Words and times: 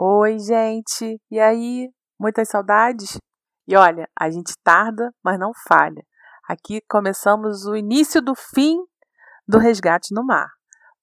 Oi, 0.00 0.38
gente! 0.38 1.20
E 1.28 1.40
aí? 1.40 1.90
Muitas 2.20 2.48
saudades? 2.48 3.18
E 3.66 3.74
olha, 3.74 4.08
a 4.16 4.30
gente 4.30 4.52
tarda, 4.62 5.12
mas 5.24 5.36
não 5.40 5.50
falha. 5.66 6.04
Aqui 6.48 6.80
começamos 6.88 7.66
o 7.66 7.74
início 7.74 8.22
do 8.22 8.32
fim 8.32 8.76
do 9.44 9.58
Resgate 9.58 10.14
no 10.14 10.24
Mar. 10.24 10.46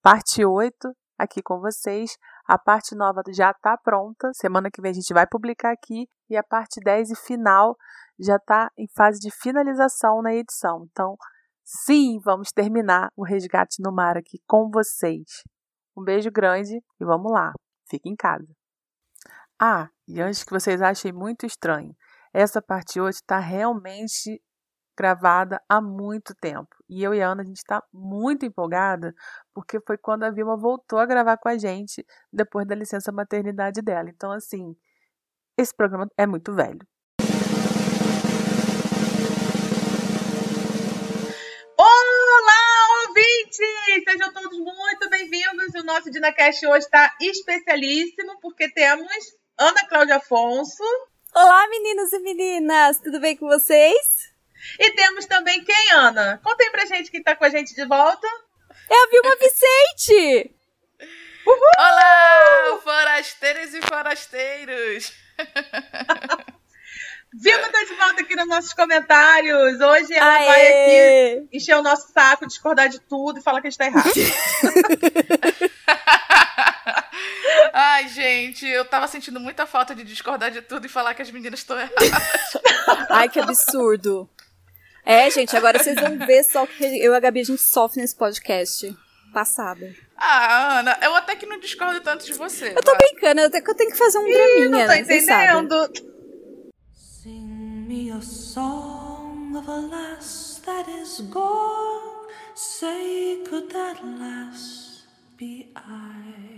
Parte 0.01 0.45
8, 0.45 0.93
aqui 1.19 1.43
com 1.43 1.59
vocês. 1.59 2.11
A 2.47 2.57
parte 2.57 2.95
nova 2.95 3.21
já 3.33 3.51
está 3.51 3.75
pronta. 3.75 4.31
Semana 4.33 4.71
que 4.71 4.81
vem 4.81 4.91
a 4.91 4.93
gente 4.93 5.13
vai 5.13 5.27
publicar 5.27 5.73
aqui. 5.73 6.07
E 6.29 6.37
a 6.37 6.43
parte 6.43 6.79
10 6.79 7.11
e 7.11 7.15
final 7.17 7.75
já 8.17 8.37
está 8.37 8.71
em 8.77 8.87
fase 8.95 9.19
de 9.19 9.29
finalização 9.29 10.21
na 10.21 10.33
edição. 10.33 10.87
Então, 10.89 11.17
sim, 11.65 12.17
vamos 12.23 12.49
terminar 12.53 13.09
o 13.13 13.25
Resgate 13.25 13.83
no 13.83 13.91
Mar 13.91 14.15
aqui 14.15 14.39
com 14.47 14.69
vocês. 14.69 15.43
Um 15.97 16.01
beijo 16.01 16.31
grande 16.31 16.77
e 16.77 17.03
vamos 17.05 17.29
lá. 17.29 17.51
Fique 17.89 18.07
em 18.07 18.15
casa. 18.15 18.47
Ah, 19.67 19.89
e 20.07 20.21
antes 20.21 20.43
que 20.43 20.51
vocês 20.51 20.79
achem 20.79 21.11
muito 21.11 21.43
estranho, 21.43 21.97
essa 22.31 22.61
parte 22.61 23.01
hoje 23.01 23.17
está 23.17 23.39
realmente 23.39 24.39
gravada 24.95 25.59
há 25.67 25.81
muito 25.81 26.35
tempo. 26.35 26.69
E 26.87 27.01
eu 27.01 27.15
e 27.15 27.21
a 27.23 27.29
Ana, 27.29 27.41
a 27.41 27.45
gente 27.45 27.57
está 27.57 27.81
muito 27.91 28.45
empolgada, 28.45 29.11
porque 29.55 29.79
foi 29.81 29.97
quando 29.97 30.21
a 30.21 30.29
Vilma 30.29 30.55
voltou 30.55 30.99
a 30.99 31.05
gravar 31.07 31.37
com 31.37 31.49
a 31.49 31.57
gente 31.57 32.05
depois 32.31 32.67
da 32.67 32.75
licença 32.75 33.11
maternidade 33.11 33.81
dela. 33.81 34.07
Então, 34.07 34.31
assim, 34.31 34.75
esse 35.57 35.75
programa 35.75 36.07
é 36.15 36.27
muito 36.27 36.53
velho. 36.53 36.85
Olá, 41.75 43.07
ouvintes! 43.07 44.03
Sejam 44.07 44.31
todos 44.31 44.59
muito 44.59 45.09
bem-vindos. 45.09 45.73
O 45.73 45.83
nosso 45.83 46.11
DinaCast 46.11 46.67
hoje 46.67 46.85
está 46.85 47.15
especialíssimo, 47.19 48.39
porque 48.39 48.69
temos 48.69 49.07
Ana 49.57 49.87
Cláudia 49.87 50.17
Afonso. 50.17 50.83
Olá, 51.33 51.67
meninos 51.69 52.11
e 52.11 52.19
meninas, 52.19 52.99
tudo 52.99 53.19
bem 53.21 53.37
com 53.37 53.47
vocês? 53.47 54.33
E 54.79 54.91
temos 54.91 55.25
também 55.25 55.63
quem, 55.63 55.91
Ana? 55.93 56.39
Conta 56.43 56.63
aí 56.63 56.69
pra 56.71 56.85
gente 56.85 57.09
quem 57.09 57.23
tá 57.23 57.35
com 57.35 57.45
a 57.45 57.49
gente 57.49 57.73
de 57.73 57.85
volta. 57.85 58.27
É 58.89 58.95
a 59.03 59.07
Vilma 59.09 59.35
Vicente! 59.39 60.51
Uhul! 61.45 61.59
Olá, 61.77 62.79
forasteiras 62.83 63.73
e 63.73 63.81
forasteiros! 63.81 65.13
Vilma 67.33 67.69
tá 67.69 67.83
de 67.83 67.93
volta 67.95 68.21
aqui 68.21 68.35
nos 68.35 68.47
nossos 68.47 68.73
comentários. 68.73 69.79
Hoje 69.79 70.13
ela 70.13 70.33
Aê! 70.33 70.45
vai 70.45 70.67
aqui 70.67 71.47
encher 71.57 71.75
o 71.75 71.81
nosso 71.83 72.11
saco, 72.11 72.47
discordar 72.47 72.87
de 72.89 72.99
tudo 72.99 73.39
e 73.39 73.43
falar 73.43 73.61
que 73.61 73.67
a 73.67 73.69
gente 73.69 73.77
tá 73.77 73.85
errado. 73.87 74.11
Ai, 77.73 78.07
gente, 78.07 78.65
eu 78.65 78.85
tava 78.85 79.07
sentindo 79.07 79.39
muita 79.39 79.65
falta 79.65 79.93
de 79.95 80.03
discordar 80.03 80.51
de 80.51 80.61
tudo 80.61 80.85
e 80.85 80.89
falar 80.89 81.13
que 81.13 81.21
as 81.21 81.31
meninas 81.31 81.59
estão 81.59 81.77
erradas. 81.77 82.11
Ai, 83.09 83.29
que 83.29 83.39
absurdo. 83.39 84.29
É, 85.05 85.29
gente, 85.29 85.55
agora 85.55 85.77
vocês 85.77 85.99
vão 85.99 86.17
ver 86.25 86.43
só 86.43 86.65
que 86.65 86.83
eu 86.83 87.13
e 87.13 87.15
a 87.15 87.19
Gabi 87.19 87.41
a 87.41 87.43
gente 87.43 87.61
sofre 87.61 88.01
nesse 88.01 88.15
podcast. 88.15 88.95
Passada. 89.33 89.93
Ah, 90.17 90.79
Ana, 90.79 90.97
eu 91.01 91.13
até 91.13 91.35
que 91.35 91.45
não 91.45 91.59
discordo 91.59 91.99
tanto 92.01 92.25
de 92.25 92.33
você. 92.33 92.69
Eu 92.69 92.81
tô 92.81 92.91
tá? 92.91 92.97
brincando, 92.97 93.41
até 93.41 93.61
que 93.61 93.69
eu 93.69 93.75
tenho 93.75 93.91
que 93.91 93.97
fazer 93.97 94.17
um 94.17 94.27
Ih, 94.27 94.33
draminha, 94.33 94.69
não 94.69 94.79
tô 94.79 94.87
né? 94.87 94.99
entendendo. 94.99 95.91
Sing 96.93 97.85
me 97.87 98.11
a 98.11 98.21
song 98.21 99.55
of 99.57 99.69
a 99.69 99.75
lass 99.75 100.61
that 100.65 100.89
is 100.89 101.19
gone. 101.29 102.29
Say, 102.55 103.43
could 103.49 103.67
that 103.73 104.01
lass 104.19 105.03
be 105.37 105.69
I? 105.75 106.54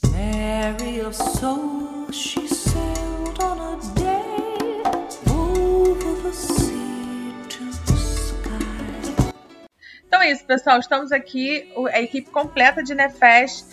Mary 0.00 1.00
of 1.00 1.14
soul, 1.14 2.10
she 2.10 2.48
sailed 2.48 3.38
on 3.42 3.58
a 3.60 3.76
day 3.94 4.82
over 5.30 6.14
the 6.22 6.32
sea 6.32 7.34
to 7.48 7.64
sky. 7.96 9.24
Então 10.06 10.22
é 10.22 10.30
isso, 10.30 10.44
pessoal. 10.44 10.78
Estamos 10.78 11.12
aqui, 11.12 11.70
a 11.92 12.00
equipe 12.00 12.30
completa 12.30 12.82
de 12.82 12.94
Nefes, 12.94 13.68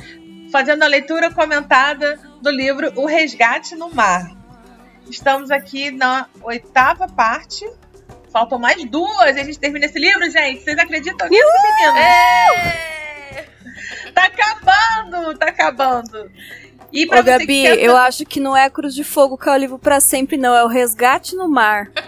fazendo 0.52 0.84
a 0.84 0.88
leitura 0.88 1.34
comentada 1.34 2.20
do 2.42 2.50
livro 2.50 2.92
O 2.96 3.06
Resgate 3.06 3.76
no 3.76 3.94
Mar. 3.94 4.30
Estamos 5.10 5.52
aqui 5.52 5.90
na 5.90 6.28
oitava 6.42 7.08
parte. 7.08 7.66
Faltam 8.32 8.60
mais 8.60 8.84
duas 8.86 9.38
e 9.38 9.40
a 9.40 9.44
gente 9.44 9.58
termina 9.58 9.86
esse 9.86 9.98
livro, 9.98 10.30
gente. 10.30 10.64
Vocês 10.64 10.78
acreditam 10.78 11.30
nisso, 11.30 11.48
meninos? 11.64 12.00
É! 12.00 12.99
Tá 14.14 14.26
acabando, 14.26 15.38
tá 15.38 15.48
acabando. 15.48 16.32
E 16.92 17.06
pra 17.06 17.20
Ô, 17.20 17.24
Gabi, 17.24 17.66
eu 17.66 17.96
acho 17.96 18.26
que 18.26 18.40
não 18.40 18.58
é 18.58 18.66
a 18.66 18.70
Cruz 18.70 18.96
de 18.96 19.04
Fogo 19.04 19.38
que 19.38 19.48
é 19.48 19.52
o 19.52 19.58
livro 19.58 19.78
pra 19.78 20.00
sempre, 20.00 20.38
não. 20.38 20.56
É 20.56 20.64
o 20.64 20.68
Resgate 20.68 21.36
no 21.36 21.48
Mar. 21.48 21.92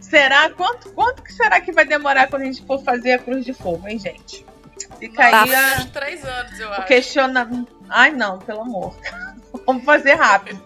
será? 0.00 0.50
Quanto, 0.50 0.92
quanto 0.92 1.22
que 1.22 1.32
será 1.32 1.60
que 1.60 1.72
vai 1.72 1.86
demorar 1.86 2.28
quando 2.28 2.42
a 2.42 2.46
gente 2.46 2.64
for 2.66 2.82
fazer 2.82 3.12
a 3.12 3.18
Cruz 3.18 3.44
de 3.44 3.52
Fogo, 3.52 3.88
hein, 3.88 3.98
gente? 3.98 4.44
Fica 4.98 5.30
Nossa, 5.30 5.44
aí 5.44 5.54
a... 5.54 5.86
três 5.92 6.24
anos, 6.24 6.60
eu 6.60 6.72
acho. 6.72 6.86
Questiona... 6.86 7.66
Ai, 7.88 8.12
não, 8.12 8.38
pelo 8.38 8.62
amor. 8.62 8.96
Vamos 9.66 9.84
fazer 9.84 10.14
rápido. 10.14 10.60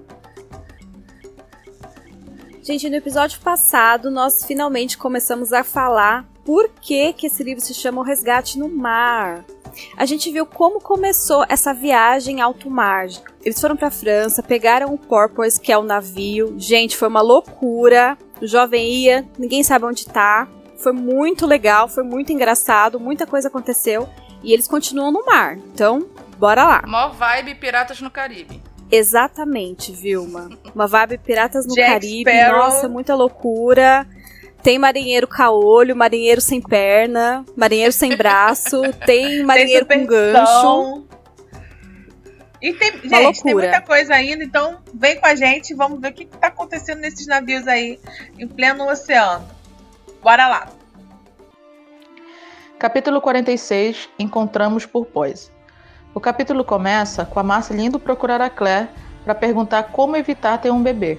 Gente, 2.62 2.88
no 2.88 2.94
episódio 2.94 3.40
passado 3.40 4.08
nós 4.08 4.44
finalmente 4.44 4.96
começamos 4.96 5.52
a 5.52 5.64
falar 5.64 6.24
por 6.44 6.68
que, 6.68 7.12
que 7.12 7.26
esse 7.26 7.42
livro 7.42 7.60
se 7.60 7.74
chama 7.74 8.00
O 8.00 8.04
Resgate 8.04 8.56
no 8.56 8.68
Mar. 8.68 9.44
A 9.96 10.06
gente 10.06 10.30
viu 10.30 10.46
como 10.46 10.80
começou 10.80 11.44
essa 11.48 11.74
viagem 11.74 12.40
alto 12.40 12.70
mar. 12.70 13.08
Eles 13.42 13.60
foram 13.60 13.76
para 13.76 13.88
a 13.88 13.90
França, 13.90 14.44
pegaram 14.44 14.94
o 14.94 14.98
Porpoise, 14.98 15.60
que 15.60 15.72
é 15.72 15.78
o 15.78 15.82
navio. 15.82 16.54
Gente, 16.56 16.96
foi 16.96 17.08
uma 17.08 17.20
loucura. 17.20 18.16
O 18.40 18.46
jovem 18.46 18.92
ia, 18.92 19.26
ninguém 19.36 19.64
sabe 19.64 19.86
onde 19.86 20.06
tá. 20.06 20.46
Foi 20.76 20.92
muito 20.92 21.46
legal, 21.46 21.88
foi 21.88 22.04
muito 22.04 22.32
engraçado, 22.32 23.00
muita 23.00 23.26
coisa 23.26 23.48
aconteceu. 23.48 24.08
E 24.42 24.52
eles 24.52 24.68
continuam 24.68 25.10
no 25.10 25.24
mar. 25.24 25.56
Então, 25.56 26.06
bora 26.38 26.64
lá. 26.64 26.82
Mó 26.86 27.08
vibe 27.08 27.56
Piratas 27.56 28.00
no 28.00 28.10
Caribe. 28.10 28.62
Exatamente, 28.92 29.90
Vilma. 29.90 30.50
Uma 30.74 30.86
vibe 30.86 31.16
Piratas 31.16 31.66
no 31.66 31.74
Jack 31.74 31.92
Caribe. 31.92 32.30
Sparrow. 32.30 32.58
Nossa, 32.58 32.88
muita 32.90 33.14
loucura. 33.14 34.06
Tem 34.62 34.78
marinheiro 34.78 35.26
caolho, 35.26 35.96
marinheiro 35.96 36.42
sem 36.42 36.60
perna, 36.60 37.42
marinheiro 37.56 37.90
sem 37.90 38.14
braço, 38.14 38.82
tem 39.06 39.42
marinheiro 39.42 39.86
tem 39.86 40.00
com 40.00 40.06
gancho. 40.06 41.06
E 42.60 42.72
tem, 42.74 42.92
gente, 42.92 43.10
loucura. 43.10 43.42
tem 43.42 43.54
muita 43.54 43.80
coisa 43.80 44.14
ainda, 44.14 44.44
então 44.44 44.78
vem 44.94 45.18
com 45.18 45.26
a 45.26 45.34
gente, 45.34 45.74
vamos 45.74 46.00
ver 46.00 46.10
o 46.10 46.12
que 46.12 46.24
está 46.24 46.46
acontecendo 46.46 47.00
nesses 47.00 47.26
navios 47.26 47.66
aí 47.66 47.98
em 48.38 48.46
pleno 48.46 48.88
oceano. 48.88 49.48
Bora 50.22 50.46
lá. 50.46 50.68
Capítulo 52.78 53.20
46 53.20 54.08
Encontramos 54.18 54.86
por 54.86 55.06
Pós. 55.06 55.51
O 56.14 56.20
capítulo 56.20 56.62
começa 56.62 57.24
com 57.24 57.40
a 57.40 57.42
Marcia 57.42 57.74
indo 57.74 57.98
procurar 57.98 58.38
a 58.42 58.50
Claire 58.50 58.88
para 59.24 59.34
perguntar 59.34 59.84
como 59.84 60.14
evitar 60.14 60.58
ter 60.58 60.70
um 60.70 60.82
bebê. 60.82 61.18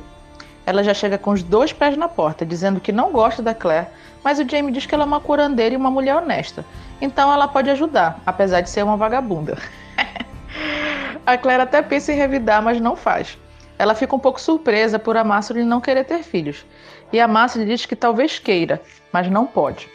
Ela 0.68 0.84
já 0.84 0.94
chega 0.94 1.18
com 1.18 1.32
os 1.32 1.42
dois 1.42 1.74
pés 1.74 1.98
na 1.98 2.08
porta, 2.08 2.46
dizendo 2.46 2.80
que 2.80 2.92
não 2.92 3.12
gosta 3.12 3.42
da 3.42 3.56
Claire, 3.56 3.88
mas 4.24 4.38
o 4.38 4.48
Jamie 4.48 4.72
diz 4.72 4.86
que 4.86 4.94
ela 4.94 5.04
é 5.04 5.08
uma 5.08 5.20
curandeira 5.20 5.74
e 5.74 5.78
uma 5.78 5.90
mulher 5.90 6.16
honesta. 6.16 6.64
Então 7.02 7.34
ela 7.34 7.48
pode 7.48 7.72
ajudar, 7.72 8.20
apesar 8.24 8.62
de 8.62 8.70
ser 8.70 8.84
uma 8.84 8.96
vagabunda. 8.96 9.58
a 11.26 11.38
Claire 11.40 11.64
até 11.64 11.82
pensa 11.82 12.14
em 12.14 12.16
revidar, 12.16 12.62
mas 12.62 12.80
não 12.80 12.96
faz. 12.96 13.36
Ela 13.80 13.96
fica 13.96 14.16
um 14.16 14.20
pouco 14.20 14.40
surpresa 14.40 15.00
por 15.00 15.18
a 15.18 15.24
Márcia 15.24 15.56
não 15.66 15.82
querer 15.82 16.04
ter 16.04 16.22
filhos. 16.22 16.64
E 17.12 17.20
a 17.20 17.28
Márcia 17.28 17.66
diz 17.66 17.88
que 17.88 17.96
talvez 17.96 18.38
queira, 18.38 18.80
mas 19.12 19.28
não 19.28 19.48
pode. 19.48 19.90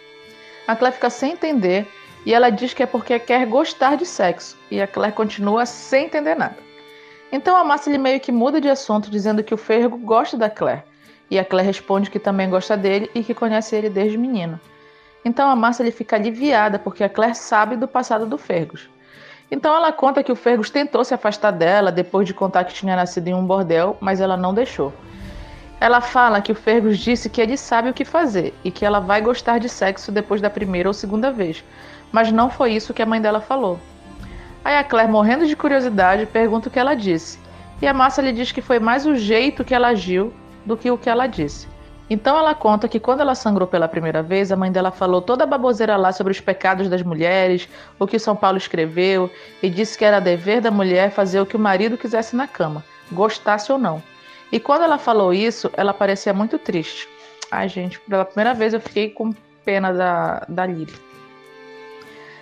A 0.67 0.75
Claire 0.75 0.97
fica 0.97 1.09
sem 1.09 1.33
entender 1.33 1.87
e 2.25 2.35
ela 2.35 2.51
diz 2.51 2.75
que 2.75 2.83
é 2.83 2.87
porque 2.87 3.19
quer 3.19 3.47
gostar 3.47 3.97
de 3.97 4.07
sexo, 4.07 4.57
e 4.71 4.81
a 4.81 4.87
Claire 4.87 5.15
continua 5.15 5.65
sem 5.67 6.07
entender 6.07 6.35
nada. 6.35 6.57
Então 7.31 7.57
a 7.57 7.65
Márcia 7.65 7.99
meio 7.99 8.21
que 8.21 8.33
muda 8.33 8.61
de 8.61 8.69
assunto, 8.69 9.11
dizendo 9.11 9.43
que 9.43 9.53
o 9.53 9.59
Fergo 9.59 9.99
gosta 9.99 10.37
da 10.37 10.49
Claire, 10.49 10.83
e 11.31 11.39
a 11.39 11.45
Claire 11.45 11.67
responde 11.67 12.11
que 12.11 12.19
também 12.19 12.49
gosta 12.49 12.77
dele 12.77 13.11
e 13.15 13.23
que 13.23 13.35
conhece 13.35 13.77
ele 13.77 13.91
desde 13.91 14.17
menino. 14.17 14.59
Então 15.25 15.49
a 15.51 15.57
Márcia 15.57 15.91
fica 15.93 16.17
aliviada 16.17 16.79
porque 16.79 17.05
a 17.05 17.09
Claire 17.09 17.35
sabe 17.35 17.77
do 17.77 17.87
passado 17.87 18.25
do 18.25 18.39
Fergus. 18.39 18.89
Então 19.51 19.75
ela 19.75 19.93
conta 19.93 20.23
que 20.23 20.33
o 20.33 20.37
Fergus 20.37 20.71
tentou 20.71 21.05
se 21.05 21.15
afastar 21.15 21.51
dela 21.51 21.91
depois 21.91 22.27
de 22.27 22.35
contar 22.35 22.65
que 22.65 22.75
tinha 22.75 22.97
nascido 22.97 23.29
em 23.29 23.35
um 23.35 23.45
bordel, 23.45 23.97
mas 24.01 24.21
ela 24.21 24.37
não 24.37 24.53
deixou. 24.55 24.93
Ela 25.81 26.01
fala 26.01 26.43
que 26.43 26.53
o 26.53 26.57
Fergus 26.57 26.99
disse 26.99 27.31
que 27.31 27.41
ele 27.41 27.57
sabe 27.57 27.89
o 27.89 27.95
que 27.95 28.05
fazer 28.05 28.53
e 28.65 28.71
que 28.71 28.85
ela 28.85 28.99
vai 28.99 29.21
gostar 29.21 29.59
de 29.59 29.69
sexo 29.69 30.11
depois 30.11 30.41
da 30.41 30.51
primeira 30.51 30.89
ou 30.89 30.93
segunda 30.93 31.31
vez, 31.31 31.65
mas 32.13 32.33
não 32.33 32.51
foi 32.51 32.73
isso 32.73 32.95
que 32.95 33.03
a 33.03 33.07
mãe 33.07 33.21
dela 33.21 33.41
falou. 33.41 33.79
Aí 34.65 34.77
a 34.77 34.85
Claire, 34.85 35.11
morrendo 35.11 35.47
de 35.47 35.57
curiosidade, 35.57 36.27
pergunta 36.27 36.69
o 36.69 36.71
que 36.71 36.79
ela 36.79 36.95
disse, 36.95 37.39
e 37.81 37.87
a 37.87 37.95
Márcia 37.95 38.23
lhe 38.23 38.33
diz 38.33 38.53
que 38.53 38.61
foi 38.61 38.79
mais 38.79 39.07
o 39.07 39.15
jeito 39.15 39.65
que 39.65 39.75
ela 39.75 39.89
agiu 39.89 40.33
do 40.67 40.77
que 40.77 40.91
o 40.91 40.99
que 40.99 41.09
ela 41.09 41.27
disse. 41.27 41.69
Então 42.11 42.39
ela 42.39 42.55
conta 42.55 42.89
que 42.89 42.99
quando 42.99 43.21
ela 43.21 43.35
sangrou 43.35 43.69
pela 43.69 43.87
primeira 43.87 44.23
vez, 44.23 44.51
a 44.51 44.57
mãe 44.57 44.73
dela 44.73 44.91
falou 44.91 45.21
toda 45.21 45.45
a 45.45 45.47
baboseira 45.47 45.97
lá 45.97 46.11
sobre 46.11 46.33
os 46.33 46.41
pecados 46.41 46.89
das 46.89 47.03
mulheres, 47.03 47.69
o 47.99 48.07
que 48.07 48.19
São 48.19 48.35
Paulo 48.35 48.57
escreveu, 48.57 49.31
e 49.63 49.69
disse 49.69 49.97
que 49.97 50.05
era 50.05 50.21
dever 50.21 50.61
da 50.61 50.71
mulher 50.71 51.11
fazer 51.11 51.41
o 51.41 51.47
que 51.47 51.57
o 51.57 51.61
marido 51.61 51.99
quisesse 51.99 52.35
na 52.35 52.49
cama, 52.49 52.83
gostasse 53.13 53.71
ou 53.71 53.79
não. 53.79 54.03
E 54.51 54.59
quando 54.59 54.83
ela 54.83 54.97
falou 54.97 55.35
isso, 55.35 55.71
ela 55.77 55.93
parecia 55.93 56.33
muito 56.33 56.59
triste. 56.59 57.07
Ai, 57.51 57.69
gente, 57.69 58.01
pela 58.01 58.25
primeira 58.25 58.55
vez 58.55 58.73
eu 58.73 58.81
fiquei 58.81 59.11
com 59.11 59.35
pena 59.65 59.93
da, 59.93 60.47
da 60.49 60.67
Lily. 60.67 61.08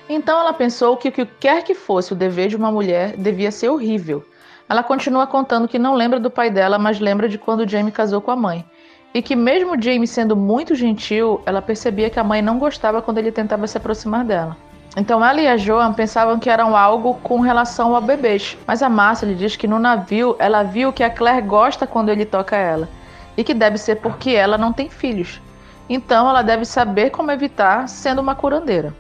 Então 0.08 0.38
ela 0.38 0.52
pensou 0.52 0.96
que 0.96 1.08
o 1.08 1.12
que 1.12 1.26
quer 1.26 1.64
que 1.64 1.74
fosse 1.74 2.12
o 2.12 2.16
dever 2.16 2.48
de 2.48 2.56
uma 2.56 2.70
mulher 2.70 3.16
devia 3.16 3.50
ser 3.50 3.68
horrível. 3.68 4.24
Ela 4.68 4.82
continua 4.82 5.26
contando 5.26 5.68
que 5.68 5.78
não 5.78 5.94
lembra 5.94 6.20
do 6.20 6.30
pai 6.30 6.50
dela, 6.50 6.78
mas 6.78 7.00
lembra 7.00 7.28
de 7.28 7.38
quando 7.38 7.68
Jamie 7.68 7.92
casou 7.92 8.20
com 8.20 8.30
a 8.30 8.36
mãe. 8.36 8.64
E 9.12 9.22
que 9.22 9.34
mesmo 9.34 9.80
Jamie 9.80 10.06
sendo 10.06 10.36
muito 10.36 10.74
gentil, 10.74 11.40
ela 11.46 11.62
percebia 11.62 12.10
que 12.10 12.20
a 12.20 12.24
mãe 12.24 12.42
não 12.42 12.58
gostava 12.58 13.02
quando 13.02 13.18
ele 13.18 13.32
tentava 13.32 13.66
se 13.66 13.76
aproximar 13.76 14.24
dela. 14.24 14.56
Então 14.96 15.24
ela 15.24 15.40
e 15.40 15.46
a 15.46 15.56
Joan 15.56 15.92
pensavam 15.92 16.38
que 16.38 16.48
eram 16.48 16.76
algo 16.76 17.14
com 17.22 17.40
relação 17.40 17.94
ao 17.94 18.00
bebês, 18.00 18.56
mas 18.66 18.82
a 18.82 18.88
Márcia 18.88 19.26
lhe 19.26 19.34
diz 19.34 19.54
que 19.54 19.68
no 19.68 19.78
navio 19.78 20.36
ela 20.38 20.62
viu 20.62 20.92
que 20.92 21.02
a 21.02 21.10
Claire 21.10 21.46
gosta 21.46 21.86
quando 21.86 22.08
ele 22.08 22.24
toca 22.24 22.56
ela, 22.56 22.88
e 23.36 23.44
que 23.44 23.52
deve 23.52 23.76
ser 23.76 23.96
porque 23.96 24.30
ela 24.30 24.56
não 24.56 24.72
tem 24.72 24.88
filhos. 24.88 25.40
Então 25.88 26.28
ela 26.28 26.42
deve 26.42 26.64
saber 26.64 27.10
como 27.10 27.30
evitar 27.30 27.88
sendo 27.88 28.20
uma 28.20 28.34
curandeira. 28.34 28.94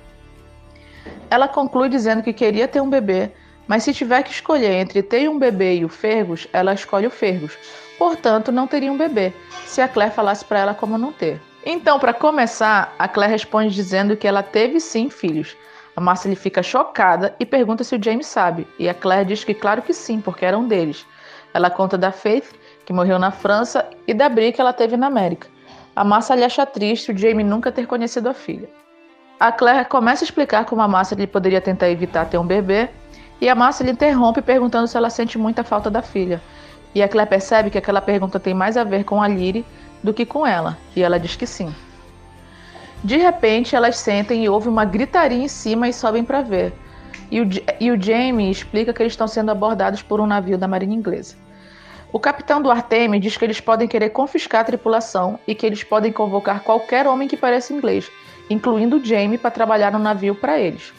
Ela 1.30 1.48
conclui 1.48 1.88
dizendo 1.88 2.22
que 2.22 2.32
queria 2.32 2.68
ter 2.68 2.80
um 2.80 2.88
bebê, 2.88 3.32
mas 3.66 3.82
se 3.82 3.92
tiver 3.92 4.22
que 4.22 4.30
escolher 4.30 4.72
entre 4.72 5.02
ter 5.02 5.28
um 5.28 5.38
bebê 5.38 5.76
e 5.76 5.84
o 5.84 5.88
Fergus, 5.88 6.46
ela 6.52 6.72
escolhe 6.72 7.06
o 7.06 7.10
Fergus. 7.10 7.58
Portanto, 7.98 8.52
não 8.52 8.66
teria 8.66 8.92
um 8.92 8.96
bebê, 8.96 9.32
se 9.64 9.80
a 9.80 9.88
Claire 9.88 10.14
falasse 10.14 10.44
para 10.44 10.60
ela 10.60 10.74
como 10.74 10.96
não 10.96 11.12
ter. 11.12 11.40
Então, 11.64 11.98
para 11.98 12.14
começar, 12.14 12.94
a 12.98 13.08
Claire 13.08 13.32
responde 13.32 13.74
dizendo 13.74 14.16
que 14.16 14.28
ela 14.28 14.42
teve 14.42 14.78
sim 14.78 15.10
filhos, 15.10 15.56
a 15.96 16.00
Marcia 16.00 16.36
fica 16.36 16.62
chocada 16.62 17.34
e 17.40 17.46
pergunta 17.46 17.82
se 17.82 17.96
o 17.96 18.02
James 18.02 18.26
sabe, 18.26 18.68
e 18.78 18.86
a 18.86 18.92
Claire 18.92 19.24
diz 19.24 19.42
que 19.42 19.54
claro 19.54 19.80
que 19.80 19.94
sim, 19.94 20.20
porque 20.20 20.44
era 20.44 20.56
um 20.56 20.68
deles. 20.68 21.06
Ela 21.54 21.70
conta 21.70 21.96
da 21.96 22.12
Faith, 22.12 22.52
que 22.84 22.92
morreu 22.92 23.18
na 23.18 23.30
França, 23.30 23.88
e 24.06 24.12
da 24.12 24.28
Brie, 24.28 24.52
que 24.52 24.60
ela 24.60 24.74
teve 24.74 24.94
na 24.96 25.06
América. 25.06 25.48
A 25.96 26.04
Marcia 26.04 26.36
lhe 26.36 26.44
acha 26.44 26.66
triste 26.66 27.10
o 27.10 27.16
Jamie 27.16 27.42
nunca 27.42 27.72
ter 27.72 27.86
conhecido 27.86 28.28
a 28.28 28.34
filha. 28.34 28.68
A 29.38 29.52
Claire 29.52 29.84
começa 29.86 30.24
a 30.24 30.26
explicar 30.26 30.64
como 30.64 30.80
a 30.80 30.88
Marcia 30.88 31.14
lhe 31.14 31.26
poderia 31.26 31.60
tentar 31.60 31.90
evitar 31.90 32.24
ter 32.24 32.38
um 32.38 32.46
bebê, 32.46 32.88
e 33.38 33.50
a 33.50 33.54
Marcia 33.54 33.84
lhe 33.84 33.92
interrompe 33.92 34.40
perguntando 34.40 34.88
se 34.88 34.96
ela 34.96 35.10
sente 35.10 35.36
muita 35.36 35.62
falta 35.62 35.90
da 35.90 36.00
filha. 36.00 36.40
E 36.94 37.02
a 37.02 37.08
Claire 37.08 37.28
percebe 37.28 37.68
que 37.68 37.76
aquela 37.76 38.00
pergunta 38.00 38.40
tem 38.40 38.54
mais 38.54 38.78
a 38.78 38.84
ver 38.84 39.04
com 39.04 39.20
a 39.20 39.28
Lyre 39.28 39.62
do 40.02 40.14
que 40.14 40.24
com 40.24 40.46
ela, 40.46 40.78
e 40.94 41.02
ela 41.02 41.20
diz 41.20 41.36
que 41.36 41.46
sim. 41.46 41.74
De 43.04 43.18
repente, 43.18 43.76
elas 43.76 43.98
sentem 43.98 44.42
e 44.42 44.48
ouvem 44.48 44.70
uma 44.72 44.86
gritaria 44.86 45.44
em 45.44 45.48
cima 45.48 45.86
e 45.86 45.92
sobem 45.92 46.24
para 46.24 46.40
ver. 46.40 46.72
E 47.30 47.42
o, 47.42 47.48
e 47.78 47.90
o 47.90 48.00
Jamie 48.00 48.50
explica 48.50 48.94
que 48.94 49.02
eles 49.02 49.12
estão 49.12 49.28
sendo 49.28 49.50
abordados 49.50 50.00
por 50.00 50.18
um 50.18 50.26
navio 50.26 50.56
da 50.56 50.66
marinha 50.66 50.96
inglesa. 50.96 51.36
O 52.10 52.18
capitão 52.18 52.62
do 52.62 52.70
Artemis 52.70 53.20
diz 53.20 53.36
que 53.36 53.44
eles 53.44 53.60
podem 53.60 53.86
querer 53.86 54.10
confiscar 54.10 54.62
a 54.62 54.64
tripulação 54.64 55.38
e 55.46 55.54
que 55.54 55.66
eles 55.66 55.84
podem 55.84 56.10
convocar 56.10 56.62
qualquer 56.62 57.06
homem 57.06 57.28
que 57.28 57.36
pareça 57.36 57.74
inglês, 57.74 58.10
incluindo 58.48 59.04
Jamie, 59.04 59.38
para 59.38 59.50
trabalhar 59.50 59.92
no 59.92 59.98
navio 59.98 60.34
para 60.34 60.58
eles. 60.58 60.92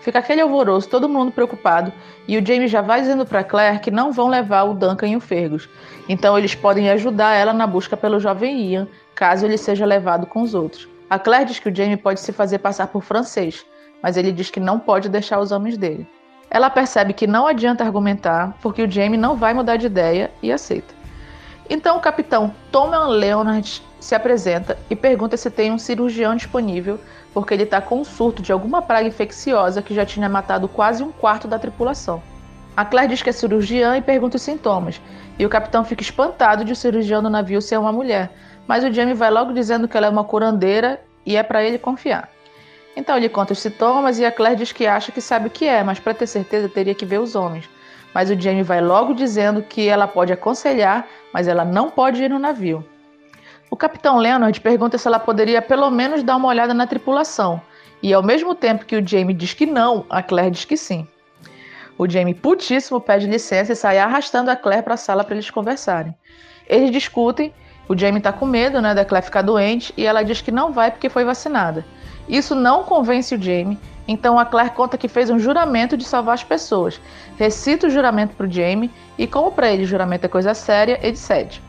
Fica 0.00 0.18
aquele 0.18 0.40
alvoroço, 0.40 0.88
todo 0.88 1.08
mundo 1.08 1.30
preocupado, 1.30 1.92
e 2.26 2.38
o 2.38 2.46
Jamie 2.46 2.68
já 2.68 2.80
vai 2.80 3.00
dizendo 3.00 3.26
para 3.26 3.44
Claire 3.44 3.80
que 3.80 3.90
não 3.90 4.12
vão 4.12 4.28
levar 4.28 4.62
o 4.64 4.74
Duncan 4.74 5.08
e 5.08 5.16
o 5.16 5.20
Fergus. 5.20 5.68
Então 6.08 6.38
eles 6.38 6.54
podem 6.54 6.88
ajudar 6.90 7.34
ela 7.34 7.52
na 7.52 7.66
busca 7.66 7.96
pelo 7.96 8.18
jovem 8.18 8.62
Ian, 8.62 8.88
caso 9.14 9.44
ele 9.44 9.58
seja 9.58 9.84
levado 9.84 10.26
com 10.26 10.40
os 10.40 10.54
outros. 10.54 10.88
A 11.10 11.18
Claire 11.18 11.44
diz 11.44 11.58
que 11.58 11.68
o 11.68 11.74
Jamie 11.74 11.96
pode 11.96 12.20
se 12.20 12.32
fazer 12.32 12.58
passar 12.58 12.86
por 12.86 13.02
francês, 13.02 13.66
mas 14.02 14.16
ele 14.16 14.32
diz 14.32 14.48
que 14.48 14.60
não 14.60 14.78
pode 14.78 15.08
deixar 15.08 15.38
os 15.38 15.52
homens 15.52 15.76
dele. 15.76 16.06
Ela 16.50 16.70
percebe 16.70 17.12
que 17.12 17.26
não 17.26 17.46
adianta 17.46 17.84
argumentar, 17.84 18.56
porque 18.62 18.82
o 18.82 18.90
Jamie 18.90 19.18
não 19.18 19.36
vai 19.36 19.52
mudar 19.52 19.76
de 19.76 19.86
ideia 19.86 20.30
e 20.42 20.50
aceita. 20.50 20.99
Então 21.70 21.96
o 21.96 22.00
capitão 22.00 22.52
Thomas 22.72 23.08
Leonard 23.08 23.80
se 24.00 24.14
apresenta 24.16 24.76
e 24.90 24.96
pergunta 24.96 25.36
se 25.36 25.48
tem 25.48 25.70
um 25.70 25.78
cirurgião 25.78 26.34
disponível, 26.34 26.98
porque 27.32 27.54
ele 27.54 27.62
está 27.62 27.80
com 27.80 28.00
um 28.00 28.04
surto 28.04 28.42
de 28.42 28.50
alguma 28.50 28.82
praga 28.82 29.06
infecciosa 29.06 29.80
que 29.80 29.94
já 29.94 30.04
tinha 30.04 30.28
matado 30.28 30.66
quase 30.66 31.00
um 31.04 31.12
quarto 31.12 31.46
da 31.46 31.60
tripulação. 31.60 32.20
A 32.76 32.84
Claire 32.84 33.10
diz 33.10 33.22
que 33.22 33.30
é 33.30 33.32
cirurgiã 33.32 33.96
e 33.96 34.02
pergunta 34.02 34.36
os 34.36 34.42
sintomas, 34.42 35.00
e 35.38 35.46
o 35.46 35.48
capitão 35.48 35.84
fica 35.84 36.02
espantado 36.02 36.64
de 36.64 36.72
o 36.72 36.76
cirurgião 36.76 37.22
do 37.22 37.30
navio 37.30 37.62
ser 37.62 37.78
uma 37.78 37.92
mulher, 37.92 38.32
mas 38.66 38.82
o 38.82 38.92
Jamie 38.92 39.14
vai 39.14 39.30
logo 39.30 39.52
dizendo 39.52 39.86
que 39.86 39.96
ela 39.96 40.06
é 40.06 40.10
uma 40.10 40.24
curandeira 40.24 41.00
e 41.24 41.36
é 41.36 41.42
para 41.44 41.62
ele 41.62 41.78
confiar. 41.78 42.28
Então 42.96 43.16
ele 43.16 43.28
conta 43.28 43.52
os 43.52 43.60
sintomas 43.60 44.18
e 44.18 44.24
a 44.24 44.32
Claire 44.32 44.56
diz 44.56 44.72
que 44.72 44.88
acha 44.88 45.12
que 45.12 45.20
sabe 45.20 45.46
o 45.46 45.50
que 45.50 45.66
é, 45.66 45.84
mas 45.84 46.00
para 46.00 46.14
ter 46.14 46.26
certeza 46.26 46.68
teria 46.68 46.94
que 46.96 47.06
ver 47.06 47.20
os 47.20 47.36
homens. 47.36 47.68
Mas 48.14 48.30
o 48.30 48.40
Jamie 48.40 48.62
vai 48.62 48.80
logo 48.80 49.14
dizendo 49.14 49.62
que 49.62 49.88
ela 49.88 50.08
pode 50.08 50.32
aconselhar, 50.32 51.06
mas 51.32 51.46
ela 51.46 51.64
não 51.64 51.90
pode 51.90 52.22
ir 52.22 52.30
no 52.30 52.38
navio. 52.38 52.84
O 53.70 53.76
capitão 53.76 54.18
Leonard 54.18 54.60
pergunta 54.60 54.98
se 54.98 55.06
ela 55.06 55.18
poderia 55.18 55.62
pelo 55.62 55.90
menos 55.90 56.22
dar 56.22 56.36
uma 56.36 56.48
olhada 56.48 56.74
na 56.74 56.86
tripulação, 56.86 57.60
e 58.02 58.12
ao 58.12 58.22
mesmo 58.22 58.54
tempo 58.54 58.84
que 58.84 58.96
o 58.96 59.06
Jamie 59.06 59.34
diz 59.34 59.54
que 59.54 59.66
não, 59.66 60.04
a 60.10 60.22
Claire 60.22 60.50
diz 60.50 60.64
que 60.64 60.76
sim. 60.76 61.06
O 61.96 62.08
Jamie, 62.08 62.34
putíssimo, 62.34 63.00
pede 63.00 63.26
licença 63.26 63.72
e 63.72 63.76
sai 63.76 63.98
arrastando 63.98 64.50
a 64.50 64.56
Claire 64.56 64.82
para 64.82 64.94
a 64.94 64.96
sala 64.96 65.22
para 65.22 65.34
eles 65.34 65.50
conversarem. 65.50 66.14
Eles 66.66 66.90
discutem 66.90 67.52
o 67.90 67.98
Jamie 67.98 68.20
tá 68.20 68.32
com 68.32 68.46
medo, 68.46 68.80
né, 68.80 68.94
da 68.94 69.04
Claire 69.04 69.26
ficar 69.26 69.42
doente 69.42 69.92
e 69.96 70.06
ela 70.06 70.22
diz 70.22 70.40
que 70.40 70.52
não 70.52 70.72
vai 70.72 70.92
porque 70.92 71.08
foi 71.08 71.24
vacinada. 71.24 71.84
Isso 72.28 72.54
não 72.54 72.84
convence 72.84 73.34
o 73.34 73.42
Jamie, 73.42 73.76
então 74.06 74.38
a 74.38 74.44
Claire 74.44 74.72
conta 74.72 74.98
que 74.98 75.08
fez 75.08 75.30
um 75.30 75.38
juramento 75.38 75.96
de 75.96 76.04
salvar 76.04 76.34
as 76.34 76.44
pessoas. 76.44 77.00
Recita 77.36 77.86
o 77.86 77.90
juramento 77.90 78.34
pro 78.34 78.50
Jamie 78.50 78.90
e 79.16 79.26
como 79.26 79.52
para 79.52 79.70
ele 79.70 79.84
o 79.84 79.86
juramento 79.86 80.24
é 80.24 80.28
coisa 80.28 80.54
séria, 80.54 80.98
ele 81.02 81.16
cede. 81.16 81.62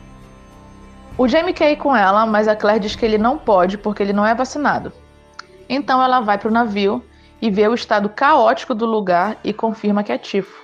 O 1.16 1.28
Jamie 1.28 1.52
quer 1.52 1.70
ir 1.72 1.76
com 1.76 1.94
ela, 1.94 2.24
mas 2.26 2.48
a 2.48 2.56
Claire 2.56 2.80
diz 2.80 2.96
que 2.96 3.04
ele 3.04 3.18
não 3.18 3.36
pode 3.36 3.76
porque 3.76 4.02
ele 4.02 4.12
não 4.12 4.26
é 4.26 4.34
vacinado. 4.34 4.92
Então 5.68 6.02
ela 6.02 6.20
vai 6.20 6.38
para 6.38 6.48
o 6.48 6.52
navio 6.52 7.04
e 7.40 7.50
vê 7.50 7.68
o 7.68 7.74
estado 7.74 8.08
caótico 8.08 8.74
do 8.74 8.86
lugar 8.86 9.36
e 9.44 9.52
confirma 9.52 10.02
que 10.02 10.12
é 10.12 10.18
tifo. 10.18 10.62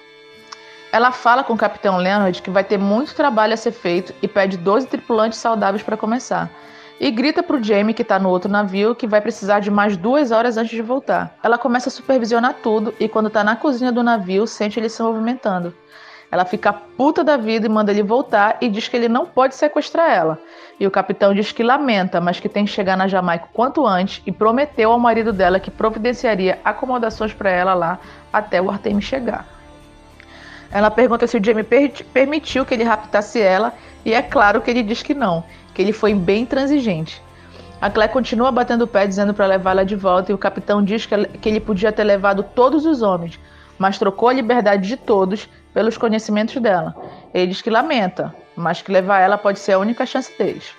Ela 0.91 1.13
fala 1.13 1.45
com 1.45 1.53
o 1.53 1.59
capitão 1.59 1.99
Leonard 1.99 2.41
que 2.41 2.51
vai 2.51 2.65
ter 2.65 2.79
muito 2.79 3.15
trabalho 3.15 3.53
a 3.53 3.57
ser 3.57 3.73
feito 3.73 4.15
e 4.23 4.29
pede 4.29 4.57
12 4.57 4.87
tripulantes 4.87 5.39
saudáveis 5.39 5.83
para 5.83 5.97
começar. 5.97 6.51
E 7.01 7.13
grita 7.13 7.45
para 7.45 7.57
o 7.57 7.63
Jamie, 7.63 7.95
que 7.95 8.03
está 8.03 8.19
no 8.19 8.29
outro 8.29 8.51
navio, 8.51 8.95
que 8.95 9.07
vai 9.07 9.21
precisar 9.21 9.61
de 9.61 9.71
mais 9.71 9.97
duas 9.97 10.33
horas 10.33 10.57
antes 10.57 10.73
de 10.73 10.83
voltar. 10.83 11.37
Ela 11.43 11.57
começa 11.57 11.89
a 11.89 11.93
supervisionar 11.93 12.57
tudo 12.61 12.93
e, 12.99 13.09
quando 13.09 13.29
está 13.29 13.45
na 13.45 13.55
cozinha 13.55 13.93
do 13.93 14.03
navio, 14.03 14.47
sente 14.49 14.81
ele 14.81 14.89
se 14.89 15.01
movimentando. 15.01 15.73
Ela 16.31 16.45
fica 16.45 16.73
puta 16.73 17.23
da 17.23 17.37
vida 17.37 17.67
e 17.67 17.69
manda 17.69 17.93
ele 17.93 18.03
voltar 18.03 18.59
e 18.61 18.69
diz 18.69 18.89
que 18.89 18.97
ele 18.97 19.09
não 19.09 19.25
pode 19.25 19.55
sequestrar 19.55 20.11
ela. 20.11 20.39
E 20.79 20.87
o 20.87 20.91
capitão 20.91 21.33
diz 21.33 21.53
que 21.53 21.63
lamenta, 21.63 22.21
mas 22.21 22.41
que 22.41 22.49
tem 22.49 22.65
que 22.65 22.71
chegar 22.71 22.97
na 22.97 23.09
Jamaica 23.09 23.47
o 23.47 23.55
quanto 23.55 23.87
antes 23.87 24.21
e 24.27 24.33
prometeu 24.33 24.91
ao 24.91 24.99
marido 24.99 25.33
dela 25.33 25.61
que 25.61 25.71
providenciaria 25.71 26.59
acomodações 26.65 27.33
para 27.33 27.51
ela 27.51 27.75
lá 27.75 27.99
até 28.33 28.61
o 28.61 28.71
Artemis 28.71 29.05
chegar. 29.05 29.47
Ela 30.71 30.91
pergunta 30.91 31.27
se 31.27 31.39
o 31.39 31.45
Jamie 31.45 31.65
per 31.65 31.91
permitiu 32.13 32.67
que 32.67 32.75
ele 32.75 32.85
raptasse 32.85 33.41
ela, 33.41 33.73
e 34.05 34.13
é 34.13 34.21
claro 34.21 34.61
que 34.61 34.71
ele 34.71 34.83
diz 34.83 35.03
que 35.03 35.15
não, 35.15 35.43
que 35.79 35.83
ele 35.83 35.93
foi 35.93 36.13
bem 36.13 36.45
transigente. 36.45 37.23
A 37.81 37.89
Claire 37.89 38.13
continua 38.13 38.51
batendo 38.51 38.83
o 38.83 38.87
pé 38.89 39.07
dizendo 39.07 39.33
para 39.33 39.47
levá-la 39.47 39.85
de 39.85 39.95
volta, 39.95 40.33
e 40.33 40.35
o 40.35 40.39
capitão 40.39 40.83
diz 40.83 41.07
que 41.07 41.49
ele 41.49 41.61
podia 41.61 41.93
ter 41.93 42.03
levado 42.03 42.43
todos 42.43 42.85
os 42.85 43.01
homens, 43.01 43.39
mas 43.79 43.97
trocou 43.97 44.29
a 44.29 44.33
liberdade 44.33 44.89
de 44.89 44.97
todos 44.97 45.49
pelos 45.73 45.97
conhecimentos 45.97 46.61
dela. 46.61 46.97
Ele 47.33 47.47
diz 47.47 47.63
que 47.63 47.71
lamenta, 47.71 48.35
mas 48.57 48.83
que 48.83 48.91
levar 48.91 49.21
ela 49.21 49.39
pode 49.39 49.61
ser 49.61 49.75
a 49.75 49.79
única 49.79 50.05
chance 50.05 50.37
deles. 50.37 50.75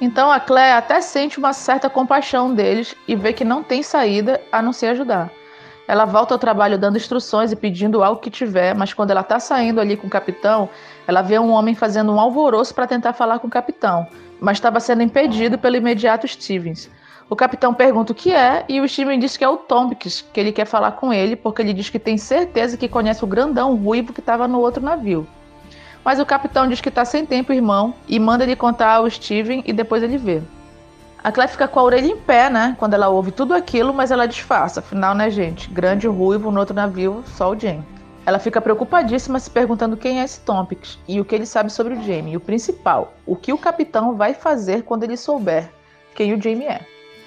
Então 0.00 0.32
a 0.32 0.40
Claire 0.40 0.76
até 0.76 1.00
sente 1.00 1.38
uma 1.38 1.52
certa 1.52 1.88
compaixão 1.88 2.52
deles 2.52 2.96
e 3.06 3.14
vê 3.14 3.32
que 3.32 3.44
não 3.44 3.62
tem 3.62 3.84
saída 3.84 4.40
a 4.50 4.60
não 4.60 4.72
ser 4.72 4.88
ajudar. 4.88 5.30
Ela 5.86 6.04
volta 6.04 6.34
ao 6.34 6.40
trabalho 6.40 6.76
dando 6.76 6.96
instruções 6.96 7.52
e 7.52 7.56
pedindo 7.56 8.02
algo 8.02 8.20
que 8.20 8.30
tiver, 8.30 8.74
mas 8.74 8.92
quando 8.92 9.12
ela 9.12 9.20
está 9.20 9.38
saindo 9.38 9.80
ali 9.80 9.96
com 9.96 10.08
o 10.08 10.10
capitão, 10.10 10.68
ela 11.08 11.22
vê 11.22 11.38
um 11.38 11.50
homem 11.50 11.74
fazendo 11.74 12.12
um 12.12 12.20
alvoroço 12.20 12.74
para 12.74 12.86
tentar 12.86 13.14
falar 13.14 13.38
com 13.38 13.46
o 13.46 13.50
capitão, 13.50 14.06
mas 14.38 14.58
estava 14.58 14.78
sendo 14.78 15.02
impedido 15.02 15.56
pelo 15.56 15.74
imediato 15.74 16.28
Stevens. 16.28 16.90
O 17.30 17.34
capitão 17.34 17.72
pergunta 17.72 18.12
o 18.12 18.14
que 18.14 18.30
é 18.30 18.62
e 18.68 18.78
o 18.78 18.86
Steven 18.86 19.18
diz 19.18 19.34
que 19.34 19.42
é 19.42 19.48
o 19.48 19.56
Tompkins, 19.56 20.20
que 20.20 20.38
ele 20.38 20.52
quer 20.52 20.66
falar 20.66 20.92
com 20.92 21.10
ele 21.10 21.34
porque 21.34 21.62
ele 21.62 21.72
diz 21.72 21.88
que 21.88 21.98
tem 21.98 22.18
certeza 22.18 22.76
que 22.76 22.86
conhece 22.86 23.24
o 23.24 23.26
grandão 23.26 23.74
ruivo 23.74 24.12
que 24.12 24.20
estava 24.20 24.46
no 24.46 24.60
outro 24.60 24.82
navio. 24.82 25.26
Mas 26.04 26.20
o 26.20 26.26
capitão 26.26 26.68
diz 26.68 26.78
que 26.82 26.90
está 26.90 27.06
sem 27.06 27.24
tempo, 27.24 27.54
irmão, 27.54 27.94
e 28.06 28.20
manda 28.20 28.44
ele 28.44 28.54
contar 28.54 28.96
ao 28.96 29.10
Steven 29.10 29.62
e 29.64 29.72
depois 29.72 30.02
ele 30.02 30.18
vê. 30.18 30.42
A 31.24 31.32
Claire 31.32 31.52
fica 31.52 31.66
com 31.66 31.80
a 31.80 31.84
orelha 31.84 32.06
em 32.06 32.18
pé, 32.18 32.50
né? 32.50 32.76
Quando 32.78 32.92
ela 32.92 33.08
ouve 33.08 33.32
tudo 33.32 33.54
aquilo, 33.54 33.94
mas 33.94 34.10
ela 34.10 34.28
disfarça. 34.28 34.80
Afinal, 34.80 35.14
né, 35.14 35.30
gente? 35.30 35.70
Grande 35.70 36.06
ruivo 36.06 36.50
no 36.50 36.60
outro 36.60 36.74
navio, 36.74 37.24
só 37.26 37.50
o 37.50 37.58
Jamie. 37.58 37.97
Ela 38.28 38.38
fica 38.38 38.60
preocupadíssima 38.60 39.40
se 39.40 39.48
perguntando 39.48 39.96
quem 39.96 40.20
é 40.20 40.24
esse 40.24 40.40
Tompkins 40.40 40.98
e 41.08 41.18
o 41.18 41.24
que 41.24 41.34
ele 41.34 41.46
sabe 41.46 41.72
sobre 41.72 41.94
o 41.94 42.02
Jamie. 42.02 42.34
E 42.34 42.36
o 42.36 42.40
principal, 42.40 43.14
o 43.24 43.34
que 43.34 43.54
o 43.54 43.56
capitão 43.56 44.16
vai 44.16 44.34
fazer 44.34 44.82
quando 44.82 45.02
ele 45.04 45.16
souber 45.16 45.70
quem 46.14 46.34
o 46.34 46.42
Jamie 46.42 46.66
é. 46.66 46.82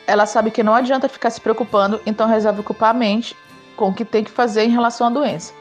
Ela 0.06 0.28
sabe 0.28 0.52
que 0.52 0.62
não 0.62 0.76
adianta 0.76 1.10
ficar 1.10 1.32
se 1.32 1.42
preocupando, 1.42 2.00
então 2.06 2.28
resolve 2.28 2.60
ocupar 2.60 2.92
a 2.92 2.94
mente 2.94 3.36
com 3.76 3.90
o 3.90 3.94
que 3.96 4.06
tem 4.06 4.24
que 4.24 4.30
fazer 4.30 4.62
em 4.62 4.70
relação 4.70 5.08
à 5.08 5.10
doença. 5.10 5.56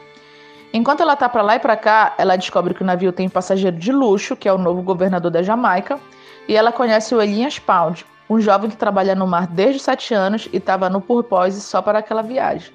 Enquanto 0.71 1.01
ela 1.01 1.15
tá 1.15 1.27
para 1.27 1.41
lá 1.41 1.55
e 1.55 1.59
para 1.59 1.75
cá, 1.75 2.13
ela 2.19 2.35
descobre 2.35 2.75
que 2.75 2.83
o 2.83 2.85
navio 2.85 3.11
tem 3.11 3.25
um 3.25 3.31
passageiro 3.31 3.77
de 3.77 3.91
luxo, 3.91 4.35
que 4.35 4.47
é 4.47 4.53
o 4.53 4.59
novo 4.59 4.83
governador 4.83 5.31
da 5.31 5.41
Jamaica, 5.41 5.99
e 6.47 6.55
ela 6.55 6.71
conhece 6.71 7.15
o 7.15 7.21
Elias 7.21 7.57
Pound, 7.57 8.05
um 8.29 8.39
jovem 8.39 8.69
que 8.69 8.77
trabalha 8.77 9.15
no 9.15 9.25
mar 9.25 9.47
desde 9.47 9.77
os 9.77 9.81
sete 9.81 10.13
anos 10.13 10.47
e 10.53 10.57
estava 10.57 10.87
no 10.87 11.01
Purpose 11.01 11.61
só 11.61 11.81
para 11.81 11.97
aquela 11.97 12.21
viagem. 12.21 12.71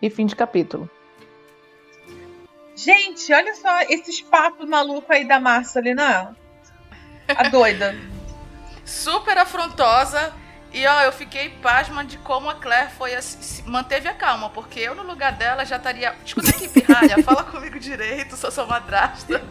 E 0.00 0.08
fim 0.08 0.24
de 0.24 0.34
capítulo. 0.34 0.88
Gente, 2.78 3.32
olha 3.32 3.56
só 3.56 3.80
esses 3.88 4.20
papos 4.20 4.68
malucos 4.68 5.10
aí 5.10 5.26
da 5.26 5.40
Márcia 5.40 5.80
ali, 5.80 5.94
não? 5.94 6.36
A 7.26 7.48
doida. 7.48 7.98
Super 8.84 9.36
afrontosa. 9.36 10.32
E 10.72 10.86
ó, 10.86 11.00
eu 11.02 11.10
fiquei 11.10 11.48
pasma 11.48 12.04
de 12.04 12.18
como 12.18 12.48
a 12.48 12.54
Claire 12.54 12.92
foi 12.96 13.16
assim, 13.16 13.64
manteve 13.66 14.06
a 14.06 14.14
calma, 14.14 14.50
porque 14.50 14.78
eu 14.78 14.94
no 14.94 15.02
lugar 15.02 15.32
dela 15.32 15.64
já 15.64 15.76
estaria. 15.76 16.14
Escuta 16.24 16.50
aqui, 16.50 16.68
pirralha, 16.68 17.20
fala 17.24 17.42
comigo 17.42 17.80
direito, 17.80 18.36
sou 18.36 18.50
sua 18.50 18.66
madrasta. 18.66 19.42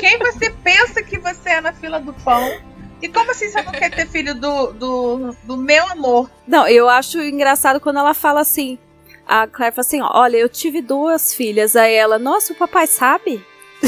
Quem 0.00 0.16
você 0.18 0.48
pensa 0.48 1.02
que 1.02 1.18
você 1.18 1.50
é 1.50 1.60
na 1.60 1.74
fila 1.74 2.00
do 2.00 2.14
pão? 2.14 2.62
E 3.02 3.08
como 3.08 3.30
assim 3.30 3.50
você 3.50 3.60
não 3.60 3.72
quer 3.72 3.90
ter 3.90 4.08
filho 4.08 4.34
do, 4.34 4.72
do, 4.72 5.36
do 5.44 5.56
meu 5.58 5.86
amor? 5.90 6.30
Não, 6.46 6.66
eu 6.66 6.88
acho 6.88 7.20
engraçado 7.20 7.78
quando 7.78 7.98
ela 7.98 8.14
fala 8.14 8.40
assim. 8.40 8.78
A 9.28 9.46
Claire 9.46 9.74
fala 9.74 9.86
assim: 9.86 10.00
olha, 10.02 10.38
eu 10.38 10.48
tive 10.48 10.80
duas 10.80 11.34
filhas. 11.34 11.76
Aí 11.76 11.94
ela, 11.94 12.18
nossa, 12.18 12.54
o 12.54 12.56
papai 12.56 12.86
sabe? 12.86 13.44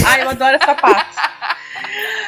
Ah, 0.07 0.21
eu 0.21 0.29
adoro 0.29 0.57
essa 0.57 0.75
parte. 0.75 1.17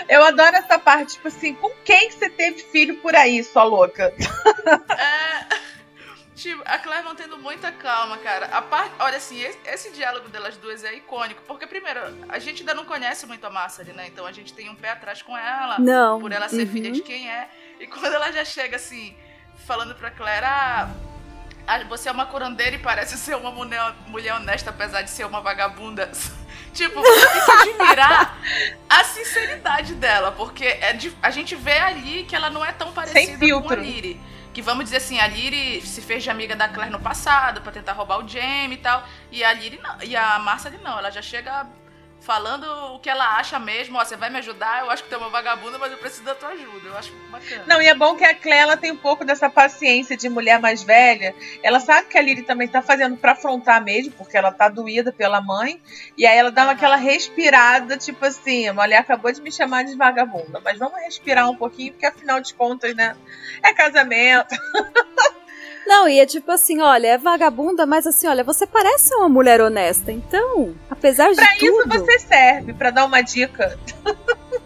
Eu 0.09 0.23
adoro 0.25 0.57
essa 0.57 0.78
parte, 0.78 1.12
tipo 1.12 1.28
assim, 1.28 1.54
com 1.54 1.71
quem 1.85 2.11
você 2.11 2.28
teve 2.28 2.59
filho 2.64 2.97
por 2.97 3.14
aí, 3.14 3.42
sua 3.45 3.62
louca? 3.62 4.12
É. 4.99 5.62
Tipo, 6.35 6.61
a 6.66 6.76
Claire 6.78 7.04
mantendo 7.04 7.38
muita 7.38 7.71
calma, 7.71 8.19
cara. 8.19 8.47
A 8.47 8.61
parte, 8.61 8.92
olha 8.99 9.16
assim, 9.16 9.40
esse, 9.40 9.59
esse, 9.64 9.90
diálogo 9.92 10.28
delas 10.28 10.57
duas 10.57 10.83
é 10.83 10.92
icônico, 10.95 11.40
porque 11.47 11.69
primeiro, 11.69 12.00
a 12.28 12.38
gente 12.40 12.62
ainda 12.62 12.75
não 12.75 12.85
conhece 12.85 13.26
muito 13.26 13.47
a 13.47 13.50
Massari, 13.50 13.92
né? 13.92 14.09
Então 14.09 14.26
a 14.26 14.33
gente 14.33 14.52
tem 14.52 14.69
um 14.69 14.75
pé 14.75 14.90
atrás 14.90 15.23
com 15.23 15.38
ela, 15.38 15.78
não. 15.78 16.21
por 16.21 16.33
ela 16.33 16.49
ser 16.49 16.66
uhum. 16.66 16.73
filha 16.73 16.90
de 16.90 17.00
quem 17.02 17.31
é. 17.31 17.49
E 17.78 17.87
quando 17.87 18.12
ela 18.12 18.33
já 18.33 18.45
chega 18.45 18.76
assim, 18.76 19.16
falando 19.66 19.95
pra 19.95 20.11
Claire, 20.11 20.45
ah, 20.45 20.88
você 21.88 22.09
é 22.09 22.12
uma 22.12 22.26
curandeira 22.26 22.76
e 22.76 22.78
parece 22.78 23.16
ser 23.16 23.37
uma 23.37 23.50
mulher, 23.50 23.95
mulher 24.07 24.35
honesta, 24.35 24.71
apesar 24.71 25.02
de 25.02 25.11
ser 25.11 25.25
uma 25.25 25.40
vagabunda. 25.40 26.11
tipo, 26.73 27.00
você 27.00 27.26
tem 27.28 27.45
que 27.45 27.50
admirar 27.50 28.38
a 28.88 29.04
sinceridade 29.04 29.95
dela, 29.95 30.33
porque 30.33 30.64
é 30.64 30.92
de, 30.92 31.16
a 31.23 31.31
gente 31.31 31.54
vê 31.54 31.78
ali 31.78 32.25
que 32.25 32.35
ela 32.35 32.50
não 32.50 32.64
é 32.64 32.73
tão 32.73 32.92
parecida 32.92 33.61
com 33.61 33.73
a 33.73 33.76
Liri 33.76 34.21
que 34.52 34.61
vamos 34.61 34.85
dizer 34.85 34.99
assim, 34.99 35.19
a 35.19 35.26
Liri 35.26 35.81
se 35.81 36.02
fez 36.02 36.23
de 36.23 36.31
amiga 36.31 36.54
da 36.54 36.69
Claire 36.69 36.92
no 36.92 37.00
passado 37.00 37.62
para 37.62 37.73
tentar 37.73 37.92
roubar 37.92 38.23
o 38.23 38.28
Jamie 38.28 38.75
e 38.75 38.81
tal, 38.81 39.02
e 39.31 39.42
a 39.42 39.52
Liri 39.52 39.81
não, 39.83 39.97
e 40.02 40.14
a 40.14 40.38
Marcia 40.38 40.71
não, 40.83 40.99
ela 40.99 41.11
já 41.11 41.23
chega 41.23 41.66
falando 42.22 42.64
o 42.94 42.98
que 43.00 43.10
ela 43.10 43.36
acha 43.36 43.58
mesmo, 43.58 43.98
ó, 43.98 44.04
você 44.04 44.16
vai 44.16 44.30
me 44.30 44.38
ajudar, 44.38 44.80
eu 44.80 44.90
acho 44.90 45.02
que 45.02 45.08
tem 45.08 45.18
uma 45.18 45.28
vagabunda, 45.28 45.76
mas 45.78 45.90
eu 45.90 45.98
preciso 45.98 46.22
da 46.22 46.34
tua 46.34 46.50
ajuda. 46.50 46.88
Eu 46.88 46.96
acho 46.96 47.12
bacana. 47.30 47.64
Não, 47.66 47.82
e 47.82 47.86
é 47.86 47.94
bom 47.94 48.16
que 48.16 48.24
a 48.24 48.34
Claire 48.34 48.62
ela 48.62 48.76
tem 48.76 48.92
um 48.92 48.96
pouco 48.96 49.24
dessa 49.24 49.50
paciência 49.50 50.16
de 50.16 50.28
mulher 50.28 50.60
mais 50.60 50.82
velha. 50.82 51.34
Ela 51.62 51.80
sabe 51.80 52.08
que 52.08 52.16
a 52.16 52.22
Lily 52.22 52.42
também 52.42 52.68
tá 52.68 52.80
fazendo 52.80 53.16
para 53.16 53.32
afrontar 53.32 53.82
mesmo, 53.82 54.12
porque 54.12 54.36
ela 54.36 54.52
tá 54.52 54.68
doída 54.68 55.12
pela 55.12 55.40
mãe, 55.40 55.80
e 56.16 56.24
aí 56.24 56.38
ela 56.38 56.50
dá 56.50 56.64
uhum. 56.64 56.70
aquela 56.70 56.96
respirada, 56.96 57.96
tipo 57.96 58.24
assim, 58.24 58.68
a 58.68 58.72
mulher 58.72 58.98
acabou 58.98 59.32
de 59.32 59.40
me 59.40 59.50
chamar 59.50 59.84
de 59.84 59.96
vagabunda, 59.96 60.60
mas 60.64 60.78
vamos 60.78 61.00
respirar 61.02 61.50
um 61.50 61.56
pouquinho, 61.56 61.92
porque 61.92 62.06
afinal 62.06 62.40
de 62.40 62.54
contas, 62.54 62.94
né, 62.94 63.16
é 63.62 63.72
casamento. 63.72 64.54
Não, 65.86 66.08
e 66.08 66.20
é 66.20 66.26
tipo 66.26 66.50
assim, 66.50 66.80
olha, 66.80 67.08
é 67.08 67.18
vagabunda, 67.18 67.86
mas 67.86 68.06
assim, 68.06 68.26
olha, 68.26 68.44
você 68.44 68.66
parece 68.66 69.14
uma 69.14 69.28
mulher 69.28 69.60
honesta, 69.60 70.12
então, 70.12 70.74
apesar 70.90 71.34
pra 71.34 71.44
de 71.44 71.58
tudo... 71.58 71.88
Pra 71.88 71.96
isso 71.96 72.04
você 72.04 72.18
serve, 72.20 72.72
para 72.72 72.90
dar 72.90 73.04
uma 73.04 73.20
dica. 73.20 73.78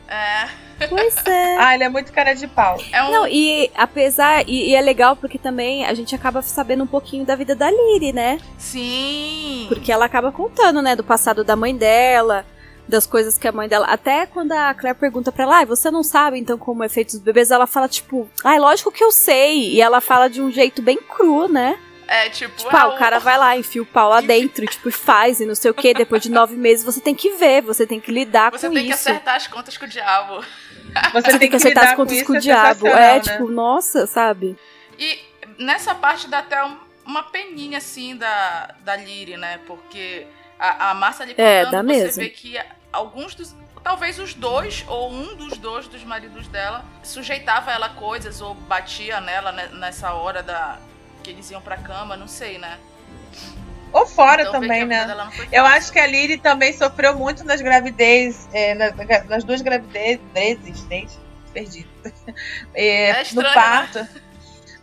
É... 0.09 0.67
Pois 0.89 1.17
é. 1.27 1.57
Ah, 1.59 1.75
ele 1.75 1.85
é 1.85 1.89
muito 1.89 2.13
cara 2.13 2.35
de 2.35 2.47
pau. 2.47 2.79
É 2.93 3.03
um... 3.03 3.11
Não, 3.11 3.27
e 3.27 3.71
apesar. 3.75 4.47
E, 4.47 4.71
e, 4.71 4.75
é 4.75 4.81
legal 4.81 5.17
porque 5.17 5.39
também 5.39 5.87
a 5.87 5.95
gente 5.95 6.15
acaba 6.15 6.43
sabendo 6.43 6.85
um 6.85 6.87
pouquinho 6.87 7.25
da 7.25 7.35
vida 7.35 7.55
da 7.55 7.71
Liri, 7.71 8.13
né? 8.13 8.39
Sim. 8.59 9.67
Porque 9.69 9.91
ela 9.91 10.05
acaba 10.05 10.31
contando, 10.31 10.83
né, 10.83 10.95
do 10.95 11.03
passado 11.03 11.43
da 11.43 11.57
mãe 11.57 11.75
dela 11.75 12.45
das 12.89 13.07
coisas 13.07 13.37
que 13.37 13.49
a 13.49 13.53
mãe 13.53 13.69
dela. 13.69 13.87
Até 13.87 14.27
quando 14.27 14.53
a 14.53 14.73
Claire 14.75 14.99
pergunta 14.99 15.33
pra 15.33 15.45
ela, 15.45 15.61
ah, 15.61 15.65
você 15.65 15.91
não 15.91 16.03
sabe 16.03 16.39
então 16.39 16.57
como 16.57 16.85
é 16.85 16.89
feito 16.89 17.11
os 17.11 17.19
bebês, 17.19 17.51
ela 17.51 17.67
fala, 17.67 17.89
tipo, 17.89 18.29
ai, 18.45 18.57
ah, 18.57 18.61
lógico 18.61 18.93
que 18.93 19.03
eu 19.03 19.11
sei. 19.11 19.75
E 19.75 19.81
ela 19.81 20.01
fala 20.01 20.29
de 20.29 20.41
um 20.41 20.51
jeito 20.51 20.83
bem 20.83 20.99
cru, 20.99 21.49
né? 21.49 21.79
É, 22.09 22.29
tipo, 22.29 22.57
tipo 22.57 22.77
ah, 22.77 22.87
o 22.89 22.97
cara 22.97 23.19
vai 23.19 23.37
lá, 23.37 23.57
enfia 23.57 23.83
o 23.83 23.87
pau 23.87 24.09
lá 24.09 24.21
dentro, 24.21 24.65
e, 24.65 24.69
tipo, 24.69 24.91
faz 24.93 25.41
e 25.41 25.47
não 25.47 25.57
sei 25.57 25.73
o 25.73 25.75
que. 25.75 25.93
Depois 25.93 26.23
de 26.23 26.31
nove 26.31 26.55
meses 26.55 26.85
você 26.85 27.01
tem 27.01 27.15
que 27.15 27.31
ver, 27.31 27.63
você 27.63 27.87
tem 27.87 28.01
que 28.01 28.13
lidar 28.13 28.53
você 28.53 28.69
com 28.69 28.75
isso. 28.75 28.75
Você 28.75 28.79
tem 28.79 28.87
que 28.87 28.93
acertar 28.93 29.35
as 29.35 29.47
contas 29.49 29.77
com 29.77 29.85
o 29.85 29.89
diabo. 29.89 30.45
Você, 31.13 31.31
você 31.31 31.39
tem, 31.39 31.51
que, 31.51 31.57
acertar 31.57 31.89
as 31.89 31.97
contas 31.97 32.19
com, 32.21 32.27
com 32.27 32.33
o 32.35 32.41
diabo. 32.41 32.87
É, 32.87 33.15
né? 33.15 33.21
tipo, 33.21 33.49
nossa, 33.49 34.07
sabe? 34.07 34.57
E 34.99 35.19
nessa 35.59 35.95
parte 35.95 36.29
dá 36.29 36.39
até 36.39 36.65
um, 36.65 36.77
uma 37.05 37.25
peninha, 37.25 37.79
assim, 37.79 38.17
da, 38.17 38.75
da 38.85 38.97
Liri, 38.97 39.37
né? 39.37 39.59
Porque 39.67 40.27
a, 40.59 40.91
a 40.91 40.95
Márcia 40.95 41.25
ali 41.25 41.35
é, 41.37 41.65
contando, 41.65 41.91
é, 41.91 41.95
você 41.95 42.03
mesmo. 42.05 42.23
vê 42.23 42.29
que 42.31 42.61
alguns 42.93 43.35
dos. 43.35 43.55
Talvez 43.83 44.19
os 44.19 44.35
dois, 44.35 44.85
ou 44.89 45.13
um 45.13 45.37
dos 45.37 45.57
dois 45.59 45.87
dos 45.87 46.03
maridos 46.03 46.49
dela, 46.49 46.85
sujeitava 47.05 47.71
ela 47.71 47.87
a 47.87 47.91
coisas, 47.91 48.41
ou 48.41 48.53
batia 48.55 49.21
nela 49.21 49.53
nessa 49.53 50.13
hora 50.13 50.43
da 50.43 50.79
que 51.23 51.31
eles 51.31 51.51
iam 51.51 51.61
pra 51.61 51.77
cama, 51.77 52.17
não 52.17 52.29
sei, 52.29 52.59
né? 52.59 52.79
Ou 53.93 54.07
fora 54.07 54.43
então, 54.43 54.61
também, 54.61 54.85
né? 54.85 55.07
Eu 55.53 55.65
acho 55.65 55.93
que 55.93 55.99
a 55.99 56.07
Lily 56.07 56.39
também 56.39 56.73
sofreu 56.73 57.17
muito 57.17 57.45
nas 57.45 57.61
gravidez, 57.61 58.49
é, 58.53 58.75
nas, 58.75 59.27
nas, 59.27 59.45
duas 59.45 59.63
gravidezes, 59.63 60.87
gente, 60.89 61.17
perdido. 61.53 61.89
É, 62.75 63.11
é 63.11 63.23
estranho, 63.23 63.49
no 63.49 63.49
né? 63.49 63.55
parto. 63.55 63.99
Né? 63.99 64.09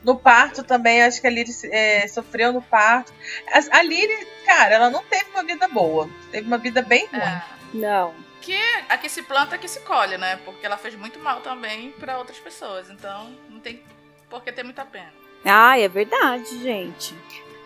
No 0.03 0.17
parto 0.17 0.63
também, 0.63 1.01
acho 1.01 1.21
que 1.21 1.27
a 1.27 1.29
Lily 1.29 1.51
é, 1.71 2.07
sofreu 2.07 2.51
no 2.51 2.61
parto. 2.61 3.13
A, 3.51 3.79
a 3.79 3.81
Lily, 3.81 4.27
cara, 4.45 4.75
ela 4.75 4.89
não 4.89 5.03
teve 5.03 5.29
uma 5.31 5.43
vida 5.43 5.67
boa. 5.67 6.09
Teve 6.31 6.45
uma 6.45 6.57
vida 6.57 6.81
bem 6.81 7.05
ruim. 7.07 7.21
É. 7.21 7.43
Não. 7.73 8.13
Que 8.41 8.59
aqui 8.89 9.07
se 9.07 9.23
planta, 9.23 9.55
aqui 9.55 9.67
se 9.67 9.79
colhe, 9.81 10.17
né? 10.17 10.37
Porque 10.43 10.65
ela 10.65 10.77
fez 10.77 10.95
muito 10.95 11.17
mal 11.19 11.39
também 11.39 11.91
para 11.91 12.17
outras 12.17 12.37
pessoas. 12.37 12.89
Então, 12.89 13.33
não 13.49 13.59
tem 13.59 13.81
por 14.29 14.43
que 14.43 14.51
ter 14.51 14.63
muita 14.63 14.83
pena. 14.83 15.13
Ah, 15.45 15.79
é 15.79 15.87
verdade, 15.87 16.61
gente. 16.61 17.15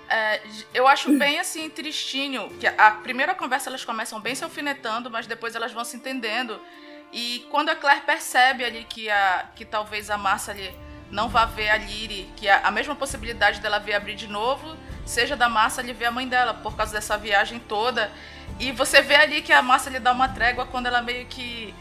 É, 0.09 0.41
eu 0.73 0.87
acho 0.87 1.11
bem 1.17 1.39
assim 1.39 1.69
tristinho 1.69 2.49
que 2.59 2.67
a 2.67 2.91
primeira 2.91 3.35
conversa 3.35 3.69
elas 3.69 3.83
começam 3.83 4.19
bem 4.19 4.35
se 4.35 4.43
alfinetando, 4.43 5.09
mas 5.09 5.27
depois 5.27 5.55
elas 5.55 5.71
vão 5.71 5.83
se 5.83 5.97
entendendo. 5.97 6.61
E 7.11 7.45
quando 7.49 7.69
a 7.69 7.75
Claire 7.75 8.01
percebe 8.01 8.63
ali 8.63 8.83
que 8.83 9.09
a 9.09 9.49
que 9.55 9.65
talvez 9.65 10.09
a 10.09 10.17
Márcia 10.17 10.53
ali 10.53 10.86
não 11.11 11.29
vá 11.29 11.45
ver 11.45 11.69
a 11.69 11.77
Liri, 11.77 12.29
que 12.35 12.47
a, 12.49 12.59
a 12.67 12.71
mesma 12.71 12.95
possibilidade 12.95 13.59
dela 13.61 13.79
ver 13.79 13.93
abrir 13.93 14.15
de 14.15 14.27
novo 14.27 14.75
seja 15.05 15.35
da 15.35 15.47
Márcia 15.47 15.81
ali 15.81 15.93
ver 15.93 16.05
a 16.05 16.11
mãe 16.11 16.27
dela 16.27 16.53
por 16.53 16.75
causa 16.75 16.91
dessa 16.93 17.17
viagem 17.17 17.59
toda 17.59 18.11
e 18.59 18.71
você 18.71 19.01
vê 19.01 19.15
ali 19.15 19.41
que 19.41 19.53
a 19.53 19.61
Márcia 19.61 19.89
lhe 19.91 19.99
dá 19.99 20.11
uma 20.11 20.27
trégua 20.27 20.65
quando 20.65 20.87
ela 20.87 21.01
meio 21.01 21.25
que 21.27 21.73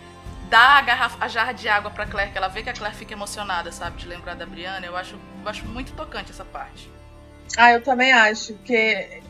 dá 0.48 0.78
a, 0.78 0.82
garrafa, 0.82 1.24
a 1.24 1.28
jarra 1.28 1.52
de 1.52 1.68
água 1.68 1.90
pra 1.90 2.06
Claire, 2.06 2.30
que 2.30 2.38
ela 2.38 2.48
vê 2.48 2.62
que 2.62 2.70
a 2.70 2.72
Claire 2.72 2.96
fica 2.96 3.14
emocionada, 3.14 3.72
sabe? 3.72 3.96
De 3.96 4.06
lembrar 4.06 4.34
da 4.34 4.46
Brianna. 4.46 4.84
Eu 4.84 4.96
acho, 4.96 5.18
eu 5.42 5.48
acho 5.48 5.64
muito 5.66 5.92
tocante 5.92 6.30
essa 6.30 6.44
parte. 6.44 6.90
Ah, 7.56 7.72
eu 7.72 7.82
também 7.82 8.12
acho, 8.12 8.54
que 8.64 9.22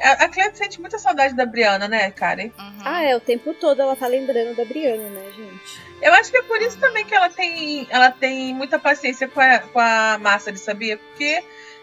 a 0.00 0.28
Claire 0.28 0.56
sente 0.56 0.80
muita 0.80 0.98
saudade 0.98 1.34
da 1.34 1.46
Brianna, 1.46 1.86
né, 1.86 2.10
Karen? 2.10 2.50
Uhum. 2.58 2.82
Ah, 2.84 3.04
é, 3.04 3.16
o 3.16 3.20
tempo 3.20 3.54
todo 3.54 3.80
ela 3.80 3.94
tá 3.94 4.06
lembrando 4.06 4.56
da 4.56 4.64
Brianna, 4.64 5.08
né, 5.08 5.30
gente? 5.36 5.87
Eu 6.00 6.12
acho 6.14 6.30
que 6.30 6.38
é 6.38 6.42
por 6.42 6.60
isso 6.62 6.78
também 6.78 7.04
que 7.04 7.14
ela 7.14 7.28
tem, 7.28 7.86
ela 7.90 8.10
tem 8.10 8.54
muita 8.54 8.78
paciência 8.78 9.26
com 9.28 9.40
a, 9.40 9.58
com 9.58 9.80
a 9.80 10.18
Massa, 10.20 10.54
sabia? 10.56 10.96
Porque 10.96 11.42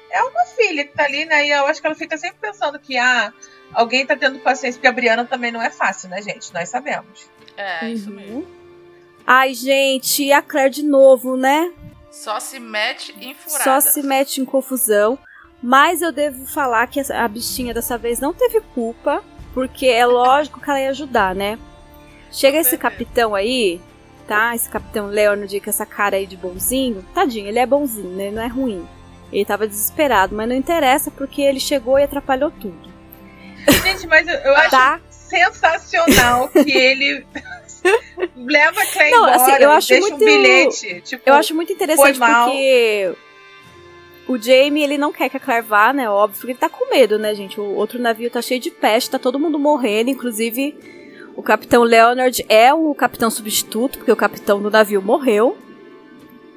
é 0.09 0.23
uma 0.23 0.45
filha 0.45 0.85
que 0.85 0.93
tá 0.93 1.03
ali, 1.03 1.25
né? 1.25 1.45
E 1.45 1.51
eu 1.51 1.65
acho 1.67 1.81
que 1.81 1.87
ela 1.87 1.95
fica 1.95 2.17
sempre 2.17 2.37
pensando 2.39 2.79
que, 2.79 2.97
ah, 2.97 3.33
alguém 3.73 4.05
tá 4.05 4.15
tendo 4.15 4.39
paciência, 4.39 4.79
porque 4.79 4.87
a 4.87 4.91
Briana 4.91 5.25
também 5.25 5.51
não 5.51 5.61
é 5.61 5.69
fácil, 5.69 6.09
né, 6.09 6.21
gente? 6.21 6.53
Nós 6.53 6.69
sabemos. 6.69 7.29
É, 7.57 7.85
uhum. 7.85 7.91
isso 7.91 8.11
mesmo. 8.11 8.47
Ai, 9.27 9.53
gente, 9.53 10.23
e 10.23 10.31
a 10.31 10.41
Claire 10.41 10.69
de 10.69 10.83
novo, 10.83 11.35
né? 11.35 11.73
Só 12.11 12.39
se 12.39 12.59
mete 12.59 13.13
em 13.19 13.33
furada. 13.33 13.63
Só 13.63 13.79
se 13.81 14.01
mete 14.01 14.39
em 14.39 14.45
confusão. 14.45 15.19
Mas 15.61 16.01
eu 16.01 16.11
devo 16.11 16.45
falar 16.45 16.85
que 16.87 16.99
a 17.11 17.27
bichinha 17.27 17.73
dessa 17.73 17.97
vez 17.97 18.19
não 18.19 18.33
teve 18.33 18.61
culpa, 18.73 19.23
porque 19.53 19.87
é 19.87 20.05
lógico 20.05 20.61
que 20.61 20.69
ela 20.69 20.79
ia 20.79 20.89
ajudar, 20.91 21.33
né? 21.33 21.57
Chega 22.31 22.59
esse 22.59 22.77
capitão 22.77 23.33
aí, 23.33 23.81
tá? 24.27 24.55
Esse 24.55 24.69
capitão 24.69 25.07
Leonard 25.07 25.59
com 25.59 25.69
essa 25.69 25.85
cara 25.85 26.17
aí 26.17 26.25
de 26.25 26.35
bonzinho. 26.35 27.05
Tadinho, 27.13 27.47
ele 27.47 27.59
é 27.59 27.65
bonzinho, 27.65 28.09
né? 28.09 28.27
Ele 28.27 28.35
não 28.35 28.43
é 28.43 28.47
ruim. 28.47 28.87
Ele 29.31 29.45
tava 29.45 29.67
desesperado, 29.67 30.35
mas 30.35 30.47
não 30.47 30.55
interessa 30.55 31.11
porque 31.11 31.41
ele 31.41 31.59
chegou 31.59 31.97
e 31.99 32.03
atrapalhou 32.03 32.51
tudo. 32.51 32.93
Gente, 33.83 34.07
mas 34.07 34.27
eu, 34.27 34.35
eu 34.35 34.55
acho 34.55 34.71
tá? 34.71 35.01
sensacional 35.09 36.49
que 36.49 36.71
ele 36.71 37.25
leva 38.35 38.81
a 38.81 38.85
Clay 38.85 39.11
não, 39.11 39.25
assim, 39.25 39.43
embora, 39.45 39.63
eu 39.63 39.71
acho 39.71 39.87
deixa 39.89 40.07
muito, 40.07 40.21
um 40.21 40.25
bilhete. 40.25 41.01
Tipo, 41.01 41.23
eu 41.25 41.33
acho 41.33 41.55
muito 41.55 41.73
interessante 41.73 42.19
porque 42.19 43.15
o 44.27 44.37
Jamie, 44.37 44.83
ele 44.83 44.97
não 44.97 45.11
quer 45.11 45.29
que 45.29 45.37
a 45.37 45.39
Claire 45.39 45.65
vá, 45.65 45.93
né? 45.93 46.09
Óbvio, 46.09 46.39
porque 46.39 46.51
ele 46.51 46.59
tá 46.59 46.69
com 46.69 46.89
medo, 46.89 47.19
né, 47.19 47.33
gente? 47.35 47.59
O 47.59 47.75
outro 47.75 47.99
navio 47.99 48.29
tá 48.29 48.41
cheio 48.41 48.59
de 48.59 48.71
peste, 48.71 49.09
tá 49.09 49.19
todo 49.19 49.39
mundo 49.39 49.59
morrendo, 49.59 50.09
inclusive 50.09 50.75
o 51.35 51.43
capitão 51.43 51.83
Leonard 51.83 52.45
é 52.47 52.73
o 52.73 52.93
capitão 52.95 53.29
substituto, 53.29 53.97
porque 53.97 54.11
o 54.11 54.15
capitão 54.15 54.61
do 54.61 54.71
navio 54.71 55.01
morreu. 55.01 55.57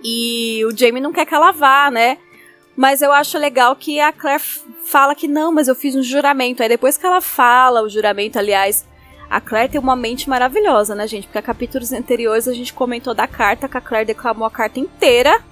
E 0.03 0.65
o 0.65 0.77
Jamie 0.77 1.03
não 1.03 1.13
quer 1.13 1.27
que 1.27 1.35
ela 1.35 1.51
vá, 1.51 1.91
né? 1.91 2.19
Mas 2.77 3.03
eu 3.03 3.13
acho 3.13 3.37
legal 3.37 3.75
que 3.75 3.99
a 3.99 4.13
Claire 4.13 4.43
fala 4.85 5.15
que 5.15 5.27
não, 5.27 5.51
mas 5.51 5.67
eu 5.67 5.75
fiz 5.75 5.97
um 5.97 6.03
juramento. 6.03 6.63
Aí 6.63 6.69
depois 6.69 6.97
que 6.97 7.05
ela 7.05 7.21
fala 7.21 7.83
o 7.83 7.89
juramento, 7.89 8.39
aliás, 8.39 8.87
a 9.29 9.41
Claire 9.41 9.73
tem 9.73 9.81
uma 9.81 9.97
mente 9.97 10.29
maravilhosa, 10.29 10.95
né, 10.95 11.07
gente? 11.09 11.27
Porque 11.27 11.39
a 11.39 11.43
capítulos 11.43 11.93
anteriores 11.93 12.47
a 12.47 12.55
gente 12.55 12.73
comentou 12.73 13.13
da 13.15 13.27
carta, 13.27 13.69
que 13.69 13.77
a 13.77 13.81
Claire 13.81 14.07
declamou 14.07 14.47
a 14.47 14.51
carta 14.51 14.79
inteira 14.79 15.43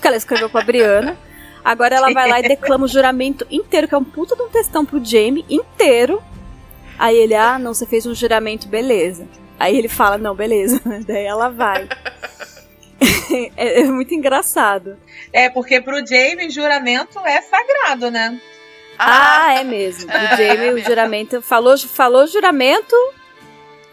que 0.00 0.06
ela 0.06 0.16
escreveu 0.16 0.50
pra 0.50 0.62
Briana. 0.62 1.16
Agora 1.64 1.96
ela 1.96 2.12
vai 2.12 2.28
lá 2.28 2.40
e 2.40 2.42
declama 2.48 2.84
o 2.84 2.88
juramento 2.88 3.46
inteiro, 3.50 3.88
que 3.88 3.94
é 3.94 3.98
um 3.98 4.04
puta 4.04 4.36
de 4.36 4.42
um 4.42 4.48
textão 4.48 4.84
pro 4.84 5.02
Jamie 5.02 5.44
inteiro. 5.48 6.22
Aí 6.98 7.16
ele, 7.16 7.34
ah, 7.34 7.58
não, 7.58 7.74
você 7.74 7.86
fez 7.86 8.06
um 8.06 8.14
juramento, 8.14 8.68
beleza. 8.68 9.26
Aí 9.58 9.76
ele 9.76 9.88
fala, 9.88 10.18
não, 10.18 10.34
beleza. 10.34 10.80
Daí 11.06 11.24
ela 11.24 11.48
vai. 11.48 11.88
é, 13.56 13.80
é, 13.80 13.84
muito 13.84 14.14
engraçado. 14.14 14.98
É, 15.32 15.48
porque 15.48 15.80
pro 15.80 16.04
Jamie 16.06 16.50
juramento 16.50 17.18
é 17.20 17.40
sagrado, 17.42 18.10
né? 18.10 18.40
Ah, 18.98 19.46
ah 19.46 19.54
é 19.60 19.64
mesmo. 19.64 20.06
Pro 20.06 20.16
é, 20.16 20.36
Jamie 20.36 20.68
é 20.68 20.72
o 20.72 20.78
juramento. 20.78 21.42
Falou, 21.42 21.76
falou 21.78 22.26
juramento. 22.26 22.94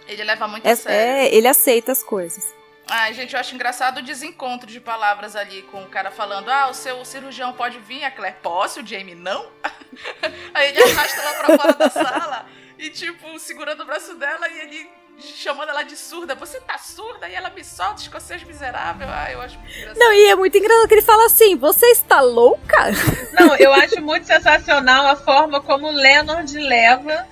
Ele 0.07 0.23
leva 0.23 0.47
muito 0.47 0.65
é, 0.65 0.71
a 0.71 0.75
sério. 0.75 0.99
É, 0.99 1.35
ele 1.35 1.47
aceita 1.47 1.91
as 1.91 2.03
coisas. 2.03 2.53
Ai, 2.87 3.13
gente, 3.13 3.33
eu 3.33 3.39
acho 3.39 3.55
engraçado 3.55 3.99
o 3.99 4.01
desencontro 4.01 4.67
de 4.67 4.79
palavras 4.79 5.35
ali 5.35 5.61
com 5.63 5.81
o 5.81 5.87
cara 5.87 6.11
falando: 6.11 6.49
Ah, 6.49 6.69
o 6.69 6.73
seu 6.73 7.03
cirurgião 7.05 7.53
pode 7.53 7.79
vir, 7.79 8.03
a 8.03 8.11
Claire, 8.11 8.35
posso? 8.43 8.81
O 8.81 8.85
Jamie, 8.85 9.15
não? 9.15 9.47
Aí 10.53 10.69
ele 10.69 10.83
arrasta 10.83 11.21
ela 11.21 11.33
pra 11.35 11.57
fora 11.57 11.73
da 11.73 11.89
sala 11.89 12.45
e, 12.81 12.89
tipo, 12.89 13.39
segurando 13.39 13.81
o 13.83 13.85
braço 13.85 14.15
dela 14.15 14.49
e 14.49 14.59
ele 14.59 14.89
chamando 15.19 15.69
ela 15.69 15.83
de 15.83 15.95
surda. 15.95 16.33
Você 16.35 16.59
tá 16.59 16.77
surda? 16.77 17.29
E 17.29 17.35
ela 17.35 17.49
me 17.49 17.63
solta, 17.63 18.01
escocês 18.01 18.43
miserável. 18.43 19.07
Ah, 19.09 19.31
eu 19.31 19.39
acho 19.41 19.57
muito 19.59 19.77
engraçado. 19.77 19.99
Não, 19.99 20.13
e 20.13 20.25
é 20.25 20.35
muito 20.35 20.57
engraçado 20.57 20.87
que 20.87 20.93
ele 20.95 21.01
fala 21.01 21.25
assim: 21.25 21.55
Você 21.55 21.85
está 21.87 22.21
louca? 22.21 22.91
Não, 23.33 23.55
eu 23.55 23.71
acho 23.73 24.01
muito 24.01 24.25
sensacional 24.25 25.05
a 25.05 25.15
forma 25.15 25.61
como 25.61 25.87
o 25.87 25.91
Leonard 25.91 26.57
leva 26.57 27.27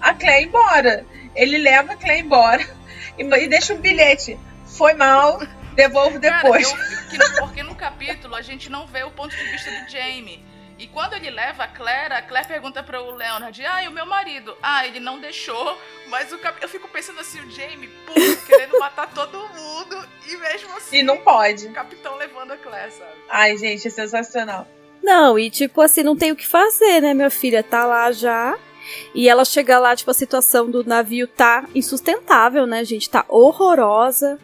a 0.00 0.14
Claire 0.14 0.46
embora. 0.46 1.06
Ele 1.34 1.58
leva 1.58 1.92
a 1.92 1.96
Claire 1.96 2.24
embora 2.24 2.66
e, 3.18 3.22
e 3.22 3.48
deixa 3.48 3.74
um 3.74 3.78
bilhete 3.78 4.38
foi 4.74 4.94
mal, 4.94 5.40
devolvo 5.74 6.18
depois. 6.18 6.72
Cara, 6.72 7.36
eu, 7.36 7.46
porque 7.46 7.62
no 7.62 7.74
capítulo 7.74 8.34
a 8.34 8.42
gente 8.42 8.68
não 8.70 8.86
vê 8.86 9.04
o 9.04 9.10
ponto 9.10 9.34
de 9.34 9.44
vista 9.44 9.70
do 9.70 9.88
Jamie. 9.88 10.44
E 10.78 10.86
quando 10.88 11.14
ele 11.14 11.30
leva 11.30 11.64
a 11.64 11.68
Claire, 11.68 12.14
a 12.14 12.22
Claire 12.22 12.48
pergunta 12.48 12.82
para 12.82 13.00
o 13.00 13.14
Leonard: 13.14 13.64
Ah, 13.64 13.84
e 13.84 13.88
o 13.88 13.92
meu 13.92 14.06
marido? 14.06 14.56
Ah, 14.62 14.86
ele 14.86 14.98
não 14.98 15.20
deixou, 15.20 15.78
mas 16.08 16.32
o 16.32 16.38
cap... 16.38 16.60
eu 16.60 16.68
fico 16.68 16.88
pensando 16.88 17.20
assim: 17.20 17.40
o 17.40 17.50
Jamie, 17.50 17.88
pô, 18.06 18.12
querendo 18.46 18.78
matar 18.78 19.08
todo 19.14 19.38
mundo, 19.38 20.08
e 20.26 20.36
mesmo 20.36 20.76
assim. 20.76 20.98
E 20.98 21.02
não 21.02 21.18
pode. 21.18 21.68
O 21.68 21.72
capitão 21.72 22.16
levando 22.16 22.52
a 22.52 22.56
Claire, 22.56 22.90
sabe? 22.90 23.12
Ai, 23.28 23.56
gente, 23.56 23.86
é 23.86 23.90
sensacional. 23.90 24.66
Não, 25.02 25.38
e 25.38 25.50
tipo 25.50 25.80
assim, 25.80 26.02
não 26.02 26.16
tem 26.16 26.32
o 26.32 26.36
que 26.36 26.46
fazer, 26.46 27.00
né? 27.00 27.14
Minha 27.14 27.30
filha 27.30 27.62
tá 27.62 27.84
lá 27.84 28.10
já. 28.10 28.58
E 29.14 29.28
ela 29.28 29.44
chega 29.44 29.78
lá, 29.78 29.94
tipo, 29.94 30.10
a 30.10 30.14
situação 30.14 30.70
do 30.70 30.84
navio 30.84 31.26
tá 31.26 31.66
insustentável, 31.74 32.66
né, 32.66 32.84
gente? 32.84 33.08
Tá 33.08 33.24
horrorosa. 33.28 34.38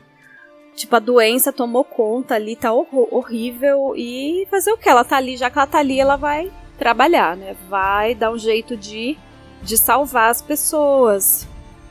Tipo, 0.80 0.96
a 0.96 0.98
doença 0.98 1.52
tomou 1.52 1.84
conta 1.84 2.36
ali, 2.36 2.56
tá 2.56 2.72
hor 2.72 2.88
horrível. 3.10 3.92
E 3.94 4.46
fazer 4.50 4.72
o 4.72 4.78
que? 4.78 4.88
Ela 4.88 5.04
tá 5.04 5.18
ali, 5.18 5.36
já 5.36 5.50
que 5.50 5.58
ela 5.58 5.66
tá 5.66 5.78
ali, 5.78 6.00
ela 6.00 6.16
vai 6.16 6.50
trabalhar, 6.78 7.36
né? 7.36 7.54
Vai 7.68 8.14
dar 8.14 8.32
um 8.32 8.38
jeito 8.38 8.78
de, 8.78 9.14
de 9.62 9.76
salvar 9.76 10.30
as 10.30 10.40
pessoas. 10.40 11.46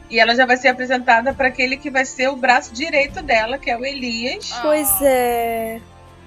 E 0.10 0.20
ela 0.20 0.34
já 0.34 0.44
vai 0.44 0.58
ser 0.58 0.70
apresentada 0.70 1.32
para 1.36 1.50
aquele 1.50 1.78
que 1.78 1.92
vai 1.92 2.04
ser 2.04 2.30
o 2.30 2.36
braço 2.36 2.74
direito 2.74 3.22
dela, 3.22 3.60
que 3.60 3.70
é 3.70 3.78
o 3.78 3.86
Elias. 3.86 4.52
Pois 4.60 4.90
é. 5.04 5.80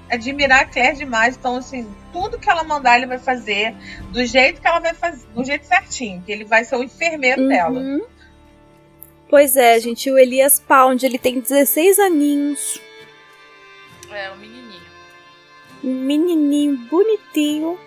Admirar 0.09 0.61
a 0.61 0.64
Claire 0.64 0.96
demais. 0.96 1.37
Então, 1.37 1.57
assim, 1.57 1.92
tudo 2.12 2.38
que 2.38 2.48
ela 2.48 2.62
mandar, 2.62 2.96
ele 2.96 3.07
vai 3.07 3.18
fazer 3.18 3.75
do 4.12 4.25
jeito 4.25 4.61
que 4.61 4.68
ela 4.68 4.79
vai 4.79 4.94
fazer, 4.94 5.27
do 5.35 5.44
jeito 5.44 5.66
certinho. 5.66 6.22
Que 6.25 6.31
ele 6.31 6.44
vai 6.44 6.64
ser 6.64 6.77
o 6.77 6.85
enfermeiro 6.85 7.42
uhum. 7.42 7.48
dela. 7.48 7.81
Pois 9.33 9.57
é, 9.57 9.81
gente, 9.81 10.11
o 10.11 10.18
Elias 10.18 10.61
Pound, 10.61 11.07
ele 11.07 11.18
tem 11.18 11.40
16 11.40 11.99
aninhos. 11.99 12.79
É, 14.11 14.31
um 14.31 14.37
menininho. 14.37 14.83
Um 15.83 15.95
menininho 15.95 16.77
bonitinho. 16.77 17.81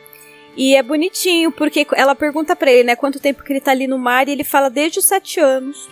E 0.57 0.75
é 0.75 0.81
bonitinho, 0.81 1.51
porque 1.51 1.85
ela 1.93 2.15
pergunta 2.15 2.55
pra 2.55 2.71
ele, 2.71 2.85
né, 2.85 2.95
quanto 2.95 3.19
tempo 3.19 3.43
que 3.43 3.53
ele 3.53 3.61
tá 3.61 3.69
ali 3.69 3.85
no 3.85 3.99
mar, 3.99 4.27
e 4.27 4.31
ele 4.31 4.43
fala 4.43 4.71
desde 4.71 4.97
os 4.97 5.05
7 5.05 5.39
anos. 5.39 5.87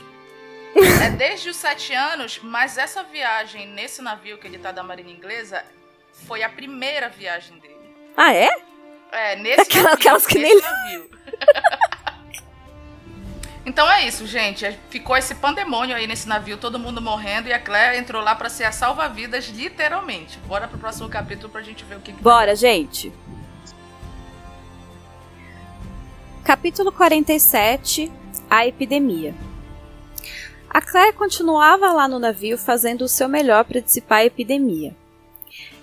É 1.05 1.11
desde 1.11 1.51
os 1.51 1.57
7 1.57 1.93
anos, 1.93 2.39
mas 2.41 2.79
essa 2.79 3.03
viagem 3.03 3.67
nesse 3.67 4.01
navio 4.01 4.39
que 4.39 4.47
ele 4.47 4.57
tá 4.57 4.71
da 4.71 4.81
Marinha 4.81 5.13
Inglesa 5.13 5.63
foi 6.25 6.41
a 6.41 6.49
primeira 6.49 7.09
viagem 7.09 7.59
dele. 7.59 7.93
Ah, 8.17 8.33
é? 8.33 8.49
É, 9.11 9.35
nesse 9.35 9.61
Aquela, 9.61 9.83
navio. 9.91 9.99
Aquelas 9.99 10.25
que 10.25 10.39
nesse 10.39 10.55
nem... 10.55 10.63
navio. 10.63 11.09
Então 13.65 13.89
é 13.89 14.05
isso, 14.05 14.25
gente. 14.27 14.77
Ficou 14.89 15.15
esse 15.15 15.35
pandemônio 15.35 15.95
aí 15.95 16.05
nesse 16.05 16.27
navio, 16.27 16.57
todo 16.57 16.77
mundo 16.77 17.01
morrendo, 17.01 17.47
e 17.47 17.53
a 17.53 17.59
Claire 17.59 17.97
entrou 17.97 18.21
lá 18.21 18.35
para 18.35 18.49
ser 18.49 18.65
a 18.65 18.71
salva-vidas, 18.71 19.47
literalmente. 19.47 20.37
Bora 20.39 20.67
pro 20.67 20.77
próximo 20.77 21.07
capítulo 21.07 21.49
pra 21.49 21.61
gente 21.61 21.85
ver 21.85 21.95
o 21.95 22.01
que. 22.01 22.11
que 22.11 22.21
Bora, 22.21 22.55
gente. 22.55 23.11
Capítulo 26.43 26.91
47 26.91 28.11
A 28.49 28.67
Epidemia. 28.67 29.33
A 30.69 30.81
Claire 30.81 31.15
continuava 31.15 31.93
lá 31.93 32.07
no 32.07 32.19
navio 32.19 32.57
fazendo 32.57 33.03
o 33.03 33.07
seu 33.07 33.29
melhor 33.29 33.63
para 33.63 33.79
dissipar 33.79 34.19
a 34.19 34.25
epidemia. 34.25 34.93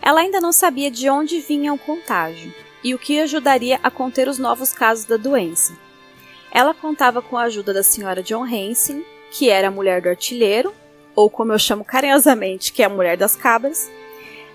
Ela 0.03 0.21
ainda 0.21 0.41
não 0.41 0.53
sabia 0.53 0.91
de 0.91 1.09
onde 1.09 1.41
vinha 1.41 1.73
o 1.73 1.79
contágio 1.79 2.53
e 2.83 2.93
o 2.93 2.99
que 2.99 3.21
ajudaria 3.21 3.79
a 3.83 3.91
conter 3.91 4.27
os 4.27 4.37
novos 4.37 4.73
casos 4.73 5.05
da 5.05 5.17
doença 5.17 5.73
ela 6.53 6.75
contava 6.75 7.23
com 7.23 7.37
a 7.37 7.43
ajuda 7.43 7.73
da 7.73 7.83
senhora 7.83 8.23
John 8.23 8.45
Hansen, 8.45 9.05
que 9.31 9.49
era 9.49 9.69
a 9.69 9.71
mulher 9.71 10.03
do 10.03 10.09
artilheiro, 10.09 10.75
ou 11.15 11.31
como 11.31 11.53
eu 11.53 11.59
chamo 11.59 11.85
carinhosamente, 11.85 12.73
que 12.73 12.83
é 12.83 12.87
a 12.87 12.91
mulher 12.91 13.17
das 13.17 13.37
cabras. 13.37 13.91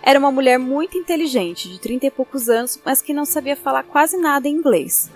Era 0.01 0.19
uma 0.19 0.31
mulher 0.31 0.59
muito 0.59 0.97
inteligente, 0.97 1.69
de 1.69 1.79
trinta 1.79 2.05
e 2.05 2.11
poucos 2.11 2.49
anos, 2.49 2.79
mas 2.83 3.01
que 3.01 3.13
não 3.13 3.25
sabia 3.25 3.55
falar 3.55 3.83
quase 3.83 4.17
nada 4.17 4.47
em 4.47 4.53
inglês. 4.53 5.09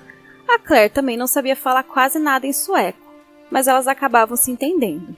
A 0.48 0.58
Claire 0.58 0.92
também 0.92 1.18
não 1.18 1.28
sabia 1.28 1.56
falar 1.56 1.84
quase 1.84 2.18
nada 2.18 2.48
em 2.48 2.54
sueco, 2.54 3.00
mas 3.52 3.68
elas 3.68 3.88
acabavam 3.88 4.36
se 4.36 4.50
entendendo. 4.50 5.16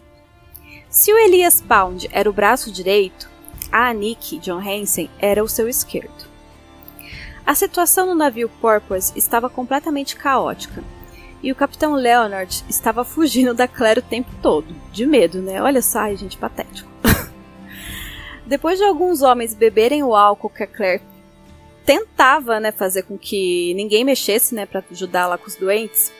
Se 0.90 1.14
o 1.14 1.18
Elias 1.18 1.62
Pound 1.62 2.10
era 2.12 2.30
o 2.30 2.34
braço 2.34 2.72
direito, 2.72 3.30
a 3.72 3.90
Annick 3.90 4.40
John 4.40 4.60
Hansen 4.60 5.10
era 5.20 5.42
o 5.42 5.48
seu 5.48 5.70
esquerdo. 5.70 6.30
A 7.46 7.56
situação 7.56 8.06
no 8.06 8.16
navio 8.16 8.50
Porpoise 8.60 9.14
estava 9.16 9.50
completamente 9.50 10.16
caótica 10.16 10.84
e 11.44 11.52
o 11.52 11.56
capitão 11.56 11.94
Leonard 11.94 12.64
estava 12.70 13.04
fugindo 13.04 13.54
da 13.54 13.68
Claire 13.68 14.00
o 14.00 14.04
tempo 14.04 14.30
todo, 14.42 14.68
de 14.92 15.06
medo, 15.06 15.42
né? 15.42 15.62
Olha 15.62 15.82
só, 15.82 16.00
ai, 16.00 16.16
gente, 16.16 16.38
patético. 16.38 16.90
Depois 18.46 18.78
de 18.78 18.86
alguns 18.86 19.22
homens 19.22 19.54
beberem 19.54 20.04
o 20.04 20.16
álcool 20.16 20.50
que 20.50 20.64
a 20.64 20.68
Claire 20.68 21.02
tentava, 21.86 22.60
né, 22.60 22.72
fazer 22.72 23.04
com 23.04 23.18
que 23.18 23.74
ninguém 23.74 24.04
mexesse, 24.04 24.54
né, 24.54 24.66
para 24.66 24.84
ajudar 24.92 25.28
lá 25.28 25.38
com 25.38 25.48
os 25.48 25.56
doentes, 25.56 26.14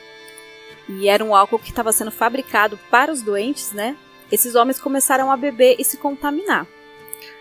e 0.88 1.08
era 1.08 1.24
um 1.24 1.34
álcool 1.34 1.58
que 1.58 1.70
estava 1.70 1.92
sendo 1.92 2.10
fabricado 2.10 2.78
para 2.90 3.12
os 3.12 3.22
doentes, 3.22 3.72
né? 3.72 3.96
Esses 4.30 4.54
homens 4.54 4.80
começaram 4.80 5.30
a 5.30 5.36
beber 5.36 5.76
e 5.78 5.84
se 5.84 5.96
contaminar. 5.96 6.66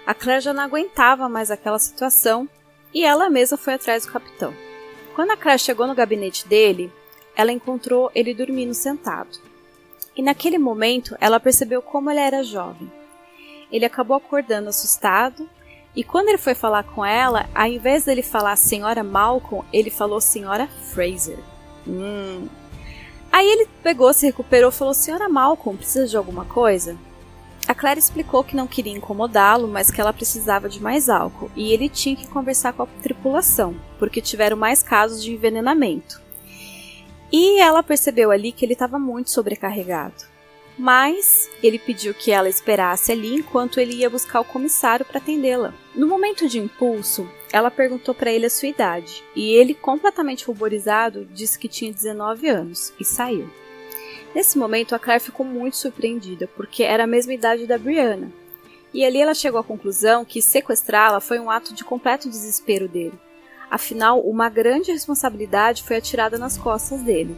A 0.06 0.14
Claire 0.14 0.42
já 0.42 0.54
não 0.54 0.64
aguentava 0.64 1.28
mais 1.28 1.50
aquela 1.50 1.80
situação 1.80 2.48
e 2.94 3.04
ela 3.04 3.30
mesma 3.30 3.58
foi 3.58 3.74
atrás 3.74 4.06
do 4.06 4.12
capitão. 4.12 4.54
Quando 5.16 5.32
a 5.32 5.38
Claire 5.38 5.60
chegou 5.60 5.88
no 5.88 5.96
gabinete 5.96 6.48
dele, 6.48 6.92
ela 7.36 7.52
encontrou 7.52 8.12
ele 8.14 8.34
dormindo 8.34 8.74
sentado. 8.74 9.40
E 10.16 10.22
naquele 10.22 10.58
momento 10.58 11.16
ela 11.20 11.40
percebeu 11.40 11.82
como 11.82 12.10
ele 12.12 12.20
era 12.20 12.44
jovem. 12.44 12.92
Ele 13.72 13.86
acabou 13.86 14.18
acordando 14.18 14.70
assustado 14.70 15.50
E 15.96 16.04
quando 16.04 16.30
ele 16.30 16.38
foi 16.38 16.56
falar 16.56 16.84
com 16.84 17.04
ela, 17.04 17.50
ao 17.54 17.68
invés 17.68 18.06
dele 18.06 18.24
falar 18.24 18.56
senhora 18.56 19.04
Malcolm, 19.04 19.66
ele 19.74 19.90
falou 19.90 20.22
senhora 20.22 20.68
Fraser. 20.68 21.38
Hum. 21.86 22.48
Aí 23.32 23.48
ele 23.50 23.68
pegou, 23.82 24.14
se 24.14 24.26
recuperou 24.26 24.70
e 24.70 24.74
falou: 24.74 24.94
Senhora 24.94 25.30
Malcolm, 25.30 25.78
precisa 25.78 26.08
de 26.08 26.18
alguma 26.18 26.46
coisa? 26.46 26.98
A 27.68 27.76
Claire 27.76 28.00
explicou 28.00 28.44
que 28.44 28.56
não 28.56 28.68
queria 28.68 28.92
incomodá-lo, 28.92 29.68
mas 29.68 29.90
que 29.90 30.02
ela 30.02 30.12
precisava 30.12 30.68
de 30.68 30.82
mais 30.82 31.08
álcool 31.08 31.50
e 31.56 31.72
ele 31.72 31.88
tinha 31.88 32.16
que 32.16 32.28
conversar 32.28 32.74
com 32.74 32.84
a 32.84 32.88
tripulação, 33.02 33.76
porque 33.98 34.20
tiveram 34.20 34.58
mais 34.58 34.84
casos 34.84 35.24
de 35.24 35.32
envenenamento. 35.34 36.22
E 37.32 37.60
ela 37.60 37.82
percebeu 37.82 38.30
ali 38.30 38.52
que 38.52 38.66
ele 38.66 38.74
estava 38.74 39.00
muito 39.00 39.30
sobrecarregado. 39.30 40.30
Mas 40.78 41.50
ele 41.62 41.78
pediu 41.78 42.14
que 42.14 42.32
ela 42.32 42.50
esperasse 42.50 43.12
ali 43.12 43.36
enquanto 43.36 43.80
ele 43.80 43.96
ia 43.96 44.10
buscar 44.10 44.40
o 44.42 44.46
comissário 44.46 45.06
para 45.06 45.20
atendê-la. 45.20 45.74
No 45.94 46.08
momento 46.08 46.48
de 46.48 46.60
impulso, 46.60 47.30
ela 47.52 47.70
perguntou 47.70 48.16
para 48.16 48.32
ele 48.32 48.46
a 48.46 48.50
sua 48.50 48.70
idade, 48.70 49.24
e 49.36 49.52
ele, 49.52 49.74
completamente 49.74 50.46
ruborizado, 50.46 51.26
disse 51.26 51.60
que 51.60 51.68
tinha 51.68 51.94
19 51.94 52.48
anos 52.48 52.94
e 53.00 53.06
saiu. 53.06 53.50
Nesse 54.34 54.58
momento, 54.58 54.96
a 54.96 55.00
Claire 55.00 55.24
ficou 55.24 55.46
muito 55.46 55.76
surpreendida, 55.76 56.50
porque 56.56 56.84
era 56.84 57.04
a 57.04 57.08
mesma 57.08 57.34
idade 57.34 57.68
da 57.68 57.78
Brianna. 57.78 58.32
E 58.94 59.06
ali 59.06 59.22
ela 59.22 59.34
chegou 59.34 59.60
à 59.60 59.64
conclusão 59.64 60.26
que 60.26 60.42
sequestrá-la 60.42 61.20
foi 61.20 61.40
um 61.40 61.50
ato 61.50 61.74
de 61.74 61.84
completo 61.84 62.30
desespero 62.30 62.88
dele. 62.88 63.14
Afinal, 63.72 64.20
uma 64.20 64.50
grande 64.50 64.92
responsabilidade 64.92 65.84
foi 65.84 65.96
atirada 65.96 66.38
nas 66.38 66.58
costas 66.58 67.02
dele. 67.02 67.38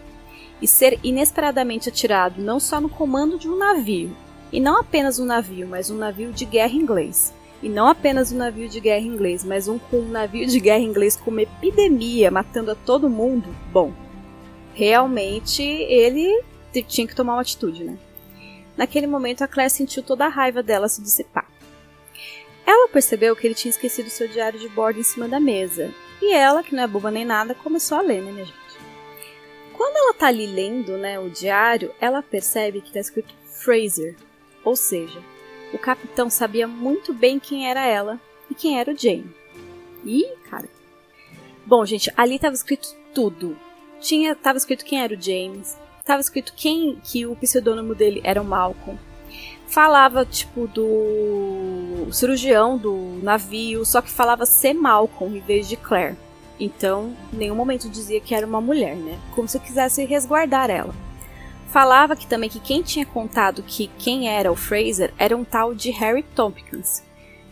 E 0.59 0.67
ser 0.67 0.99
inesperadamente 1.03 1.89
atirado 1.89 2.41
não 2.41 2.59
só 2.59 2.81
no 2.81 2.89
comando 2.89 3.37
de 3.37 3.47
um 3.47 3.55
navio, 3.55 4.17
e 4.51 4.59
não 4.59 4.79
apenas 4.79 5.19
um 5.19 5.25
navio, 5.25 5.67
mas 5.67 5.91
um 5.91 5.97
navio 5.97 6.33
de 6.33 6.43
guerra 6.43 6.73
inglês. 6.73 7.31
E 7.61 7.69
não 7.69 7.87
apenas 7.87 8.31
um 8.31 8.37
navio 8.37 8.67
de 8.67 8.79
guerra 8.79 9.05
inglês, 9.05 9.43
mas 9.43 9.67
um 9.67 9.79
um 9.91 10.09
navio 10.09 10.47
de 10.47 10.59
guerra 10.59 10.83
inglês 10.83 11.15
com 11.15 11.29
uma 11.29 11.43
epidemia 11.43 12.31
matando 12.31 12.71
a 12.71 12.75
todo 12.75 13.07
mundo. 13.07 13.55
Bom, 13.71 13.93
realmente 14.73 15.61
ele 15.61 16.43
tinha 16.87 17.05
que 17.05 17.15
tomar 17.15 17.33
uma 17.33 17.41
atitude, 17.41 17.83
né? 17.83 17.95
Naquele 18.75 19.05
momento, 19.05 19.43
a 19.43 19.47
Claire 19.47 19.69
sentiu 19.69 20.01
toda 20.01 20.25
a 20.25 20.29
raiva 20.29 20.63
dela 20.63 20.89
se 20.89 20.99
dissipar. 20.99 21.47
Ela 22.65 22.89
percebeu 22.89 23.35
que 23.35 23.45
ele 23.45 23.53
tinha 23.53 23.69
esquecido 23.69 24.09
seu 24.09 24.27
diário 24.27 24.59
de 24.59 24.67
bordo 24.69 24.99
em 24.99 25.03
cima 25.03 25.27
da 25.27 25.39
mesa, 25.39 25.93
e 26.23 26.33
ela, 26.33 26.63
que 26.63 26.75
não 26.75 26.83
é 26.83 26.87
boba 26.87 27.11
nem 27.11 27.25
nada, 27.25 27.55
começou 27.55 27.97
a 27.97 28.01
ler, 28.01 28.21
né, 28.21 28.31
minha 28.31 28.45
gente? 28.45 28.57
Quando 29.75 29.97
ela 29.97 30.13
tá 30.13 30.27
ali 30.27 30.45
lendo, 30.45 30.97
né, 30.97 31.19
o 31.19 31.29
diário, 31.29 31.93
ela 31.99 32.21
percebe 32.21 32.81
que 32.81 32.93
tá 32.93 32.99
escrito 32.99 33.33
Fraser, 33.45 34.15
ou 34.63 34.75
seja, 34.75 35.21
o 35.73 35.77
capitão 35.77 36.29
sabia 36.29 36.67
muito 36.67 37.13
bem 37.13 37.39
quem 37.39 37.69
era 37.69 37.85
ela 37.85 38.19
e 38.49 38.55
quem 38.55 38.79
era 38.79 38.91
o 38.91 38.97
Jane. 38.97 39.35
Ih, 40.05 40.27
cara. 40.49 40.69
Bom, 41.65 41.85
gente, 41.85 42.11
ali 42.15 42.37
tava 42.37 42.53
escrito 42.53 42.95
tudo. 43.13 43.57
Tinha, 43.99 44.35
tava 44.35 44.57
escrito 44.57 44.85
quem 44.85 45.01
era 45.01 45.13
o 45.13 45.21
James, 45.21 45.77
Tava 46.03 46.19
escrito 46.19 46.53
quem 46.53 46.97
que 46.97 47.25
o 47.25 47.35
pseudônimo 47.35 47.95
dele 47.95 48.19
era 48.25 48.41
o 48.41 48.45
Malcolm. 48.45 48.99
Falava, 49.73 50.23
tipo, 50.23 50.67
do 50.67 52.07
cirurgião 52.11 52.77
do 52.77 53.19
navio, 53.23 53.83
só 53.83 54.03
que 54.03 54.11
falava 54.11 54.45
ser 54.45 54.75
Malcolm 54.75 55.35
em 55.35 55.39
vez 55.39 55.67
de 55.67 55.75
Claire. 55.75 56.15
Então, 56.59 57.17
em 57.33 57.37
nenhum 57.37 57.55
momento 57.55 57.89
dizia 57.89 58.21
que 58.21 58.35
era 58.35 58.45
uma 58.45 58.61
mulher, 58.61 58.95
né? 58.95 59.17
Como 59.33 59.47
se 59.47 59.59
quisesse 59.59 60.05
resguardar 60.05 60.69
ela. 60.69 60.93
Falava 61.69 62.15
que 62.15 62.27
também 62.27 62.51
que 62.51 62.59
quem 62.59 62.83
tinha 62.83 63.03
contado 63.03 63.63
que 63.63 63.89
quem 63.97 64.29
era 64.29 64.51
o 64.51 64.55
Fraser 64.55 65.11
era 65.17 65.35
um 65.35 65.43
tal 65.43 65.73
de 65.73 65.89
Harry 65.89 66.21
Tompkins, 66.21 67.03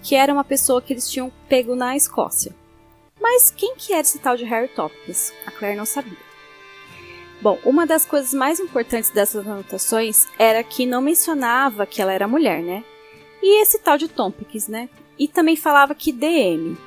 que 0.03 0.13
era 0.13 0.31
uma 0.31 0.43
pessoa 0.43 0.79
que 0.79 0.93
eles 0.93 1.09
tinham 1.09 1.31
pego 1.49 1.75
na 1.75 1.95
Escócia. 1.95 2.53
Mas 3.19 3.49
quem 3.49 3.73
que 3.75 3.93
era 3.93 4.01
esse 4.03 4.19
tal 4.19 4.37
de 4.37 4.45
Harry 4.45 4.67
Tompkins? 4.67 5.33
A 5.47 5.49
Claire 5.49 5.75
não 5.75 5.87
sabia. 5.87 6.30
Bom, 7.41 7.57
uma 7.65 7.87
das 7.87 8.05
coisas 8.05 8.33
mais 8.33 8.59
importantes 8.59 9.09
dessas 9.09 9.47
anotações 9.47 10.27
era 10.37 10.63
que 10.63 10.85
não 10.85 11.01
mencionava 11.01 11.87
que 11.87 11.99
ela 11.99 12.13
era 12.13 12.27
mulher, 12.27 12.61
né? 12.61 12.83
E 13.41 13.63
esse 13.63 13.79
tal 13.79 13.97
de 13.97 14.07
Tompkins, 14.07 14.67
né? 14.67 14.87
E 15.17 15.27
também 15.27 15.55
falava 15.55 15.95
que 15.95 16.11
DM. 16.11 16.77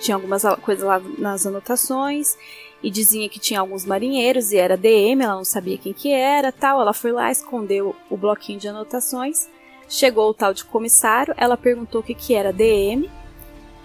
Tinha 0.00 0.16
algumas 0.16 0.42
coisas 0.60 0.84
lá 0.84 1.00
nas 1.16 1.46
anotações 1.46 2.36
e 2.82 2.90
dizia 2.90 3.28
que 3.28 3.38
tinha 3.38 3.60
alguns 3.60 3.84
marinheiros 3.84 4.50
e 4.50 4.56
era 4.56 4.76
DM, 4.76 5.22
ela 5.22 5.36
não 5.36 5.44
sabia 5.44 5.78
quem 5.78 5.92
que 5.92 6.10
era, 6.10 6.50
tal. 6.50 6.80
Ela 6.80 6.92
foi 6.92 7.12
lá, 7.12 7.30
escondeu 7.30 7.94
o 8.10 8.16
bloquinho 8.16 8.58
de 8.58 8.66
anotações. 8.66 9.48
Chegou 9.88 10.30
o 10.30 10.34
tal 10.34 10.52
de 10.52 10.64
comissário, 10.64 11.32
ela 11.36 11.56
perguntou 11.56 12.00
o 12.00 12.04
que 12.04 12.14
que 12.14 12.34
era 12.34 12.52
DM. 12.52 13.08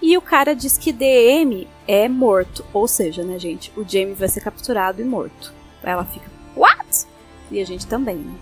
E 0.02 0.16
o 0.16 0.22
cara 0.22 0.52
disse 0.52 0.80
que 0.80 0.90
DM 0.90 1.68
é 1.86 2.08
morto, 2.08 2.64
ou 2.72 2.88
seja, 2.88 3.22
né, 3.22 3.38
gente, 3.38 3.72
o 3.76 3.84
Jamie 3.88 4.14
vai 4.14 4.28
ser 4.28 4.40
capturado 4.40 5.00
e 5.00 5.04
morto. 5.04 5.57
Ela 5.82 6.04
fica, 6.04 6.30
what? 6.56 7.06
E 7.50 7.60
a 7.60 7.64
gente 7.64 7.86
também, 7.86 8.16
né? 8.16 8.34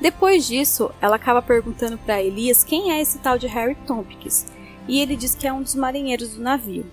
Depois 0.00 0.46
disso, 0.46 0.90
ela 1.00 1.16
acaba 1.16 1.40
perguntando 1.40 1.96
para 1.96 2.22
Elias 2.22 2.64
quem 2.64 2.92
é 2.92 3.00
esse 3.00 3.18
tal 3.18 3.38
de 3.38 3.46
Harry 3.46 3.74
Tompkins, 3.86 4.46
e 4.86 5.00
ele 5.00 5.16
diz 5.16 5.34
que 5.34 5.46
é 5.46 5.52
um 5.52 5.62
dos 5.62 5.74
marinheiros 5.74 6.34
do 6.34 6.42
navio. 6.42 6.84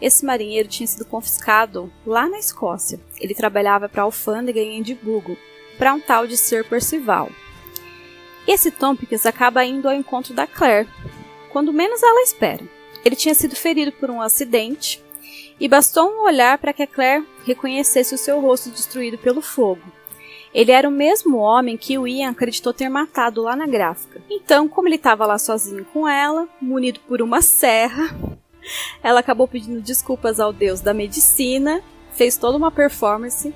Esse 0.00 0.24
marinheiro 0.24 0.68
tinha 0.68 0.86
sido 0.86 1.04
confiscado 1.04 1.92
lá 2.06 2.28
na 2.28 2.38
Escócia. 2.38 3.00
Ele 3.18 3.34
trabalhava 3.34 3.88
para 3.88 4.02
a 4.02 4.04
alfândega 4.04 4.60
em 4.60 4.78
Edimburgo, 4.78 5.36
para 5.78 5.94
um 5.94 6.00
tal 6.00 6.26
de 6.26 6.36
Sir 6.36 6.64
Percival. 6.64 7.30
Esse 8.46 8.70
Tompkins 8.70 9.26
acaba 9.26 9.64
indo 9.64 9.88
ao 9.88 9.94
encontro 9.94 10.32
da 10.32 10.46
Claire, 10.46 10.88
quando 11.50 11.72
menos 11.72 12.02
ela 12.02 12.22
espera. 12.22 12.62
Ele 13.04 13.16
tinha 13.16 13.34
sido 13.34 13.56
ferido 13.56 13.92
por 13.92 14.10
um 14.10 14.20
acidente 14.20 15.02
e 15.58 15.68
bastou 15.68 16.08
um 16.08 16.24
olhar 16.24 16.58
para 16.58 16.72
que 16.72 16.82
a 16.82 16.86
Claire 16.86 17.26
reconhecesse 17.44 18.14
o 18.14 18.18
seu 18.18 18.40
rosto 18.40 18.70
destruído 18.70 19.18
pelo 19.18 19.40
fogo. 19.40 19.82
Ele 20.52 20.72
era 20.72 20.88
o 20.88 20.92
mesmo 20.92 21.36
homem 21.38 21.76
que 21.76 21.98
o 21.98 22.06
Ian 22.06 22.30
acreditou 22.30 22.72
ter 22.72 22.88
matado 22.88 23.42
lá 23.42 23.54
na 23.54 23.66
gráfica. 23.66 24.22
Então, 24.30 24.68
como 24.68 24.88
ele 24.88 24.96
estava 24.96 25.26
lá 25.26 25.38
sozinho 25.38 25.84
com 25.92 26.08
ela, 26.08 26.48
munido 26.60 27.00
por 27.00 27.20
uma 27.20 27.42
serra, 27.42 28.16
ela 29.02 29.20
acabou 29.20 29.46
pedindo 29.46 29.80
desculpas 29.80 30.40
ao 30.40 30.52
deus 30.52 30.80
da 30.80 30.94
medicina, 30.94 31.82
fez 32.12 32.36
toda 32.36 32.56
uma 32.56 32.70
performance. 32.70 33.54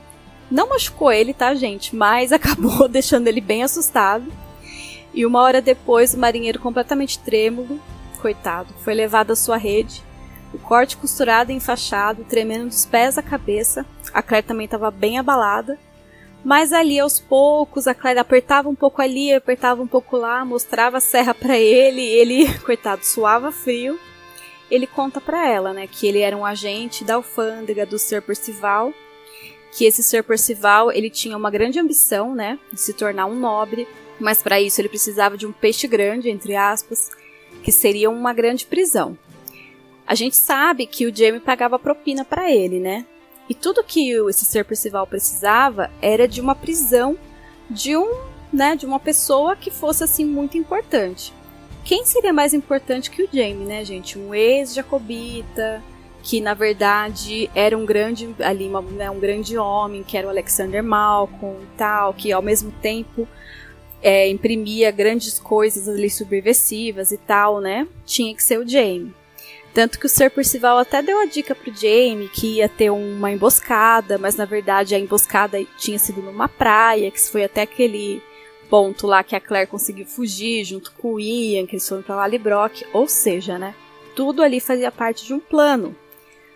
Não 0.51 0.69
machucou 0.69 1.11
ele, 1.11 1.33
tá, 1.33 1.55
gente? 1.55 1.97
Mas 1.97 2.33
acabou 2.33 2.87
deixando 2.89 3.29
ele 3.29 3.41
bem 3.41 3.63
assustado. 3.63 4.31
E 5.13 5.25
uma 5.25 5.41
hora 5.43 5.61
depois, 5.61 6.15
o 6.15 6.19
marinheiro 6.19 6.61
completamente 6.61 7.19
trêmulo, 7.19 7.81
coitado, 8.21 8.73
foi 8.85 8.95
levado 8.95 9.33
à 9.33 9.37
sua 9.37 9.57
rede 9.57 10.03
o 10.53 10.59
corte 10.59 10.97
costurado 10.97 11.53
e 11.53 11.55
enfaixado, 11.55 12.25
tremendo 12.25 12.67
dos 12.67 12.85
pés 12.85 13.17
à 13.17 13.23
cabeça. 13.23 13.87
A 14.13 14.23
Claire 14.23 14.47
também 14.47 14.65
estava 14.65 14.91
bem 14.91 15.19
abalada. 15.19 15.79
Mas 16.43 16.73
ali 16.73 16.99
aos 16.99 17.21
poucos, 17.21 17.87
a 17.87 17.95
Claire 17.95 18.19
apertava 18.19 18.69
um 18.69 18.75
pouco 18.75 19.03
ali, 19.03 19.33
apertava 19.33 19.83
um 19.83 19.87
pouco 19.87 20.17
lá, 20.17 20.45
mostrava 20.45 20.97
a 20.97 21.01
serra 21.01 21.35
para 21.35 21.59
ele, 21.59 22.03
ele, 22.03 22.53
coitado, 22.65 23.05
suava 23.05 23.53
frio. 23.53 23.99
Ele 24.71 24.87
conta 24.87 25.21
para 25.21 25.47
ela, 25.49 25.73
né, 25.73 25.87
que 25.87 26.07
ele 26.07 26.21
era 26.21 26.37
um 26.37 26.47
agente 26.47 27.05
da 27.05 27.15
alfândega 27.15 27.85
do 27.85 27.99
Sir 27.99 28.23
Percival, 28.23 28.93
que 29.77 29.85
esse 29.85 30.03
Sir 30.03 30.23
Percival, 30.23 30.93
ele 30.93 31.11
tinha 31.11 31.37
uma 31.37 31.51
grande 31.51 31.79
ambição, 31.79 32.35
né, 32.35 32.59
de 32.73 32.81
se 32.81 32.95
tornar 32.95 33.27
um 33.27 33.35
nobre, 33.35 33.87
mas 34.19 34.43
para 34.43 34.61
isso 34.61 34.81
ele 34.81 34.89
precisava 34.89 35.37
de 35.37 35.47
um 35.47 35.53
peixe 35.53 35.89
grande, 35.89 36.31
entre 36.31 36.55
aspas, 36.55 37.11
que 37.65 37.73
seria 37.73 38.09
uma 38.09 38.33
grande 38.33 38.65
prisão. 38.65 39.19
A 40.11 40.15
gente 40.17 40.37
sabe 40.37 40.87
que 40.87 41.07
o 41.07 41.15
Jamie 41.15 41.39
pagava 41.39 41.79
propina 41.79 42.25
para 42.25 42.51
ele, 42.51 42.81
né? 42.81 43.07
E 43.49 43.55
tudo 43.55 43.85
que 43.85 44.11
esse 44.29 44.45
ser 44.45 44.65
Percival 44.65 45.07
precisava 45.07 45.89
era 46.03 46.27
de 46.27 46.41
uma 46.41 46.53
prisão 46.53 47.17
de 47.71 47.97
um, 47.97 48.11
né, 48.53 48.75
de 48.75 48.85
uma 48.85 48.99
pessoa 48.99 49.55
que 49.55 49.71
fosse 49.71 50.03
assim 50.03 50.25
muito 50.25 50.59
importante. 50.59 51.33
Quem 51.85 52.05
seria 52.05 52.33
mais 52.33 52.53
importante 52.53 53.09
que 53.09 53.23
o 53.23 53.29
Jamie, 53.33 53.65
né, 53.65 53.85
gente? 53.85 54.19
Um 54.19 54.35
ex-jacobita, 54.35 55.81
que 56.25 56.41
na 56.41 56.55
verdade 56.55 57.49
era 57.55 57.79
um 57.79 57.87
grande 57.87 58.35
ali 58.41 58.67
uma, 58.67 58.83
né, 58.83 59.09
um 59.09 59.21
grande 59.21 59.57
homem, 59.57 60.03
que 60.03 60.17
era 60.17 60.27
o 60.27 60.31
Alexander 60.31 60.83
Malcolm 60.83 61.63
e 61.63 61.77
tal, 61.79 62.13
que 62.15 62.33
ao 62.33 62.43
mesmo 62.43 62.73
tempo 62.83 63.29
é, 64.03 64.29
imprimia 64.29 64.91
grandes 64.91 65.39
coisas 65.39 65.89
ali 65.89 66.11
subversivas 66.11 67.13
e 67.13 67.17
tal, 67.17 67.61
né? 67.61 67.87
Tinha 68.05 68.35
que 68.35 68.43
ser 68.43 68.59
o 68.59 68.69
Jamie. 68.69 69.20
Tanto 69.73 69.99
que 69.99 70.07
o 70.07 70.09
Sir 70.09 70.31
Percival 70.31 70.79
até 70.79 71.01
deu 71.01 71.21
a 71.21 71.27
dica 71.27 71.55
pro 71.55 71.73
Jamie 71.73 72.29
que 72.29 72.57
ia 72.57 72.69
ter 72.69 72.91
uma 72.91 73.31
emboscada, 73.31 74.19
mas 74.19 74.35
na 74.35 74.45
verdade 74.45 74.95
a 74.95 74.99
emboscada 74.99 75.65
tinha 75.79 75.99
sido 75.99 76.21
numa 76.21 76.49
praia, 76.49 77.11
que 77.11 77.21
foi 77.21 77.45
até 77.45 77.63
aquele 77.63 78.21
ponto 78.69 79.07
lá 79.07 79.23
que 79.23 79.37
a 79.37 79.41
Claire 79.41 79.71
conseguiu 79.71 80.07
fugir 80.07 80.65
junto 80.65 80.93
com 80.93 81.15
o 81.15 81.21
Ian, 81.21 81.67
que 81.67 81.75
eles 81.75 81.89
foram 81.89 82.03
pra 82.03 82.17
Lallybrock, 82.17 82.85
ou 82.93 83.07
seja, 83.07 83.59
né? 83.59 83.75
Tudo 84.17 84.43
ali 84.43 84.61
fazia 84.61 84.91
parte 84.91 85.25
de 85.25 85.35
um 85.35 85.41
plano. 85.41 85.95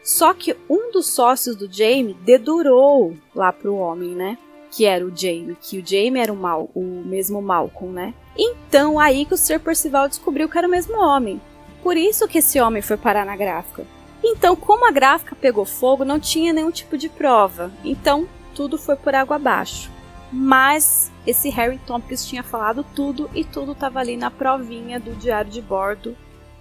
Só 0.03 0.35
que 0.35 0.57
um 0.68 0.90
dos 0.92 1.09
sócios 1.09 1.57
do 1.57 1.72
Jamie 1.72 2.16
dedurou 2.20 3.16
lá 3.35 3.53
pro 3.53 3.77
homem, 3.77 4.11
né? 4.11 4.37
Que 4.70 4.85
era 4.85 5.05
o 5.05 5.16
Jamie, 5.16 5.57
que 5.61 5.79
o 5.79 5.87
Jamie 5.87 6.20
era 6.20 6.33
o 6.33 6.37
mal, 6.37 6.68
o 6.74 6.83
mesmo 6.83 7.40
Malcolm, 7.40 7.92
né? 7.92 8.12
Então 8.37 8.98
aí 8.98 9.24
que 9.24 9.35
o 9.35 9.37
Sir 9.37 9.61
Percival 9.61 10.09
descobriu 10.09 10.48
que 10.48 10.59
era 10.59 10.66
o 10.66 10.70
mesmo 10.70 10.96
homem. 10.98 11.40
Por 11.85 11.99
isso 11.99 12.27
que 12.27 12.38
esse 12.38 12.59
homem 12.59 12.81
foi 12.81 12.97
parar 12.97 13.27
na 13.27 13.37
gráfica. 13.37 13.87
Então, 14.23 14.57
como 14.57 14.88
a 14.88 14.90
gráfica 14.90 15.37
pegou 15.37 15.66
fogo, 15.66 16.03
não 16.03 16.18
tinha 16.18 16.51
nenhum 16.51 16.70
tipo 16.70 16.97
de 16.97 17.11
prova. 17.11 17.70
Então, 17.85 18.27
tudo 18.55 18.79
foi 18.79 18.97
por 18.97 19.14
água 19.14 19.37
abaixo. 19.37 19.90
Mas 20.33 21.12
esse 21.27 21.51
Harry 21.51 21.79
Tompkins 21.87 22.27
tinha 22.27 22.42
falado 22.42 22.85
tudo 22.97 23.31
e 23.35 23.44
tudo 23.44 23.73
estava 23.73 24.01
ali 24.01 24.16
na 24.16 24.31
provinha 24.31 24.99
do 24.99 25.14
diário 25.14 25.51
de 25.51 25.61
bordo 25.61 26.16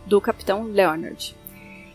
do 0.06 0.20
Capitão 0.20 0.64
Leonard. 0.64 1.36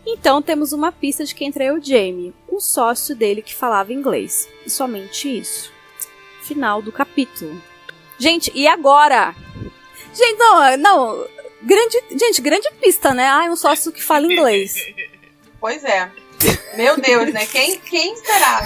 Então 0.05 0.41
temos 0.41 0.73
uma 0.73 0.91
pista 0.91 1.23
de 1.23 1.35
quem 1.35 1.51
traiu 1.51 1.79
Jamie, 1.81 2.33
um 2.51 2.59
sócio 2.59 3.15
dele 3.15 3.43
que 3.43 3.53
falava 3.53 3.93
inglês. 3.93 4.49
E 4.65 4.69
somente 4.71 5.37
isso. 5.37 5.71
Final 6.41 6.81
do 6.81 6.91
capítulo. 6.91 7.61
Gente, 8.17 8.51
e 8.55 8.67
agora? 8.67 9.35
Gente, 10.13 10.37
não, 10.37 10.77
não. 10.77 11.38
Grande, 11.61 12.03
gente, 12.11 12.41
grande 12.41 12.69
pista, 12.81 13.13
né? 13.13 13.27
Ah, 13.27 13.43
um 13.49 13.55
sócio 13.55 13.91
que 13.91 14.01
fala 14.01 14.25
inglês. 14.31 14.75
Pois 15.59 15.83
é. 15.83 16.09
Meu 16.75 16.99
Deus, 16.99 17.33
né? 17.33 17.45
Quem, 17.45 17.79
quem 17.79 18.15
será? 18.15 18.61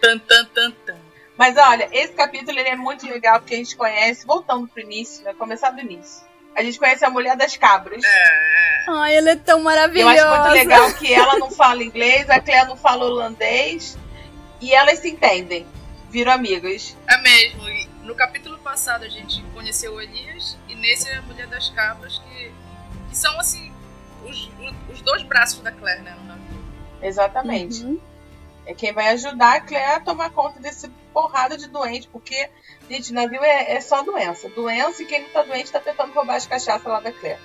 Tan, 0.00 0.18
tan, 0.18 0.44
tan, 0.46 0.70
tan. 0.84 0.96
Mas 1.36 1.56
olha, 1.56 1.88
esse 1.92 2.12
capítulo 2.12 2.58
ele 2.58 2.68
é 2.68 2.76
muito 2.76 3.06
legal 3.06 3.40
porque 3.40 3.54
a 3.54 3.58
gente 3.58 3.76
conhece, 3.76 4.26
voltando 4.26 4.66
pro 4.68 4.80
início, 4.80 5.24
né? 5.24 5.34
Começar 5.34 5.70
do 5.70 5.80
início. 5.80 6.24
A 6.56 6.62
gente 6.62 6.78
conhece 6.78 7.04
a 7.04 7.10
mulher 7.10 7.36
das 7.36 7.56
cabras. 7.56 8.02
É, 8.04 8.84
Ai, 8.88 9.16
ela 9.16 9.30
é 9.30 9.36
tão 9.36 9.58
Eu 9.58 9.64
maravilhosa. 9.64 10.28
acho 10.28 10.42
muito 10.42 10.54
legal 10.54 10.94
que 10.94 11.12
ela 11.12 11.38
não 11.38 11.50
fala 11.50 11.82
inglês, 11.82 12.30
a 12.30 12.40
Claire 12.40 12.68
não 12.68 12.76
fala 12.76 13.04
holandês. 13.04 13.96
E 14.60 14.72
elas 14.72 15.00
se 15.00 15.08
entendem. 15.08 15.66
Viram 16.10 16.32
amigas. 16.32 16.96
é 17.08 17.16
mesmo. 17.18 17.68
E 17.68 17.88
no 18.02 18.14
capítulo 18.14 18.56
passado 18.58 19.04
a 19.04 19.08
gente 19.08 19.42
conheceu 19.52 19.94
o 19.94 20.00
Elias 20.00 20.56
nesse 20.84 21.08
é 21.08 21.16
a 21.16 21.22
Mulher 21.22 21.46
das 21.46 21.70
Cabras, 21.70 22.18
que, 22.18 22.52
que 23.08 23.16
são 23.16 23.38
assim 23.40 23.72
os, 24.22 24.50
os 24.92 25.00
dois 25.00 25.22
braços 25.22 25.60
da 25.60 25.72
Claire, 25.72 26.02
né? 26.02 26.14
no 26.18 26.24
navio. 26.24 26.64
Exatamente. 27.00 27.82
Uhum. 27.82 27.98
É 28.66 28.74
quem 28.74 28.92
vai 28.92 29.08
ajudar 29.08 29.56
a 29.56 29.60
Claire 29.60 29.92
a 29.96 30.00
tomar 30.00 30.30
conta 30.30 30.60
desse 30.60 30.88
porrada 31.12 31.56
de 31.56 31.68
doente. 31.68 32.08
Porque, 32.08 32.48
gente, 32.88 33.12
navio 33.12 33.42
é, 33.42 33.72
é 33.76 33.80
só 33.80 34.02
doença. 34.02 34.48
Doença 34.50 35.02
e 35.02 35.06
quem 35.06 35.22
não 35.22 35.28
tá 35.30 35.42
doente 35.42 35.72
tá 35.72 35.80
tentando 35.80 36.12
roubar 36.12 36.36
as 36.36 36.46
cachaças 36.46 36.84
lá 36.86 37.00
da 37.00 37.12
Claire. 37.12 37.40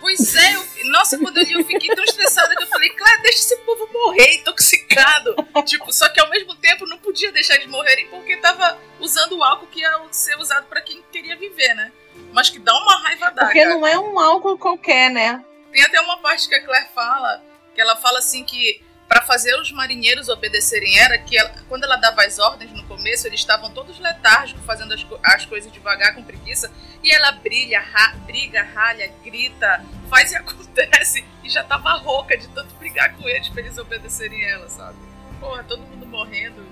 Pois 0.00 0.34
é, 0.34 0.54
eu- 0.56 0.90
nossa, 0.90 1.18
quando 1.18 1.38
eu 1.38 1.44
li 1.44 1.52
eu 1.52 1.64
fiquei 1.64 1.94
tão 1.94 2.04
estressada 2.04 2.54
que 2.54 2.62
eu 2.62 2.66
falei, 2.66 2.90
Claire, 2.90 3.22
deixa 3.22 3.38
esse 3.38 3.56
povo 3.58 3.88
morrer 3.92 4.34
intoxicado. 4.36 5.34
tipo, 5.64 5.90
só 5.92 6.08
que 6.10 6.20
ao 6.20 6.28
mesmo 6.28 6.54
tempo 6.56 6.86
não 6.86 6.98
podia 6.98 7.32
deixar 7.32 7.54
eles 7.54 7.68
morrerem 7.68 8.08
porque 8.08 8.36
tava 8.38 8.78
usando 9.00 9.38
o 9.38 9.42
álcool 9.44 9.66
que 9.68 9.80
ia 9.80 10.02
ser 10.10 10.38
usado 10.38 10.66
pra 10.66 10.82
quem 10.82 11.02
queria 11.10 11.36
viver, 11.36 11.74
né? 11.74 11.90
Mas 12.34 12.50
que 12.50 12.58
dá 12.58 12.74
uma 12.76 12.98
raiva 12.98 13.30
da 13.30 13.44
Porque 13.44 13.64
não 13.64 13.86
é 13.86 13.96
um 13.98 14.18
álcool 14.18 14.58
qualquer, 14.58 15.08
né? 15.10 15.42
Tem 15.72 15.82
até 15.82 16.00
uma 16.00 16.18
parte 16.18 16.48
que 16.48 16.54
a 16.54 16.64
Claire 16.64 16.88
fala, 16.94 17.40
que 17.74 17.80
ela 17.80 17.94
fala 17.96 18.18
assim 18.18 18.44
que 18.44 18.82
pra 19.08 19.22
fazer 19.22 19.54
os 19.60 19.70
marinheiros 19.70 20.28
obedecerem 20.28 20.98
era 20.98 21.16
que 21.18 21.36
ela- 21.38 21.54
quando 21.68 21.84
ela 21.84 21.96
dava 21.96 22.24
as 22.24 22.38
ordens 22.38 22.72
no 22.72 22.82
começo, 22.86 23.26
eles 23.28 23.38
estavam 23.40 23.70
todos 23.70 23.98
letárgicos, 24.00 24.64
fazendo 24.64 24.92
as, 24.94 25.06
as 25.24 25.46
coisas 25.46 25.70
devagar, 25.70 26.14
com 26.14 26.24
preguiça, 26.24 26.72
e 27.02 27.12
ela 27.12 27.30
brilha, 27.32 27.80
ra- 27.80 28.14
briga, 28.26 28.62
ralha, 28.62 29.12
grita, 29.22 29.84
faz 30.10 30.32
e 30.32 30.36
acontece, 30.36 31.24
e 31.44 31.48
já 31.50 31.62
tava 31.62 31.92
rouca 31.92 32.36
de 32.36 32.48
tanto 32.48 32.74
brigar 32.76 33.14
com 33.16 33.28
eles 33.28 33.48
pra 33.48 33.60
eles 33.60 33.78
obedecerem 33.78 34.42
ela, 34.44 34.68
sabe? 34.68 34.96
Porra, 35.38 35.62
todo 35.64 35.82
mundo 35.82 36.06
morrendo. 36.06 36.66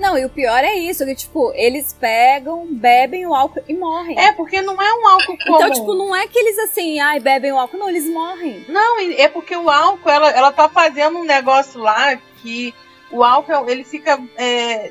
Não, 0.00 0.16
e 0.16 0.24
o 0.24 0.30
pior 0.30 0.64
é 0.64 0.74
isso, 0.74 1.04
que 1.04 1.14
tipo, 1.14 1.52
eles 1.54 1.92
pegam, 1.92 2.66
bebem 2.70 3.26
o 3.26 3.34
álcool 3.34 3.62
e 3.68 3.74
morrem. 3.74 4.18
É, 4.18 4.32
porque 4.32 4.62
não 4.62 4.80
é 4.80 4.94
um 4.94 5.06
álcool 5.06 5.36
comum. 5.36 5.56
Então, 5.56 5.70
tipo, 5.70 5.94
não 5.94 6.16
é 6.16 6.26
que 6.26 6.38
eles 6.38 6.58
assim, 6.58 6.98
ai, 6.98 7.20
bebem 7.20 7.52
o 7.52 7.58
álcool, 7.58 7.76
não, 7.76 7.88
eles 7.90 8.08
morrem. 8.08 8.64
Não, 8.66 8.98
é 8.98 9.28
porque 9.28 9.54
o 9.54 9.68
álcool, 9.68 10.08
ela, 10.08 10.30
ela 10.30 10.50
tá 10.50 10.70
fazendo 10.70 11.18
um 11.18 11.24
negócio 11.24 11.78
lá 11.78 12.16
que 12.40 12.74
o 13.12 13.22
álcool, 13.22 13.68
ele 13.68 13.84
fica. 13.84 14.18
É, 14.38 14.90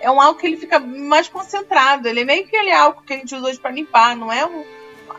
é 0.00 0.10
um 0.10 0.20
álcool 0.20 0.40
que 0.40 0.46
ele 0.46 0.58
fica 0.58 0.78
mais 0.78 1.28
concentrado. 1.28 2.06
Ele 2.06 2.20
é 2.20 2.24
meio 2.24 2.46
que 2.46 2.54
aquele 2.54 2.72
álcool 2.72 3.04
que 3.04 3.14
a 3.14 3.16
gente 3.16 3.34
usa 3.34 3.48
hoje 3.48 3.58
pra 3.58 3.70
limpar, 3.70 4.14
não 4.14 4.30
é 4.30 4.44
um. 4.44 4.64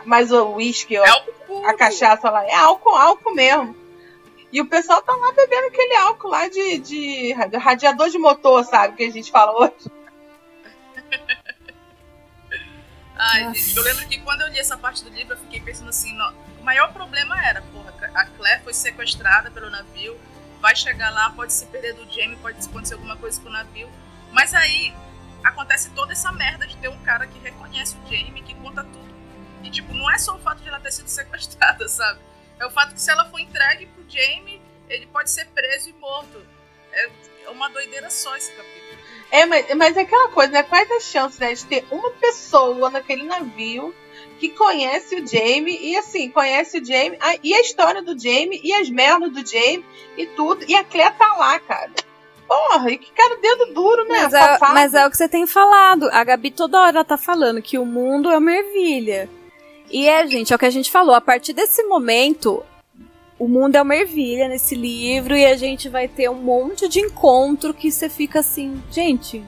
Mas 0.06 0.32
o 0.32 0.56
uísque, 0.56 1.00
ó, 1.00 1.06
É 1.06 1.70
a 1.70 1.74
cachaça 1.74 2.30
lá, 2.30 2.46
é 2.46 2.54
álcool, 2.54 2.96
álcool 2.96 3.34
mesmo. 3.34 3.76
E 4.54 4.62
o 4.62 4.68
pessoal 4.68 5.02
tá 5.02 5.12
lá 5.14 5.32
bebendo 5.32 5.68
aquele 5.68 5.96
álcool 5.96 6.28
lá 6.30 6.48
de, 6.48 6.78
de 6.78 7.34
radiador 7.34 8.08
de 8.10 8.20
motor, 8.20 8.64
sabe? 8.64 8.96
Que 8.96 9.04
a 9.06 9.12
gente 9.12 9.32
fala 9.32 9.52
hoje. 9.60 9.74
Ai, 13.16 13.54
gente, 13.54 13.76
eu 13.78 13.84
lembro 13.84 14.08
que 14.08 14.20
quando 14.20 14.42
eu 14.42 14.48
li 14.50 14.60
essa 14.60 14.78
parte 14.78 15.04
do 15.04 15.10
livro, 15.10 15.34
eu 15.34 15.38
fiquei 15.40 15.60
pensando 15.60 15.90
assim, 15.90 16.14
no- 16.16 16.34
o 16.60 16.64
maior 16.64 16.92
problema 16.94 17.44
era, 17.46 17.62
porra, 17.64 17.94
a 18.14 18.26
Claire 18.26 18.64
foi 18.64 18.74
sequestrada 18.74 19.50
pelo 19.52 19.70
navio, 19.70 20.20
vai 20.62 20.76
chegar 20.76 21.10
lá, 21.12 21.30
pode 21.32 21.54
se 21.54 21.66
perder 21.68 21.94
do 21.94 22.10
Jamie, 22.12 22.38
pode 22.38 22.64
acontecer 22.66 22.94
alguma 22.96 23.16
coisa 23.18 23.40
com 23.42 23.50
o 23.50 23.52
navio, 23.52 23.90
mas 24.32 24.54
aí 24.54 24.94
acontece 25.44 25.90
toda 25.92 26.12
essa 26.14 26.32
merda 26.32 26.66
de 26.66 26.76
ter 26.78 26.90
um 26.90 26.98
cara 27.00 27.28
que 27.28 27.38
reconhece 27.40 27.96
o 27.96 28.02
Jamie, 28.10 28.42
que 28.44 28.56
conta 28.56 28.84
tudo. 28.84 29.14
E, 29.64 29.70
tipo, 29.70 29.94
não 29.94 30.10
é 30.12 30.18
só 30.18 30.36
o 30.36 30.40
fato 30.40 30.62
de 30.62 30.68
ela 30.70 30.80
ter 30.80 30.92
sido 30.92 31.08
sequestrada, 31.10 31.88
sabe? 31.88 32.20
É 32.60 32.66
o 32.66 32.72
fato 32.72 32.94
que 32.94 33.02
se 33.02 33.12
ela 33.12 33.26
for 33.26 33.40
entregue 33.40 33.86
pro 33.88 34.03
Jamie, 34.14 34.62
ele 34.90 35.06
pode 35.08 35.30
ser 35.32 35.46
preso 35.48 35.90
e 35.90 35.94
morto. 35.94 36.42
É 36.92 37.50
uma 37.50 37.70
doideira 37.70 38.10
só 38.10 38.36
esse 38.38 38.52
capítulo. 38.52 38.84
É, 39.32 39.46
mas, 39.46 39.74
mas 39.76 39.98
é 39.98 40.02
aquela 40.02 40.30
coisa, 40.30 40.52
né? 40.52 40.64
Quais 40.64 40.90
as 40.92 41.04
chances 41.04 41.40
né, 41.40 41.54
de 41.54 41.66
ter 41.66 41.86
uma 41.92 42.12
pessoa 42.12 42.90
naquele 42.90 43.24
navio 43.24 43.94
que 44.40 44.50
conhece 44.50 45.16
o 45.16 45.26
Jamie 45.28 45.78
e 45.82 45.98
assim, 45.98 46.30
conhece 46.30 46.80
o 46.80 46.86
Jamie 46.86 47.18
a- 47.20 47.36
e 47.44 47.54
a 47.54 47.62
história 47.62 48.02
do 48.02 48.12
Jamie 48.18 48.60
e 48.64 48.72
as 48.74 48.90
merdas 48.90 49.32
do 49.32 49.46
Jamie 49.46 49.84
e 50.18 50.26
tudo. 50.28 50.64
E 50.68 50.76
a 50.76 50.84
Claire 50.84 51.16
tá 51.18 51.34
lá, 51.36 51.60
cara. 51.60 51.92
Porra, 52.48 52.92
e 52.92 52.98
que 52.98 53.12
cara 53.12 53.38
dedo 53.38 53.74
duro, 53.74 54.06
né? 54.06 54.24
Mas 54.24 54.34
é, 54.34 54.58
mas 54.74 54.94
é 54.94 55.08
o 55.08 55.10
que 55.10 55.18
você 55.18 55.28
tem 55.28 55.48
falado. 55.48 56.10
A 56.12 56.24
Gabi 56.24 56.52
toda 56.52 56.80
hora 56.82 57.04
tá 57.04 57.18
falando 57.18 57.62
que 57.62 57.78
o 57.80 57.86
mundo 57.86 58.30
é 58.30 58.38
uma 58.38 58.52
ervilha. 58.54 59.30
E 59.90 60.08
é, 60.08 60.28
gente, 60.28 60.52
é 60.54 60.56
o 60.56 60.60
que 60.60 60.66
a 60.66 60.70
gente 60.70 60.92
falou. 60.92 61.16
A 61.16 61.22
partir 61.22 61.54
desse 61.54 61.84
momento, 61.84 62.64
o 63.44 63.48
mundo 63.48 63.76
é 63.76 63.82
uma 63.82 63.96
ervilha 63.96 64.48
nesse 64.48 64.74
livro 64.74 65.36
e 65.36 65.46
a 65.46 65.58
gente 65.58 65.90
vai 65.90 66.08
ter 66.08 66.30
um 66.30 66.36
monte 66.36 66.88
de 66.88 67.00
encontro 67.00 67.74
que 67.74 67.92
você 67.92 68.08
fica 68.10 68.40
assim, 68.40 68.82
gente, 68.90 69.44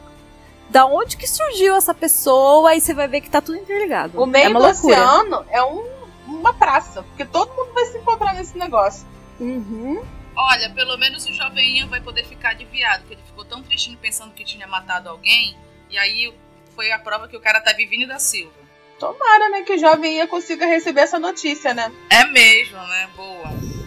da 0.69 0.85
onde 0.85 1.15
que 1.15 1.25
surgiu 1.27 1.75
essa 1.75 1.93
pessoa? 1.93 2.75
E 2.75 2.81
você 2.81 2.93
vai 2.93 3.07
ver 3.07 3.21
que 3.21 3.29
tá 3.29 3.39
tudo 3.41 3.57
interligado. 3.57 4.21
O 4.21 4.25
meio 4.25 4.45
é 4.45 4.49
uma 4.49 4.59
do 4.59 4.65
loucura. 4.65 4.95
oceano 4.97 5.45
é 5.49 5.63
um- 5.63 5.87
uma 6.27 6.53
praça, 6.53 7.03
porque 7.03 7.23
todo 7.23 7.53
mundo 7.55 7.71
vai 7.73 7.85
se 7.85 7.97
encontrar 7.97 8.33
nesse 8.33 8.57
negócio. 8.57 9.07
Uhum. 9.39 10.03
Olha, 10.35 10.69
pelo 10.71 10.97
menos 10.97 11.25
o 11.25 11.33
jovem 11.33 11.77
Ian 11.77 11.87
vai 11.87 12.01
poder 12.01 12.25
ficar 12.25 12.49
aliviado, 12.49 13.01
porque 13.03 13.13
ele 13.13 13.21
ficou 13.25 13.45
tão 13.45 13.63
tristinho 13.63 13.97
pensando 13.97 14.33
que 14.33 14.43
tinha 14.43 14.67
matado 14.67 15.07
alguém, 15.07 15.55
e 15.89 15.97
aí 15.97 16.33
foi 16.75 16.91
a 16.91 16.99
prova 16.99 17.29
que 17.29 17.37
o 17.37 17.39
cara 17.39 17.61
tá 17.61 17.71
vivinho 17.71 18.05
da 18.07 18.19
Silva. 18.19 18.51
Tomara, 18.99 19.49
né, 19.49 19.61
que 19.61 19.73
o 19.73 19.77
jovem 19.77 20.17
Ian 20.17 20.27
consiga 20.27 20.65
receber 20.65 21.01
essa 21.01 21.19
notícia, 21.19 21.73
né? 21.73 21.89
É 22.09 22.25
mesmo, 22.25 22.77
né? 22.77 23.09
Boa. 23.15 23.84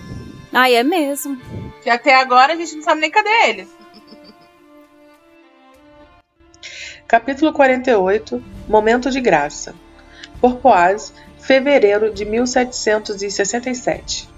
Ai, 0.53 0.75
é 0.75 0.83
mesmo. 0.83 1.41
Que 1.83 1.91
até 1.91 2.15
agora 2.15 2.53
a 2.53 2.57
gente 2.57 2.77
não 2.77 2.83
sabe 2.83 3.01
nem 3.01 3.11
cadê 3.11 3.31
ele. 3.49 3.67
Capítulo 7.07 7.53
48 7.53 8.43
Momento 8.69 9.11
de 9.11 9.21
Graça 9.21 9.75
Porpoise, 10.41 11.13
fevereiro 11.39 12.13
de 12.13 12.27
1767 12.27 14.29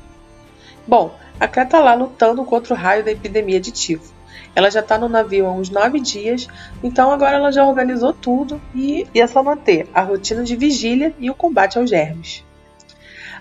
Bom, 0.87 1.15
a 1.39 1.49
Clé 1.49 1.65
tá 1.65 1.81
lá 1.81 1.95
lutando 1.95 2.45
contra 2.45 2.75
o 2.75 2.77
raio 2.77 3.05
da 3.05 3.11
epidemia 3.11 3.61
de 3.61 3.71
tifo. 3.71 4.13
Ela 4.55 4.71
já 4.71 4.83
tá 4.83 4.99
no 4.99 5.09
navio 5.09 5.47
há 5.47 5.53
uns 5.53 5.71
nove 5.71 6.01
dias, 6.01 6.49
então 6.83 7.11
agora 7.11 7.37
ela 7.37 7.53
já 7.53 7.65
organizou 7.65 8.13
tudo 8.13 8.61
e 8.75 9.07
é 9.15 9.27
só 9.27 9.43
manter 9.43 9.89
a 9.95 10.03
rotina 10.03 10.43
de 10.43 10.57
vigília 10.57 11.15
e 11.19 11.31
o 11.31 11.35
combate 11.35 11.79
aos 11.79 11.89
germes. 11.89 12.45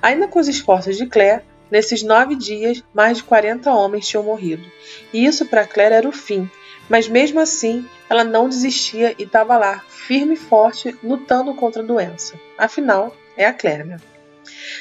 Ainda 0.02 0.28
com 0.28 0.40
os 0.40 0.48
esforços 0.48 0.98
de 0.98 1.08
Claire, 1.08 1.44
nesses 1.72 2.04
nove 2.04 2.36
dias 2.36 2.84
mais 2.94 3.18
de 3.18 3.24
40 3.24 3.72
homens 3.72 4.08
tinham 4.08 4.24
morrido. 4.24 4.70
E 5.14 5.26
isso 5.26 5.46
para 5.46 5.68
Claire 5.68 5.96
era 5.96 6.10
o 6.10 6.12
fim, 6.12 6.50
mas 6.90 7.08
mesmo 7.08 7.40
assim 7.40 7.88
ela 8.10 8.24
não 8.24 8.50
desistia 8.50 9.16
e 9.18 9.24
estava 9.24 9.58
lá, 9.58 9.84
firme 9.88 10.34
e 10.34 10.38
forte, 10.38 10.98
lutando 11.04 11.54
contra 11.54 11.82
a 11.82 11.86
doença. 11.86 12.34
Afinal, 12.58 13.16
é 13.38 13.46
a 13.46 13.54
Claire, 13.54 13.84
né? 13.84 13.98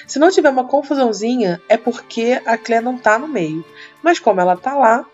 Se 0.07 0.18
não 0.18 0.31
tiver 0.31 0.48
uma 0.48 0.66
confusãozinha, 0.66 1.61
é 1.68 1.77
porque 1.77 2.40
a 2.44 2.57
Claire 2.57 2.85
não 2.85 2.96
tá 2.96 3.18
no 3.18 3.29
meio. 3.29 3.64
Mas 4.03 4.18
como 4.18 4.40
ela 4.40 4.57
tá 4.57 4.74
lá, 4.74 5.05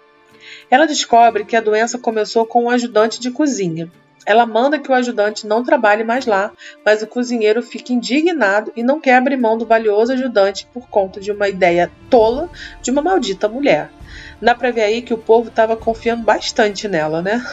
ela 0.71 0.87
descobre 0.87 1.45
que 1.45 1.57
a 1.57 1.61
doença 1.61 1.99
começou 1.99 2.47
com 2.47 2.65
um 2.65 2.71
ajudante 2.71 3.21
de 3.21 3.31
cozinha. 3.31 3.91
Ela 4.27 4.47
manda 4.47 4.79
que 4.79 4.91
o 4.91 4.95
ajudante 4.95 5.47
não 5.47 5.63
trabalhe 5.63 6.03
mais 6.03 6.25
lá, 6.27 6.51
mas 6.85 7.03
o 7.03 7.07
cozinheiro 7.07 7.63
fica 7.63 7.93
indignado 7.93 8.73
e 8.75 8.83
não 8.83 9.01
quer 9.01 9.17
abrir 9.17 9.37
mão 9.37 9.59
do 9.59 9.67
valioso 9.67 10.13
ajudante 10.13 10.67
por 10.73 10.89
conta 10.89 11.21
de 11.21 11.31
uma 11.31 11.49
ideia 11.49 11.91
tola 12.09 12.49
de 12.81 12.91
uma 12.91 13.03
maldita 13.03 13.49
mulher. 13.49 13.91
Dá 14.41 14.55
pra 14.55 14.71
ver 14.71 14.83
aí 14.83 15.03
que 15.03 15.15
o 15.15 15.19
povo 15.19 15.49
estava 15.49 15.77
confiando 15.77 16.23
bastante 16.23 16.89
nela, 16.89 17.21
né? 17.21 17.45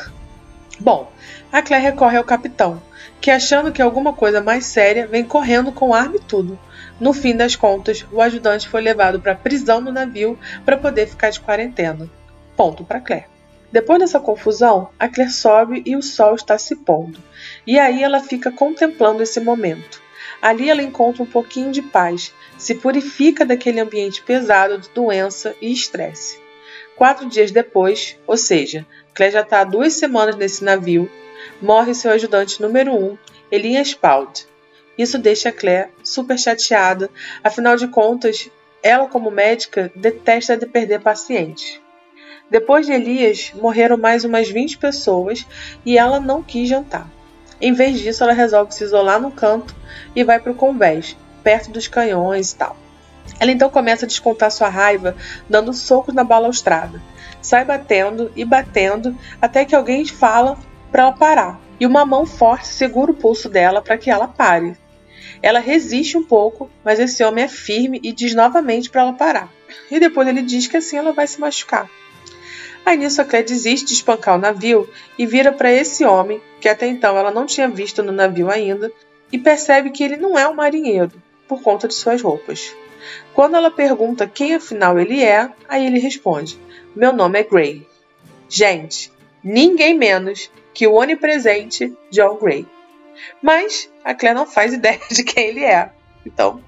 Bom, 0.80 1.12
a 1.52 1.62
Claire 1.62 1.86
recorre 1.86 2.18
ao 2.18 2.24
capitão, 2.24 2.82
que 3.20 3.30
achando 3.30 3.72
que 3.72 3.82
alguma 3.82 4.14
coisa 4.14 4.42
mais 4.42 4.66
séria, 4.66 5.06
vem 5.06 5.24
correndo 5.24 5.72
com 5.72 5.94
arma 5.94 6.16
e 6.16 6.20
tudo. 6.20 6.58
No 7.00 7.14
fim 7.14 7.36
das 7.36 7.56
contas, 7.56 8.06
o 8.12 8.22
ajudante 8.22 8.68
foi 8.68 8.82
levado 8.82 9.20
para 9.20 9.36
prisão 9.36 9.84
do 9.84 9.92
navio 9.92 10.40
para 10.66 10.78
poder 10.78 11.08
ficar 11.08 11.30
de 11.30 11.40
quarentena. 11.40 12.10
Ponto 12.56 12.84
para 12.84 13.00
Claire. 13.00 13.31
Depois 13.72 14.00
dessa 14.00 14.20
confusão, 14.20 14.90
a 15.00 15.08
Claire 15.08 15.32
sobe 15.32 15.82
e 15.86 15.96
o 15.96 16.02
sol 16.02 16.36
está 16.36 16.58
se 16.58 16.76
pondo. 16.76 17.18
E 17.66 17.80
aí 17.80 18.04
ela 18.04 18.20
fica 18.20 18.52
contemplando 18.52 19.24
esse 19.24 19.40
momento. 19.40 20.02
Ali 20.42 20.70
ela 20.70 20.82
encontra 20.82 21.24
um 21.24 21.26
pouquinho 21.26 21.72
de 21.72 21.82
paz, 21.82 22.34
se 22.58 22.76
purifica 22.76 23.46
daquele 23.46 23.80
ambiente 23.80 24.22
pesado 24.22 24.78
de 24.78 24.90
doença 24.90 25.56
e 25.62 25.72
estresse. 25.72 26.40
Quatro 26.98 27.28
dias 27.28 27.52
depois, 27.52 28.18
ou 28.28 28.36
seja, 28.36 28.86
Claire 29.14 29.34
já 29.34 29.42
está 29.42 29.62
há 29.62 29.64
duas 29.64 29.94
semanas 29.94 30.36
nesse 30.36 30.64
navio, 30.64 31.10
morre 31.62 31.94
seu 31.94 32.12
ajudante 32.12 32.62
número 32.62 32.94
um, 32.94 33.18
Elinha 33.50 33.82
Spald. 33.82 34.46
Isso 34.98 35.18
deixa 35.18 35.52
Claire 35.52 35.90
super 36.04 36.38
chateada, 36.38 37.10
afinal 37.44 37.76
de 37.78 37.88
contas, 37.88 38.50
ela, 38.84 39.08
como 39.08 39.32
médica, 39.32 39.92
detesta 39.96 40.58
de 40.58 40.66
perder 40.66 41.02
pacientes. 41.02 41.80
Depois 42.52 42.86
de 42.86 42.92
Elias, 42.92 43.54
morreram 43.56 43.96
mais 43.96 44.26
umas 44.26 44.50
20 44.50 44.78
pessoas 44.78 45.48
e 45.86 45.98
ela 45.98 46.20
não 46.20 46.44
quis 46.44 46.68
jantar. 46.68 47.10
Em 47.62 47.72
vez 47.72 47.98
disso, 47.98 48.26
ela 48.26 48.34
resolve 48.34 48.74
se 48.74 48.84
isolar 48.84 49.22
no 49.22 49.32
canto 49.32 49.74
e 50.14 50.22
vai 50.22 50.38
para 50.38 50.52
o 50.52 50.56
convés, 50.56 51.16
perto 51.42 51.72
dos 51.72 51.88
canhões 51.88 52.52
e 52.52 52.58
tal. 52.58 52.76
Ela 53.40 53.54
então 53.54 53.70
começa 53.70 54.04
a 54.04 54.08
descontar 54.08 54.52
sua 54.52 54.68
raiva, 54.68 55.16
dando 55.50 55.72
socos 55.72 56.14
na 56.14 56.26
balaustrada. 56.26 57.02
Sai 57.42 57.64
batendo 57.64 58.30
e 58.36 58.44
batendo 58.44 59.18
até 59.42 59.64
que 59.64 59.74
alguém 59.74 60.06
fala 60.06 60.58
para 60.92 61.04
ela 61.04 61.14
parar. 61.14 61.62
E 61.80 61.86
uma 61.86 62.06
mão 62.06 62.26
forte 62.26 62.68
segura 62.68 63.12
o 63.12 63.16
pulso 63.16 63.48
dela 63.48 63.82
para 63.82 63.98
que 63.98 64.12
ela 64.12 64.28
pare. 64.28 64.76
Ela 65.42 65.62
resiste 65.62 66.18
um 66.18 66.24
pouco, 66.24 66.70
mas 66.84 67.00
esse 67.00 67.24
homem 67.24 67.46
é 67.46 67.48
firme 67.48 68.02
e 68.04 68.12
diz 68.12 68.36
novamente 68.36 68.90
para 68.90 69.04
ela 69.04 69.14
parar. 69.14 69.50
E 69.90 70.02
depois 70.02 70.28
ele 70.28 70.42
diz 70.42 70.68
que 70.68 70.76
assim 70.76 70.98
ela 70.98 71.14
vai 71.14 71.26
se 71.26 71.40
machucar. 71.40 71.90
Aí 72.86 72.98
nisso 72.98 73.22
a 73.22 73.26
Claire 73.26 73.48
desiste 73.48 73.88
de 73.88 73.94
espancar 73.94 74.36
o 74.36 74.42
navio 74.42 74.90
e 75.18 75.26
vira 75.26 75.52
para 75.52 75.72
esse 75.72 76.04
homem, 76.04 76.42
que 76.60 76.68
até 76.68 76.88
então 76.88 77.18
ela 77.18 77.32
não 77.32 77.46
tinha 77.46 77.68
visto 77.68 78.02
no 78.02 78.12
navio 78.12 78.50
ainda, 78.50 78.92
e 79.32 79.38
percebe 79.38 79.92
que 79.92 80.04
ele 80.04 80.18
não 80.18 80.38
é 80.38 80.48
um 80.48 80.54
marinheiro, 80.54 81.12
por 81.48 81.62
conta 81.62 81.88
de 81.88 81.94
suas 81.94 82.22
roupas. 82.22 82.76
Quando 83.34 83.56
ela 83.56 83.72
pergunta 83.72 84.28
quem 84.28 84.56
afinal 84.56 85.00
ele 85.00 85.24
é, 85.24 85.50
aí 85.68 85.86
ele 85.86 86.00
responde: 86.00 86.60
Meu 86.96 87.14
nome 87.14 87.40
é 87.40 87.44
Gray. 87.44 87.88
Gente, 88.50 89.12
ninguém 89.44 89.98
menos 89.98 90.52
que 90.74 90.88
o 90.88 90.94
onipresente 90.94 91.96
John 92.10 92.38
Gray. 92.38 92.66
Mas 93.42 93.90
a 94.04 94.14
Claire 94.14 94.38
não 94.38 94.46
faz 94.46 94.74
ideia 94.74 95.00
de 95.10 95.24
quem 95.24 95.50
ele 95.50 95.64
é. 95.64 95.92
Então, 96.26 96.62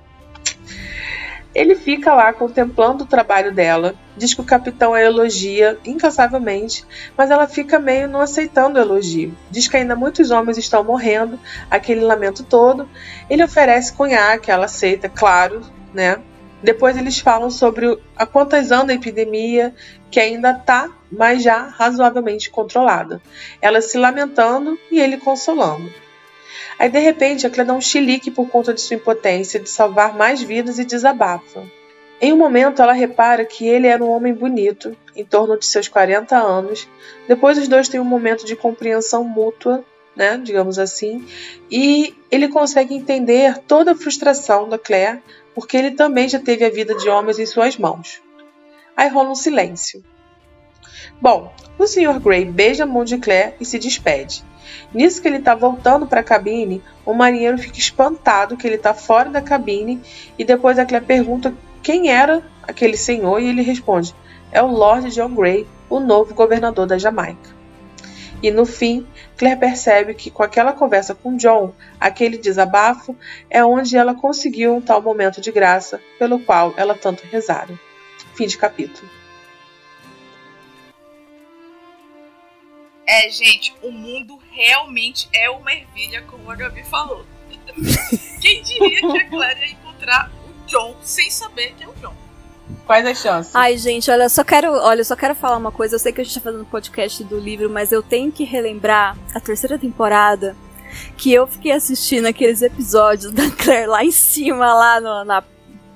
ele 1.54 1.76
fica 1.76 2.14
lá 2.14 2.34
contemplando 2.34 3.04
o 3.04 3.08
trabalho 3.08 3.54
dela, 3.54 3.96
diz 4.18 4.34
que 4.34 4.42
o 4.42 4.46
capitão 4.46 4.94
a 4.94 5.02
elogia 5.02 5.78
incansavelmente, 5.86 6.86
mas 7.18 7.30
ela 7.30 7.48
fica 7.48 7.80
meio 7.80 8.08
não 8.08 8.22
aceitando 8.22 8.80
o 8.80 8.82
elogio. 8.82 9.36
Diz 9.52 9.68
que 9.68 9.78
ainda 9.78 9.96
muitos 9.96 10.32
homens 10.32 10.58
estão 10.58 10.84
morrendo, 10.84 11.40
aquele 11.70 12.02
lamento 12.02 12.44
todo. 12.44 12.90
Ele 13.30 13.44
oferece 13.44 13.94
cunhaque, 13.94 14.50
ela 14.50 14.66
aceita, 14.66 15.08
claro, 15.08 15.62
né? 15.94 16.20
Depois 16.64 16.96
eles 16.96 17.20
falam 17.20 17.52
sobre 17.52 18.00
a 18.16 18.26
quantas 18.26 18.72
anos 18.72 18.90
a 18.90 18.94
epidemia, 18.94 19.76
que 20.10 20.20
ainda 20.20 20.52
está, 20.52 20.90
mas 21.12 21.44
já 21.44 21.68
razoavelmente 21.68 22.50
controlada. 22.50 23.22
Ela 23.62 23.82
se 23.82 23.98
lamentando 23.98 24.80
e 24.90 25.00
ele 25.00 25.18
consolando. 25.18 25.92
Aí 26.78 26.90
de 26.90 27.00
repente 27.00 27.46
a 27.46 27.50
Clé 27.50 27.64
dá 27.64 27.74
um 27.74 27.82
chilique 27.82 28.32
por 28.32 28.50
conta 28.50 28.74
de 28.74 28.82
sua 28.82 28.96
impotência 28.96 29.60
de 29.60 29.70
salvar 29.70 30.16
mais 30.16 30.42
vidas 30.42 30.80
e 30.80 30.86
desabafa. 30.86 31.64
Em 32.22 32.32
um 32.32 32.38
momento 32.38 32.82
ela 32.82 32.94
repara 32.94 33.44
que 33.46 33.68
ele 33.68 33.88
era 33.88 34.04
um 34.04 34.10
homem 34.10 34.34
bonito, 34.34 34.96
em 35.16 35.26
torno 35.26 35.58
de 35.58 35.66
seus 35.66 35.88
40 35.88 36.38
anos. 36.38 36.88
Depois 37.28 37.58
os 37.58 37.68
dois 37.68 37.90
têm 37.90 38.00
um 38.00 38.06
momento 38.06 38.46
de 38.46 38.56
compreensão 38.56 39.24
mútua, 39.24 39.84
né, 40.16 40.40
digamos 40.42 40.78
assim, 40.78 41.26
e 41.70 42.16
ele 42.30 42.48
consegue 42.48 42.94
entender 42.94 43.58
toda 43.68 43.92
a 43.92 43.96
frustração 43.96 44.70
da 44.70 44.78
Claire, 44.78 45.22
porque 45.56 45.76
ele 45.76 45.92
também 45.92 46.30
já 46.30 46.40
teve 46.40 46.64
a 46.64 46.70
vida 46.70 46.96
de 46.96 47.10
homens 47.10 47.40
em 47.40 47.46
suas 47.46 47.78
mãos. 47.78 48.22
Aí 48.96 49.10
rola 49.10 49.32
um 49.32 49.36
silêncio. 49.36 50.04
Bom, 51.20 51.54
o 51.78 51.88
Sr. 51.88 52.20
Grey 52.20 52.46
beija 52.46 52.84
a 52.84 52.88
mão 52.88 53.04
de 53.04 53.18
Claire 53.18 53.56
e 53.60 53.66
se 53.66 53.80
despede. 53.80 54.44
Nisso 54.94 55.22
que 55.22 55.28
ele 55.28 55.38
está 55.38 55.56
voltando 55.56 56.08
para 56.08 56.22
a 56.22 56.24
cabine, 56.24 56.82
o 57.06 57.14
marinheiro 57.14 57.58
fica 57.58 57.78
espantado 57.78 58.58
que 58.58 58.68
ele 58.68 58.76
está 58.76 58.94
fora 58.94 59.30
da 59.30 59.42
cabine 59.42 60.02
e 60.38 60.44
depois 60.46 60.80
a 60.80 60.86
Claire 60.86 61.06
pergunta 61.06 61.54
quem 61.82 62.10
era 62.10 62.44
aquele 62.64 62.98
senhor 62.98 63.40
e 63.40 63.48
ele 63.48 63.62
responde: 63.62 64.16
é 64.52 64.62
o 64.62 64.68
Lord 64.68 65.10
John 65.10 65.34
Grey, 65.34 65.68
o 65.90 66.00
novo 66.00 66.34
governador 66.34 66.86
da 66.86 66.98
Jamaica. 66.98 67.54
E 68.42 68.52
no 68.52 68.66
fim, 68.66 69.08
Claire 69.38 69.60
percebe 69.60 70.14
que 70.14 70.30
com 70.30 70.44
aquela 70.44 70.74
conversa 70.74 71.16
com 71.16 71.38
John, 71.38 71.74
aquele 72.00 72.38
desabafo, 72.38 73.16
é 73.50 73.64
onde 73.64 73.96
ela 73.96 74.14
conseguiu 74.14 74.76
um 74.76 74.82
tal 74.82 75.02
momento 75.02 75.40
de 75.40 75.52
graça 75.52 76.02
pelo 76.20 76.40
qual 76.40 76.74
ela 76.76 76.94
tanto 76.94 77.26
rezara. 77.32 77.80
Fim 78.36 78.46
de 78.46 78.58
capítulo. 78.58 79.10
É, 83.08 83.30
gente, 83.30 83.74
o 83.82 83.92
mundo 83.92 84.38
realmente 84.54 85.28
é 85.34 85.50
uma 85.50 85.74
ervilha, 85.74 86.22
como 86.24 86.50
a 86.50 86.56
Gabi 86.56 86.84
falou. 86.84 87.26
Quem 88.42 88.62
diria 88.62 89.02
que 89.02 89.18
a 89.18 89.30
Clara 89.30 89.60
ia 89.60 89.72
encontrar 89.72 90.32
o 90.46 90.66
John 90.68 90.96
sem 91.02 91.30
saber 91.30 91.74
que 91.78 91.84
é 91.84 91.88
o 91.88 91.94
John? 91.94 92.16
Quais 92.86 93.06
as 93.06 93.22
chances? 93.22 93.56
Ai, 93.56 93.78
gente, 93.78 94.10
olha, 94.12 94.24
eu 94.24 94.30
só 94.30 94.44
quero, 94.44 94.72
olha, 94.72 95.04
só 95.04 95.16
quero 95.16 95.36
falar 95.36 95.58
uma 95.58 95.72
coisa. 95.72 95.96
Eu 95.96 96.00
sei 96.00 96.12
que 96.12 96.22
a 96.22 96.24
gente 96.24 96.36
tá 96.36 96.42
fazendo 96.42 96.66
podcast 96.66 97.24
do 97.24 97.40
livro, 97.40 97.70
mas 97.70 97.92
eu 97.92 98.04
tenho 98.04 98.32
que 98.32 98.44
relembrar 98.44 99.18
a 99.34 99.40
terceira 99.40 99.78
temporada 99.78 100.56
que 101.18 101.34
eu 101.34 101.48
fiquei 101.48 101.72
assistindo 101.72 102.26
aqueles 102.26 102.62
episódios 102.62 103.32
da 103.32 103.50
Claire 103.52 103.88
lá 103.88 104.04
em 104.04 104.12
cima, 104.12 104.74
lá 104.74 105.00
no, 105.00 105.26
na, 105.26 105.44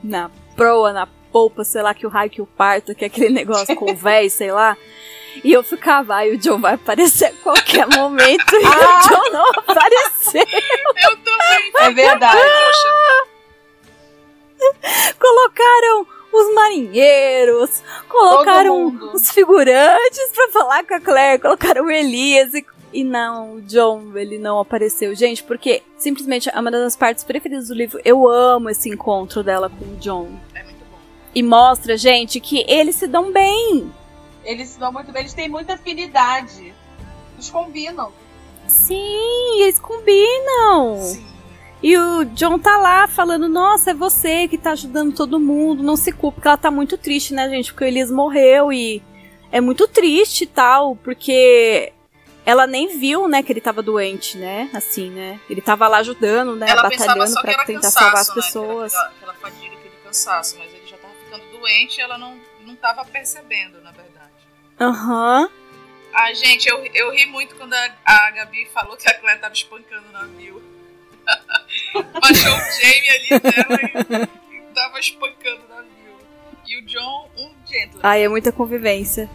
na 0.04 0.32
proa, 0.56 0.92
na 0.94 1.08
polpa, 1.32 1.64
sei 1.64 1.82
lá, 1.82 1.94
que 1.94 2.06
o 2.06 2.10
raio 2.10 2.30
que 2.30 2.42
o 2.42 2.48
parto, 2.48 2.96
que 2.96 3.04
é 3.04 3.08
aquele 3.08 3.30
negócio 3.30 3.76
com 3.76 3.94
véi, 3.96 4.30
sei 4.30 4.52
lá. 4.52 4.76
E 5.44 5.52
eu 5.54 5.64
ficava, 5.64 6.16
ai, 6.16 6.32
o 6.32 6.38
John 6.38 6.60
vai 6.60 6.74
aparecer 6.76 7.26
a 7.26 7.34
qualquer 7.44 7.88
momento. 7.96 8.54
e 8.56 8.66
Ah! 8.66 9.02
o 9.06 9.08
John 9.10 9.32
não 9.32 9.50
apareceu. 9.50 10.44
Eu 10.44 11.18
também. 11.18 11.72
É 11.80 11.92
verdade. 11.92 12.38
Colocaram 15.20 16.08
os 16.34 16.54
marinheiros, 16.54 17.82
colocaram 18.10 19.12
os 19.14 19.32
figurantes 19.32 20.30
pra 20.34 20.48
falar 20.50 20.84
com 20.86 20.94
a 20.96 21.00
Claire, 21.00 21.42
colocaram 21.42 21.86
o 21.86 21.92
Elias 21.92 22.54
e. 22.54 22.66
E 22.94 23.04
não, 23.04 23.56
o 23.56 23.62
John, 23.62 24.14
ele 24.16 24.38
não 24.40 24.60
apareceu. 24.60 25.14
Gente, 25.14 25.44
porque 25.44 25.84
simplesmente 25.98 26.50
é 26.52 26.58
uma 26.58 26.72
das 26.72 26.96
partes 26.96 27.22
preferidas 27.24 27.68
do 27.68 27.74
livro. 27.76 28.00
Eu 28.04 28.28
amo 28.28 28.70
esse 28.70 28.90
encontro 28.90 29.44
dela 29.44 29.70
com 29.70 29.84
o 29.86 29.98
John. 29.98 30.40
É 30.56 30.64
muito 30.64 30.80
bom. 30.90 30.98
E 31.36 31.44
mostra, 31.44 31.98
gente, 31.98 32.40
que 32.40 32.66
eles 32.68 32.96
se 32.96 33.06
dão 33.06 33.30
bem. 33.32 33.94
Eles 34.48 34.70
se 34.70 34.80
dão 34.80 34.94
muito 34.94 35.12
bem, 35.12 35.24
eles 35.24 35.34
têm 35.34 35.50
muita 35.50 35.74
afinidade. 35.74 36.74
Eles 37.36 37.50
combinam. 37.50 38.14
Sim, 38.66 39.62
eles 39.62 39.78
combinam. 39.78 41.02
Sim. 41.02 41.28
E 41.84 41.98
o 41.98 42.24
John 42.26 42.58
tá 42.58 42.78
lá 42.78 43.08
falando: 43.08 43.48
Nossa, 43.50 43.92
é 43.92 43.94
você 43.94 44.48
que 44.48 44.58
tá 44.58 44.72
ajudando 44.72 45.14
todo 45.14 45.40
mundo, 45.40 45.84
não 45.84 45.98
se 45.98 46.12
culpe, 46.12 46.36
porque 46.36 46.48
ela 46.48 46.58
tá 46.58 46.72
muito 46.72 46.98
triste, 46.98 47.34
né, 47.34 47.50
gente? 47.50 47.72
Porque 47.72 47.86
o 47.86 47.88
Elias 47.88 48.10
morreu 48.10 48.72
e 48.72 49.04
é 49.52 49.60
muito 49.60 49.86
triste 49.88 50.46
e 50.46 50.48
tal, 50.48 50.96
porque 50.96 51.94
ela 52.46 52.66
nem 52.66 52.98
viu, 52.98 53.28
né, 53.28 53.44
que 53.44 53.52
ele 53.52 53.60
tava 53.60 53.84
doente, 53.84 54.38
né? 54.38 54.70
Assim, 54.74 55.10
né? 55.10 55.40
Ele 55.50 55.62
tava 55.62 55.88
lá 55.90 55.98
ajudando, 55.98 56.56
né? 56.56 56.70
Ela 56.70 56.84
batalhando 56.84 57.28
só 57.28 57.42
que 57.42 57.54
pra 57.54 57.66
tentar 57.66 57.82
cansaço, 57.82 58.00
salvar 58.00 58.22
as 58.22 58.30
né? 58.30 58.36
pessoas. 58.36 58.96
Aquela, 58.96 59.12
aquela 59.12 59.34
fadiga, 59.34 59.76
aquele 59.76 59.96
cansaço, 60.06 60.58
mas 60.58 60.74
ele 60.74 60.88
já 60.88 60.98
tava 60.98 61.14
ficando 61.26 61.60
doente 61.60 61.98
e 61.98 62.02
ela 62.02 62.18
não, 62.18 62.40
não 62.66 62.76
tava 62.76 63.04
percebendo, 63.04 63.82
na 63.82 63.92
verdade. 63.92 64.07
Aham. 64.80 65.50
Ah, 66.14 66.34
gente, 66.34 66.68
eu, 66.68 66.84
eu 66.94 67.12
ri 67.12 67.26
muito 67.28 67.56
quando 67.56 67.74
a, 67.74 67.90
a 68.06 68.32
Gabi 68.32 68.66
falou 68.74 68.98
que 68.98 69.08
a 69.08 69.14
Claire 69.20 69.40
tava 69.40 69.54
espancando 69.54 70.08
o 70.10 70.12
navio. 70.12 70.64
Baixou 72.22 72.54
o 72.54 72.82
Jamie 72.82 73.10
ali 73.10 73.40
dela 73.40 74.28
e, 74.52 74.56
e 74.58 74.62
tava 74.74 75.00
espancando 75.00 75.62
o 75.66 75.70
navio. 75.70 76.18
E 76.66 76.78
o 76.78 76.86
John, 76.86 77.30
um 77.38 77.52
gentleman. 77.66 78.02
Ai, 78.04 78.24
é 78.24 78.30
muita 78.30 78.52
convivência. 78.52 79.30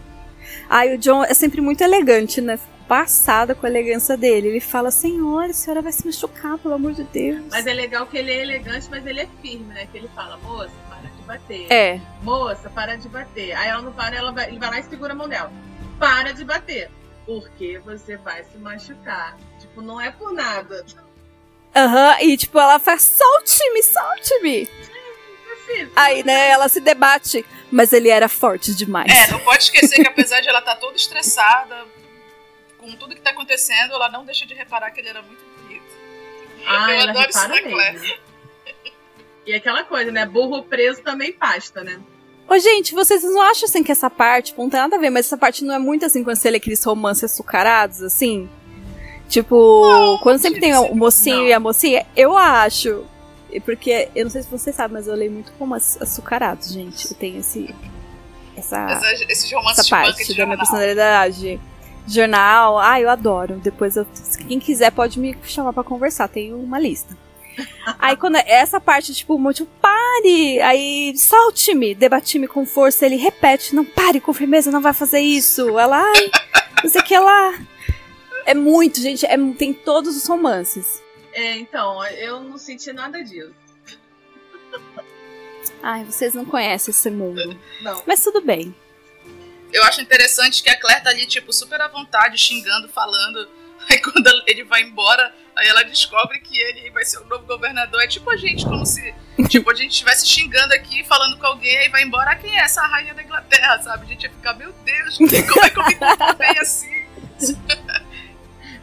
Ai, 0.74 0.94
o 0.94 0.96
John 0.96 1.22
é 1.22 1.34
sempre 1.34 1.60
muito 1.60 1.82
elegante, 1.82 2.40
né? 2.40 2.58
Passada 2.88 3.54
com 3.54 3.66
a 3.66 3.68
elegância 3.68 4.16
dele. 4.16 4.48
Ele 4.48 4.60
fala: 4.60 4.90
Senhora, 4.90 5.50
a 5.50 5.52
senhora 5.52 5.82
vai 5.82 5.92
se 5.92 6.06
machucar, 6.06 6.56
pelo 6.56 6.72
amor 6.72 6.94
de 6.94 7.04
Deus. 7.04 7.44
Mas 7.50 7.66
é 7.66 7.74
legal 7.74 8.06
que 8.06 8.16
ele 8.16 8.30
é 8.30 8.40
elegante, 8.40 8.88
mas 8.90 9.06
ele 9.06 9.20
é 9.20 9.28
firme, 9.42 9.66
né? 9.74 9.86
Que 9.92 9.98
ele 9.98 10.08
fala, 10.14 10.38
moça, 10.38 10.72
para 10.88 11.10
de 11.10 11.22
bater. 11.26 11.66
É. 11.70 12.00
Moça, 12.22 12.70
para 12.70 12.96
de 12.96 13.06
bater. 13.06 13.52
Aí 13.52 13.68
ela 13.68 13.82
não 13.82 13.92
para, 13.92 14.16
ela 14.16 14.32
vai, 14.32 14.48
ele 14.48 14.58
vai 14.58 14.70
lá 14.70 14.78
e 14.78 14.84
segura 14.84 15.12
a 15.12 15.14
mão 15.14 15.28
dela. 15.28 15.52
Para 15.98 16.32
de 16.32 16.42
bater. 16.42 16.90
Porque 17.26 17.78
você 17.84 18.16
vai 18.16 18.42
se 18.44 18.56
machucar. 18.56 19.36
Tipo, 19.60 19.82
não 19.82 20.00
é 20.00 20.10
por 20.10 20.32
nada. 20.32 20.86
Aham, 21.76 22.16
e 22.22 22.34
tipo, 22.38 22.58
ela 22.58 22.78
faz: 22.78 23.02
Solte-me, 23.02 23.82
solte-me. 23.82 24.68
Aí, 25.94 26.24
né, 26.24 26.48
ela 26.48 26.66
se 26.68 26.80
debate, 26.80 27.44
mas 27.72 27.92
ele 27.92 28.10
era 28.10 28.28
forte 28.28 28.74
demais. 28.74 29.10
É, 29.10 29.30
não 29.30 29.40
pode 29.40 29.64
esquecer 29.64 30.02
que 30.02 30.06
apesar 30.06 30.40
de 30.40 30.48
ela 30.48 30.58
estar 30.58 30.76
toda 30.76 30.94
estressada 30.94 31.86
com 32.78 32.92
tudo 32.92 33.14
que 33.14 33.20
tá 33.20 33.30
acontecendo, 33.30 33.94
ela 33.94 34.10
não 34.10 34.24
deixa 34.24 34.44
de 34.44 34.54
reparar 34.54 34.90
que 34.90 35.00
ele 35.00 35.08
era 35.08 35.22
muito 35.22 35.42
bonito. 35.62 35.82
Ah, 36.66 36.90
Eu 36.90 37.00
ela 37.00 37.10
adoro 37.10 37.30
isso 37.30 37.48
na 37.48 37.62
Claire. 37.62 38.20
E 39.46 39.54
aquela 39.54 39.84
coisa, 39.84 40.12
né? 40.12 40.26
Burro 40.26 40.62
preso 40.64 41.02
também 41.02 41.32
pasta, 41.32 41.82
né? 41.82 42.00
Ô, 42.48 42.58
gente, 42.58 42.94
vocês 42.94 43.22
não 43.22 43.40
acham 43.40 43.64
assim 43.66 43.82
que 43.82 43.90
essa 43.90 44.10
parte, 44.10 44.46
tipo, 44.46 44.62
não 44.62 44.68
tem 44.68 44.80
nada 44.80 44.96
a 44.96 44.98
ver, 44.98 45.10
mas 45.10 45.26
essa 45.26 45.38
parte 45.38 45.64
não 45.64 45.74
é 45.74 45.78
muito 45.78 46.04
assim 46.04 46.22
quando 46.22 46.36
você 46.36 46.50
lê 46.50 46.58
aqueles 46.58 46.84
romances 46.84 47.24
açucarados, 47.24 48.02
assim? 48.02 48.48
Tipo, 49.28 50.18
quando 50.22 50.38
sempre 50.38 50.60
tem 50.60 50.74
o 50.76 50.94
mocinho 50.94 51.38
não. 51.38 51.46
e 51.46 51.52
a 51.52 51.60
mocinha, 51.60 52.06
eu 52.14 52.36
acho. 52.36 53.06
Porque, 53.60 54.08
eu 54.14 54.24
não 54.24 54.30
sei 54.30 54.42
se 54.42 54.50
vocês 54.50 54.74
sabem, 54.74 54.94
mas 54.94 55.06
eu 55.06 55.14
leio 55.14 55.32
muito 55.32 55.52
romances 55.58 56.00
açucarados, 56.00 56.72
gente. 56.72 57.10
Eu 57.10 57.16
tenho 57.16 57.40
esse. 57.40 57.74
Essa, 58.56 59.00
essa 59.28 59.60
banca 59.62 59.82
parte 59.88 60.34
da 60.34 60.44
minha 60.44 60.58
personalidade. 60.58 61.60
Jornal, 62.06 62.78
ah, 62.78 63.00
eu 63.00 63.08
adoro. 63.08 63.56
Depois, 63.56 63.96
eu, 63.96 64.06
quem 64.46 64.58
quiser 64.58 64.90
pode 64.90 65.18
me 65.18 65.36
chamar 65.44 65.72
pra 65.72 65.84
conversar, 65.84 66.28
tenho 66.28 66.56
uma 66.58 66.78
lista. 66.78 67.16
Aí 67.98 68.16
quando 68.16 68.36
essa 68.36 68.80
parte, 68.80 69.14
tipo, 69.14 69.38
muito 69.38 69.66
pare! 69.80 70.60
Aí 70.62 71.16
solte-me, 71.16 71.94
debati-me 71.94 72.46
com 72.46 72.64
força, 72.66 73.06
ele 73.06 73.16
repete, 73.16 73.74
não 73.74 73.84
pare 73.84 74.20
com 74.20 74.32
firmeza, 74.32 74.70
não 74.70 74.80
vai 74.80 74.92
fazer 74.92 75.20
isso. 75.20 75.78
Ela, 75.78 75.98
ai, 76.02 76.30
não 76.82 76.90
sei 76.90 77.00
o 77.00 77.04
que 77.04 77.18
lá. 77.18 77.58
É 78.44 78.54
muito, 78.54 79.00
gente, 79.00 79.24
é, 79.24 79.36
tem 79.56 79.72
todos 79.72 80.16
os 80.16 80.26
romances. 80.26 81.01
É, 81.32 81.56
então, 81.56 82.04
eu 82.06 82.40
não 82.40 82.58
senti 82.58 82.92
nada 82.92 83.22
disso. 83.22 83.54
Ai, 85.82 86.04
vocês 86.04 86.34
não 86.34 86.44
conhecem 86.44 86.92
esse 86.92 87.10
mundo. 87.10 87.58
Não. 87.80 88.02
Mas 88.06 88.22
tudo 88.22 88.40
bem. 88.40 88.74
Eu 89.72 89.82
acho 89.84 90.00
interessante 90.00 90.62
que 90.62 90.68
a 90.68 90.78
Claire 90.78 91.02
tá 91.02 91.10
ali, 91.10 91.26
tipo, 91.26 91.52
super 91.52 91.80
à 91.80 91.88
vontade, 91.88 92.38
xingando, 92.38 92.88
falando. 92.88 93.48
Aí 93.90 94.00
quando 94.00 94.28
ele 94.46 94.62
vai 94.62 94.82
embora, 94.82 95.34
aí 95.56 95.66
ela 95.66 95.82
descobre 95.82 96.38
que 96.38 96.56
ele 96.56 96.88
vai 96.90 97.04
ser 97.04 97.18
o 97.18 97.24
novo 97.24 97.44
governador. 97.46 98.00
É 98.00 98.06
tipo 98.06 98.30
a 98.30 98.36
gente, 98.36 98.64
como 98.64 98.86
se 98.86 99.12
tipo, 99.48 99.68
a 99.70 99.74
gente 99.74 99.90
estivesse 99.90 100.24
xingando 100.24 100.72
aqui, 100.72 101.02
falando 101.02 101.36
com 101.36 101.46
alguém, 101.46 101.76
aí 101.78 101.88
vai 101.88 102.04
embora. 102.04 102.30
Ah, 102.30 102.36
quem 102.36 102.56
é 102.56 102.62
essa 102.62 102.80
rainha 102.82 103.12
da 103.12 103.24
Inglaterra, 103.24 103.82
sabe? 103.82 104.04
A 104.04 104.08
gente 104.08 104.22
ia 104.22 104.30
ficar, 104.30 104.54
meu 104.54 104.72
Deus, 104.72 105.18
como 105.48 105.64
é 105.64 105.70
que 105.70 105.78
eu 105.78 105.84
me 105.84 105.94
comportei 105.96 106.58
assim? 106.60 107.02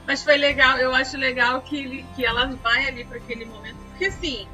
Mas 0.09 0.23
foi 0.23 0.37
legal, 0.37 0.79
eu 0.79 0.91
acho 0.91 1.15
legal 1.15 1.61
que, 1.61 1.77
ele, 1.77 2.03
que 2.15 2.25
ela 2.25 2.47
vai 2.63 2.87
ali 2.87 3.05
pra 3.05 3.17
aquele 3.17 3.45
momento. 3.45 3.75
Porque 3.89 4.05
assim, 4.05 4.47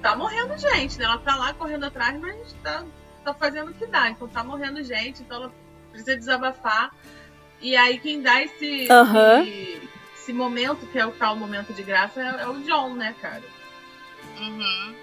tá 0.00 0.14
morrendo 0.14 0.56
gente, 0.56 0.96
né? 1.00 1.04
Ela 1.04 1.18
tá 1.18 1.34
lá 1.34 1.52
correndo 1.52 1.82
atrás, 1.82 2.16
mas 2.20 2.54
tá, 2.62 2.84
tá 3.24 3.34
fazendo 3.34 3.72
o 3.72 3.74
que 3.74 3.86
dá. 3.86 4.08
Então 4.10 4.28
tá 4.28 4.44
morrendo 4.44 4.84
gente, 4.84 5.20
então 5.20 5.38
ela 5.38 5.52
precisa 5.90 6.16
desabafar. 6.16 6.94
E 7.60 7.74
aí 7.74 7.98
quem 7.98 8.22
dá 8.22 8.40
esse, 8.40 8.88
Aham. 8.88 9.42
esse, 9.42 9.82
esse 10.14 10.32
momento, 10.32 10.86
que 10.86 10.96
é 10.96 11.04
o 11.04 11.10
tal 11.10 11.34
momento 11.34 11.72
de 11.72 11.82
graça, 11.82 12.22
é, 12.22 12.42
é 12.42 12.46
o 12.46 12.60
John, 12.60 12.94
né, 12.94 13.16
cara? 13.20 13.42
Uhum. 14.38 14.94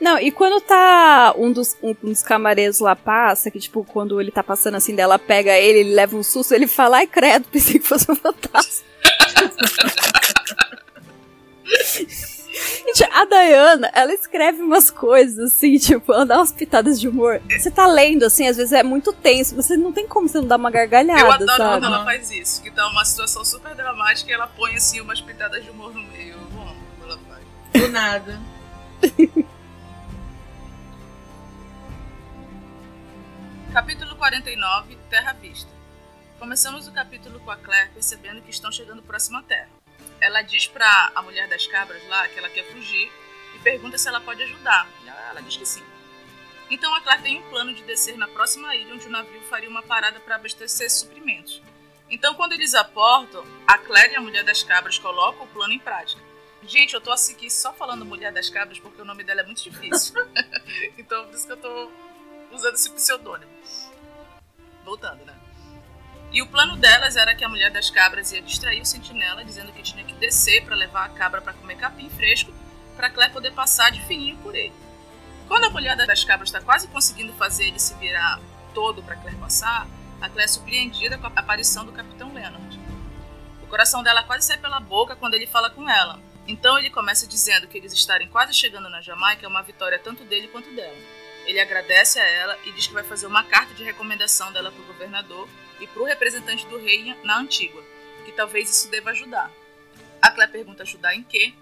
Não, 0.00 0.18
e 0.18 0.30
quando 0.32 0.62
tá 0.62 1.34
um 1.36 1.52
dos, 1.52 1.76
um, 1.82 1.94
um 2.02 2.08
dos 2.08 2.22
camareiros 2.22 2.80
lá 2.80 2.96
passa, 2.96 3.50
que 3.50 3.58
tipo, 3.58 3.84
quando 3.84 4.18
ele 4.18 4.30
tá 4.30 4.42
passando 4.42 4.76
assim 4.76 4.94
dela, 4.94 5.18
pega 5.18 5.58
ele, 5.58 5.80
ele 5.80 5.94
leva 5.94 6.16
um 6.16 6.22
susto, 6.22 6.54
ele 6.54 6.66
fala, 6.66 6.96
ai 6.96 7.06
credo, 7.06 7.46
pensei 7.52 7.78
que 7.78 7.86
fosse 7.86 8.10
um 8.10 8.16
fantasma. 8.16 8.88
Gente, 12.84 13.04
a 13.04 13.24
Diana, 13.24 13.90
ela 13.94 14.12
escreve 14.12 14.60
umas 14.60 14.90
coisas 14.90 15.52
assim, 15.52 15.78
tipo, 15.78 16.12
ela 16.12 16.26
dá 16.26 16.36
umas 16.38 16.50
pitadas 16.52 17.00
de 17.00 17.08
humor. 17.08 17.40
Você 17.48 17.70
tá 17.70 17.86
lendo, 17.86 18.24
assim, 18.24 18.48
às 18.48 18.56
vezes 18.56 18.72
é 18.72 18.82
muito 18.82 19.12
tenso, 19.12 19.54
você 19.54 19.76
não 19.76 19.92
tem 19.92 20.06
como 20.08 20.28
você 20.28 20.38
não 20.40 20.48
dar 20.48 20.56
uma 20.56 20.70
gargalhada, 20.70 21.20
Eu 21.20 21.32
adoro 21.32 21.56
sabe? 21.56 21.80
quando 21.80 21.84
ela 21.94 22.04
faz 22.04 22.30
isso, 22.30 22.62
que 22.62 22.70
tá 22.70 22.86
uma 22.88 23.04
situação 23.04 23.44
super 23.44 23.74
dramática 23.74 24.30
e 24.30 24.34
ela 24.34 24.46
põe 24.48 24.74
assim 24.74 25.00
umas 25.00 25.20
pitadas 25.20 25.62
de 25.62 25.70
humor 25.70 25.94
no 25.94 26.02
meio. 26.02 26.34
Eu 26.34 26.60
amo 26.60 26.76
quando 26.98 27.12
ela 27.12 27.20
faz. 27.28 27.44
Do 27.82 27.88
nada. 27.90 28.40
Capítulo 33.72 34.16
49 34.16 34.98
Terra 35.08 35.32
Vista. 35.40 35.70
Começamos 36.40 36.88
o 36.88 36.92
capítulo 36.92 37.38
com 37.40 37.50
a 37.50 37.56
Claire 37.58 37.90
percebendo 37.90 38.40
que 38.40 38.50
estão 38.50 38.72
chegando 38.72 39.02
próximo 39.02 39.36
à 39.36 39.42
Terra. 39.42 39.68
Ela 40.22 40.40
diz 40.40 40.66
pra 40.66 41.12
a 41.14 41.20
mulher 41.20 41.46
das 41.46 41.66
cabras 41.66 42.02
lá 42.08 42.26
que 42.28 42.38
ela 42.38 42.48
quer 42.48 42.64
fugir 42.72 43.12
e 43.54 43.58
pergunta 43.58 43.98
se 43.98 44.08
ela 44.08 44.22
pode 44.22 44.42
ajudar. 44.44 44.88
E 45.04 45.08
ela 45.08 45.42
diz 45.42 45.58
que 45.58 45.66
sim. 45.66 45.84
Então 46.70 46.94
a 46.94 47.02
Claire 47.02 47.22
tem 47.22 47.38
um 47.38 47.50
plano 47.50 47.74
de 47.74 47.82
descer 47.82 48.16
na 48.16 48.26
próxima 48.26 48.74
ilha 48.74 48.94
onde 48.94 49.06
o 49.06 49.10
navio 49.10 49.42
faria 49.50 49.68
uma 49.68 49.82
parada 49.82 50.18
para 50.18 50.36
abastecer 50.36 50.90
suprimentos. 50.90 51.62
Então 52.08 52.34
quando 52.34 52.52
eles 52.52 52.72
aportam, 52.72 53.44
a 53.66 53.76
Claire 53.76 54.14
e 54.14 54.16
a 54.16 54.22
mulher 54.22 54.42
das 54.42 54.62
cabras 54.62 54.98
colocam 54.98 55.44
o 55.44 55.48
plano 55.48 55.74
em 55.74 55.78
prática. 55.78 56.22
Gente, 56.62 56.94
eu 56.94 57.02
tô 57.02 57.12
aqui 57.12 57.50
só 57.50 57.74
falando 57.74 58.02
mulher 58.02 58.32
das 58.32 58.48
cabras 58.48 58.78
porque 58.78 59.02
o 59.02 59.04
nome 59.04 59.24
dela 59.24 59.42
é 59.42 59.44
muito 59.44 59.62
difícil. 59.62 60.14
então 60.96 61.26
por 61.26 61.34
isso 61.34 61.46
que 61.46 61.52
eu 61.52 61.58
tô 61.58 61.90
usando 62.50 62.76
esse 62.76 62.88
pseudônimo. 62.88 63.52
Voltando, 64.86 65.22
né? 65.26 65.39
E 66.32 66.40
o 66.40 66.46
plano 66.46 66.76
delas 66.76 67.16
era 67.16 67.34
que 67.34 67.44
a 67.44 67.48
mulher 67.48 67.70
das 67.70 67.90
cabras 67.90 68.30
ia 68.30 68.40
distrair 68.40 68.80
o 68.80 68.86
sentinela, 68.86 69.44
dizendo 69.44 69.72
que 69.72 69.82
tinha 69.82 70.04
que 70.04 70.14
descer 70.14 70.64
para 70.64 70.76
levar 70.76 71.04
a 71.06 71.08
cabra 71.08 71.40
para 71.40 71.52
comer 71.52 71.76
capim 71.76 72.08
fresco, 72.10 72.52
para 72.96 73.10
Claire 73.10 73.32
poder 73.32 73.52
passar 73.52 73.90
de 73.90 74.00
fininho 74.02 74.36
por 74.38 74.54
ele. 74.54 74.72
Quando 75.48 75.64
a 75.64 75.70
mulher 75.70 75.96
das 75.96 76.22
cabras 76.22 76.48
está 76.48 76.60
quase 76.60 76.86
conseguindo 76.86 77.32
fazer 77.32 77.66
ele 77.66 77.80
se 77.80 77.94
virar 77.94 78.40
todo 78.72 79.02
para 79.02 79.16
Claire 79.16 79.38
passar, 79.38 79.88
a 80.20 80.28
Claire 80.28 80.44
é 80.44 80.48
surpreendida 80.48 81.18
com 81.18 81.26
a 81.26 81.32
aparição 81.34 81.84
do 81.84 81.92
Capitão 81.92 82.32
Leonard. 82.32 82.78
O 83.62 83.66
coração 83.66 84.02
dela 84.02 84.22
quase 84.22 84.46
sai 84.46 84.58
pela 84.58 84.78
boca 84.78 85.16
quando 85.16 85.34
ele 85.34 85.48
fala 85.48 85.70
com 85.70 85.88
ela. 85.88 86.20
Então 86.46 86.78
ele 86.78 86.90
começa 86.90 87.26
dizendo 87.26 87.66
que 87.66 87.76
eles 87.76 87.92
estarem 87.92 88.28
quase 88.28 88.54
chegando 88.54 88.88
na 88.88 89.00
Jamaica 89.00 89.46
é 89.46 89.48
uma 89.48 89.62
vitória 89.62 89.98
tanto 89.98 90.22
dele 90.24 90.48
quanto 90.48 90.72
dela. 90.74 90.96
Ele 91.46 91.58
agradece 91.58 92.20
a 92.20 92.24
ela 92.24 92.56
e 92.64 92.72
diz 92.72 92.86
que 92.86 92.94
vai 92.94 93.02
fazer 93.02 93.26
uma 93.26 93.42
carta 93.42 93.74
de 93.74 93.82
recomendação 93.82 94.52
dela 94.52 94.70
para 94.70 94.82
o 94.82 94.86
governador 94.86 95.48
e 95.80 95.86
para 95.86 96.02
o 96.02 96.06
representante 96.06 96.66
do 96.66 96.78
rei 96.78 97.14
na 97.24 97.38
Antígua, 97.38 97.82
que 98.24 98.32
talvez 98.32 98.68
isso 98.70 98.90
deva 98.90 99.10
ajudar. 99.10 99.50
A 100.20 100.30
Claire 100.30 100.52
pergunta 100.52 100.82
ajudar 100.82 101.14
em 101.14 101.22
quê, 101.22 101.54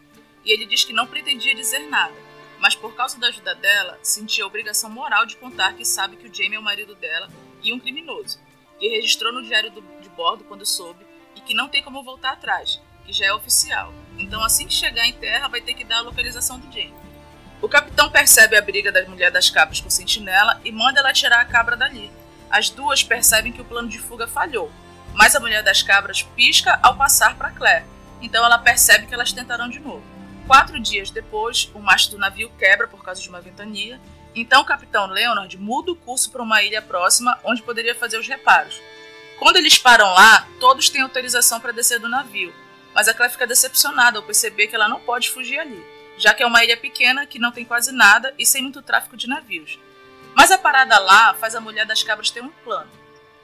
e 0.44 0.52
ele 0.52 0.66
diz 0.66 0.84
que 0.84 0.92
não 0.92 1.06
pretendia 1.06 1.54
dizer 1.54 1.80
nada, 1.88 2.14
mas 2.58 2.74
por 2.74 2.94
causa 2.94 3.18
da 3.18 3.28
ajuda 3.28 3.54
dela, 3.54 3.98
sentia 4.02 4.44
a 4.44 4.46
obrigação 4.46 4.90
moral 4.90 5.24
de 5.26 5.36
contar 5.36 5.74
que 5.74 5.84
sabe 5.84 6.16
que 6.16 6.26
o 6.28 6.34
Jamie 6.34 6.56
é 6.56 6.58
o 6.58 6.62
marido 6.62 6.94
dela 6.96 7.28
e 7.62 7.72
um 7.72 7.78
criminoso, 7.78 8.40
que 8.78 8.88
registrou 8.88 9.32
no 9.32 9.42
diário 9.42 9.70
do- 9.70 10.00
de 10.00 10.08
bordo 10.10 10.44
quando 10.44 10.66
soube 10.66 11.06
e 11.36 11.40
que 11.40 11.54
não 11.54 11.68
tem 11.68 11.82
como 11.82 12.02
voltar 12.02 12.32
atrás, 12.32 12.80
que 13.06 13.12
já 13.12 13.26
é 13.26 13.32
oficial. 13.32 13.92
Então, 14.18 14.42
assim 14.42 14.66
que 14.66 14.74
chegar 14.74 15.06
em 15.06 15.12
terra, 15.12 15.48
vai 15.48 15.60
ter 15.60 15.74
que 15.74 15.84
dar 15.84 15.98
a 15.98 16.02
localização 16.02 16.58
do 16.58 16.66
Jamie. 16.72 16.94
O 17.60 17.68
capitão 17.68 18.10
percebe 18.10 18.56
a 18.56 18.62
briga 18.62 18.90
da 18.92 19.02
mulher 19.06 19.30
das 19.30 19.50
cabras 19.50 19.80
com 19.80 19.88
o 19.88 19.90
sentinela 19.90 20.60
e 20.64 20.70
manda 20.72 21.00
ela 21.00 21.12
tirar 21.12 21.40
a 21.40 21.44
cabra 21.44 21.76
dali. 21.76 22.10
As 22.50 22.70
duas 22.70 23.02
percebem 23.02 23.52
que 23.52 23.60
o 23.60 23.64
plano 23.64 23.88
de 23.88 23.98
fuga 23.98 24.26
falhou, 24.26 24.70
mas 25.14 25.34
a 25.34 25.40
mulher 25.40 25.62
das 25.62 25.82
cabras 25.82 26.22
pisca 26.22 26.78
ao 26.82 26.96
passar 26.96 27.36
para 27.36 27.50
Claire, 27.50 27.84
então 28.20 28.44
ela 28.44 28.58
percebe 28.58 29.06
que 29.06 29.14
elas 29.14 29.32
tentarão 29.32 29.68
de 29.68 29.78
novo. 29.78 30.02
Quatro 30.46 30.80
dias 30.80 31.10
depois, 31.10 31.70
o 31.74 31.78
mastro 31.78 32.16
do 32.16 32.20
navio 32.20 32.50
quebra 32.58 32.88
por 32.88 33.04
causa 33.04 33.20
de 33.20 33.28
uma 33.28 33.40
ventania, 33.40 34.00
então 34.34 34.62
o 34.62 34.64
capitão 34.64 35.06
Leonard 35.06 35.56
muda 35.58 35.92
o 35.92 35.96
curso 35.96 36.30
para 36.30 36.42
uma 36.42 36.62
ilha 36.62 36.80
próxima 36.80 37.38
onde 37.44 37.62
poderia 37.62 37.94
fazer 37.94 38.18
os 38.18 38.26
reparos. 38.26 38.80
Quando 39.38 39.56
eles 39.56 39.78
param 39.78 40.12
lá, 40.14 40.48
todos 40.58 40.88
têm 40.88 41.02
autorização 41.02 41.60
para 41.60 41.72
descer 41.72 42.00
do 42.00 42.08
navio, 42.08 42.52
mas 42.94 43.08
a 43.08 43.14
Claire 43.14 43.32
fica 43.32 43.46
decepcionada 43.46 44.18
ao 44.18 44.24
perceber 44.24 44.66
que 44.66 44.74
ela 44.74 44.88
não 44.88 45.00
pode 45.00 45.30
fugir 45.30 45.58
ali, 45.58 45.84
já 46.16 46.34
que 46.34 46.42
é 46.42 46.46
uma 46.46 46.64
ilha 46.64 46.76
pequena 46.76 47.26
que 47.26 47.38
não 47.38 47.52
tem 47.52 47.64
quase 47.64 47.92
nada 47.92 48.34
e 48.38 48.46
sem 48.46 48.62
muito 48.62 48.82
tráfego 48.82 49.16
de 49.16 49.28
navios. 49.28 49.78
Mas 50.34 50.50
a 50.50 50.58
parada 50.58 50.98
lá 50.98 51.34
faz 51.34 51.54
a 51.54 51.60
mulher 51.60 51.86
das 51.86 52.02
cabras 52.02 52.30
ter 52.30 52.42
um 52.42 52.50
plano. 52.50 52.90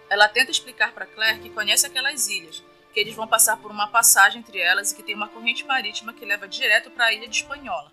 Ela 0.08 0.28
tenta 0.28 0.50
explicar 0.50 0.92
para 0.92 1.06
Claire 1.06 1.40
que 1.40 1.50
conhece 1.50 1.86
aquelas 1.86 2.28
ilhas, 2.28 2.62
que 2.92 3.00
eles 3.00 3.14
vão 3.14 3.26
passar 3.26 3.56
por 3.56 3.70
uma 3.70 3.88
passagem 3.88 4.40
entre 4.40 4.58
elas 4.58 4.92
e 4.92 4.94
que 4.94 5.02
tem 5.02 5.14
uma 5.14 5.28
corrente 5.28 5.64
marítima 5.64 6.12
que 6.12 6.24
leva 6.24 6.46
direto 6.46 6.90
para 6.90 7.06
a 7.06 7.12
ilha 7.12 7.28
de 7.28 7.36
Espanhola, 7.36 7.90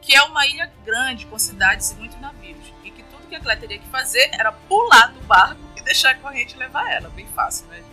que 0.00 0.14
é 0.14 0.22
uma 0.22 0.46
ilha 0.46 0.72
grande 0.84 1.26
com 1.26 1.38
cidades 1.38 1.90
e 1.90 1.96
muitos 1.96 2.20
navios, 2.20 2.72
e 2.82 2.90
que 2.90 3.02
tudo 3.02 3.26
que 3.28 3.34
a 3.34 3.40
Claire 3.40 3.60
teria 3.60 3.78
que 3.78 3.88
fazer 3.88 4.30
era 4.32 4.52
pular 4.52 5.12
do 5.12 5.20
barco 5.20 5.60
e 5.76 5.82
deixar 5.82 6.12
a 6.12 6.14
corrente 6.14 6.56
levar 6.56 6.90
ela, 6.90 7.10
bem 7.10 7.26
fácil, 7.28 7.66
né? 7.66 7.84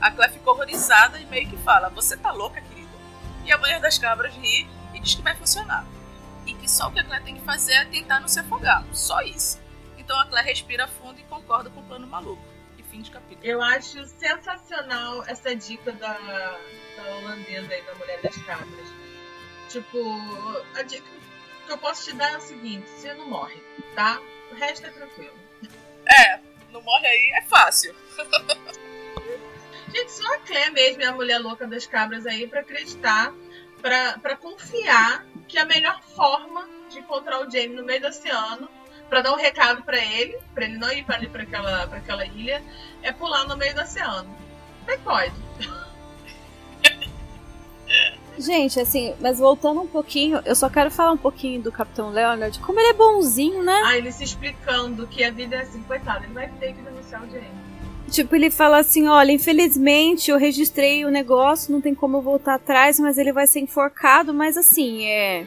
A 0.00 0.10
Claire 0.10 0.34
ficou 0.34 0.54
horrorizada 0.54 1.18
e 1.18 1.24
meio 1.26 1.48
que 1.48 1.56
fala: 1.58 1.88
"Você 1.88 2.16
tá 2.16 2.30
louca, 2.30 2.60
querida?" 2.60 2.94
E 3.44 3.52
a 3.52 3.58
mulher 3.58 3.80
das 3.80 3.98
cabras 3.98 4.34
ri 4.34 4.68
e 4.92 5.00
diz 5.00 5.14
que 5.14 5.22
vai 5.22 5.34
funcionar. 5.34 5.84
Que 6.64 6.70
só 6.70 6.88
o 6.88 6.92
que 6.92 6.98
a 6.98 7.04
Claire 7.04 7.22
tem 7.22 7.36
que 7.36 7.44
fazer 7.44 7.74
é 7.74 7.84
tentar 7.84 8.20
não 8.20 8.26
se 8.26 8.40
afogar. 8.40 8.82
Só 8.90 9.20
isso. 9.20 9.60
Então 9.98 10.18
a 10.18 10.24
Claire 10.24 10.48
respira 10.48 10.88
fundo 10.88 11.20
e 11.20 11.22
concorda 11.24 11.68
com 11.68 11.80
o 11.80 11.84
plano 11.84 12.06
maluco. 12.06 12.42
E 12.78 12.82
fim 12.84 13.02
de 13.02 13.10
capítulo. 13.10 13.46
Eu 13.46 13.62
acho 13.62 14.02
sensacional 14.06 15.22
essa 15.26 15.54
dica 15.54 15.92
da, 15.92 16.14
da 16.14 17.16
holandesa 17.16 17.70
aí, 17.70 17.82
da 17.82 17.94
mulher 17.96 18.18
das 18.22 18.34
cabras. 18.38 18.88
Tipo, 19.68 19.98
a 20.74 20.80
dica 20.80 21.04
que 21.66 21.70
eu 21.72 21.76
posso 21.76 22.06
te 22.06 22.16
dar 22.16 22.32
é 22.32 22.38
o 22.38 22.40
seguinte: 22.40 22.88
você 22.88 23.12
não 23.12 23.28
morre, 23.28 23.62
tá? 23.94 24.18
O 24.50 24.54
resto 24.54 24.86
é 24.86 24.90
tranquilo. 24.90 25.38
É, 26.06 26.40
não 26.72 26.80
morre 26.80 27.06
aí, 27.06 27.32
é 27.34 27.42
fácil. 27.42 27.94
Gente, 29.92 30.12
só 30.12 30.34
a 30.34 30.38
Clé 30.38 30.70
mesmo 30.70 31.02
é 31.02 31.06
a 31.08 31.12
mulher 31.12 31.38
louca 31.40 31.66
das 31.66 31.86
cabras 31.86 32.24
aí 32.26 32.46
pra 32.46 32.60
acreditar, 32.60 33.34
pra 33.82 34.34
confiar 34.34 35.26
que 35.48 35.58
a 35.58 35.64
melhor 35.64 36.00
forma 36.02 36.66
de 36.90 36.98
encontrar 36.98 37.40
o 37.40 37.50
Jamie 37.50 37.76
no 37.76 37.84
meio 37.84 38.00
do 38.00 38.08
oceano, 38.08 38.68
pra 39.08 39.20
dar 39.20 39.32
um 39.32 39.36
recado 39.36 39.82
pra 39.82 39.98
ele, 39.98 40.38
pra 40.54 40.64
ele 40.64 40.78
não 40.78 40.90
ir 40.90 41.04
pra 41.04 41.16
ali 41.16 41.28
pra 41.28 41.42
aquela, 41.42 41.86
pra 41.86 41.98
aquela 41.98 42.26
ilha, 42.26 42.62
é 43.02 43.12
pular 43.12 43.46
no 43.46 43.56
meio 43.56 43.74
do 43.74 43.80
oceano. 43.80 44.34
É 44.86 44.96
que 44.96 45.02
pode? 45.02 45.34
Gente, 48.36 48.80
assim, 48.80 49.14
mas 49.20 49.38
voltando 49.38 49.80
um 49.80 49.86
pouquinho, 49.86 50.42
eu 50.44 50.56
só 50.56 50.68
quero 50.68 50.90
falar 50.90 51.12
um 51.12 51.16
pouquinho 51.16 51.62
do 51.62 51.70
Capitão 51.70 52.10
Leonard, 52.10 52.58
como 52.58 52.80
ele 52.80 52.88
é 52.88 52.92
bonzinho, 52.92 53.62
né? 53.62 53.82
Ah, 53.84 53.96
ele 53.96 54.10
se 54.10 54.24
explicando 54.24 55.06
que 55.06 55.22
a 55.22 55.30
vida 55.30 55.56
é 55.56 55.60
assim, 55.60 55.82
coitado, 55.84 56.24
ele 56.24 56.32
vai 56.32 56.48
ter 56.48 56.74
que 56.74 56.82
denunciar 56.82 57.22
o 57.22 57.30
Jamie. 57.30 57.63
Tipo, 58.14 58.36
ele 58.36 58.48
fala 58.48 58.78
assim: 58.78 59.08
olha, 59.08 59.32
infelizmente 59.32 60.30
eu 60.30 60.38
registrei 60.38 61.04
o 61.04 61.10
negócio, 61.10 61.72
não 61.72 61.80
tem 61.80 61.94
como 61.94 62.18
eu 62.18 62.22
voltar 62.22 62.54
atrás, 62.54 63.00
mas 63.00 63.18
ele 63.18 63.32
vai 63.32 63.46
ser 63.46 63.58
enforcado, 63.58 64.32
mas 64.32 64.56
assim, 64.56 65.04
é. 65.04 65.46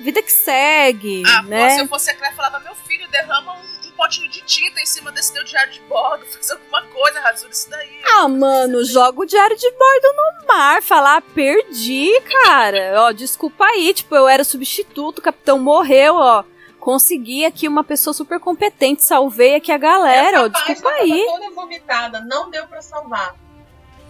Vida 0.00 0.22
que 0.22 0.32
segue, 0.32 1.22
Ah, 1.26 1.42
né? 1.42 1.68
pô, 1.68 1.74
se 1.74 1.80
eu 1.82 1.88
fosse 1.88 2.10
a 2.10 2.14
Claire, 2.16 2.34
falava, 2.34 2.58
meu 2.60 2.74
filho, 2.74 3.06
derrama 3.10 3.52
um, 3.52 3.88
um 3.88 3.92
potinho 3.92 4.28
de 4.30 4.40
tinta 4.42 4.80
em 4.80 4.86
cima 4.86 5.12
desse 5.12 5.32
teu 5.32 5.44
diário 5.44 5.72
de 5.72 5.80
bordo, 5.82 6.24
faz 6.32 6.50
alguma 6.50 6.82
coisa, 6.86 7.20
rasura 7.20 7.52
isso 7.52 7.68
daí. 7.70 8.00
Ah, 8.16 8.26
mano, 8.26 8.82
joga 8.84 9.20
o 9.20 9.26
diário 9.26 9.56
de 9.56 9.70
bordo 9.70 10.16
no 10.16 10.46
mar. 10.48 10.82
Falar, 10.82 11.20
perdi, 11.22 12.10
cara. 12.42 12.94
Ó, 13.02 13.12
desculpa 13.12 13.64
aí. 13.66 13.92
Tipo, 13.94 14.16
eu 14.16 14.26
era 14.26 14.42
substituto, 14.42 15.18
o 15.18 15.22
capitão 15.22 15.58
morreu, 15.58 16.14
ó. 16.16 16.42
Consegui 16.84 17.46
aqui 17.46 17.66
uma 17.66 17.82
pessoa 17.82 18.12
super 18.12 18.38
competente, 18.38 19.02
salvei 19.02 19.54
aqui 19.54 19.72
a 19.72 19.78
galera, 19.78 20.42
ó. 20.42 20.48
Desculpa 20.48 20.90
aí. 20.90 21.24
tava 21.24 21.40
toda 21.40 21.54
vomitada, 21.54 22.20
não 22.20 22.50
deu 22.50 22.66
pra 22.66 22.82
salvar. 22.82 23.34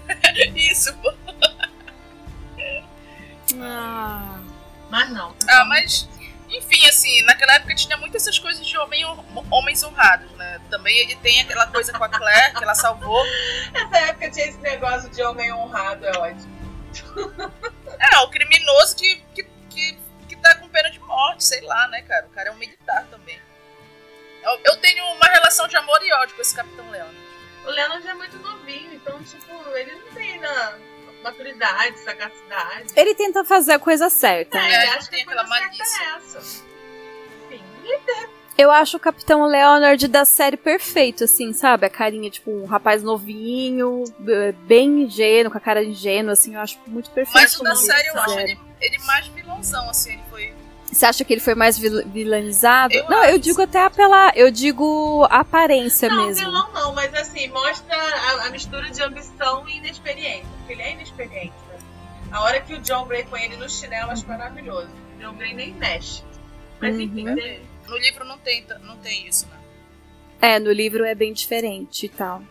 Isso, 0.56 0.92
pô. 0.96 1.14
Ah. 3.60 4.40
Mas 4.90 5.08
não. 5.10 5.32
Ah, 5.48 5.64
mas, 5.66 6.08
enfim, 6.50 6.84
assim, 6.88 7.22
naquela 7.22 7.54
época 7.54 7.76
tinha 7.76 7.96
muitas 7.96 8.22
essas 8.22 8.40
coisas 8.40 8.66
de 8.66 8.76
homem, 8.76 9.04
homens 9.52 9.84
honrados, 9.84 10.32
né? 10.32 10.60
Também 10.68 10.98
ele 10.98 11.14
tem 11.14 11.42
aquela 11.42 11.68
coisa 11.68 11.92
com 11.92 12.02
a 12.02 12.08
Claire, 12.08 12.56
que 12.56 12.64
ela 12.64 12.74
salvou. 12.74 13.24
Nessa 13.72 13.98
época 13.98 14.32
tinha 14.32 14.46
esse 14.46 14.58
negócio 14.58 15.08
de 15.10 15.22
homem 15.22 15.52
honrado, 15.52 16.04
é 16.04 16.18
ótimo. 16.18 16.52
É, 18.00 18.18
o 18.18 18.28
criminoso 18.30 18.96
que, 18.96 19.22
que 19.32 19.53
morte, 21.14 21.44
sei 21.44 21.60
lá, 21.60 21.88
né, 21.88 22.02
cara? 22.02 22.26
O 22.26 22.30
cara 22.30 22.48
é 22.48 22.52
um 22.52 22.56
militar 22.56 23.06
também. 23.10 23.40
Eu, 24.42 24.60
eu 24.64 24.76
tenho 24.78 25.04
uma 25.12 25.26
relação 25.26 25.66
de 25.68 25.76
amor 25.76 25.98
e 26.02 26.12
ódio 26.12 26.34
com 26.34 26.42
esse 26.42 26.54
Capitão 26.54 26.90
Leonard. 26.90 27.18
O 27.64 27.70
Leonard 27.70 28.06
é 28.06 28.14
muito 28.14 28.38
novinho, 28.38 28.92
então, 28.94 29.22
tipo, 29.22 29.52
ele 29.74 29.92
não 29.92 30.12
tem 30.12 30.38
na 30.38 30.78
maturidade, 31.22 31.98
sagacidade. 32.00 32.92
Ele 32.94 33.14
tenta 33.14 33.44
fazer 33.44 33.72
a 33.72 33.78
coisa 33.78 34.10
certa. 34.10 34.58
É, 34.58 34.60
né? 34.60 34.74
É, 34.74 34.82
ele 34.82 34.90
acha 34.90 35.04
que 35.04 35.10
tem 35.10 35.22
a 35.22 35.26
coisa 35.26 35.40
aquela 35.40 35.56
certa 35.56 35.70
malícia. 35.70 36.02
é 36.02 36.16
essa. 36.16 36.64
Eu 38.56 38.70
acho 38.70 38.96
o 38.96 39.00
Capitão 39.00 39.44
Leonard 39.46 40.06
da 40.06 40.24
série 40.24 40.56
perfeito, 40.56 41.24
assim, 41.24 41.52
sabe? 41.52 41.86
A 41.86 41.90
carinha, 41.90 42.30
tipo, 42.30 42.52
um 42.52 42.66
rapaz 42.66 43.02
novinho, 43.02 44.04
bem 44.64 45.02
ingênuo, 45.02 45.50
com 45.50 45.58
a 45.58 45.60
cara 45.60 45.82
ingênua, 45.82 46.34
assim, 46.34 46.54
eu 46.54 46.60
acho 46.60 46.78
muito 46.86 47.10
perfeito. 47.10 47.34
Mas 47.34 47.58
o 47.58 47.64
da 47.64 47.74
série 47.74 48.08
eu 48.08 48.16
acho 48.16 48.38
ele, 48.38 48.58
ele 48.80 48.98
mais 48.98 49.26
vilãozão, 49.26 49.90
assim, 49.90 50.12
ele 50.12 50.22
foi. 50.30 50.53
Você 50.94 51.06
acha 51.06 51.24
que 51.24 51.32
ele 51.34 51.40
foi 51.40 51.54
mais 51.54 51.76
vil- 51.78 52.06
vilanizado? 52.06 52.94
Eu 52.94 53.04
não, 53.10 53.18
eu 53.24 53.30
acho. 53.30 53.38
digo 53.40 53.62
até 53.62 53.88
pela. 53.90 54.32
Eu 54.34 54.50
digo 54.50 55.26
aparência 55.30 56.08
Não, 56.08 56.26
mesmo. 56.26 56.46
vilão 56.46 56.72
não, 56.72 56.94
mas 56.94 57.12
assim, 57.14 57.48
mostra 57.48 57.94
a, 57.96 58.46
a 58.46 58.50
mistura 58.50 58.90
de 58.90 59.02
ambição 59.02 59.68
e 59.68 59.76
inexperiência. 59.78 60.46
Porque 60.58 60.72
ele 60.72 60.82
é 60.82 60.92
inexperiente, 60.92 61.54
né? 61.68 61.78
A 62.32 62.40
hora 62.42 62.60
que 62.60 62.74
o 62.74 62.78
John 62.80 63.04
Gray 63.06 63.24
põe 63.24 63.42
ele 63.44 63.56
no 63.56 63.68
chinelo, 63.68 64.10
acho 64.10 64.26
maravilhoso. 64.26 64.88
O 65.16 65.20
John 65.22 65.34
Gray 65.34 65.52
nem 65.54 65.72
mexe. 65.74 66.22
Mas 66.80 66.98
enfim, 66.98 67.28
Uhum. 67.28 67.58
No 67.88 67.98
livro 67.98 68.24
não 68.24 68.38
tem, 68.38 68.64
não 68.82 68.96
tem 68.96 69.26
isso, 69.28 69.46
né? 69.46 69.56
É, 70.40 70.58
no 70.58 70.72
livro 70.72 71.04
é 71.04 71.14
bem 71.14 71.32
diferente 71.32 72.06
e 72.06 72.08
tal. 72.08 72.42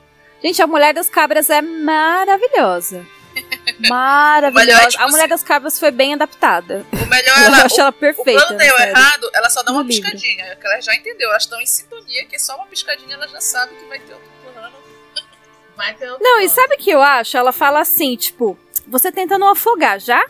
Gente, 0.43 0.61
a 0.61 0.67
Mulher 0.67 0.93
das 0.93 1.09
Cabras 1.09 1.49
é 1.49 1.61
maravilhosa. 1.61 3.05
Maravilhosa. 3.89 4.65
Melhor 4.65 4.81
é, 4.83 4.87
tipo 4.89 5.03
a 5.03 5.07
Mulher 5.07 5.19
assim- 5.23 5.29
das 5.29 5.43
Cabras 5.43 5.79
foi 5.79 5.91
bem 5.91 6.13
adaptada. 6.13 6.85
O 6.91 7.05
melhor 7.07 7.37
Eu 7.39 7.43
ela. 7.45 7.65
acho 7.65 7.79
ela 7.79 7.89
O 7.89 7.93
perfeita. 7.93 8.39
plano 8.45 8.57
na 8.57 8.63
deu 8.65 8.77
série. 8.77 8.89
errado, 8.91 9.29
ela 9.33 9.49
só 9.49 9.63
dá 9.63 9.71
No 9.71 9.79
uma 9.79 9.83
livro. 9.87 10.09
piscadinha. 10.09 10.55
Que 10.55 10.67
ela 10.67 10.79
já 10.81 10.95
entendeu, 10.95 11.29
elas 11.29 11.43
estão 11.43 11.59
em 11.61 11.65
sintonia, 11.65 12.25
que 12.25 12.39
só 12.39 12.55
uma 12.55 12.65
piscadinha 12.67 13.15
ela 13.15 13.27
já 13.27 13.41
sabe 13.41 13.75
que 13.75 13.85
vai 13.85 13.99
ter 13.99 14.13
outro 14.13 14.29
plano. 14.53 14.73
vai 15.75 15.93
ter 15.95 16.09
outro 16.09 16.23
Não, 16.23 16.39
e 16.39 16.43
plano. 16.47 16.49
sabe 16.61 16.75
o 16.75 16.77
que 16.77 16.89
eu 16.91 17.01
acho? 17.01 17.35
Ela 17.37 17.51
fala 17.51 17.79
assim, 17.81 18.15
tipo, 18.15 18.57
você 18.87 19.11
tenta 19.11 19.37
não 19.37 19.49
afogar, 19.49 19.99
já? 19.99 20.23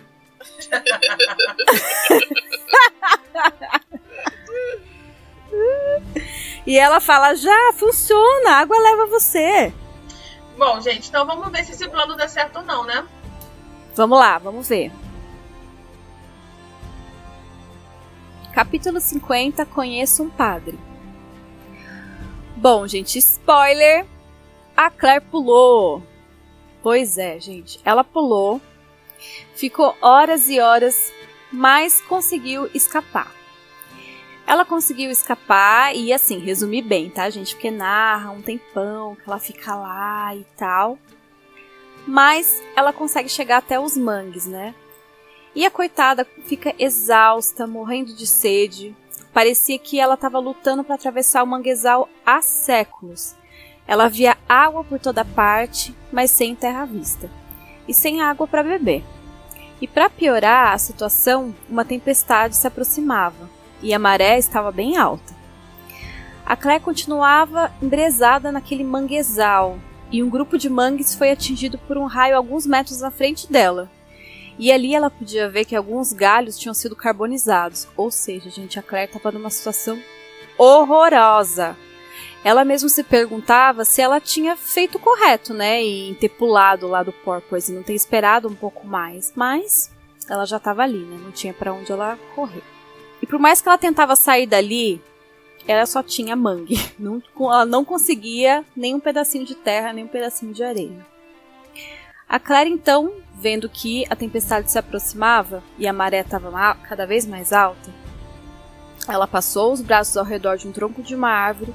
e 6.65 6.77
ela 6.77 6.99
fala, 6.99 7.35
já, 7.35 7.73
funciona, 7.77 8.51
a 8.51 8.59
água 8.59 8.79
leva 8.79 9.05
você. 9.07 9.73
Bom, 10.57 10.79
gente, 10.81 11.09
então 11.09 11.25
vamos 11.25 11.51
ver 11.51 11.65
se 11.65 11.71
esse 11.71 11.87
plano 11.87 12.15
dá 12.15 12.27
certo 12.27 12.57
ou 12.57 12.63
não, 12.63 12.83
né? 12.83 13.07
Vamos 13.95 14.19
lá, 14.19 14.37
vamos 14.37 14.67
ver. 14.69 14.91
Capítulo 18.53 18.99
50 18.99 19.65
Conheço 19.65 20.23
um 20.23 20.29
padre. 20.29 20.77
Bom, 22.55 22.87
gente, 22.87 23.17
spoiler. 23.17 24.05
A 24.77 24.89
Claire 24.89 25.25
pulou. 25.25 26.03
Pois 26.81 27.17
é, 27.17 27.39
gente. 27.39 27.79
Ela 27.83 28.03
pulou. 28.03 28.61
Ficou 29.55 29.95
horas 30.01 30.49
e 30.49 30.59
horas, 30.59 31.11
mas 31.51 32.01
conseguiu 32.01 32.69
escapar. 32.73 33.31
Ela 34.45 34.65
conseguiu 34.65 35.09
escapar 35.09 35.95
e, 35.95 36.11
assim, 36.11 36.39
resumir 36.39 36.81
bem, 36.81 37.09
tá, 37.09 37.29
gente? 37.29 37.55
Porque 37.55 37.71
narra 37.71 38.31
um 38.31 38.41
tempão 38.41 39.15
que 39.15 39.23
ela 39.25 39.39
fica 39.39 39.75
lá 39.75 40.35
e 40.35 40.45
tal 40.57 40.97
mas 42.05 42.61
ela 42.75 42.91
consegue 42.91 43.29
chegar 43.29 43.57
até 43.57 43.79
os 43.79 43.97
mangues, 43.97 44.45
né? 44.45 44.75
E 45.55 45.65
a 45.65 45.71
coitada 45.71 46.27
fica 46.45 46.73
exausta, 46.79 47.67
morrendo 47.67 48.13
de 48.13 48.25
sede. 48.25 48.95
Parecia 49.31 49.77
que 49.79 49.99
ela 49.99 50.15
estava 50.15 50.39
lutando 50.39 50.83
para 50.83 50.95
atravessar 50.95 51.43
o 51.43 51.47
manguezal 51.47 52.09
há 52.25 52.41
séculos. 52.41 53.35
Ela 53.87 54.07
via 54.07 54.37
água 54.47 54.83
por 54.83 54.99
toda 54.99 55.23
parte, 55.23 55.95
mas 56.11 56.31
sem 56.31 56.55
terra 56.55 56.83
à 56.83 56.85
vista, 56.85 57.29
e 57.87 57.93
sem 57.93 58.21
água 58.21 58.47
para 58.47 58.63
beber. 58.63 59.03
E 59.81 59.87
para 59.87 60.09
piorar 60.09 60.73
a 60.73 60.77
situação, 60.77 61.53
uma 61.69 61.83
tempestade 61.83 62.55
se 62.55 62.65
aproximava, 62.65 63.49
e 63.83 63.93
a 63.93 63.99
maré 63.99 64.39
estava 64.39 64.71
bem 64.71 64.97
alta. 64.97 65.33
A 66.43 66.55
Claire 66.55 66.83
continuava 66.83 67.71
embrezada 67.81 68.51
naquele 68.51 68.83
manguezal, 68.83 69.77
e 70.13 70.21
um 70.21 70.29
grupo 70.29 70.57
de 70.57 70.69
mangues 70.69 71.15
foi 71.15 71.31
atingido 71.31 71.77
por 71.77 71.97
um 71.97 72.05
raio 72.05 72.37
alguns 72.37 72.67
metros 72.67 73.01
na 73.01 73.09
frente 73.09 73.51
dela. 73.51 73.89
E 74.59 74.71
ali 74.71 74.93
ela 74.93 75.09
podia 75.09 75.49
ver 75.49 75.65
que 75.65 75.75
alguns 75.75 76.13
galhos 76.13 76.57
tinham 76.57 76.73
sido 76.75 76.95
carbonizados. 76.95 77.87
Ou 77.97 78.11
seja, 78.11 78.49
gente, 78.51 78.77
a 78.77 78.83
Claire 78.83 79.11
estava 79.11 79.31
numa 79.31 79.49
situação 79.49 79.99
horrorosa. 80.55 81.75
Ela 82.43 82.63
mesmo 82.63 82.89
se 82.89 83.03
perguntava 83.03 83.83
se 83.85 84.01
ela 84.01 84.19
tinha 84.19 84.55
feito 84.55 84.95
o 84.95 85.01
correto, 85.01 85.51
né? 85.51 85.81
Em 85.81 86.13
ter 86.13 86.29
pulado 86.29 86.87
lá 86.87 87.01
do 87.01 87.11
porpoise 87.11 87.73
não 87.73 87.81
ter 87.81 87.95
esperado 87.95 88.47
um 88.47 88.53
pouco 88.53 88.85
mais. 88.85 89.33
Mas 89.35 89.89
ela 90.29 90.45
já 90.45 90.57
estava 90.57 90.83
ali, 90.83 90.99
né? 90.99 91.19
Não 91.23 91.31
tinha 91.31 91.53
para 91.53 91.73
onde 91.73 91.91
ela 91.91 92.19
correr. 92.35 92.63
E 93.23 93.25
por 93.25 93.39
mais 93.39 93.61
que 93.61 93.69
ela 93.69 93.77
tentava 93.77 94.17
sair 94.17 94.45
dali, 94.45 95.01
ela 95.65 95.85
só 95.85 96.03
tinha 96.03 96.35
mangue. 96.35 96.75
Não, 96.99 97.23
ela 97.39 97.65
não 97.65 97.85
conseguia 97.85 98.65
nem 98.75 98.93
um 98.93 98.99
pedacinho 98.99 99.45
de 99.45 99.55
terra, 99.55 99.93
nem 99.93 100.03
um 100.03 100.09
pedacinho 100.09 100.53
de 100.53 100.61
areia. 100.61 101.07
A 102.27 102.37
Claire, 102.37 102.69
então, 102.69 103.13
vendo 103.33 103.69
que 103.69 104.05
a 104.09 104.15
tempestade 104.17 104.69
se 104.69 104.77
aproximava 104.77 105.63
e 105.79 105.87
a 105.87 105.93
maré 105.93 106.19
estava 106.19 106.75
cada 106.83 107.07
vez 107.07 107.25
mais 107.25 107.53
alta, 107.53 107.93
ela 109.07 109.25
passou 109.25 109.71
os 109.71 109.79
braços 109.79 110.17
ao 110.17 110.25
redor 110.25 110.57
de 110.57 110.67
um 110.67 110.73
tronco 110.73 111.01
de 111.01 111.15
uma 111.15 111.29
árvore, 111.29 111.73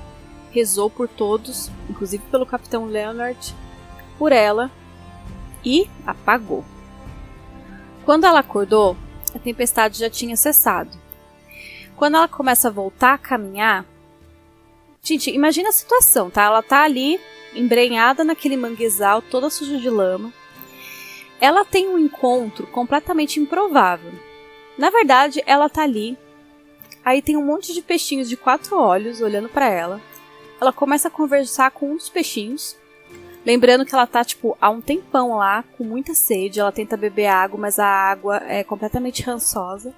rezou 0.50 0.90
por 0.90 1.08
todos, 1.08 1.70
inclusive 1.88 2.24
pelo 2.30 2.44
capitão 2.44 2.84
Leonard, 2.84 3.54
por 4.18 4.32
ela 4.32 4.70
e 5.64 5.88
apagou. 6.06 6.62
Quando 8.04 8.26
ela 8.26 8.40
acordou, 8.40 8.98
a 9.34 9.38
tempestade 9.38 9.98
já 9.98 10.10
tinha 10.10 10.36
cessado. 10.36 11.07
Quando 11.98 12.16
ela 12.16 12.28
começa 12.28 12.68
a 12.68 12.70
voltar 12.70 13.14
a 13.14 13.18
caminhar, 13.18 13.84
gente, 15.02 15.30
imagina 15.30 15.68
a 15.68 15.72
situação, 15.72 16.30
tá? 16.30 16.44
Ela 16.44 16.62
tá 16.62 16.82
ali 16.84 17.20
embrenhada 17.54 18.24
naquele 18.24 18.56
manguezal, 18.56 19.20
toda 19.20 19.50
suja 19.50 19.78
de 19.78 19.90
lama. 19.90 20.32
Ela 21.40 21.64
tem 21.64 21.88
um 21.88 21.98
encontro 21.98 22.66
completamente 22.68 23.38
improvável. 23.38 24.12
Na 24.78 24.90
verdade, 24.90 25.42
ela 25.44 25.68
tá 25.68 25.82
ali 25.82 26.16
Aí 27.08 27.22
tem 27.22 27.38
um 27.38 27.44
monte 27.44 27.72
de 27.72 27.80
peixinhos 27.80 28.28
de 28.28 28.36
quatro 28.36 28.78
olhos 28.78 29.22
olhando 29.22 29.48
para 29.48 29.66
ela. 29.66 29.98
Ela 30.60 30.74
começa 30.74 31.08
a 31.08 31.10
conversar 31.10 31.70
com 31.70 31.92
um 31.92 31.96
dos 31.96 32.10
peixinhos. 32.10 32.76
Lembrando 33.46 33.86
que 33.86 33.94
ela 33.94 34.06
tá, 34.06 34.22
tipo, 34.22 34.58
há 34.60 34.68
um 34.68 34.82
tempão 34.82 35.38
lá, 35.38 35.64
com 35.78 35.84
muita 35.84 36.12
sede. 36.12 36.60
Ela 36.60 36.70
tenta 36.70 36.98
beber 36.98 37.28
água, 37.28 37.58
mas 37.58 37.78
a 37.78 37.86
água 37.86 38.42
é 38.46 38.62
completamente 38.62 39.22
rançosa. 39.22 39.94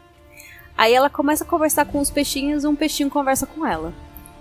Aí 0.80 0.94
ela 0.94 1.10
começa 1.10 1.44
a 1.44 1.46
conversar 1.46 1.84
com 1.84 2.00
os 2.00 2.08
peixinhos 2.08 2.64
e 2.64 2.66
um 2.66 2.74
peixinho 2.74 3.10
conversa 3.10 3.46
com 3.46 3.66
ela. 3.66 3.92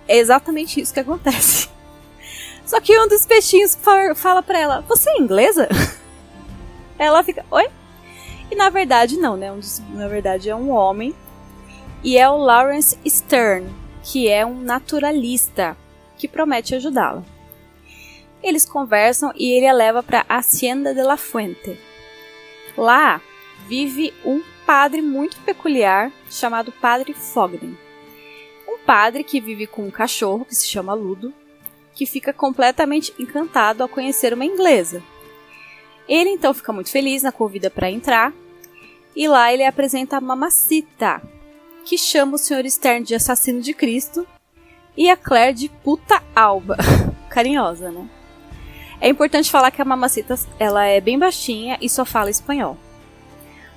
É 0.08 0.16
exatamente 0.16 0.80
isso 0.80 0.94
que 0.94 1.02
acontece. 1.02 1.68
Só 2.66 2.80
que 2.80 2.98
um 2.98 3.10
dos 3.10 3.26
peixinhos 3.26 3.78
fala 4.16 4.42
pra 4.42 4.58
ela: 4.58 4.80
Você 4.88 5.10
é 5.10 5.18
inglesa? 5.18 5.68
Ela 6.98 7.22
fica: 7.24 7.46
Oi? 7.52 7.68
E 8.50 8.56
na 8.56 8.70
verdade, 8.70 9.18
não, 9.18 9.36
né? 9.36 9.52
Um 9.52 9.60
dos, 9.60 9.82
na 9.90 10.08
verdade, 10.08 10.50
é 10.50 10.56
um 10.56 10.70
homem. 10.70 11.14
E 12.02 12.18
é 12.18 12.30
o 12.30 12.38
Lawrence 12.38 12.98
Stern, 13.06 13.70
que 14.02 14.30
é 14.30 14.46
um 14.46 14.62
naturalista 14.62 15.76
que 16.18 16.26
promete 16.26 16.74
ajudá-la. 16.74 17.22
Eles 18.42 18.64
conversam 18.64 19.34
e 19.36 19.52
ele 19.52 19.68
a 19.68 19.74
leva 19.74 20.02
para 20.02 20.26
Hacienda 20.30 20.94
de 20.96 21.02
la 21.02 21.18
Fuente. 21.18 21.78
Lá 22.78 23.22
vive 23.68 24.14
um 24.24 24.42
padre 24.70 25.02
muito 25.02 25.36
peculiar 25.40 26.12
chamado 26.30 26.72
Padre 26.72 27.12
Fogden. 27.12 27.76
Um 28.68 28.78
padre 28.86 29.24
que 29.24 29.42
vive 29.42 29.66
com 29.66 29.88
um 29.88 29.90
cachorro 29.90 30.46
que 30.46 30.54
se 30.54 30.68
chama 30.68 30.94
Ludo, 30.94 31.34
que 31.96 32.06
fica 32.06 32.32
completamente 32.32 33.12
encantado 33.18 33.82
ao 33.82 33.90
conhecer 33.90 34.32
uma 34.32 34.46
inglesa. 34.46 35.02
Ele 36.08 36.30
então 36.30 36.54
fica 36.54 36.72
muito 36.72 36.92
feliz 36.92 37.24
na 37.24 37.32
convida 37.32 37.72
para 37.72 37.90
entrar 37.90 38.32
e 39.16 39.28
lá 39.28 39.52
ele 39.52 39.66
apresenta 39.66 40.18
a 40.18 40.22
Mamacita, 40.22 41.20
que 41.84 41.98
chama 41.98 42.36
o 42.36 42.38
Sr. 42.38 42.70
Stern 42.70 43.04
de 43.04 43.16
assassino 43.16 43.62
de 43.62 43.74
Cristo 43.74 44.24
e 44.96 45.10
a 45.10 45.18
Claire 45.18 45.58
de 45.58 45.68
puta 45.68 46.22
alba. 46.36 46.78
Carinhosa, 47.28 47.90
né? 47.90 48.08
É 49.02 49.10
importante 49.10 49.50
falar 49.50 49.72
que 49.72 49.82
a 49.82 49.86
Mamacita 49.86 50.36
ela 50.60 50.86
é 50.86 51.02
bem 51.02 51.18
baixinha 51.18 51.76
e 51.82 51.90
só 51.90 52.06
fala 52.06 52.30
espanhol. 52.30 52.78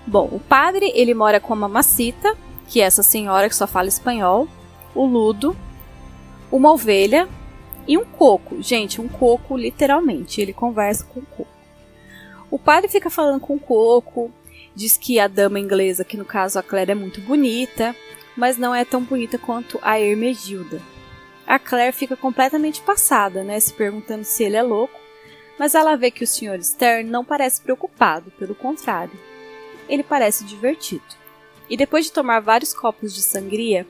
Bom, 0.06 0.28
o 0.32 0.40
padre 0.40 0.90
ele 0.94 1.14
mora 1.14 1.40
com 1.40 1.52
a 1.52 1.56
Mamacita, 1.56 2.36
que 2.68 2.80
é 2.80 2.84
essa 2.84 3.02
senhora 3.02 3.48
que 3.48 3.56
só 3.56 3.66
fala 3.66 3.88
espanhol, 3.88 4.48
o 4.94 5.06
Ludo, 5.06 5.56
uma 6.50 6.72
ovelha 6.72 7.28
e 7.86 7.96
um 7.96 8.04
coco. 8.04 8.62
Gente, 8.62 9.00
um 9.00 9.08
coco, 9.08 9.56
literalmente. 9.56 10.40
Ele 10.40 10.52
conversa 10.52 11.04
com 11.04 11.20
o 11.20 11.26
coco. 11.26 11.50
O 12.50 12.58
padre 12.58 12.88
fica 12.88 13.08
falando 13.08 13.40
com 13.40 13.54
o 13.54 13.60
coco, 13.60 14.30
diz 14.74 14.98
que 14.98 15.18
a 15.18 15.26
dama 15.26 15.58
inglesa, 15.58 16.04
que 16.04 16.16
no 16.16 16.24
caso 16.24 16.58
a 16.58 16.62
Claire 16.62 16.92
é 16.92 16.94
muito 16.94 17.20
bonita, 17.20 17.96
mas 18.36 18.58
não 18.58 18.74
é 18.74 18.84
tão 18.84 19.02
bonita 19.02 19.38
quanto 19.38 19.78
a 19.82 19.98
Hermegilda. 19.98 20.80
A 21.46 21.58
Claire 21.58 21.96
fica 21.96 22.16
completamente 22.16 22.80
passada, 22.82 23.42
né, 23.42 23.58
se 23.58 23.72
perguntando 23.72 24.24
se 24.24 24.44
ele 24.44 24.56
é 24.56 24.62
louco, 24.62 24.98
mas 25.58 25.74
ela 25.74 25.96
vê 25.96 26.10
que 26.10 26.24
o 26.24 26.26
Sr. 26.26 26.62
Stern 26.62 27.08
não 27.08 27.24
parece 27.24 27.60
preocupado, 27.60 28.30
pelo 28.32 28.54
contrário. 28.54 29.18
Ele 29.88 30.02
parece 30.02 30.44
divertido. 30.44 31.02
E 31.68 31.76
depois 31.76 32.06
de 32.06 32.12
tomar 32.12 32.40
vários 32.40 32.72
copos 32.74 33.14
de 33.14 33.22
sangria, 33.22 33.86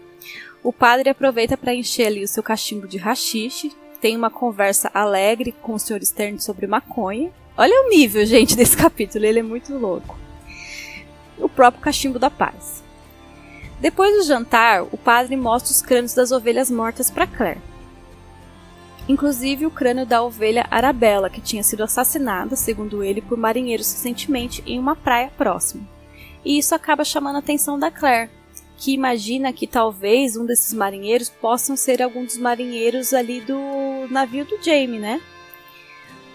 o 0.63 0.73
padre 0.73 1.11
aproveita 1.11 1.57
para 1.57 1.75
encher 1.75 2.07
ali 2.07 2.23
o 2.23 2.29
seu 2.29 2.43
cachimbo 2.43 2.87
de 2.87 2.97
rachixe, 2.99 3.73
tem 4.01 4.17
uma 4.17 4.31
conversa 4.31 4.91
alegre 4.93 5.53
com 5.63 5.75
o 5.75 5.79
Sr. 5.79 6.05
Stern 6.05 6.41
sobre 6.41 6.67
maconha. 6.67 7.33
Olha 7.57 7.85
o 7.85 7.89
nível, 7.89 8.25
gente, 8.27 8.57
desse 8.57 8.77
capítulo, 8.79 9.25
ele 9.25 9.41
é 9.41 9.43
muito 9.43 9.77
louco. 9.77 10.17
O 11.39 11.49
próprio 11.49 11.83
cachimbo 11.83 12.19
da 12.19 12.31
paz. 12.31 12.83
Depois 13.81 14.17
do 14.17 14.23
jantar, 14.23 14.83
o 14.83 14.97
padre 14.97 15.37
mostra 15.37 15.73
os 15.73 15.83
crânios 15.83 16.15
das 16.15 16.31
ovelhas 16.31 16.71
mortas 16.71 17.11
para 17.11 17.27
Claire. 17.27 17.72
Inclusive 19.09 19.67
o 19.67 19.71
crânio 19.71 20.07
da 20.07 20.23
ovelha 20.23 20.67
Arabella, 20.71 21.29
que 21.29 21.41
tinha 21.41 21.63
sido 21.63 21.83
assassinada, 21.83 22.55
segundo 22.55 23.03
ele, 23.03 23.21
por 23.21 23.37
marinheiros 23.37 23.93
recentemente 23.93 24.63
em 24.65 24.79
uma 24.79 24.95
praia 24.95 25.31
próxima. 25.37 25.87
E 26.45 26.59
isso 26.59 26.75
acaba 26.75 27.05
chamando 27.05 27.37
a 27.37 27.41
atenção 27.41 27.79
da 27.79 27.91
Claire, 27.91 28.31
que 28.77 28.93
imagina 28.93 29.53
que 29.53 29.67
talvez 29.67 30.37
um 30.37 30.47
desses 30.47 30.73
marinheiros 30.73 31.29
possam 31.29 31.77
ser 31.77 32.03
algum 32.03 32.25
dos 32.25 32.37
marinheiros 32.37 33.13
ali 33.13 33.41
do 33.41 34.09
navio 34.11 34.45
do 34.45 34.63
Jamie, 34.63 34.99
né? 34.99 35.21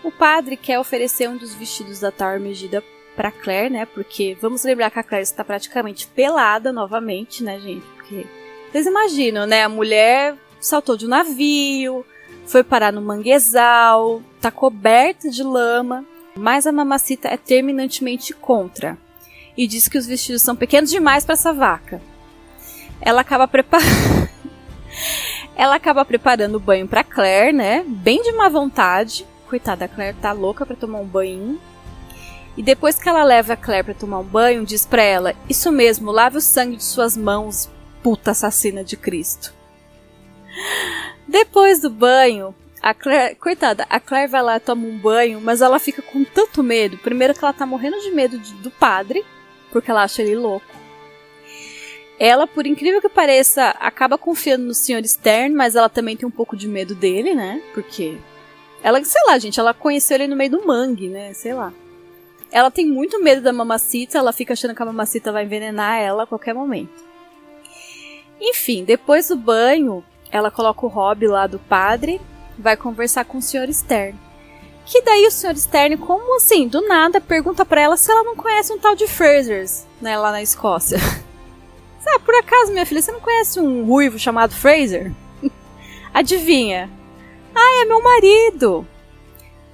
O 0.03 0.11
padre 0.11 0.55
quer 0.55 0.79
oferecer 0.79 1.29
um 1.29 1.37
dos 1.37 1.53
vestidos 1.53 1.99
da 1.99 2.11
Tower 2.11 2.39
Megida 2.39 2.83
para 3.15 3.31
Claire, 3.31 3.73
né? 3.73 3.85
Porque 3.85 4.37
vamos 4.39 4.63
lembrar 4.63 4.91
que 4.91 4.99
a 4.99 5.03
Claire 5.03 5.23
está 5.23 5.43
praticamente 5.43 6.07
pelada 6.07 6.71
novamente, 6.71 7.43
né, 7.43 7.59
gente? 7.59 7.85
Porque 7.95 8.25
vocês 8.71 8.85
imaginam, 8.85 9.45
né? 9.45 9.63
A 9.63 9.69
mulher 9.69 10.37
saltou 10.59 10.95
de 10.95 11.05
um 11.05 11.09
navio, 11.09 12.05
foi 12.47 12.63
parar 12.63 12.91
no 12.91 13.01
manguezal, 13.01 14.21
tá 14.41 14.49
coberta 14.49 15.29
de 15.29 15.43
lama, 15.43 16.03
mas 16.35 16.65
a 16.65 16.71
mamacita 16.71 17.27
é 17.27 17.37
terminantemente 17.37 18.33
contra 18.33 18.97
e 19.55 19.67
diz 19.67 19.87
que 19.87 19.97
os 19.97 20.05
vestidos 20.05 20.41
são 20.41 20.55
pequenos 20.55 20.89
demais 20.89 21.23
para 21.23 21.33
essa 21.33 21.53
vaca 21.53 22.01
ela 23.01 23.21
acaba 23.21 23.47
preparando. 23.47 23.87
ela 25.55 25.75
acaba 25.75 26.03
preparando 26.05 26.55
o 26.55 26.59
banho 26.59 26.87
para 26.87 27.03
Claire, 27.03 27.53
né? 27.53 27.83
Bem 27.87 28.21
de 28.21 28.31
má 28.33 28.49
vontade. 28.49 29.25
Coitada, 29.49 29.85
a 29.85 29.87
Claire 29.87 30.17
tá 30.17 30.31
louca 30.31 30.65
para 30.65 30.75
tomar 30.75 30.99
um 30.99 31.05
banho. 31.05 31.59
E 32.55 32.63
depois 32.63 32.97
que 32.99 33.07
ela 33.07 33.23
leva 33.23 33.53
a 33.53 33.57
Claire 33.57 33.85
para 33.85 33.93
tomar 33.93 34.19
um 34.19 34.23
banho, 34.23 34.65
diz 34.65 34.85
para 34.85 35.03
ela: 35.03 35.35
Isso 35.47 35.71
mesmo, 35.71 36.11
lave 36.11 36.37
o 36.37 36.41
sangue 36.41 36.77
de 36.77 36.83
suas 36.83 37.15
mãos, 37.15 37.69
puta 38.01 38.31
assassina 38.31 38.83
de 38.83 38.97
Cristo. 38.97 39.53
Depois 41.27 41.81
do 41.81 41.89
banho, 41.89 42.55
a 42.81 42.93
Claire, 42.93 43.35
coitada, 43.35 43.85
a 43.89 43.99
Claire 43.99 44.31
vai 44.31 44.41
lá 44.41 44.59
toma 44.59 44.87
um 44.87 44.97
banho, 44.97 45.41
mas 45.41 45.61
ela 45.61 45.79
fica 45.79 46.01
com 46.01 46.23
tanto 46.23 46.63
medo. 46.63 46.97
Primeiro 46.97 47.33
que 47.33 47.43
ela 47.43 47.53
tá 47.53 47.65
morrendo 47.65 47.99
de 47.99 48.11
medo 48.11 48.37
de, 48.37 48.53
do 48.55 48.71
padre, 48.71 49.25
porque 49.71 49.91
ela 49.91 50.03
acha 50.03 50.21
ele 50.21 50.35
louco. 50.35 50.65
Ela, 52.19 52.47
por 52.47 52.65
incrível 52.65 53.01
que 53.01 53.09
pareça, 53.09 53.69
acaba 53.79 54.17
confiando 54.17 54.65
no 54.65 54.73
Sr. 54.73 55.05
Stern, 55.05 55.53
mas 55.53 55.75
ela 55.75 55.89
também 55.89 56.17
tem 56.17 56.27
um 56.27 56.31
pouco 56.31 56.55
de 56.55 56.67
medo 56.67 56.95
dele, 56.95 57.35
né? 57.35 57.61
Porque 57.73 58.17
ela, 58.81 59.03
sei 59.03 59.21
lá, 59.27 59.37
gente, 59.37 59.59
ela 59.59 59.73
conheceu 59.73 60.15
ele 60.15 60.27
no 60.27 60.35
meio 60.35 60.51
do 60.51 60.65
mangue, 60.65 61.09
né? 61.09 61.33
Sei 61.33 61.53
lá. 61.53 61.71
Ela 62.51 62.71
tem 62.71 62.87
muito 62.87 63.21
medo 63.21 63.41
da 63.41 63.51
mamacita, 63.51 64.17
ela 64.17 64.31
fica 64.31 64.53
achando 64.53 64.73
que 64.73 64.81
a 64.81 64.85
mamacita 64.85 65.31
vai 65.31 65.43
envenenar 65.43 65.99
ela 65.99 66.23
a 66.23 66.27
qualquer 66.27 66.53
momento. 66.55 67.05
Enfim, 68.39 68.83
depois 68.83 69.27
do 69.27 69.35
banho, 69.35 70.03
ela 70.31 70.51
coloca 70.51 70.85
o 70.85 70.89
hobby 70.89 71.27
lá 71.27 71.47
do 71.47 71.59
padre, 71.59 72.21
vai 72.57 72.75
conversar 72.75 73.25
com 73.25 73.37
o 73.37 73.41
Sr. 73.41 73.71
Stern. 73.71 74.17
Que 74.85 75.01
daí 75.01 75.27
o 75.27 75.31
Sr. 75.31 75.57
Stern, 75.57 75.97
como 75.97 76.37
assim, 76.37 76.67
do 76.67 76.87
nada, 76.87 77.19
pergunta 77.19 77.65
para 77.65 77.81
ela 77.81 77.97
se 77.97 78.09
ela 78.09 78.23
não 78.23 78.35
conhece 78.35 78.71
um 78.71 78.79
tal 78.79 78.95
de 78.95 79.07
Frasers, 79.07 79.85
né, 80.01 80.17
lá 80.17 80.31
na 80.31 80.41
Escócia. 80.41 80.97
Ah, 82.09 82.19
por 82.19 82.33
acaso, 82.35 82.71
minha 82.71 82.85
filha, 82.85 83.01
você 83.01 83.11
não 83.11 83.19
conhece 83.19 83.59
um 83.59 83.83
ruivo 83.83 84.17
chamado 84.17 84.55
Fraser? 84.55 85.11
Adivinha? 86.13 86.89
Ah, 87.53 87.81
é 87.81 87.85
meu 87.85 88.01
marido. 88.01 88.87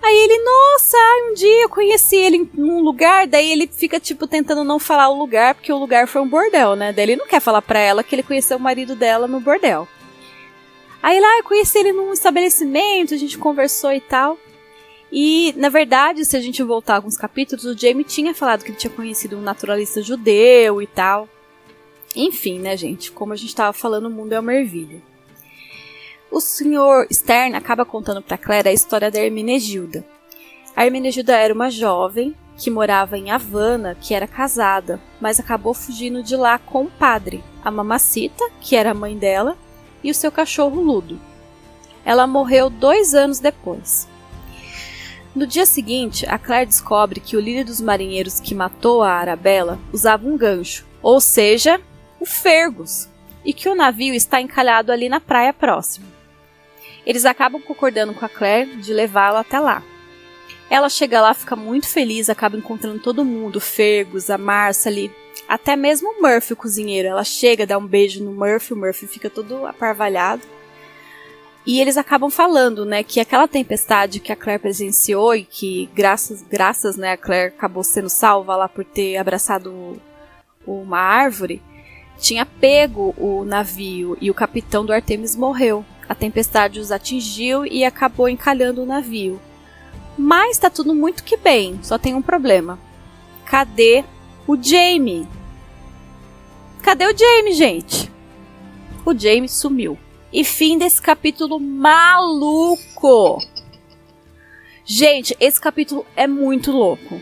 Aí 0.02 0.18
ele, 0.18 0.44
nossa, 0.44 0.98
um 1.30 1.34
dia 1.36 1.62
eu 1.62 1.70
conheci 1.70 2.16
ele 2.16 2.50
num 2.56 2.82
lugar, 2.82 3.28
daí 3.28 3.52
ele 3.52 3.68
fica, 3.68 4.00
tipo, 4.00 4.26
tentando 4.26 4.64
não 4.64 4.80
falar 4.80 5.10
o 5.10 5.18
lugar, 5.18 5.54
porque 5.54 5.72
o 5.72 5.78
lugar 5.78 6.08
foi 6.08 6.22
um 6.22 6.28
bordel, 6.28 6.76
né? 6.76 6.92
Daí 6.92 7.06
ele 7.06 7.16
não 7.16 7.28
quer 7.28 7.40
falar 7.40 7.62
pra 7.62 7.80
ela 7.80 8.04
que 8.04 8.16
ele 8.16 8.24
conheceu 8.24 8.58
o 8.58 8.60
marido 8.60 8.96
dela 8.96 9.28
no 9.28 9.40
bordel. 9.40 9.88
Aí 11.04 11.20
lá 11.20 11.38
eu 11.38 11.44
conheci 11.44 11.78
ele 11.80 11.92
num 11.92 12.14
estabelecimento, 12.14 13.14
a 13.14 13.18
gente 13.18 13.38
conversou 13.38 13.92
e 13.92 14.00
tal. 14.00 14.40
E, 15.12 15.54
na 15.58 15.68
verdade, 15.68 16.24
se 16.24 16.38
a 16.38 16.40
gente 16.40 16.64
voltar 16.64 16.96
alguns 16.96 17.18
capítulos, 17.18 17.66
o 17.66 17.78
Jamie 17.78 18.06
tinha 18.06 18.34
falado 18.34 18.64
que 18.64 18.72
ele 18.72 18.78
tinha 18.78 18.90
conhecido 18.90 19.38
um 19.38 19.42
naturalista 19.42 20.02
judeu 20.02 20.82
e 20.82 20.88
tal. 20.88 21.28
Enfim, 22.16 22.58
né, 22.58 22.78
gente? 22.78 23.12
Como 23.12 23.34
a 23.34 23.36
gente 23.36 23.50
estava 23.50 23.74
falando, 23.74 24.06
o 24.06 24.10
mundo 24.10 24.32
é 24.32 24.40
uma 24.40 24.56
ervilha. 24.56 25.02
O 26.32 26.40
senhor 26.40 27.06
Stern 27.12 27.54
acaba 27.56 27.86
contando 27.86 28.22
para 28.22 28.38
Claire 28.38 28.70
a 28.70 28.74
história 28.74 29.12
da 29.12 29.20
Hermenegilda. 29.20 30.06
A 30.74 30.86
Hermenegilda 30.86 31.36
era 31.36 31.54
uma 31.54 31.70
jovem 31.70 32.34
que 32.58 32.72
morava 32.72 33.18
em 33.18 33.30
Havana, 33.30 33.96
que 34.00 34.14
era 34.14 34.26
casada, 34.26 35.02
mas 35.20 35.38
acabou 35.38 35.74
fugindo 35.74 36.24
de 36.24 36.36
lá 36.38 36.58
com 36.58 36.86
o 36.86 36.92
padre, 36.92 37.44
a 37.64 37.70
mamacita, 37.70 38.50
que 38.62 38.76
era 38.76 38.92
a 38.92 38.96
mãe 38.96 39.18
dela, 39.18 39.58
e 40.04 40.12
o 40.12 40.16
seu 40.16 40.32
cachorro 40.32 40.82
Ludo. 40.82 41.20
Ela 42.06 42.28
morreu 42.28 42.70
dois 42.70 43.14
anos 43.14 43.40
depois. 43.40 44.08
No 45.36 45.48
dia 45.48 45.66
seguinte, 45.66 46.26
a 46.28 46.38
Claire 46.38 46.68
descobre 46.68 47.20
que 47.20 47.36
o 47.36 47.40
líder 47.40 47.64
dos 47.64 47.82
marinheiros 47.82 48.40
que 48.40 48.54
matou 48.54 49.02
a 49.02 49.14
Arabella 49.14 49.80
usava 49.92 50.28
um 50.28 50.38
gancho, 50.38 50.86
ou 51.02 51.20
seja, 51.20 51.82
o 52.20 52.26
Fergus, 52.26 53.10
e 53.44 53.52
que 53.52 53.68
o 53.68 53.74
navio 53.74 54.14
está 54.14 54.40
encalhado 54.40 54.92
ali 54.92 55.10
na 55.10 55.20
praia 55.20 55.52
próxima. 55.52 56.06
Eles 57.06 57.26
acabam 57.26 57.62
concordando 57.62 58.14
com 58.14 58.24
a 58.24 58.30
Claire 58.30 58.76
de 58.76 58.94
levá-la 58.94 59.40
até 59.40 59.60
lá. 59.60 59.82
Ela 60.70 60.88
chega 60.88 61.22
lá, 61.22 61.34
fica 61.34 61.56
muito 61.56 61.88
feliz, 61.88 62.30
acaba 62.30 62.56
encontrando 62.56 63.00
todo 63.00 63.26
mundo, 63.26 63.60
Fergus, 63.60 64.30
a 64.30 64.38
Marcia 64.38 64.92
ali, 64.92 65.12
Até 65.48 65.76
mesmo 65.76 66.10
o 66.10 66.22
Murphy, 66.22 66.54
o 66.54 66.58
cozinheiro, 66.58 67.08
ela 67.08 67.24
chega, 67.24 67.68
dá 67.68 67.78
um 67.78 67.86
beijo 67.86 68.24
no 68.24 68.32
Murphy, 68.32 68.74
o 68.74 68.78
Murphy 68.78 69.08
fica 69.08 69.30
todo 69.30 69.66
aparvalhado. 69.66 70.42
E 71.66 71.80
eles 71.80 71.96
acabam 71.96 72.30
falando, 72.30 72.84
né, 72.84 73.04
que 73.04 73.20
aquela 73.20 73.48
tempestade 73.48 74.20
que 74.20 74.32
a 74.32 74.36
Claire 74.36 74.62
presenciou 74.62 75.34
e 75.34 75.46
que 75.46 75.90
graças, 75.94 76.42
graças, 76.42 76.98
né, 76.98 77.14
a 77.14 77.18
Claire 77.18 77.54
acabou 77.56 77.84
sendo 77.84 78.10
salva 78.10 78.56
lá 78.56 78.68
por 78.68 78.84
ter 78.84 79.16
abraçado 79.16 79.98
uma 80.68 81.00
árvore, 81.00 81.62
tinha 82.18 82.46
pego 82.46 83.14
o 83.18 83.46
navio 83.46 84.18
e 84.20 84.30
o 84.30 84.34
capitão 84.34 84.86
do 84.86 84.94
Artemis 84.94 85.36
morreu. 85.36 85.86
A 86.08 86.14
tempestade 86.14 86.80
os 86.80 86.92
atingiu 86.92 87.66
e 87.66 87.86
acabou 87.86 88.28
encalhando 88.28 88.84
o 88.84 88.86
navio. 88.86 89.40
Mas 90.18 90.58
tá 90.58 90.70
tudo 90.70 90.94
muito 90.94 91.24
que 91.24 91.38
bem, 91.38 91.80
só 91.82 91.98
tem 91.98 92.14
um 92.14 92.22
problema. 92.22 92.78
Cadê 93.46 94.04
o 94.48 94.62
Jamie? 94.62 95.28
Cadê 96.82 97.06
o 97.06 97.18
Jamie, 97.18 97.54
gente? 97.54 98.12
O 99.06 99.18
Jamie 99.18 99.50
sumiu. 99.50 99.98
E 100.32 100.44
fim 100.44 100.78
desse 100.78 101.02
capítulo 101.02 101.60
maluco. 101.60 103.40
Gente, 104.86 105.36
esse 105.40 105.62
capítulo 105.62 106.06
é 106.16 106.28
muito 106.28 106.72
louco. 106.72 107.22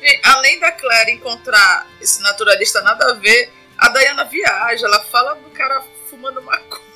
E, 0.00 0.20
além 0.24 0.58
da 0.60 0.70
Claire 0.72 1.12
encontrar 1.12 1.86
esse 2.00 2.22
naturalista 2.22 2.80
nada 2.82 3.10
a 3.10 3.14
ver, 3.14 3.52
a 3.76 3.88
Diana 3.88 4.24
viaja, 4.24 4.86
ela 4.86 5.02
fala 5.04 5.34
do 5.34 5.50
cara 5.50 5.82
fumando 6.08 6.40
maconha, 6.42 6.93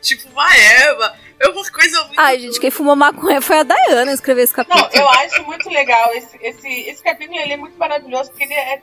tipo 0.00 0.28
uma 0.30 0.56
Eva. 0.56 1.16
É 1.38 1.48
uma 1.48 1.70
coisa 1.70 2.04
muito. 2.04 2.20
Ai, 2.20 2.38
gente, 2.38 2.60
quem 2.60 2.70
fumou 2.70 2.94
maconha 2.94 3.40
foi 3.40 3.58
a 3.58 3.62
Diana 3.64 4.12
escrever 4.12 4.42
esse 4.42 4.54
capítulo. 4.54 4.80
Não, 4.80 4.90
eu 4.92 5.08
acho 5.08 5.42
muito 5.44 5.68
legal. 5.68 6.12
Esse, 6.14 6.38
esse, 6.40 6.68
esse 6.68 7.02
capítulo 7.02 7.38
ele 7.38 7.54
é 7.54 7.56
muito 7.56 7.76
maravilhoso, 7.76 8.30
porque 8.30 8.44
ele 8.44 8.54
é, 8.54 8.80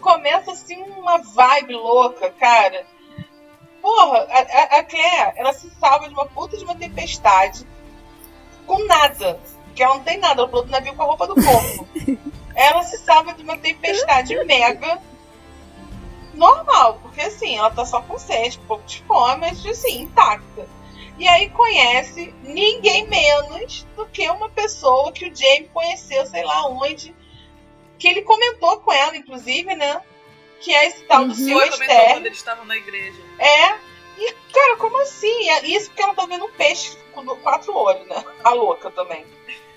começa 0.00 0.52
assim 0.52 0.82
uma 0.82 1.18
vibe 1.18 1.74
louca, 1.74 2.30
cara. 2.30 2.84
Porra, 3.80 4.28
a, 4.30 4.78
a 4.78 4.82
Claire, 4.84 5.32
ela 5.36 5.52
se 5.54 5.70
salva 5.80 6.06
de 6.06 6.14
uma 6.14 6.26
puta 6.26 6.56
de 6.56 6.64
uma 6.64 6.74
tempestade 6.74 7.66
com 8.66 8.84
nada. 8.84 9.40
Que 9.74 9.82
ela 9.82 9.94
não 9.94 10.02
tem 10.02 10.18
nada, 10.18 10.42
ela 10.42 10.48
pulou 10.48 10.64
do 10.64 10.70
navio 10.70 10.94
com 10.94 11.02
a 11.02 11.06
roupa 11.06 11.26
do 11.26 11.34
corpo. 11.34 11.88
ela 12.54 12.82
se 12.82 12.98
salva 12.98 13.32
de 13.32 13.42
uma 13.42 13.56
tempestade 13.56 14.34
mega 14.44 15.00
normal, 16.34 16.98
porque 17.02 17.20
assim, 17.20 17.56
ela 17.56 17.70
tá 17.70 17.84
só 17.84 18.00
com 18.02 18.18
sede, 18.18 18.58
um 18.62 18.66
pouco 18.66 18.84
de 18.84 19.02
fome, 19.02 19.40
mas 19.40 19.64
assim, 19.66 20.02
intacta. 20.02 20.68
E 21.18 21.28
aí 21.28 21.50
conhece 21.50 22.34
ninguém 22.42 23.06
menos 23.06 23.86
do 23.94 24.06
que 24.06 24.28
uma 24.28 24.48
pessoa 24.48 25.12
que 25.12 25.26
o 25.28 25.34
Jamie 25.34 25.70
conheceu, 25.72 26.26
sei 26.26 26.42
lá 26.42 26.66
onde, 26.68 27.14
que 27.98 28.08
ele 28.08 28.22
comentou 28.22 28.78
com 28.80 28.92
ela, 28.92 29.16
inclusive, 29.16 29.74
né? 29.74 30.02
que 30.62 30.72
é 30.72 30.86
esse 30.86 31.04
tal 31.04 31.26
do 31.26 31.34
Sim, 31.34 31.46
senhor 31.46 31.66
Esther. 31.66 32.12
quando 32.12 32.26
eles 32.26 32.38
estavam 32.38 32.64
na 32.64 32.76
igreja. 32.76 33.20
É. 33.38 33.74
E, 34.16 34.32
cara, 34.52 34.76
como 34.76 35.02
assim? 35.02 35.50
É 35.50 35.66
Isso 35.66 35.88
porque 35.88 36.02
ela 36.02 36.14
tá 36.14 36.24
vendo 36.24 36.44
um 36.44 36.52
peixe 36.52 36.96
com 37.12 37.24
quatro 37.36 37.74
olhos, 37.76 38.06
né? 38.06 38.24
A 38.44 38.50
louca 38.50 38.90
também. 38.90 39.26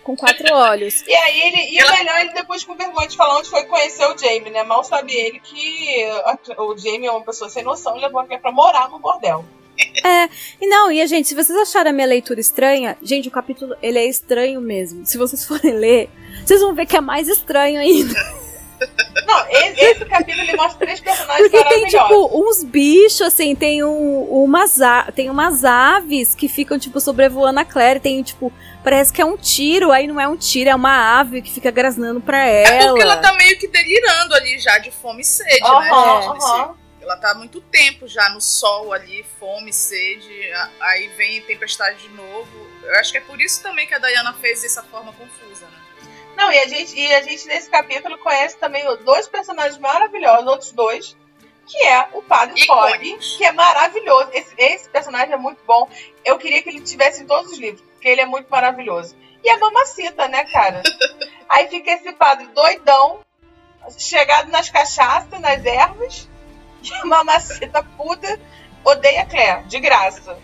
Com 0.06 0.16
quatro 0.16 0.53
olhos. 0.53 1.03
E 1.08 1.14
aí 1.16 1.41
ele. 1.41 1.76
E 1.76 1.84
o 1.84 1.91
melhor, 1.97 2.22
ele 2.22 2.34
depois 2.34 2.64
com 2.64 2.76
vergonha 2.76 3.08
de 3.08 3.18
falar 3.18 3.39
onde 3.39 3.49
foi 3.49 3.64
conhecer 3.66 4.06
o 4.06 4.16
Jamie, 4.16 4.51
né? 4.51 4.62
Mal 4.62 4.84
sabe 4.84 5.12
ele 5.14 5.39
que 5.39 6.06
o 6.58 6.78
Jamie 6.78 7.08
é 7.08 7.12
uma 7.12 7.24
pessoa 7.24 7.49
sem 7.49 7.64
noção 7.64 7.97
e 7.97 8.01
levou 8.01 8.22
a 8.22 8.26
pra 8.38 8.51
morar 8.51 8.88
no 8.88 8.99
bordel. 8.99 9.43
É, 10.06 10.30
e 10.62 10.68
não, 10.68 10.91
e 10.91 11.01
a 11.01 11.08
gente, 11.08 11.28
se 11.28 11.34
vocês 11.36 11.58
acharam 11.58 11.89
a 11.89 11.93
minha 11.93 12.06
leitura 12.06 12.39
estranha, 12.39 12.95
gente, 13.01 13.28
o 13.28 13.32
capítulo, 13.32 13.76
ele 13.82 13.97
é 13.97 14.06
estranho 14.06 14.62
mesmo. 14.62 15.06
Se 15.08 15.18
vocês 15.18 15.43
forem 15.43 15.74
ler, 15.74 16.10
vocês 16.45 16.62
vão 16.62 16.76
ver 16.76 16.86
que 16.86 16.95
é 16.95 17.01
mais 17.01 17.28
estranho 17.28 17.80
ainda. 17.80 18.45
Não, 19.26 19.47
esse, 19.49 19.80
esse 19.82 20.05
capítulo 20.05 20.41
ele 20.43 20.55
mostra 20.55 20.80
três 20.86 20.99
personagens 20.99 21.49
Porque 21.49 21.67
tem, 21.69 21.86
tipo, 21.88 22.30
uns 22.47 22.63
bichos, 22.63 23.21
assim, 23.21 23.55
tem, 23.55 23.84
um, 23.84 24.23
umas, 24.43 24.82
a- 24.82 25.11
tem 25.11 25.30
umas 25.30 25.63
aves 25.65 26.36
que 26.36 26.47
ficam, 26.47 26.78
tipo, 26.78 26.99
sobrevoando 26.99 27.59
a 27.59 27.65
Claire. 27.65 27.99
Tem, 27.99 28.21
tipo, 28.21 28.51
parece 28.84 29.11
que 29.11 29.21
é 29.21 29.26
um 29.26 29.36
tiro, 29.38 29.91
aí 29.91 30.05
não 30.07 30.19
é 30.21 30.28
um 30.28 30.38
tiro, 30.38 30.69
é 30.69 30.76
uma 30.76 31.19
ave 31.19 31.41
que 31.41 31.51
fica 31.51 31.71
grasnando 31.71 32.21
pra 32.21 32.45
É 32.47 32.63
ela. 32.78 32.88
porque 32.89 33.01
ela 33.01 33.17
tá 33.17 33.34
meio 33.34 33.57
que 33.57 33.67
delirando 33.67 34.36
ali 34.36 34.59
já 34.59 34.78
de 34.78 34.91
fome 34.91 35.21
e 35.21 35.26
sede, 35.26 35.59
né? 35.61 35.67
Aham, 35.91 36.21
gente? 36.21 36.43
aham. 36.43 36.76
Ela 37.01 37.17
tá 37.17 37.32
há 37.32 37.36
muito 37.36 37.61
tempo 37.61 38.07
já 38.07 38.30
no 38.30 38.41
sol 38.41 38.91
ali, 38.91 39.23
fome, 39.39 39.71
sede, 39.71 40.51
a- 40.53 40.69
aí 40.82 41.07
vem 41.17 41.39
tempestade 41.41 41.99
de 42.01 42.09
novo. 42.09 42.49
Eu 42.84 42.95
acho 42.99 43.11
que 43.11 43.17
é 43.17 43.21
por 43.21 43.39
isso 43.39 43.61
também 43.63 43.86
que 43.88 43.93
a 43.93 43.99
Diana 43.99 44.34
fez 44.34 44.61
dessa 44.63 44.82
forma 44.84 45.13
confusa, 45.13 45.65
né? 45.65 45.78
Não, 46.36 46.52
e 46.52 46.60
a 46.60 46.68
gente, 46.68 46.98
e 47.00 47.14
a 47.16 47.22
gente 47.22 47.48
nesse 47.48 47.70
capítulo 47.70 48.18
conhece 48.18 48.58
também 48.58 48.84
dois 49.04 49.28
personagens 49.28 49.78
maravilhosos, 49.78 50.48
outros 50.48 50.72
dois, 50.72 51.16
que 51.66 51.78
é 51.86 52.10
o 52.14 52.22
Padre 52.22 52.66
Fogg, 52.66 53.18
que 53.18 53.44
é 53.44 53.52
maravilhoso. 53.52 54.30
Esse, 54.34 54.54
esse 54.58 54.90
personagem 54.90 55.34
é 55.34 55.38
muito 55.38 55.64
bom. 55.66 55.90
Eu 56.24 56.38
queria 56.38 56.62
que 56.62 56.70
ele 56.70 56.82
tivesse 56.82 57.24
em 57.24 57.26
todos 57.26 57.54
os 57.54 57.58
livros, 57.58 57.82
porque 57.92 58.08
ele 58.08 58.22
é 58.22 58.26
muito 58.26 58.48
maravilhoso. 58.50 59.16
E 59.44 59.50
a 59.50 59.58
mamacita, 59.58 60.28
né, 60.28 60.44
cara? 60.46 60.82
Aí 61.48 61.68
fica 61.68 61.92
esse 61.92 62.12
padre 62.14 62.48
doidão, 62.48 63.20
chegado 63.98 64.50
nas 64.50 64.70
cachaças, 64.70 65.40
nas 65.40 65.64
ervas, 65.64 66.30
e 66.84 66.94
a 66.94 67.06
mamacita 67.06 67.84
puta 67.96 68.40
odeia 68.84 69.22
a 69.22 69.26
Claire, 69.26 69.64
de 69.64 69.80
graça. 69.80 70.38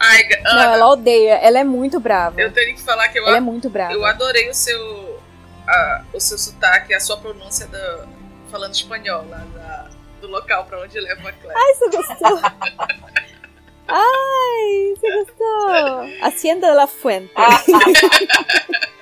Ai, 0.00 0.22
Não, 0.42 0.50
Ana, 0.52 0.74
ela 0.74 0.88
odeia, 0.88 1.34
ela 1.34 1.58
é 1.58 1.64
muito 1.64 2.00
brava. 2.00 2.40
eu 2.40 2.50
tenho 2.52 2.74
que 2.74 2.82
falar 2.82 3.08
que 3.08 3.18
eu, 3.18 3.26
Ela 3.26 3.36
é 3.36 3.40
muito 3.40 3.68
brava. 3.68 3.92
eu 3.92 4.04
adorei 4.04 4.48
o 4.48 4.54
seu, 4.54 5.20
a- 5.68 6.02
o 6.14 6.18
seu 6.20 6.38
sotaque, 6.38 6.94
a 6.94 7.00
sua 7.00 7.18
pronúncia 7.18 7.66
da, 7.66 8.06
falando 8.50 8.72
espanhol 8.74 9.26
lá 9.28 9.44
da- 9.54 9.90
do 10.22 10.28
local 10.28 10.64
pra 10.64 10.80
onde 10.80 10.98
leva 10.98 11.28
a 11.28 11.32
Claire. 11.32 11.60
Ai, 11.60 11.74
você 11.74 11.88
gostou? 11.96 12.40
Ai, 13.88 14.94
você 14.96 15.10
gostou? 15.18 16.08
Hacienda 16.22 16.68
de 16.70 16.74
la 16.74 16.86
Fuente. 16.86 17.32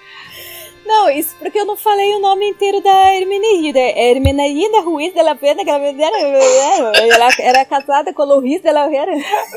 Ah, 0.88 0.92
Não, 0.92 1.10
isso 1.10 1.36
porque 1.38 1.58
eu 1.58 1.64
não 1.66 1.76
falei 1.76 2.14
o 2.14 2.18
nome 2.20 2.48
inteiro 2.48 2.80
da 2.82 3.14
Hermenegilda. 3.14 3.78
É 3.78 4.10
Hermenegilda 4.10 4.80
Ruiz 4.80 5.12
de 5.12 5.22
la 5.22 5.34
Pena, 5.34 5.62
que 5.64 5.70
ela 5.70 5.80
ela 7.14 7.28
era 7.40 7.64
casada 7.64 8.12
com 8.12 8.22
o 8.22 8.40
Ruiz 8.40 8.60
de 8.62 8.72
la 8.72 8.88
Pena, 8.88 9.12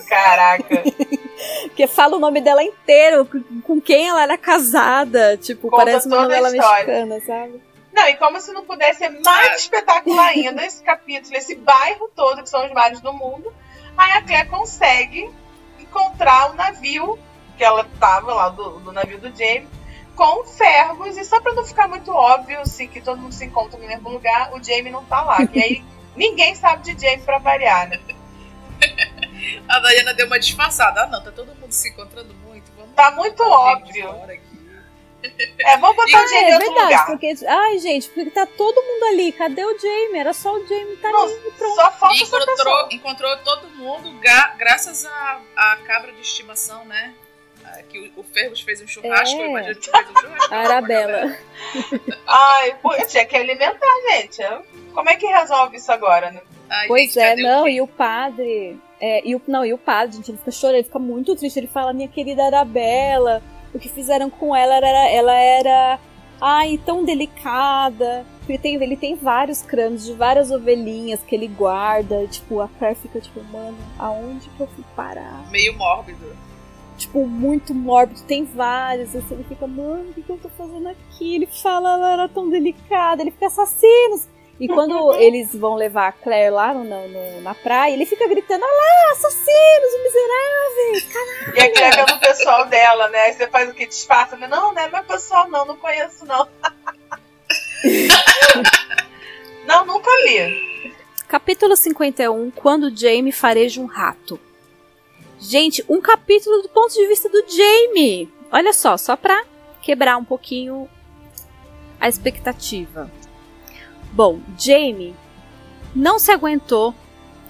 Caraca. 0.07 0.83
que 1.75 1.87
fala 1.87 2.17
o 2.17 2.19
nome 2.19 2.41
dela 2.41 2.63
inteiro, 2.63 3.27
com- 3.63 3.81
quem 3.81 4.07
ela 4.09 4.23
era 4.23 4.37
casada. 4.37 5.37
Tipo, 5.37 5.69
Conta 5.69 5.85
parece 5.85 6.07
uma 6.07 6.21
novela 6.23 6.49
história. 6.49 7.05
mexicana, 7.05 7.21
sabe? 7.25 7.61
Não, 7.93 8.07
e 8.07 8.15
como 8.15 8.39
se 8.39 8.53
não 8.53 8.63
pudesse 8.63 8.99
ser 8.99 9.09
mais 9.21 9.61
espetacular 9.61 10.29
ainda 10.29 10.65
esse 10.65 10.81
capítulo, 10.81 11.35
esse 11.35 11.55
bairro 11.55 12.09
todo, 12.15 12.41
que 12.41 12.49
são 12.49 12.65
os 12.65 12.71
mares 12.71 13.01
do 13.01 13.11
mundo, 13.11 13.51
aí 13.97 14.11
a 14.13 14.21
Claire 14.21 14.47
consegue 14.49 15.29
encontrar 15.79 16.51
o 16.51 16.53
navio, 16.55 17.19
que 17.57 17.63
ela 17.63 17.85
tava 17.99 18.33
lá, 18.33 18.49
do, 18.49 18.79
do 18.79 18.91
navio 18.93 19.17
do 19.19 19.27
James, 19.37 19.67
com 20.21 20.45
ferros, 20.45 21.17
e 21.17 21.25
só 21.25 21.41
pra 21.41 21.51
não 21.53 21.65
ficar 21.65 21.87
muito 21.87 22.11
óbvio, 22.11 22.59
assim, 22.59 22.87
que 22.87 23.01
todo 23.01 23.17
mundo 23.19 23.33
se 23.33 23.43
encontra 23.45 23.79
no 23.79 23.87
mesmo 23.87 24.07
lugar, 24.09 24.53
o 24.53 24.63
Jamie 24.63 24.91
não 24.91 25.03
tá 25.05 25.19
lá. 25.23 25.39
E 25.51 25.59
aí 25.59 25.83
ninguém 26.15 26.53
sabe 26.53 26.93
de 26.93 27.01
Jamie 27.01 27.25
pra 27.25 27.39
variar, 27.39 27.89
né? 27.89 27.99
A 29.67 29.79
Diana 29.79 30.13
deu 30.13 30.27
uma 30.27 30.39
disfarçada. 30.39 31.03
Ah, 31.03 31.07
não, 31.07 31.23
tá 31.23 31.31
todo 31.31 31.55
mundo 31.55 31.71
se 31.71 31.89
encontrando 31.89 32.33
muito. 32.45 32.71
Vamos 32.77 32.93
Tá 32.95 33.09
muito 33.11 33.41
óbvio. 33.43 34.13
É, 35.59 35.77
vamos 35.77 35.95
botar 35.95 36.17
o 36.19 36.23
Ah, 36.23 36.27
Jamie 36.27 36.45
em 36.45 36.49
é 36.51 36.53
outro 36.55 36.73
verdade, 36.73 36.91
lugar. 36.93 37.05
porque. 37.05 37.33
Ai, 37.47 37.77
gente, 37.77 38.09
porque 38.09 38.31
tá 38.31 38.43
todo 38.47 38.81
mundo 38.81 39.03
ali. 39.05 39.31
Cadê 39.31 39.63
o 39.63 39.77
Jamie? 39.77 40.17
Era 40.19 40.33
só 40.33 40.51
o 40.51 40.65
Jamie 40.65 40.97
tá 40.97 41.11
Não, 41.11 41.23
ali 41.25 41.51
pronto. 41.59 41.75
só 41.75 41.91
falta 41.91 42.15
encontrou, 42.23 42.87
encontrou 42.91 43.37
todo 43.37 43.69
mundo 43.69 44.11
gra- 44.19 44.55
graças 44.57 45.05
à 45.05 45.39
à 45.55 45.77
cabra 45.85 46.11
de 46.11 46.21
estimação, 46.21 46.85
né? 46.85 47.13
Que 47.89 47.99
o, 47.99 48.19
o 48.21 48.23
Ferros 48.23 48.61
fez 48.61 48.81
um 48.81 48.87
churrasco, 48.87 49.39
É. 49.39 49.43
eu 49.45 49.49
imagino 49.49 49.75
que 49.75 49.89
fez 49.91 50.07
um 50.09 50.13
churrasco. 50.21 50.53
A 50.53 50.57
Arabella. 50.57 51.37
Ai, 52.27 52.75
pô, 52.81 52.93
eu 52.93 53.07
tinha 53.07 53.25
que 53.25 53.35
alimentar, 53.35 53.93
gente. 54.11 54.41
Como 54.93 55.09
é 55.09 55.15
que 55.15 55.25
resolve 55.27 55.77
isso 55.77 55.91
agora, 55.91 56.31
né? 56.31 56.41
Ai, 56.69 56.87
Pois 56.87 57.13
gente, 57.13 57.19
é, 57.19 57.33
o 57.33 57.37
não, 57.47 57.63
quê? 57.65 57.71
e 57.71 57.81
o 57.81 57.87
padre. 57.87 58.79
É, 58.99 59.27
e 59.27 59.35
o, 59.35 59.41
não, 59.47 59.65
e 59.65 59.73
o 59.73 59.77
padre, 59.77 60.15
gente, 60.17 60.31
ele 60.31 60.37
fica 60.37 60.51
chorando, 60.51 60.75
ele 60.75 60.83
fica 60.83 60.99
muito 60.99 61.35
triste. 61.35 61.57
Ele 61.59 61.67
fala, 61.67 61.91
minha 61.91 62.07
querida 62.07 62.45
Arabella, 62.45 63.41
o 63.73 63.79
que 63.79 63.89
fizeram 63.89 64.29
com 64.29 64.55
ela 64.55 64.75
era. 64.75 65.09
Ela 65.09 65.33
era. 65.35 65.99
Ai, 66.39 66.79
tão 66.85 67.03
delicada. 67.03 68.25
Porque 68.39 68.57
tem, 68.57 68.75
ele 68.81 68.97
tem 68.97 69.15
vários 69.15 69.61
crânios 69.61 70.03
de 70.05 70.13
várias 70.13 70.49
ovelhinhas 70.49 71.21
que 71.21 71.35
ele 71.35 71.47
guarda. 71.47 72.25
Tipo, 72.27 72.61
a 72.61 72.67
Claire 72.67 72.97
fica 72.99 73.19
tipo, 73.19 73.43
mano, 73.45 73.77
aonde 73.99 74.49
que 74.49 74.59
eu 74.59 74.67
fui 74.67 74.83
parar? 74.95 75.47
Meio 75.51 75.77
mórbido. 75.77 76.35
Tipo, 77.01 77.25
muito 77.25 77.73
mórbido, 77.73 78.21
tem 78.23 78.45
vários. 78.45 79.15
Assim, 79.15 79.33
ele 79.33 79.43
fica, 79.43 79.65
mano, 79.65 80.11
o 80.11 80.13
que, 80.13 80.21
que 80.21 80.29
eu 80.31 80.37
tô 80.37 80.49
fazendo 80.49 80.87
aqui? 80.87 81.35
Ele 81.35 81.47
fala, 81.47 81.93
ela 81.93 82.13
era 82.13 82.29
tão 82.29 82.47
delicada, 82.47 83.23
ele 83.23 83.31
fica 83.31 83.47
assassinos. 83.47 84.27
E 84.59 84.67
quando 84.67 85.11
eles 85.17 85.55
vão 85.55 85.73
levar 85.73 86.09
a 86.09 86.11
Claire 86.11 86.51
lá 86.51 86.75
no, 86.75 86.83
no- 86.83 87.41
na 87.41 87.55
praia, 87.55 87.91
ele 87.93 88.05
fica 88.05 88.27
gritando, 88.27 88.63
olha 88.63 88.71
lá, 88.71 89.11
assassinos, 89.13 89.93
miseráveis. 90.03 91.55
E 91.55 91.59
a 91.59 91.73
Claire 91.73 91.95
vendo 91.95 92.13
o 92.15 92.19
pessoal 92.19 92.67
dela, 92.67 93.07
né? 93.09 93.19
Aí 93.21 93.33
você 93.33 93.47
faz 93.47 93.67
o 93.71 93.73
que? 93.73 93.87
Disfarça, 93.87 94.37
né? 94.37 94.47
Não, 94.47 94.71
não 94.71 94.79
é 94.81 94.87
meu 94.87 95.03
pessoal, 95.03 95.49
não, 95.49 95.65
não 95.65 95.77
conheço, 95.77 96.23
não. 96.25 96.47
li. 100.25 100.93
Capítulo 101.27 101.75
51 101.75 102.51
Quando 102.51 102.95
Jamie 102.95 103.31
fareja 103.31 103.81
um 103.81 103.85
rato. 103.87 104.39
Gente, 105.41 105.83
um 105.89 105.99
capítulo 105.99 106.61
do 106.61 106.69
ponto 106.69 106.93
de 106.93 107.07
vista 107.07 107.27
do 107.27 107.43
Jamie. 107.47 108.31
Olha 108.51 108.71
só, 108.71 108.95
só 108.95 109.15
pra 109.15 109.43
quebrar 109.81 110.15
um 110.15 110.23
pouquinho 110.23 110.87
a 111.99 112.07
expectativa. 112.07 113.09
Bom, 114.11 114.39
Jamie 114.55 115.15
não 115.95 116.19
se 116.19 116.31
aguentou 116.31 116.93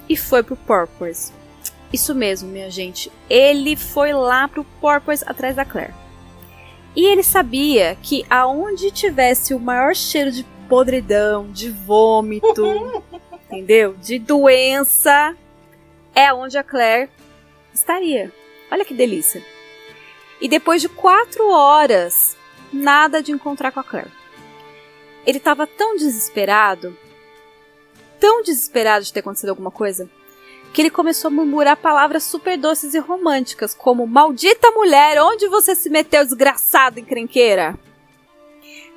e 0.08 0.16
foi 0.16 0.42
pro 0.42 0.56
Porpoise. 0.56 1.34
Isso 1.92 2.16
mesmo, 2.16 2.48
minha 2.48 2.72
gente. 2.72 3.12
Ele 3.30 3.76
foi 3.76 4.14
lá 4.14 4.48
pro 4.48 4.64
Porpoise 4.80 5.26
atrás 5.28 5.58
da 5.58 5.66
Claire. 5.66 5.94
E 6.96 7.06
ele 7.06 7.24
sabia 7.24 7.98
que 8.02 8.26
aonde 8.30 8.89
tivesse 8.92 9.54
o 9.54 9.60
maior 9.60 9.94
cheiro 9.94 10.32
de 10.32 10.46
podridão, 10.70 11.52
de 11.52 11.70
vômito, 11.70 12.64
entendeu? 13.52 13.96
De 13.96 14.18
doença, 14.18 15.36
é 16.16 16.34
onde 16.34 16.58
a 16.58 16.64
Claire 16.64 17.10
estaria. 17.74 18.32
Olha 18.72 18.86
que 18.86 18.93
delícia. 18.93 19.43
E 20.39 20.47
depois 20.47 20.82
de 20.82 20.89
quatro 20.89 21.49
horas, 21.49 22.36
nada 22.72 23.22
de 23.22 23.32
encontrar 23.32 23.72
com 23.72 23.80
a 23.80 23.84
Claire. 23.84 24.11
Ele 25.26 25.38
estava 25.38 25.67
tão 25.67 25.95
desesperado, 25.95 26.97
tão 28.19 28.41
desesperado 28.41 29.05
de 29.05 29.13
ter 29.13 29.19
acontecido 29.19 29.49
alguma 29.49 29.69
coisa, 29.69 30.09
que 30.74 30.82
ele 30.82 30.89
começou 30.89 31.28
a 31.28 31.32
murmurar 31.32 31.78
palavras 31.78 32.24
super 32.24 32.57
doces 32.57 32.93
e 32.93 32.99
românticas, 32.99 33.74
como 33.74 34.07
Maldita 34.07 34.72
mulher, 34.72 35.22
onde 35.22 35.47
você 35.47 35.76
se 35.76 35.89
meteu, 35.89 36.24
desgraçada 36.24 36.99
encrenqueira? 36.99 37.78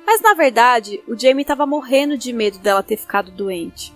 Mas 0.05 0.21
na 0.21 0.33
verdade, 0.33 1.03
o 1.07 1.17
Jamie 1.17 1.41
estava 1.41 1.65
morrendo 1.65 2.17
de 2.17 2.31
medo 2.31 2.59
dela 2.59 2.83
ter 2.83 2.97
ficado 2.97 3.31
doente. 3.31 3.93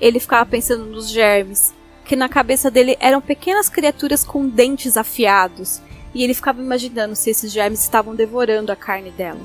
Ele 0.00 0.18
ficava 0.18 0.48
pensando 0.48 0.86
nos 0.86 1.08
germes, 1.10 1.74
que 2.04 2.16
na 2.16 2.28
cabeça 2.28 2.70
dele 2.70 2.96
eram 3.00 3.20
pequenas 3.20 3.68
criaturas 3.68 4.24
com 4.24 4.48
dentes 4.48 4.96
afiados, 4.96 5.80
e 6.14 6.24
ele 6.24 6.34
ficava 6.34 6.60
imaginando 6.60 7.14
se 7.14 7.30
esses 7.30 7.52
germes 7.52 7.82
estavam 7.82 8.14
devorando 8.14 8.72
a 8.72 8.76
carne 8.76 9.10
dela. 9.10 9.40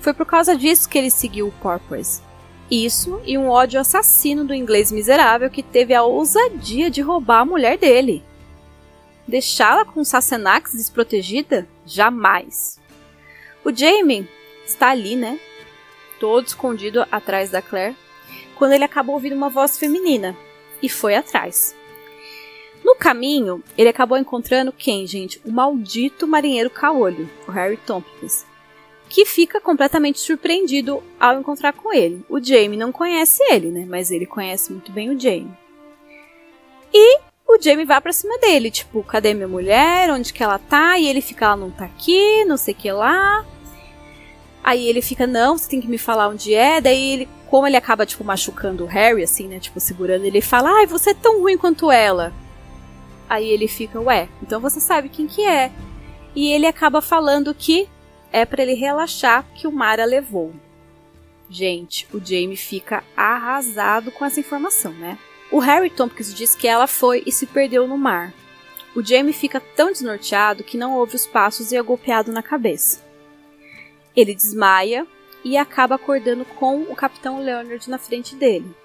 Foi 0.00 0.12
por 0.12 0.26
causa 0.26 0.56
disso 0.56 0.88
que 0.88 0.98
ele 0.98 1.10
seguiu 1.10 1.46
o 1.46 1.52
Porpoise. 1.52 2.20
Isso 2.70 3.20
e 3.24 3.36
um 3.36 3.48
ódio 3.48 3.78
assassino 3.78 4.44
do 4.44 4.54
inglês 4.54 4.90
miserável 4.90 5.50
que 5.50 5.62
teve 5.62 5.94
a 5.94 6.02
ousadia 6.02 6.90
de 6.90 7.00
roubar 7.00 7.40
a 7.40 7.44
mulher 7.44 7.78
dele. 7.78 8.24
Deixá-la 9.28 9.84
com 9.84 10.02
Sassenach 10.02 10.74
desprotegida? 10.74 11.68
Jamais. 11.86 12.80
O 13.64 13.72
Jamie 13.72 14.28
está 14.66 14.90
ali, 14.90 15.14
né? 15.14 15.38
Todo 16.18 16.46
escondido 16.46 17.06
atrás 17.12 17.50
da 17.50 17.62
Claire, 17.62 17.96
quando 18.56 18.72
ele 18.72 18.84
acabou 18.84 19.14
ouvindo 19.14 19.36
uma 19.36 19.48
voz 19.48 19.78
feminina 19.78 20.36
e 20.82 20.88
foi 20.88 21.14
atrás. 21.14 21.76
No 22.84 22.96
caminho, 22.96 23.62
ele 23.76 23.88
acabou 23.88 24.18
encontrando 24.18 24.72
quem, 24.72 25.06
gente? 25.06 25.40
O 25.44 25.52
maldito 25.52 26.26
marinheiro 26.26 26.70
caolho, 26.70 27.28
o 27.46 27.50
Harry 27.50 27.76
Tompkins, 27.76 28.44
que 29.08 29.24
fica 29.24 29.60
completamente 29.60 30.18
surpreendido 30.18 31.02
ao 31.20 31.38
encontrar 31.38 31.72
com 31.72 31.92
ele. 31.92 32.24
O 32.28 32.42
Jamie 32.42 32.78
não 32.78 32.90
conhece 32.90 33.42
ele, 33.50 33.70
né? 33.70 33.84
Mas 33.88 34.10
ele 34.10 34.26
conhece 34.26 34.72
muito 34.72 34.90
bem 34.90 35.10
o 35.10 35.20
Jamie. 35.20 35.52
E 36.92 37.20
o 37.46 37.60
Jamie 37.60 37.84
vai 37.84 38.00
pra 38.00 38.12
cima 38.12 38.38
dele, 38.38 38.70
tipo, 38.70 39.02
cadê 39.02 39.34
minha 39.34 39.48
mulher? 39.48 40.10
Onde 40.10 40.32
que 40.32 40.42
ela 40.42 40.58
tá? 40.58 40.98
E 40.98 41.06
ele 41.06 41.20
fica, 41.20 41.46
ela 41.46 41.56
não 41.56 41.70
tá 41.70 41.84
aqui, 41.84 42.44
não 42.44 42.56
sei 42.56 42.74
o 42.74 42.76
que 42.76 42.90
lá. 42.90 43.44
Aí 44.64 44.88
ele 44.88 45.02
fica, 45.02 45.26
não, 45.26 45.58
você 45.58 45.68
tem 45.68 45.80
que 45.80 45.88
me 45.88 45.98
falar 45.98 46.28
onde 46.28 46.54
é. 46.54 46.80
Daí 46.80 47.12
ele, 47.12 47.28
como 47.48 47.66
ele 47.66 47.76
acaba, 47.76 48.06
tipo, 48.06 48.24
machucando 48.24 48.84
o 48.84 48.86
Harry, 48.88 49.22
assim, 49.22 49.48
né? 49.48 49.58
Tipo, 49.58 49.78
segurando, 49.78 50.24
ele 50.24 50.40
fala, 50.40 50.70
ai, 50.78 50.86
você 50.86 51.10
é 51.10 51.14
tão 51.14 51.40
ruim 51.40 51.58
quanto 51.58 51.90
ela. 51.90 52.32
Aí 53.32 53.48
ele 53.48 53.66
fica, 53.66 53.98
ué, 53.98 54.28
então 54.42 54.60
você 54.60 54.78
sabe 54.78 55.08
quem 55.08 55.26
que 55.26 55.40
é. 55.42 55.72
E 56.36 56.52
ele 56.52 56.66
acaba 56.66 57.00
falando 57.00 57.54
que 57.54 57.88
é 58.30 58.44
para 58.44 58.62
ele 58.62 58.74
relaxar 58.74 59.46
que 59.54 59.66
o 59.66 59.72
mar 59.72 59.98
a 59.98 60.04
levou. 60.04 60.52
Gente, 61.48 62.06
o 62.12 62.18
Jamie 62.22 62.58
fica 62.58 63.02
arrasado 63.16 64.12
com 64.12 64.22
essa 64.22 64.38
informação, 64.38 64.92
né? 64.92 65.18
O 65.50 65.60
Harry 65.60 65.88
Tompkins 65.88 66.34
diz 66.34 66.54
que 66.54 66.68
ela 66.68 66.86
foi 66.86 67.22
e 67.24 67.32
se 67.32 67.46
perdeu 67.46 67.88
no 67.88 67.96
mar. 67.96 68.34
O 68.94 69.02
Jamie 69.02 69.32
fica 69.32 69.60
tão 69.60 69.90
desnorteado 69.90 70.62
que 70.62 70.76
não 70.76 70.98
ouve 70.98 71.16
os 71.16 71.26
passos 71.26 71.72
e 71.72 71.76
é 71.76 71.82
golpeado 71.82 72.30
na 72.30 72.42
cabeça. 72.42 73.02
Ele 74.14 74.34
desmaia 74.34 75.06
e 75.42 75.56
acaba 75.56 75.94
acordando 75.94 76.44
com 76.44 76.82
o 76.82 76.94
Capitão 76.94 77.42
Leonard 77.42 77.88
na 77.88 77.96
frente 77.96 78.36
dele, 78.36 78.76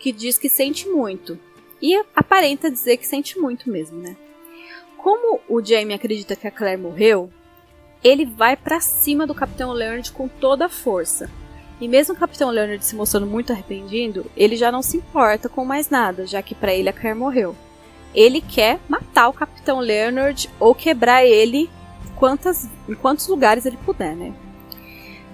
que 0.00 0.10
diz 0.10 0.36
que 0.36 0.48
sente 0.48 0.88
muito. 0.88 1.38
E 1.84 2.02
aparenta 2.16 2.70
dizer 2.70 2.96
que 2.96 3.06
sente 3.06 3.38
muito 3.38 3.68
mesmo, 3.68 4.00
né? 4.00 4.16
Como 4.96 5.38
o 5.46 5.62
Jamie 5.62 5.94
acredita 5.94 6.34
que 6.34 6.48
a 6.48 6.50
Claire 6.50 6.80
morreu, 6.80 7.28
ele 8.02 8.24
vai 8.24 8.56
para 8.56 8.80
cima 8.80 9.26
do 9.26 9.34
Capitão 9.34 9.70
Leonard 9.70 10.10
com 10.10 10.26
toda 10.26 10.64
a 10.64 10.70
força. 10.70 11.28
E 11.78 11.86
mesmo 11.86 12.14
o 12.14 12.16
Capitão 12.16 12.48
Leonard 12.48 12.82
se 12.82 12.96
mostrando 12.96 13.26
muito 13.26 13.52
arrependido, 13.52 14.24
ele 14.34 14.56
já 14.56 14.72
não 14.72 14.80
se 14.80 14.96
importa 14.96 15.46
com 15.46 15.62
mais 15.62 15.90
nada, 15.90 16.26
já 16.26 16.40
que 16.40 16.54
para 16.54 16.72
ele 16.72 16.88
a 16.88 16.92
Claire 16.94 17.18
morreu. 17.18 17.54
Ele 18.14 18.40
quer 18.40 18.80
matar 18.88 19.28
o 19.28 19.34
Capitão 19.34 19.78
Leonard 19.78 20.48
ou 20.58 20.74
quebrar 20.74 21.26
ele 21.26 21.68
quantas, 22.16 22.66
em 22.88 22.94
quantos 22.94 23.28
lugares 23.28 23.66
ele 23.66 23.76
puder, 23.84 24.16
né? 24.16 24.32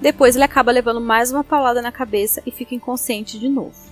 Depois 0.01 0.35
ele 0.35 0.45
acaba 0.45 0.73
levando 0.73 1.01
mais 1.01 1.31
uma 1.31 1.45
paulada 1.45 1.81
na 1.81 1.93
cabeça 1.93 2.43
e 2.45 2.51
fica 2.51 2.75
inconsciente 2.75 3.39
de 3.39 3.49
novo. 3.49 3.90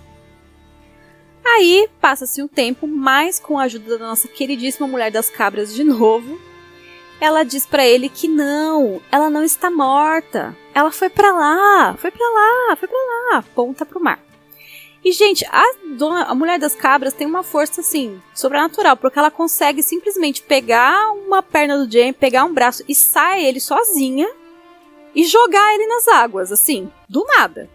Aí 1.55 1.88
passa-se 2.01 2.42
um 2.42 2.49
tempo, 2.49 2.86
mais 2.86 3.40
com 3.40 3.59
a 3.59 3.62
ajuda 3.62 3.99
da 3.99 4.07
nossa 4.07 4.28
queridíssima 4.28 4.86
mulher 4.86 5.11
das 5.11 5.30
cabras 5.30 5.74
de 5.74 5.82
novo, 5.82 6.38
ela 7.20 7.42
diz 7.42 7.66
para 7.66 7.86
ele 7.86 8.09
que 8.09 8.28
não, 8.28 9.01
ela 9.11 9.30
não 9.30 9.42
está 9.42 9.70
morta. 9.70 10.57
Ela 10.74 10.92
foi 10.92 11.09
para 11.09 11.32
lá, 11.32 11.96
foi 11.99 12.11
para 12.11 12.28
lá, 12.28 12.76
foi 12.76 12.86
para 12.86 12.99
lá, 13.32 13.44
ponta 13.55 13.86
pro 13.86 14.01
mar. 14.01 14.20
E 15.05 15.11
gente, 15.12 15.44
a, 15.46 15.62
dona, 15.96 16.24
a 16.24 16.34
mulher 16.34 16.59
das 16.59 16.74
cabras 16.74 17.14
tem 17.14 17.26
uma 17.26 17.42
força 17.42 17.80
assim 17.80 18.20
sobrenatural, 18.34 18.96
porque 18.96 19.18
ela 19.18 19.30
consegue 19.30 19.82
simplesmente 19.82 20.42
pegar 20.42 21.12
uma 21.12 21.42
perna 21.42 21.78
do 21.78 21.90
Jamie, 21.90 22.12
pegar 22.12 22.44
um 22.44 22.53
braço 22.53 22.84
e 22.86 22.94
sai 22.94 23.44
ele 23.44 23.59
sozinha 23.59 24.28
e 25.14 25.24
jogar 25.24 25.74
ele 25.74 25.86
nas 25.86 26.09
águas, 26.09 26.53
assim, 26.53 26.90
do 27.09 27.24
nada. 27.24 27.70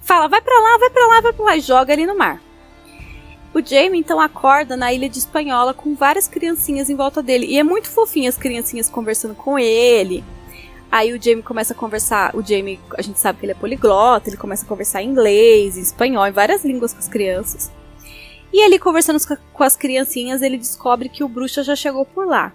Fala, 0.00 0.28
vai 0.28 0.40
para 0.40 0.58
lá, 0.58 0.78
vai 0.78 0.90
para 0.90 1.06
lá, 1.06 1.20
vai 1.20 1.32
para 1.32 1.44
lá 1.44 1.56
e 1.56 1.60
joga 1.60 1.92
ele 1.92 2.06
no 2.06 2.16
mar. 2.16 2.47
O 3.54 3.64
Jamie 3.64 4.00
então 4.00 4.20
acorda 4.20 4.76
na 4.76 4.92
ilha 4.92 5.08
de 5.08 5.18
Espanhola 5.18 5.72
com 5.72 5.94
várias 5.94 6.28
criancinhas 6.28 6.90
em 6.90 6.94
volta 6.94 7.22
dele. 7.22 7.46
E 7.46 7.58
é 7.58 7.62
muito 7.62 7.88
fofinho 7.88 8.28
as 8.28 8.36
criancinhas 8.36 8.88
conversando 8.88 9.34
com 9.34 9.58
ele. 9.58 10.22
Aí 10.90 11.12
o 11.12 11.22
Jamie 11.22 11.42
começa 11.42 11.72
a 11.72 11.76
conversar. 11.76 12.34
O 12.34 12.42
Jamie, 12.42 12.80
a 12.96 13.02
gente 13.02 13.18
sabe 13.18 13.38
que 13.38 13.46
ele 13.46 13.52
é 13.52 13.54
poliglota, 13.54 14.28
ele 14.28 14.36
começa 14.36 14.64
a 14.64 14.68
conversar 14.68 15.02
em 15.02 15.08
inglês, 15.08 15.76
em 15.76 15.82
espanhol, 15.82 16.26
em 16.26 16.32
várias 16.32 16.64
línguas 16.64 16.92
com 16.92 16.98
as 16.98 17.08
crianças. 17.08 17.70
E 18.52 18.62
ali, 18.62 18.78
conversando 18.78 19.18
com 19.52 19.64
as 19.64 19.76
criancinhas, 19.76 20.40
ele 20.40 20.56
descobre 20.56 21.08
que 21.08 21.22
o 21.22 21.28
bruxo 21.28 21.62
já 21.62 21.76
chegou 21.76 22.04
por 22.04 22.26
lá. 22.26 22.52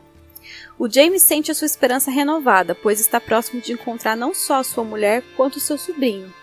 O 0.78 0.90
Jamie 0.90 1.20
sente 1.20 1.52
a 1.52 1.56
sua 1.56 1.68
esperança 1.68 2.10
renovada, 2.10 2.76
pois 2.76 3.00
está 3.00 3.20
próximo 3.20 3.62
de 3.62 3.74
encontrar 3.74 4.18
não 4.18 4.34
só 4.34 4.56
a 4.56 4.64
sua 4.64 4.84
mulher, 4.84 5.24
quanto 5.38 5.58
o 5.58 5.60
seu 5.60 5.78
sobrinho. 5.78 6.34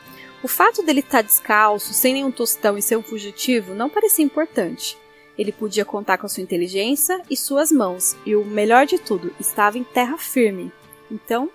O 0.43 0.49
fato 0.49 0.83
dele 0.83 1.01
estar 1.01 1.19
tá 1.19 1.23
descalço, 1.23 1.93
sem 1.93 2.15
nenhum 2.15 2.31
tostão 2.31 2.79
e 2.79 2.83
ser 2.83 2.97
um 2.97 3.03
fugitivo 3.03 3.75
não 3.75 3.91
parecia 3.91 4.25
importante. 4.25 4.97
Ele 5.37 5.53
podia 5.53 5.85
contar 5.85 6.19
com 6.19 6.27
a 6.27 6.29
sua 6.29 6.43
inteligência 6.43 7.21
e 7.31 7.37
suas 7.37 7.71
mãos, 7.71 8.17
e 8.27 8.35
o 8.37 8.45
melhor 8.45 8.87
de 8.87 8.99
tudo, 8.99 9.35
estava 9.39 9.79
em 9.79 9.85
terra 9.85 10.19
firme. 10.19 10.73
Então, 11.11 11.51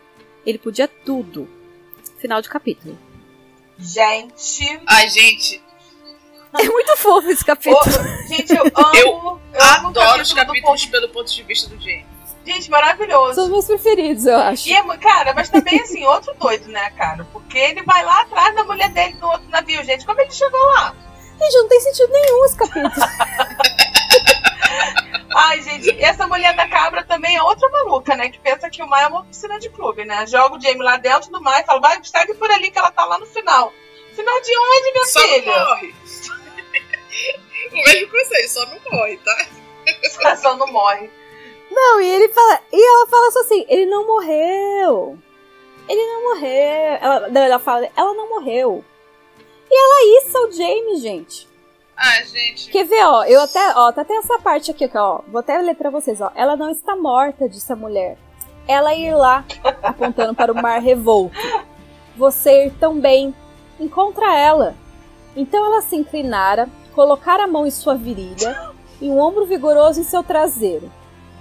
ele 0.46 0.58
podia 0.58 0.88
tudo. 0.88 1.48
Final 2.18 2.42
de 2.42 2.50
capítulo. 2.50 2.98
Gente. 3.78 4.80
Ai, 4.88 5.10
gente. 5.10 5.62
É 6.58 6.64
muito 6.64 6.96
fofo 6.98 7.30
esse 7.30 7.44
capítulo. 7.44 7.80
Oh, 7.80 8.28
gente, 8.28 8.54
eu 8.56 8.64
amo. 8.64 8.96
Eu, 8.96 9.42
eu 9.54 9.62
adoro 9.62 10.14
amo 10.14 10.22
os 10.22 10.34
capítulos 10.34 10.86
pelo 10.86 11.10
ponto 11.10 11.34
de 11.34 11.44
vista 11.44 11.70
do 11.70 11.82
James. 11.82 12.15
Gente, 12.46 12.70
maravilhoso. 12.70 13.36
São 13.36 13.46
os 13.46 13.50
meus 13.50 13.66
preferidos, 13.66 14.26
eu 14.26 14.38
acho. 14.38 14.70
E, 14.70 14.74
é 14.74 14.98
cara, 14.98 15.34
mas 15.34 15.50
também, 15.50 15.80
assim, 15.82 16.06
outro 16.08 16.34
doido, 16.36 16.68
né, 16.68 16.92
cara? 16.92 17.28
Porque 17.34 17.58
ele 17.58 17.82
vai 17.84 18.04
lá 18.04 18.22
atrás 18.22 18.56
da 18.56 18.64
mulher 18.64 18.90
dele 18.90 19.16
no 19.20 19.28
outro 19.28 19.50
navio, 19.50 19.84
gente. 19.84 20.06
Como 20.06 20.22
ele 20.22 20.32
chegou 20.32 20.60
lá? 20.60 20.96
Gente, 21.42 21.56
não 21.56 21.68
tem 21.68 21.80
sentido 21.82 22.12
nenhum 22.12 22.46
esse 22.46 22.58
capítulo. 22.58 22.92
Ai, 25.36 25.62
gente, 25.62 26.02
essa 26.02 26.28
mulher 26.28 26.56
da 26.56 26.68
cabra 26.68 27.04
também 27.04 27.36
é 27.36 27.44
outra 27.44 27.68
maluca, 27.70 28.16
né? 28.16 28.30
Que 28.30 28.40
pensa 28.40 28.70
que 28.70 28.82
o 28.82 28.88
mar 28.88 29.04
é 29.04 29.08
uma 29.08 29.26
piscina 29.26 29.60
de 29.60 29.70
clube, 29.70 30.06
né? 30.06 30.26
Joga 30.28 30.56
o 30.56 30.62
Jamie 30.62 30.84
lá 30.84 30.98
dentro 30.98 31.32
do 31.32 31.42
mar 31.42 31.62
e 31.62 31.66
fala, 31.66 31.82
vai, 31.82 32.00
segue 32.04 32.34
por 32.36 32.50
ali 32.50 32.72
que 32.72 32.80
ela 32.80 32.92
tá 32.92 33.06
lá 33.06 33.18
no 33.18 33.26
final. 33.26 33.74
Final 34.14 34.42
de 34.42 34.58
onde, 34.58 34.92
minha 34.92 35.06
só 35.06 35.20
filha? 35.20 35.44
Só 35.44 35.60
não 35.60 35.66
morre. 35.66 35.96
o 37.72 37.76
mesmo 37.76 38.12
que 38.12 38.26
vocês, 38.26 38.52
só 38.52 38.66
não 38.66 38.80
morre, 38.92 39.18
tá? 39.18 40.36
só 40.38 40.56
não 40.56 40.68
morre. 40.68 41.10
Não, 41.76 42.00
e 42.00 42.08
ele 42.08 42.30
fala. 42.30 42.62
E 42.72 42.90
ela 42.90 43.08
fala 43.08 43.32
só 43.32 43.42
assim: 43.42 43.66
ele 43.68 43.86
não 43.86 44.08
morreu. 44.08 45.18
Ele 45.90 46.02
não 46.02 46.30
morreu. 46.30 46.98
Ela, 47.02 47.40
ela 47.40 47.60
fala: 47.60 47.90
ela 47.96 48.14
não 48.14 48.30
morreu. 48.30 48.84
E 49.70 49.76
ela 49.76 50.22
issa 50.22 50.40
o 50.40 50.52
Jamie, 50.52 50.98
gente. 51.00 51.48
Ah, 51.98 52.24
gente. 52.24 52.70
Quer 52.72 52.86
ver, 52.86 53.04
ó? 53.04 53.24
Eu 53.26 53.42
até, 53.42 53.74
ó, 53.76 53.92
tá 53.92 54.02
até 54.02 54.16
essa 54.16 54.40
parte 54.40 54.72
aqui, 54.72 54.90
ó. 54.96 55.22
Vou 55.28 55.40
até 55.40 55.58
ler 55.58 55.76
pra 55.76 55.90
vocês, 55.90 56.22
ó. 56.22 56.32
Ela 56.34 56.56
não 56.56 56.70
está 56.70 56.96
morta, 56.96 57.50
disse 57.50 57.72
a 57.72 57.76
mulher. 57.76 58.18
Ela 58.68 58.96
ir 58.96 59.14
lá, 59.14 59.46
apontando 59.84 60.34
para 60.34 60.52
o 60.52 60.56
mar 60.56 60.82
revolto. 60.82 61.38
Você 62.16 62.68
ir 62.68 62.74
tão 62.80 63.00
bem. 63.00 63.36
Encontra 63.80 64.34
ela. 64.38 64.76
Então 65.36 65.66
ela 65.66 65.82
se 65.82 65.96
inclinara, 65.96 66.70
colocar 66.94 67.40
a 67.40 67.48
mão 67.48 67.68
em 67.68 67.72
sua 67.72 67.96
virilha 67.96 68.72
e 69.02 69.10
um 69.10 69.20
ombro 69.20 69.46
vigoroso 69.46 70.00
em 70.00 70.04
seu 70.04 70.24
traseiro. 70.24 70.90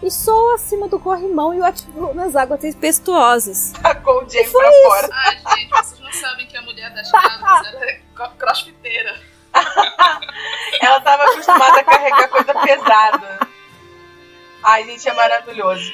E 0.02 0.10
soou 0.10 0.54
acima 0.54 0.86
do 0.88 0.98
corrimão 1.00 1.54
e 1.54 1.60
o 1.60 1.64
ativou 1.64 2.14
nas 2.14 2.36
águas 2.36 2.60
tempestuosas. 2.60 3.72
Tacou 3.82 4.24
o 4.24 4.28
Jamie 4.28 4.50
pra 4.50 4.68
isso. 4.70 4.82
fora. 4.82 5.08
Ai, 5.12 5.56
gente, 5.56 5.70
vocês 5.70 6.00
não 6.00 6.12
sabem 6.12 6.46
que 6.46 6.56
a 6.56 6.62
mulher 6.62 6.90
das 6.90 7.10
é 7.14 8.00
co- 8.16 8.28
crossfiteira. 8.38 9.18
Ela 10.80 11.00
tava 11.00 11.22
acostumada 11.24 11.80
a 11.80 11.84
carregar 11.84 12.28
coisa 12.28 12.52
pesada. 12.54 13.48
Ai, 14.62 14.84
gente, 14.84 15.08
é 15.08 15.12
maravilhoso. 15.12 15.92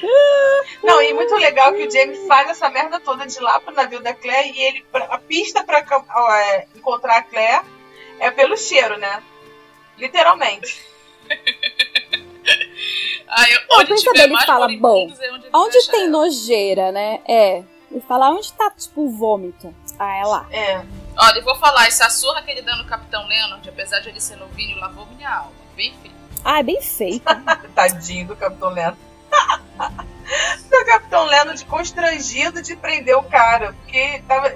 Não, 0.83 1.01
e 1.01 1.13
muito 1.13 1.35
legal 1.35 1.73
que 1.73 1.85
o 1.85 1.91
Jamie 1.91 2.25
faz 2.27 2.49
essa 2.49 2.69
merda 2.69 2.99
toda 2.99 3.25
de 3.27 3.39
lá 3.39 3.59
pro 3.59 3.73
navio 3.73 4.01
da 4.01 4.13
Claire 4.13 4.49
e 4.51 4.61
ele. 4.63 4.85
A 4.93 5.17
pista 5.17 5.63
pra 5.63 5.85
ó, 6.15 6.33
é, 6.33 6.67
encontrar 6.75 7.17
a 7.17 7.21
Claire 7.21 7.63
é 8.19 8.31
pelo 8.31 8.57
cheiro, 8.57 8.97
né? 8.97 9.21
Literalmente. 9.97 10.85
Ai, 13.27 13.49
Não, 13.69 13.79
onde 13.79 13.89
pensa 13.89 14.11
tiver 14.11 14.27
mais 14.27 14.45
fala, 14.45 14.67
moribundos 14.67 15.19
é 15.19 15.31
onde 15.31 15.47
Onde 15.53 15.87
tem 15.89 16.01
ela. 16.01 16.09
nojeira, 16.09 16.91
né? 16.91 17.19
É. 17.27 17.63
Ele 17.89 18.01
fala, 18.07 18.29
onde 18.29 18.51
tá, 18.53 18.71
tipo, 18.71 19.01
o 19.01 19.09
vômito? 19.09 19.73
Ah, 19.99 20.15
é 20.15 20.23
lá. 20.23 20.47
É. 20.51 20.81
Olha, 21.17 21.37
eu 21.39 21.43
vou 21.43 21.55
falar, 21.55 21.87
essa 21.87 22.09
surra 22.09 22.41
que 22.41 22.51
ele 22.51 22.61
dá 22.61 22.75
no 22.77 22.85
Capitão 22.85 23.27
Leonard, 23.27 23.67
apesar 23.67 23.99
de 23.99 24.09
ele 24.09 24.19
ser 24.19 24.37
novinho, 24.37 24.79
lavou 24.79 25.05
minha 25.07 25.29
alma. 25.29 25.51
Bem 25.75 25.93
feito. 26.01 26.15
Ah, 26.43 26.59
é 26.59 26.63
bem 26.63 26.81
feito. 26.81 27.23
Tadinho 27.75 28.27
do 28.27 28.35
Capitão 28.35 28.69
Leonard. 28.69 28.97
o 30.71 30.85
Capitão 30.85 31.25
Leonard 31.25 31.65
constrangido 31.65 32.61
de 32.61 32.75
prender 32.75 33.17
o 33.17 33.23
cara. 33.23 33.73
Porque 33.73 34.23
tava. 34.27 34.53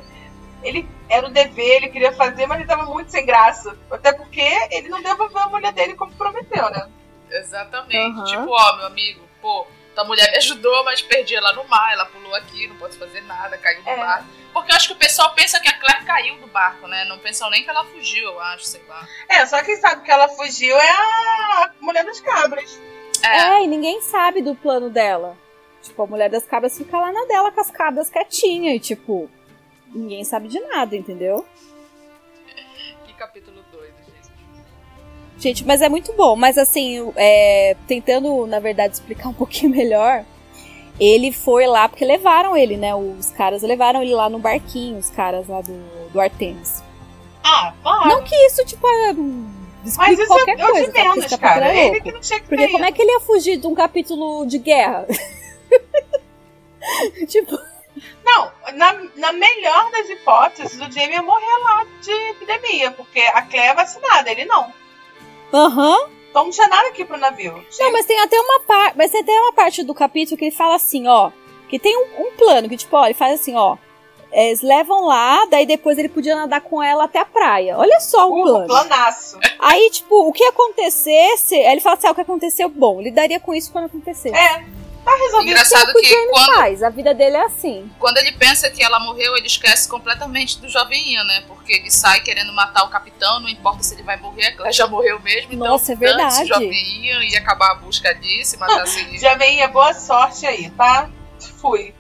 Ele 0.63 0.87
era 1.07 1.27
o 1.27 1.29
dever, 1.29 1.77
ele 1.77 1.89
queria 1.89 2.11
fazer, 2.13 2.47
mas 2.47 2.57
ele 2.59 2.67
tava 2.67 2.85
muito 2.85 3.11
sem 3.11 3.25
graça. 3.25 3.77
Até 3.91 4.11
porque 4.13 4.41
ele 4.71 4.89
não 4.89 5.01
devolveu 5.01 5.39
a 5.39 5.49
mulher 5.49 5.71
dele 5.73 5.93
como 5.93 6.11
prometeu, 6.13 6.69
né? 6.71 6.89
Exatamente. 7.29 7.97
Aham. 8.19 8.23
Tipo, 8.25 8.51
ó, 8.51 8.77
meu 8.77 8.85
amigo, 8.87 9.21
pô, 9.41 9.67
tua 9.93 10.03
mulher 10.03 10.29
me 10.31 10.37
ajudou, 10.37 10.83
mas 10.83 11.01
perdi 11.01 11.35
ela 11.35 11.53
no 11.53 11.63
mar, 11.67 11.93
ela 11.93 12.05
pulou 12.05 12.33
aqui, 12.35 12.67
não 12.67 12.75
posso 12.77 12.97
fazer 12.99 13.21
nada, 13.21 13.57
caiu 13.57 13.81
do 13.83 13.89
É. 13.89 13.97
barco. 13.97 14.25
Porque 14.53 14.71
eu 14.71 14.75
acho 14.75 14.87
que 14.87 14.93
o 14.93 14.97
pessoal 14.97 15.33
pensa 15.33 15.59
que 15.59 15.67
a 15.67 15.77
Claire 15.79 16.05
caiu 16.05 16.37
do 16.37 16.47
barco, 16.47 16.87
né? 16.87 17.03
Não 17.05 17.19
pensam 17.19 17.49
nem 17.49 17.63
que 17.63 17.69
ela 17.69 17.83
fugiu, 17.85 18.23
eu 18.25 18.39
acho, 18.39 18.63
sei 18.65 18.81
lá. 18.87 19.05
É, 19.29 19.45
só 19.45 19.61
quem 19.63 19.75
sabe 19.77 20.03
que 20.03 20.11
ela 20.11 20.29
fugiu 20.29 20.75
é 20.77 20.89
a 20.91 21.71
mulher 21.81 22.05
das 22.05 22.21
cabras. 22.21 22.79
É, 23.23 23.27
É, 23.27 23.63
e 23.63 23.67
ninguém 23.67 24.01
sabe 24.01 24.41
do 24.41 24.55
plano 24.55 24.89
dela. 24.89 25.37
Tipo, 25.81 26.03
a 26.03 26.07
mulher 26.07 26.29
das 26.29 26.45
cabras 26.45 26.77
fica 26.77 26.97
lá 26.97 27.11
na 27.11 27.25
dela 27.25 27.51
com 27.51 27.59
as 27.61 27.69
cabras 27.69 28.09
quietinha 28.09 28.73
e, 28.73 28.79
tipo, 28.79 29.29
ninguém 29.93 30.23
sabe 30.23 30.47
de 30.47 30.59
nada, 30.61 30.95
entendeu? 30.95 31.45
que 33.05 33.13
capítulo 33.13 33.61
doido, 33.71 33.93
gente. 34.05 34.14
Gente, 35.37 35.65
mas 35.65 35.81
é 35.81 35.89
muito 35.89 36.13
bom. 36.13 36.35
Mas 36.35 36.57
assim, 36.57 37.11
é, 37.15 37.75
tentando, 37.87 38.47
na 38.47 38.59
verdade, 38.59 38.93
explicar 38.93 39.27
um 39.29 39.33
pouquinho 39.33 39.71
melhor, 39.71 40.23
ele 40.99 41.31
foi 41.31 41.67
lá 41.67 41.89
porque 41.89 42.05
levaram 42.05 42.55
ele, 42.55 42.77
né? 42.77 42.95
Os 42.95 43.31
caras 43.31 43.61
levaram 43.61 44.01
ele 44.01 44.13
lá 44.13 44.29
no 44.29 44.39
barquinho, 44.39 44.97
os 44.97 45.09
caras 45.09 45.47
lá 45.47 45.61
do, 45.61 45.77
do 46.11 46.19
Artemis. 46.19 46.83
Ah, 47.43 47.73
claro. 47.83 48.09
Não 48.09 48.23
que 48.23 48.35
isso, 48.47 48.65
tipo, 48.65 48.87
é, 48.87 49.13
mas 49.13 49.85
explique 49.85 50.23
isso 50.23 50.27
qualquer 50.27 50.59
é 50.59 50.65
o 50.65 50.71
coisa, 50.71 50.87
tá? 50.87 51.03
Porque 51.03 51.15
menos, 51.15 51.35
cara. 51.35 51.73
é 51.73 51.87
Ele 51.87 52.01
que 52.01 52.11
não 52.11 52.19
tinha 52.19 52.39
que 52.39 52.47
Porque 52.47 52.67
como 52.69 52.85
é 52.85 52.91
que 52.91 53.01
ele 53.01 53.11
ia 53.11 53.19
fugir 53.19 53.57
de 53.57 53.67
um 53.67 53.75
capítulo 53.75 54.45
de 54.47 54.57
guerra? 54.57 55.05
tipo, 57.27 57.55
Não, 58.25 58.51
na, 58.73 58.93
na 59.15 59.31
melhor 59.31 59.91
das 59.91 60.09
hipóteses, 60.09 60.79
o 60.79 60.91
Jamie 60.91 61.11
ia 61.11 61.21
morrer 61.21 61.57
lá 61.63 61.85
de 62.01 62.11
epidemia, 62.31 62.91
porque 62.91 63.19
a 63.19 63.43
Claire 63.43 63.69
é 63.69 63.75
vacinada, 63.75 64.31
ele 64.31 64.45
não. 64.45 64.73
Aham. 65.53 66.09
Então 66.29 66.43
não 66.45 66.51
tinha 66.51 66.67
nada 66.67 66.89
aqui 66.89 67.05
pro 67.05 67.17
navio. 67.17 67.63
Não, 67.79 67.91
mas 67.93 68.05
tem 68.05 68.19
até 68.19 68.37
uma 68.39 68.59
parte. 68.61 68.97
Mas 68.97 69.11
tem 69.11 69.21
até 69.21 69.31
uma 69.39 69.53
parte 69.53 69.83
do 69.83 69.93
capítulo 69.93 70.37
que 70.37 70.45
ele 70.45 70.55
fala 70.55 70.75
assim, 70.75 71.07
ó. 71.07 71.31
Que 71.69 71.79
tem 71.79 71.95
um, 71.97 72.27
um 72.27 72.31
plano, 72.37 72.67
que, 72.69 72.77
tipo, 72.77 72.95
ó, 72.97 73.05
ele 73.05 73.13
faz 73.13 73.39
assim, 73.39 73.55
ó. 73.55 73.77
é, 74.31 74.47
Eles 74.49 74.61
levam 74.61 75.05
lá, 75.05 75.45
daí 75.45 75.65
depois 75.65 75.97
ele 75.97 76.09
podia 76.09 76.35
nadar 76.35 76.59
com 76.61 76.83
ela 76.83 77.05
até 77.05 77.19
a 77.19 77.25
praia. 77.25 77.77
Olha 77.77 77.99
só 78.01 78.29
o 78.29 78.39
Uh, 78.39 78.43
plano. 78.43 78.67
planaço. 78.67 79.39
Aí, 79.59 79.89
tipo, 79.89 80.27
o 80.27 80.33
que 80.33 80.43
acontecesse. 80.43 81.55
Aí 81.55 81.71
ele 81.71 81.81
fala 81.81 81.95
assim: 81.95 82.07
ah, 82.07 82.11
o 82.11 82.15
que 82.15 82.21
aconteceu, 82.21 82.67
bom, 82.69 83.01
lidaria 83.01 83.39
com 83.39 83.53
isso 83.53 83.71
quando 83.71 83.85
acontecesse. 83.85 84.35
É, 84.35 84.65
tá 85.05 85.15
resolvido. 85.15 85.51
Engraçado 85.51 85.89
o 85.89 85.93
que 85.93 86.09
Jamie 86.09 86.27
quando, 86.29 86.55
faz, 86.55 86.83
a 86.83 86.89
vida 86.89 87.13
dele 87.13 87.37
é 87.37 87.45
assim. 87.45 87.89
quando 87.99 88.17
ele 88.17 88.31
pensa 88.31 88.69
que 88.69 88.83
ela 88.83 88.99
morreu, 88.99 89.37
ele 89.37 89.47
esquece 89.47 89.87
completamente 89.87 90.59
do 90.59 90.67
jovenzinho, 90.67 91.23
né? 91.25 91.43
Porque 91.47 91.73
ele 91.73 91.91
sai 91.91 92.19
querendo 92.21 92.51
matar 92.51 92.83
o 92.83 92.89
capitão, 92.89 93.39
não 93.39 93.47
importa 93.47 93.83
se 93.83 93.93
ele 93.93 94.03
vai 94.03 94.17
morrer, 94.17 94.47
a 94.47 94.55
Claire 94.55 94.75
já 94.75 94.87
morreu 94.87 95.19
mesmo. 95.21 95.53
Então, 95.53 95.67
Nossa, 95.67 95.93
é 95.93 95.95
verdade. 95.95 96.43
o 96.43 96.47
jovenzinho 96.47 97.21
e 97.23 97.37
acabar 97.37 97.71
a 97.71 97.75
busca 97.75 98.13
disso 98.15 98.55
e 98.55 98.59
matasse 98.59 98.99
ele. 98.99 99.19
Já 99.19 99.35
vem 99.35 99.65
boa 99.69 99.93
sorte 99.93 100.45
aí, 100.45 100.69
tá? 100.71 101.09
Fui. 101.61 101.93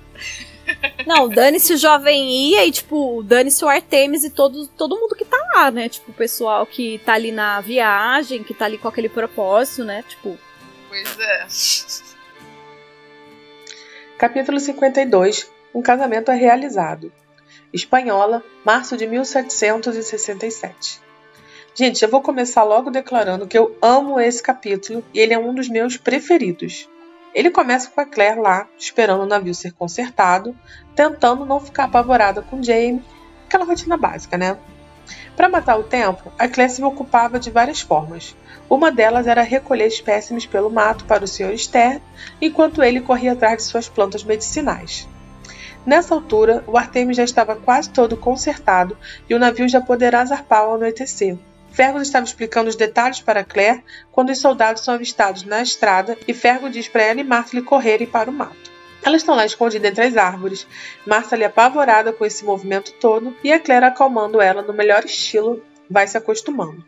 Não, 1.05 1.29
dane-se 1.29 1.73
o 1.73 1.77
jovem 1.77 2.49
ia 2.49 2.65
e, 2.65 2.71
tipo, 2.71 3.21
dane-se 3.23 3.63
o 3.63 3.67
Artemis 3.67 4.23
e 4.23 4.31
todo, 4.31 4.67
todo 4.67 4.99
mundo 4.99 5.15
que 5.15 5.23
tá 5.23 5.37
lá, 5.53 5.69
né? 5.69 5.87
Tipo, 5.87 6.09
o 6.09 6.13
pessoal 6.13 6.65
que 6.65 6.99
tá 7.05 7.13
ali 7.13 7.31
na 7.31 7.61
viagem, 7.61 8.43
que 8.43 8.53
tá 8.53 8.65
ali 8.65 8.79
com 8.79 8.87
aquele 8.87 9.09
propósito, 9.09 9.83
né? 9.83 10.03
Tipo, 10.07 10.39
Pois 10.89 11.19
é. 11.19 11.45
Capítulo 14.17 14.61
52 14.61 15.51
Um 15.73 15.81
casamento 15.81 16.31
é 16.31 16.35
realizado. 16.35 17.11
Espanhola, 17.73 18.41
março 18.63 18.95
de 18.95 19.05
1767. 19.05 21.01
Gente, 21.73 22.01
eu 22.01 22.09
vou 22.09 22.21
começar 22.21 22.63
logo 22.63 22.89
declarando 22.89 23.45
que 23.45 23.57
eu 23.57 23.77
amo 23.81 24.17
esse 24.17 24.41
capítulo 24.41 25.03
e 25.13 25.19
ele 25.19 25.33
é 25.33 25.37
um 25.37 25.53
dos 25.53 25.67
meus 25.67 25.97
preferidos. 25.97 26.89
Ele 27.33 27.51
começa 27.51 27.89
com 27.89 27.99
a 27.99 28.05
Claire 28.05 28.39
lá, 28.39 28.69
esperando 28.77 29.23
o 29.23 29.27
navio 29.27 29.53
ser 29.53 29.73
consertado, 29.73 30.57
tentando 30.95 31.45
não 31.45 31.59
ficar 31.59 31.83
apavorada 31.83 32.41
com 32.41 32.63
Jamie, 32.63 33.03
aquela 33.45 33.65
rotina 33.65 33.97
básica, 33.97 34.37
né? 34.37 34.57
Para 35.35 35.49
matar 35.49 35.77
o 35.77 35.83
tempo, 35.83 36.31
a 36.39 36.47
Claire 36.47 36.71
se 36.71 36.81
ocupava 36.81 37.37
de 37.37 37.51
várias 37.51 37.81
formas. 37.81 38.33
Uma 38.69 38.91
delas 38.91 39.27
era 39.27 39.41
recolher 39.41 39.87
espécimes 39.87 40.45
pelo 40.45 40.69
mato 40.69 41.05
para 41.05 41.23
o 41.23 41.27
Sr. 41.27 41.57
Stern, 41.57 42.01
enquanto 42.41 42.83
ele 42.83 43.01
corria 43.01 43.33
atrás 43.33 43.57
de 43.57 43.63
suas 43.63 43.87
plantas 43.87 44.23
medicinais. 44.23 45.07
Nessa 45.85 46.15
altura, 46.15 46.63
o 46.65 46.77
Artemis 46.77 47.17
já 47.17 47.23
estava 47.23 47.55
quase 47.55 47.91
todo 47.91 48.17
consertado 48.17 48.97
e 49.29 49.35
o 49.35 49.39
navio 49.39 49.69
já 49.69 49.79
poderá 49.79 50.25
zarpar 50.25 50.61
ao 50.61 50.75
anoitecer. 50.75 51.37
Fergus 51.71 52.03
estava 52.03 52.25
explicando 52.25 52.69
os 52.69 52.75
detalhes 52.75 53.19
para 53.19 53.43
Claire 53.43 53.83
quando 54.11 54.31
os 54.31 54.39
soldados 54.39 54.83
são 54.83 54.95
avistados 54.95 55.43
na 55.43 55.61
estrada 55.61 56.17
e 56.27 56.33
Fergus 56.33 56.71
diz 56.71 56.87
para 56.87 57.03
ela 57.03 57.19
e 57.19 57.23
Martha 57.23 57.61
correrem 57.61 58.07
para 58.07 58.29
o 58.29 58.33
mato. 58.33 58.71
Elas 59.03 59.21
estão 59.21 59.35
lá 59.35 59.45
escondidas 59.45 59.91
entre 59.91 60.05
as 60.05 60.17
árvores, 60.17 60.65
Martha 61.05 61.45
apavorada 61.45 62.11
com 62.11 62.25
esse 62.25 62.43
movimento 62.43 62.93
todo 62.93 63.35
e 63.43 63.53
a 63.53 63.59
Claire 63.59 63.85
acalmando 63.85 64.41
ela 64.41 64.63
no 64.63 64.73
melhor 64.73 65.05
estilo, 65.05 65.61
vai 65.87 66.07
se 66.07 66.17
acostumando. 66.17 66.83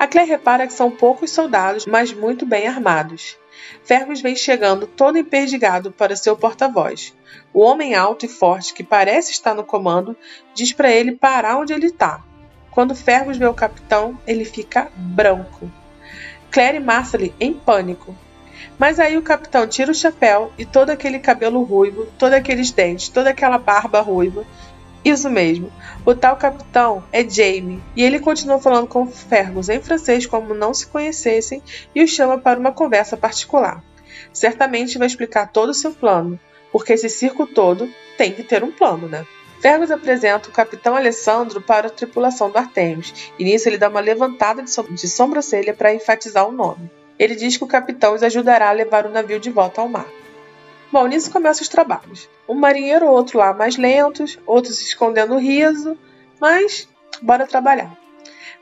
A 0.00 0.06
Claire 0.06 0.30
repara 0.30 0.66
que 0.66 0.72
são 0.72 0.90
poucos 0.90 1.30
soldados, 1.30 1.84
mas 1.84 2.10
muito 2.10 2.46
bem 2.46 2.66
armados. 2.66 3.36
Fergus 3.84 4.22
vem 4.22 4.34
chegando 4.34 4.86
todo 4.86 5.18
emperdigado 5.18 5.92
para 5.92 6.16
seu 6.16 6.34
porta-voz. 6.34 7.14
O 7.52 7.60
homem 7.60 7.94
alto 7.94 8.24
e 8.24 8.28
forte, 8.28 8.72
que 8.72 8.82
parece 8.82 9.30
estar 9.30 9.54
no 9.54 9.62
comando, 9.62 10.16
diz 10.54 10.72
para 10.72 10.90
ele 10.90 11.12
parar 11.12 11.58
onde 11.58 11.74
ele 11.74 11.88
está. 11.88 12.24
Quando 12.70 12.94
Fergus 12.94 13.36
vê 13.36 13.44
o 13.44 13.52
capitão, 13.52 14.18
ele 14.26 14.46
fica 14.46 14.90
branco. 14.96 15.70
Claire 16.50 16.78
e 16.78 16.80
Marcely 16.80 17.34
em 17.38 17.52
pânico. 17.52 18.16
Mas 18.78 18.98
aí 18.98 19.18
o 19.18 19.22
capitão 19.22 19.66
tira 19.66 19.90
o 19.90 19.94
chapéu 19.94 20.50
e 20.56 20.64
todo 20.64 20.88
aquele 20.88 21.18
cabelo 21.18 21.62
ruivo, 21.62 22.06
todos 22.18 22.34
aqueles 22.34 22.70
dentes, 22.70 23.10
toda 23.10 23.28
aquela 23.28 23.58
barba 23.58 24.00
ruiva. 24.00 24.46
Isso 25.04 25.30
mesmo, 25.30 25.72
o 26.04 26.14
tal 26.14 26.36
capitão 26.36 27.02
é 27.10 27.26
Jamie, 27.28 27.82
e 27.96 28.02
ele 28.02 28.20
continua 28.20 28.60
falando 28.60 28.86
com 28.86 29.06
Fergus 29.06 29.70
em 29.70 29.80
francês 29.80 30.26
como 30.26 30.52
não 30.52 30.74
se 30.74 30.86
conhecessem 30.86 31.62
e 31.94 32.02
o 32.02 32.08
chama 32.08 32.36
para 32.36 32.60
uma 32.60 32.72
conversa 32.72 33.16
particular. 33.16 33.82
Certamente 34.30 34.98
vai 34.98 35.06
explicar 35.06 35.50
todo 35.50 35.70
o 35.70 35.74
seu 35.74 35.92
plano, 35.92 36.38
porque 36.70 36.92
esse 36.92 37.08
circo 37.08 37.46
todo 37.46 37.88
tem 38.18 38.32
que 38.32 38.42
ter 38.42 38.62
um 38.62 38.70
plano, 38.70 39.08
né? 39.08 39.26
Fergus 39.60 39.90
apresenta 39.90 40.48
o 40.48 40.52
capitão 40.52 40.94
Alessandro 40.94 41.60
para 41.60 41.88
a 41.88 41.90
tripulação 41.90 42.50
do 42.50 42.58
Artemis, 42.58 43.32
e 43.38 43.44
nisso 43.44 43.68
ele 43.68 43.78
dá 43.78 43.88
uma 43.88 44.00
levantada 44.00 44.62
de, 44.62 44.70
so 44.70 44.82
de 44.82 45.08
sobrancelha 45.08 45.72
para 45.72 45.94
enfatizar 45.94 46.46
o 46.46 46.52
nome. 46.52 46.90
Ele 47.18 47.34
diz 47.34 47.56
que 47.56 47.64
o 47.64 47.66
capitão 47.66 48.14
os 48.14 48.22
ajudará 48.22 48.68
a 48.68 48.72
levar 48.72 49.06
o 49.06 49.10
navio 49.10 49.40
de 49.40 49.50
volta 49.50 49.80
ao 49.80 49.88
mar. 49.88 50.06
Bom, 50.92 51.06
nisso 51.06 51.30
começam 51.30 51.62
os 51.62 51.68
trabalhos. 51.68 52.28
Um 52.48 52.54
marinheiro 52.54 53.06
ou 53.06 53.12
outro 53.12 53.38
lá 53.38 53.52
mais 53.52 53.76
lentos, 53.76 54.38
outros 54.46 54.80
escondendo 54.80 55.34
o 55.34 55.38
riso, 55.38 55.96
mas 56.40 56.88
bora 57.22 57.46
trabalhar. 57.46 57.96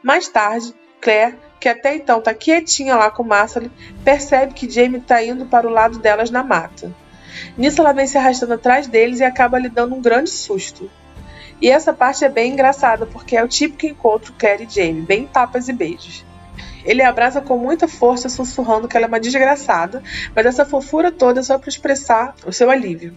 Mais 0.03 0.29
tarde, 0.29 0.75
Claire 1.01 1.37
que 1.59 1.69
até 1.69 1.95
então 1.95 2.21
tá 2.21 2.33
quietinha 2.33 2.97
lá 2.97 3.11
com 3.11 3.23
Marcel, 3.23 3.71
percebe 4.05 4.55
que 4.55 4.71
Jamie 4.71 5.01
tá 5.01 5.23
indo 5.23 5.47
para 5.47 5.67
o 5.67 5.71
lado 5.71 5.99
delas 5.99 6.31
na 6.31 6.43
mata. 6.43 6.93
Nisso 7.57 7.81
ela 7.81 7.93
vem 7.93 8.07
se 8.07 8.17
arrastando 8.17 8.55
atrás 8.55 8.87
deles 8.87 9.21
e 9.21 9.25
acaba 9.25 9.59
lhe 9.59 9.69
dando 9.69 9.95
um 9.95 10.01
grande 10.01 10.31
susto. 10.31 10.91
E 11.61 11.69
essa 11.69 11.93
parte 11.93 12.25
é 12.25 12.29
bem 12.29 12.53
engraçada, 12.53 13.07
porque 13.07 13.37
é 13.37 13.43
o 13.43 13.49
típico 13.49 13.87
encontro 13.87 14.33
Claire 14.39 14.65
e 14.65 14.73
Jamie, 14.73 15.03
bem 15.03 15.27
tapas 15.27 15.69
e 15.69 15.73
beijos. 15.73 16.25
Ele 16.89 17.03
abraça 17.03 17.43
com 17.43 17.59
muita 17.59 17.87
força, 17.87 18.31
sussurrando 18.31 18.89
que 18.89 18.97
ela 18.97 19.05
é 19.05 19.09
uma 19.09 19.21
desgraçada, 19.21 20.03
mas 20.35 20.47
essa 20.47 20.65
fofura 20.65 21.13
toda 21.13 21.41
é 21.41 21.43
só 21.43 21.59
para 21.59 21.69
expressar 21.69 22.35
o 22.47 22.53
seu 22.53 22.71
alívio. 22.71 23.15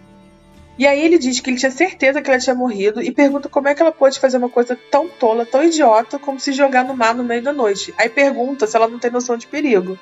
E 0.77 0.85
aí 0.85 1.01
ele 1.01 1.17
diz 1.17 1.39
que 1.39 1.49
ele 1.49 1.57
tinha 1.57 1.71
certeza 1.71 2.21
que 2.21 2.29
ela 2.29 2.37
tinha 2.37 2.53
morrido 2.53 3.01
e 3.01 3.11
pergunta 3.11 3.47
como 3.47 3.69
é 3.69 3.73
que 3.73 3.81
ela 3.81 3.93
pôde 3.93 4.19
fazer 4.19 4.35
uma 4.35 4.49
coisa 4.49 4.77
tão 4.89 5.07
tola, 5.07 5.45
tão 5.45 5.63
idiota, 5.63 6.19
como 6.19 6.37
se 6.37 6.51
jogar 6.51 6.83
no 6.83 6.93
mar 6.93 7.15
no 7.15 7.23
meio 7.23 7.41
da 7.41 7.53
noite. 7.53 7.93
Aí 7.97 8.09
pergunta 8.09 8.67
se 8.67 8.75
ela 8.75 8.89
não 8.89 8.99
tem 8.99 9.09
noção 9.09 9.37
de 9.37 9.47
perigo. 9.47 9.97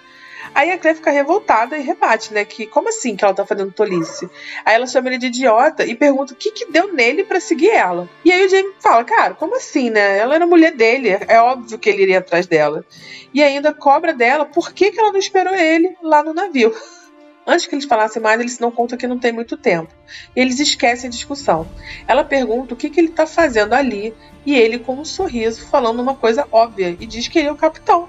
Aí 0.53 0.71
a 0.71 0.77
Claire 0.77 0.97
fica 0.97 1.11
revoltada 1.11 1.77
e 1.77 1.81
rebate, 1.81 2.33
né? 2.33 2.43
Que 2.43 2.65
como 2.65 2.89
assim 2.89 3.15
que 3.15 3.23
ela 3.23 3.33
tá 3.33 3.45
fazendo 3.45 3.71
tolice? 3.71 4.29
Aí 4.65 4.75
ela 4.75 4.87
chama 4.87 5.09
ele 5.09 5.17
de 5.17 5.27
idiota 5.27 5.85
e 5.85 5.95
pergunta 5.95 6.33
o 6.33 6.35
que 6.35 6.51
que 6.51 6.71
deu 6.71 6.93
nele 6.93 7.23
para 7.23 7.39
seguir 7.39 7.69
ela. 7.69 8.09
E 8.23 8.31
aí 8.31 8.45
o 8.45 8.49
Jamie 8.49 8.73
fala, 8.79 9.03
cara, 9.03 9.33
como 9.33 9.55
assim, 9.55 9.89
né? 9.89 10.17
Ela 10.17 10.35
era 10.35 10.45
mulher 10.45 10.73
dele, 10.73 11.09
é 11.27 11.41
óbvio 11.41 11.77
que 11.77 11.89
ele 11.89 12.03
iria 12.03 12.19
atrás 12.19 12.47
dela. 12.47 12.85
E 13.33 13.43
ainda 13.43 13.73
cobra 13.73 14.13
dela 14.13 14.45
por 14.45 14.73
que, 14.73 14.91
que 14.91 14.99
ela 14.99 15.11
não 15.11 15.19
esperou 15.19 15.53
ele 15.53 15.95
lá 16.01 16.23
no 16.23 16.33
navio. 16.33 16.73
Antes 17.45 17.65
que 17.65 17.73
eles 17.73 17.85
falassem 17.85 18.21
mais, 18.21 18.39
eles 18.39 18.53
se 18.53 18.59
dão 18.59 18.69
conta 18.69 18.95
que 18.95 19.07
não 19.07 19.17
tem 19.17 19.31
muito 19.31 19.57
tempo. 19.57 19.91
E 20.35 20.39
eles 20.39 20.59
esquecem 20.59 21.07
a 21.07 21.11
discussão. 21.11 21.67
Ela 22.07 22.23
pergunta 22.23 22.73
o 22.73 22.77
que, 22.77 22.91
que 22.91 22.99
ele 22.99 23.09
está 23.09 23.25
fazendo 23.25 23.73
ali, 23.73 24.13
e 24.45 24.55
ele, 24.55 24.77
com 24.77 24.95
um 24.95 25.05
sorriso, 25.05 25.67
falando 25.67 25.99
uma 25.99 26.13
coisa 26.13 26.47
óbvia, 26.51 26.95
e 26.99 27.07
diz 27.07 27.27
que 27.27 27.39
ele 27.39 27.47
é 27.47 27.51
o 27.51 27.55
capitão. 27.55 28.07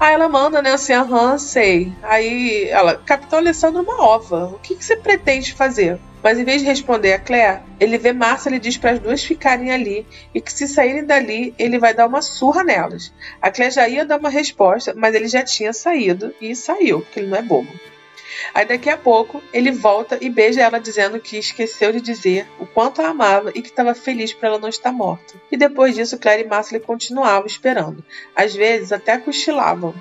Aí 0.00 0.14
ela 0.14 0.28
manda, 0.28 0.62
né, 0.62 0.72
assim, 0.72 0.92
aham, 0.92 1.36
sei. 1.38 1.92
Aí 2.02 2.68
ela, 2.68 2.96
Capitão 2.96 3.38
Alessandro, 3.40 3.82
uma 3.82 4.00
ova. 4.02 4.46
O 4.46 4.58
que, 4.60 4.76
que 4.76 4.84
você 4.84 4.96
pretende 4.96 5.52
fazer? 5.52 5.98
Mas 6.22 6.38
em 6.38 6.44
vez 6.44 6.60
de 6.60 6.66
responder 6.66 7.12
a 7.12 7.18
Claire, 7.18 7.62
ele 7.78 7.98
vê 7.98 8.12
Márcia 8.12 8.50
e 8.54 8.58
diz 8.58 8.76
para 8.76 8.92
as 8.92 8.98
duas 8.98 9.22
ficarem 9.22 9.72
ali 9.72 10.06
e 10.34 10.40
que 10.40 10.52
se 10.52 10.68
saírem 10.68 11.04
dali, 11.04 11.54
ele 11.58 11.78
vai 11.78 11.94
dar 11.94 12.06
uma 12.06 12.22
surra 12.22 12.64
nelas. 12.64 13.12
A 13.40 13.50
Claire 13.50 13.74
já 13.74 13.88
ia 13.88 14.04
dar 14.04 14.18
uma 14.18 14.30
resposta, 14.30 14.92
mas 14.96 15.14
ele 15.14 15.28
já 15.28 15.42
tinha 15.42 15.72
saído 15.72 16.34
e 16.40 16.54
saiu, 16.54 17.00
porque 17.00 17.20
ele 17.20 17.28
não 17.28 17.38
é 17.38 17.42
bobo. 17.42 17.68
Aí 18.54 18.64
daqui 18.64 18.90
a 18.90 18.96
pouco 18.96 19.42
ele 19.52 19.70
volta 19.70 20.18
e 20.20 20.28
beija 20.28 20.62
ela 20.62 20.78
dizendo 20.78 21.20
que 21.20 21.38
esqueceu 21.38 21.92
de 21.92 22.00
dizer 22.00 22.46
o 22.58 22.66
quanto 22.66 23.00
a 23.00 23.08
amava 23.08 23.50
e 23.54 23.62
que 23.62 23.68
estava 23.68 23.94
feliz 23.94 24.32
por 24.32 24.46
ela 24.46 24.58
não 24.58 24.68
estar 24.68 24.92
morta. 24.92 25.34
E 25.50 25.56
depois 25.56 25.94
disso, 25.94 26.18
Claire 26.18 26.44
e 26.44 26.46
Marcel 26.46 26.80
continuavam 26.80 27.46
esperando. 27.46 28.04
Às 28.34 28.54
vezes 28.54 28.92
até 28.92 29.18
cochilavam. 29.18 29.94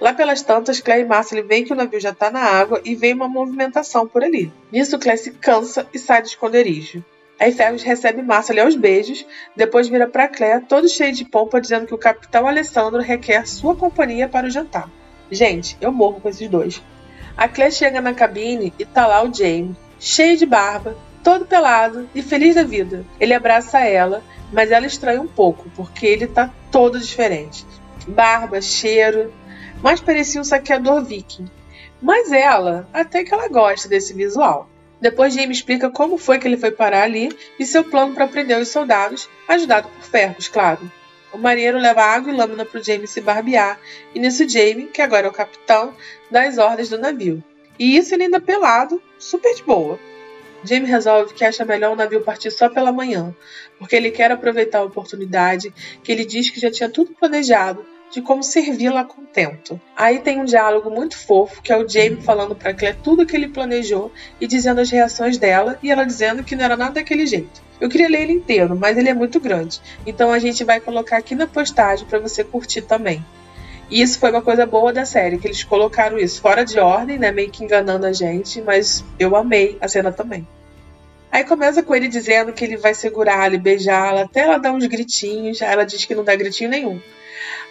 Lá 0.00 0.14
pelas 0.14 0.42
tantas, 0.42 0.80
Claire 0.80 1.04
e 1.04 1.08
Marcel 1.08 1.46
veem 1.46 1.64
que 1.64 1.72
o 1.72 1.76
navio 1.76 2.00
já 2.00 2.10
está 2.10 2.30
na 2.30 2.40
água 2.40 2.80
e 2.84 2.94
vem 2.94 3.12
uma 3.12 3.28
movimentação 3.28 4.06
por 4.06 4.24
ali. 4.24 4.50
Nisso, 4.72 4.98
Claire 4.98 5.20
se 5.20 5.30
cansa 5.32 5.86
e 5.92 5.98
sai 5.98 6.22
do 6.22 6.28
esconderijo. 6.28 7.04
Aí 7.40 7.52
Fergus 7.52 7.82
recebe 7.82 8.20
Marcel 8.20 8.62
aos 8.62 8.76
beijos, 8.76 9.24
depois 9.56 9.88
vira 9.88 10.06
para 10.06 10.28
Claire, 10.28 10.64
todo 10.66 10.86
cheio 10.86 11.10
de 11.10 11.24
pompa, 11.24 11.58
dizendo 11.58 11.86
que 11.86 11.94
o 11.94 11.98
capitão 11.98 12.46
Alessandro 12.46 13.00
requer 13.00 13.46
sua 13.46 13.74
companhia 13.74 14.28
para 14.28 14.46
o 14.46 14.50
jantar. 14.50 14.90
Gente, 15.30 15.76
eu 15.80 15.90
morro 15.90 16.20
com 16.20 16.28
esses 16.28 16.46
dois. 16.50 16.82
A 17.36 17.48
Claire 17.48 17.74
chega 17.74 18.00
na 18.00 18.14
cabine 18.14 18.72
e 18.78 18.84
tá 18.84 19.06
lá 19.06 19.22
o 19.22 19.32
Jamie, 19.32 19.76
cheio 19.98 20.36
de 20.36 20.46
barba, 20.46 20.96
todo 21.22 21.46
pelado 21.46 22.08
e 22.14 22.22
feliz 22.22 22.54
da 22.54 22.62
vida. 22.62 23.04
Ele 23.18 23.34
abraça 23.34 23.80
ela, 23.80 24.22
mas 24.52 24.70
ela 24.70 24.86
estranha 24.86 25.20
um 25.20 25.26
pouco, 25.26 25.70
porque 25.76 26.06
ele 26.06 26.26
tá 26.26 26.50
todo 26.70 26.98
diferente. 26.98 27.64
Barba, 28.06 28.60
cheiro, 28.60 29.32
mais 29.82 30.00
parecia 30.00 30.40
um 30.40 30.44
saqueador 30.44 31.04
viking. 31.04 31.46
Mas 32.00 32.32
ela, 32.32 32.88
até 32.92 33.24
que 33.24 33.32
ela 33.32 33.48
gosta 33.48 33.88
desse 33.88 34.14
visual. 34.14 34.68
Depois 35.00 35.34
Jamie 35.34 35.52
explica 35.52 35.90
como 35.90 36.18
foi 36.18 36.38
que 36.38 36.46
ele 36.46 36.58
foi 36.58 36.70
parar 36.70 37.04
ali 37.04 37.30
e 37.58 37.64
seu 37.64 37.82
plano 37.84 38.14
para 38.14 38.28
prender 38.28 38.58
os 38.58 38.68
soldados, 38.68 39.28
ajudado 39.48 39.88
por 39.88 40.02
Ferros, 40.02 40.48
claro. 40.48 40.90
O 41.32 41.38
marinheiro 41.38 41.78
leva 41.78 42.02
água 42.02 42.32
e 42.32 42.36
lâmina 42.36 42.64
para 42.64 42.80
o 42.80 42.82
Jamie 42.82 43.06
se 43.06 43.20
barbear, 43.20 43.78
e 44.14 44.18
nisso 44.18 44.48
Jamie, 44.48 44.86
que 44.86 45.00
agora 45.00 45.26
é 45.26 45.30
o 45.30 45.32
capitão, 45.32 45.94
dá 46.30 46.44
as 46.44 46.58
ordens 46.58 46.88
do 46.88 46.98
navio. 46.98 47.42
E 47.78 47.96
isso 47.96 48.14
ele 48.14 48.24
ainda 48.24 48.40
pelado, 48.40 49.00
super 49.18 49.54
de 49.54 49.62
boa. 49.62 49.98
Jamie 50.64 50.90
resolve 50.90 51.32
que 51.32 51.44
acha 51.44 51.64
melhor 51.64 51.92
o 51.92 51.96
navio 51.96 52.20
partir 52.20 52.50
só 52.50 52.68
pela 52.68 52.92
manhã, 52.92 53.34
porque 53.78 53.96
ele 53.96 54.10
quer 54.10 54.30
aproveitar 54.30 54.80
a 54.80 54.84
oportunidade, 54.84 55.72
que 56.02 56.12
ele 56.12 56.24
diz 56.24 56.50
que 56.50 56.60
já 56.60 56.70
tinha 56.70 56.88
tudo 56.88 57.14
planejado, 57.14 57.86
de 58.10 58.20
como 58.20 58.42
servi-la 58.42 59.04
contento. 59.04 59.80
Aí 59.96 60.18
tem 60.18 60.40
um 60.40 60.44
diálogo 60.44 60.90
muito 60.90 61.16
fofo, 61.16 61.62
que 61.62 61.72
é 61.72 61.76
o 61.76 61.88
Jamie 61.88 62.20
falando 62.22 62.54
para 62.54 62.74
Claire 62.74 62.98
tudo 63.02 63.22
o 63.22 63.26
que 63.26 63.36
ele 63.36 63.48
planejou 63.48 64.10
e 64.40 64.46
dizendo 64.46 64.80
as 64.80 64.90
reações 64.90 65.38
dela, 65.38 65.78
e 65.82 65.90
ela 65.90 66.04
dizendo 66.04 66.42
que 66.42 66.56
não 66.56 66.64
era 66.64 66.76
nada 66.76 66.94
daquele 66.94 67.26
jeito. 67.26 67.62
Eu 67.80 67.88
queria 67.88 68.08
ler 68.08 68.22
ele 68.22 68.32
inteiro, 68.32 68.76
mas 68.76 68.98
ele 68.98 69.08
é 69.08 69.14
muito 69.14 69.38
grande. 69.38 69.80
Então 70.06 70.32
a 70.32 70.38
gente 70.38 70.64
vai 70.64 70.80
colocar 70.80 71.16
aqui 71.16 71.34
na 71.34 71.46
postagem 71.46 72.06
para 72.06 72.18
você 72.18 72.42
curtir 72.42 72.82
também. 72.82 73.24
E 73.90 74.02
isso 74.02 74.18
foi 74.18 74.30
uma 74.30 74.42
coisa 74.42 74.66
boa 74.66 74.92
da 74.92 75.04
série, 75.04 75.38
que 75.38 75.48
eles 75.48 75.64
colocaram 75.64 76.18
isso 76.18 76.40
fora 76.40 76.64
de 76.64 76.78
ordem, 76.78 77.18
né, 77.18 77.32
meio 77.32 77.50
que 77.50 77.64
enganando 77.64 78.06
a 78.06 78.12
gente, 78.12 78.60
mas 78.60 79.04
eu 79.18 79.34
amei 79.34 79.76
a 79.80 79.88
cena 79.88 80.12
também. 80.12 80.46
Aí 81.32 81.44
começa 81.44 81.82
com 81.82 81.94
ele 81.94 82.08
dizendo 82.08 82.52
que 82.52 82.64
ele 82.64 82.76
vai 82.76 82.94
segurá-la 82.94 83.54
e 83.54 83.58
beijá-la, 83.58 84.22
até 84.22 84.40
ela 84.40 84.58
dar 84.58 84.72
uns 84.72 84.86
gritinhos, 84.86 85.60
ela 85.60 85.84
diz 85.84 86.04
que 86.04 86.14
não 86.14 86.24
dá 86.24 86.34
gritinho 86.34 86.70
nenhum. 86.70 87.00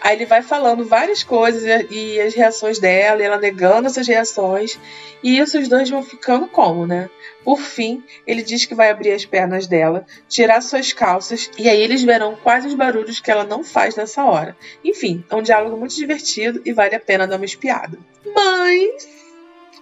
Aí 0.00 0.16
ele 0.16 0.26
vai 0.26 0.42
falando 0.42 0.84
várias 0.84 1.22
coisas 1.22 1.62
e, 1.90 2.20
as 2.20 2.34
reações 2.34 2.78
dela, 2.78 3.20
e 3.20 3.24
ela 3.24 3.38
negando 3.38 3.86
essas 3.86 4.06
reações, 4.06 4.78
e 5.22 5.38
isso 5.38 5.58
os 5.58 5.68
dois 5.68 5.88
vão 5.88 6.02
ficando 6.02 6.48
como, 6.48 6.86
né? 6.86 7.10
Por 7.44 7.60
fim, 7.60 8.02
ele 8.26 8.42
diz 8.42 8.64
que 8.64 8.74
vai 8.74 8.90
abrir 8.90 9.12
as 9.12 9.24
pernas 9.24 9.66
dela, 9.66 10.04
tirar 10.28 10.60
suas 10.60 10.92
calças, 10.92 11.50
e 11.58 11.68
aí 11.68 11.80
eles 11.80 12.02
verão 12.02 12.36
quais 12.42 12.64
os 12.64 12.74
barulhos 12.74 13.20
que 13.20 13.30
ela 13.30 13.44
não 13.44 13.64
faz 13.64 13.96
nessa 13.96 14.24
hora. 14.24 14.56
Enfim, 14.84 15.24
é 15.30 15.34
um 15.34 15.42
diálogo 15.42 15.76
muito 15.76 15.94
divertido 15.94 16.60
e 16.64 16.72
vale 16.72 16.94
a 16.94 17.00
pena 17.00 17.26
dar 17.26 17.36
uma 17.36 17.44
espiada. 17.44 17.98
Mas 18.34 19.08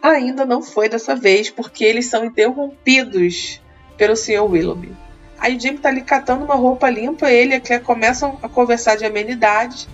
ainda 0.03 0.45
não 0.45 0.63
foi 0.63 0.89
dessa 0.89 1.15
vez, 1.15 1.51
porque 1.51 1.85
eles 1.85 2.07
são 2.07 2.25
interrompidos 2.25 3.61
pelo 3.97 4.17
Sr. 4.17 4.45
Willoughby. 4.45 5.08
Aí 5.39 5.57
o 5.57 5.61
Jim 5.61 5.77
tá 5.77 5.89
ali 5.89 6.03
catando 6.03 6.45
uma 6.45 6.55
roupa 6.55 6.91
limpa, 6.91 7.31
ele 7.31 7.55
e 7.55 7.57
a 7.57 7.61
Claire 7.61 7.85
começam 7.85 8.39
a 8.43 8.49
conversar 8.49 8.97
de 8.97 9.05
amenidades. 9.05 9.89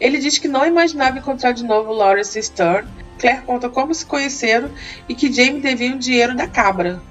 Ele 0.00 0.18
diz 0.18 0.38
que 0.38 0.46
não 0.46 0.64
imaginava 0.64 1.18
encontrar 1.18 1.52
de 1.52 1.64
novo 1.64 1.92
Lawrence 1.92 2.40
Stern. 2.40 2.88
Claire 3.18 3.42
conta 3.42 3.68
como 3.68 3.92
se 3.92 4.06
conheceram 4.06 4.70
e 5.08 5.14
que 5.14 5.32
Jamie 5.32 5.60
devia 5.60 5.92
um 5.92 5.98
dinheiro 5.98 6.36
da 6.36 6.46
cabra. 6.46 7.02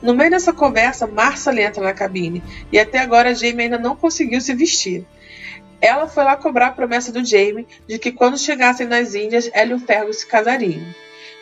No 0.00 0.14
meio 0.14 0.30
dessa 0.30 0.52
conversa, 0.52 1.08
Marcel 1.08 1.58
entra 1.58 1.82
na 1.82 1.92
cabine 1.92 2.42
e 2.70 2.78
até 2.78 3.00
agora 3.00 3.34
Jamie 3.34 3.64
ainda 3.64 3.78
não 3.78 3.96
conseguiu 3.96 4.40
se 4.40 4.54
vestir. 4.54 5.04
Ela 5.80 6.06
foi 6.06 6.22
lá 6.22 6.36
cobrar 6.36 6.68
a 6.68 6.72
promessa 6.72 7.10
do 7.10 7.24
Jamie 7.24 7.66
de 7.86 7.98
que 7.98 8.12
quando 8.12 8.38
chegassem 8.38 8.86
nas 8.86 9.14
Índias, 9.14 9.50
ela 9.52 9.72
e 9.72 9.74
o 9.74 9.80
Fergus 9.80 10.20
se 10.20 10.26
casariam. 10.26 10.82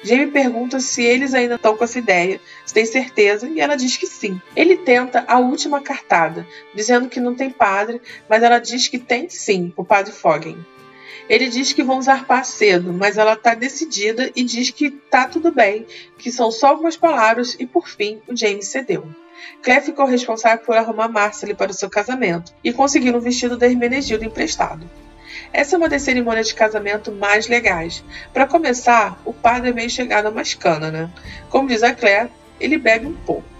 Jamie 0.06 0.28
pergunta 0.28 0.78
se 0.78 1.02
eles 1.02 1.34
ainda 1.34 1.56
estão 1.56 1.76
com 1.76 1.82
essa 1.82 1.98
ideia, 1.98 2.40
se 2.64 2.72
tem 2.72 2.86
certeza, 2.86 3.48
e 3.48 3.60
ela 3.60 3.74
diz 3.74 3.96
que 3.96 4.06
sim. 4.06 4.40
Ele 4.54 4.76
tenta 4.76 5.24
a 5.26 5.40
última 5.40 5.80
cartada, 5.80 6.46
dizendo 6.72 7.08
que 7.08 7.18
não 7.18 7.34
tem 7.34 7.50
padre, 7.50 8.00
mas 8.28 8.40
ela 8.44 8.60
diz 8.60 8.86
que 8.86 9.00
tem 9.00 9.28
sim, 9.28 9.72
o 9.76 9.84
padre 9.84 10.12
Foggen. 10.12 10.64
Ele 11.28 11.48
diz 11.48 11.72
que 11.72 11.82
vão 11.82 12.00
zarpar 12.00 12.44
cedo, 12.44 12.92
mas 12.92 13.18
ela 13.18 13.32
está 13.32 13.52
decidida 13.52 14.30
e 14.36 14.44
diz 14.44 14.70
que 14.70 14.90
tá 14.90 15.26
tudo 15.26 15.50
bem, 15.50 15.84
que 16.16 16.30
são 16.30 16.52
só 16.52 16.68
algumas 16.68 16.96
palavras 16.96 17.56
e 17.58 17.66
por 17.66 17.88
fim 17.88 18.20
o 18.28 18.36
James 18.36 18.68
cedeu. 18.68 19.08
Claire 19.60 19.84
ficou 19.84 20.06
responsável 20.06 20.64
por 20.64 20.76
arrumar 20.76 21.08
Marcely 21.08 21.54
para 21.54 21.72
o 21.72 21.74
seu 21.74 21.90
casamento 21.90 22.54
e 22.62 22.72
conseguir 22.72 23.14
um 23.16 23.20
vestido 23.20 23.56
da 23.56 23.66
Hermenegilda 23.66 24.24
emprestado. 24.24 24.88
Essa 25.52 25.76
é 25.76 25.78
uma 25.78 25.88
das 25.88 26.02
cerimônias 26.02 26.48
de 26.48 26.54
casamento 26.54 27.12
mais 27.12 27.48
legais. 27.48 28.04
Para 28.32 28.46
começar, 28.46 29.20
o 29.24 29.32
padre 29.32 29.70
é 29.70 29.72
meio 29.72 29.90
chegado 29.90 30.26
a 30.26 30.30
umas 30.30 30.54
cana, 30.54 30.90
né? 30.90 31.10
Como 31.50 31.68
diz 31.68 31.82
a 31.82 31.94
Claire, 31.94 32.30
ele 32.60 32.78
bebe 32.78 33.06
um 33.06 33.14
pouco. 33.14 33.56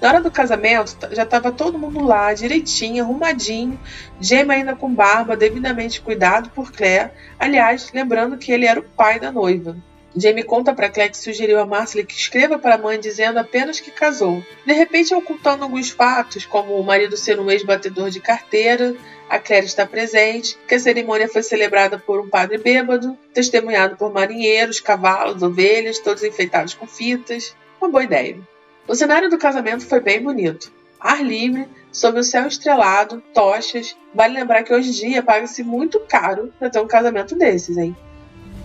Na 0.00 0.08
hora 0.08 0.20
do 0.20 0.30
casamento, 0.30 0.98
já 1.12 1.22
estava 1.22 1.50
todo 1.50 1.78
mundo 1.78 2.04
lá, 2.04 2.34
direitinho, 2.34 3.02
arrumadinho, 3.02 3.80
Jamie 4.20 4.56
ainda 4.56 4.76
com 4.76 4.92
barba, 4.92 5.36
devidamente 5.36 6.00
cuidado 6.00 6.50
por 6.50 6.70
Claire, 6.70 7.10
aliás, 7.38 7.90
lembrando 7.92 8.36
que 8.36 8.52
ele 8.52 8.66
era 8.66 8.78
o 8.78 8.82
pai 8.82 9.18
da 9.18 9.32
noiva. 9.32 9.76
Jamie 10.16 10.44
conta 10.44 10.72
para 10.72 10.88
Claire 10.88 11.10
que 11.10 11.18
sugeriu 11.18 11.58
a 11.58 11.66
Marcely 11.66 12.04
que 12.04 12.14
escreva 12.14 12.58
para 12.58 12.76
a 12.76 12.78
mãe 12.78 13.00
dizendo 13.00 13.38
apenas 13.38 13.80
que 13.80 13.90
casou. 13.90 14.44
De 14.64 14.72
repente, 14.72 15.14
ocultando 15.14 15.64
alguns 15.64 15.90
fatos, 15.90 16.46
como 16.46 16.74
o 16.74 16.84
marido 16.84 17.16
ser 17.16 17.40
um 17.40 17.50
ex-batedor 17.50 18.10
de 18.10 18.20
carteira, 18.20 18.94
a 19.28 19.38
Claire 19.38 19.66
está 19.66 19.86
presente, 19.86 20.58
que 20.68 20.74
a 20.74 20.80
cerimônia 20.80 21.28
foi 21.28 21.42
celebrada 21.42 21.98
por 21.98 22.20
um 22.20 22.28
padre 22.28 22.58
bêbado, 22.58 23.16
testemunhado 23.32 23.96
por 23.96 24.12
marinheiros, 24.12 24.80
cavalos, 24.80 25.42
ovelhas, 25.42 25.98
todos 25.98 26.22
enfeitados 26.22 26.74
com 26.74 26.86
fitas. 26.86 27.56
Uma 27.80 27.90
boa 27.90 28.04
ideia. 28.04 28.38
O 28.86 28.94
cenário 28.94 29.30
do 29.30 29.38
casamento 29.38 29.86
foi 29.86 30.00
bem 30.00 30.22
bonito. 30.22 30.70
ar 31.00 31.22
livre, 31.22 31.68
sob 31.92 32.18
o 32.18 32.24
céu 32.24 32.46
estrelado, 32.46 33.22
tochas. 33.32 33.96
Vale 34.14 34.34
lembrar 34.34 34.62
que 34.62 34.72
hoje 34.72 34.88
em 34.88 35.08
dia 35.10 35.22
paga-se 35.22 35.62
muito 35.62 36.00
caro 36.00 36.52
para 36.58 36.70
ter 36.70 36.80
um 36.80 36.86
casamento 36.86 37.34
desses, 37.34 37.76
hein? 37.76 37.94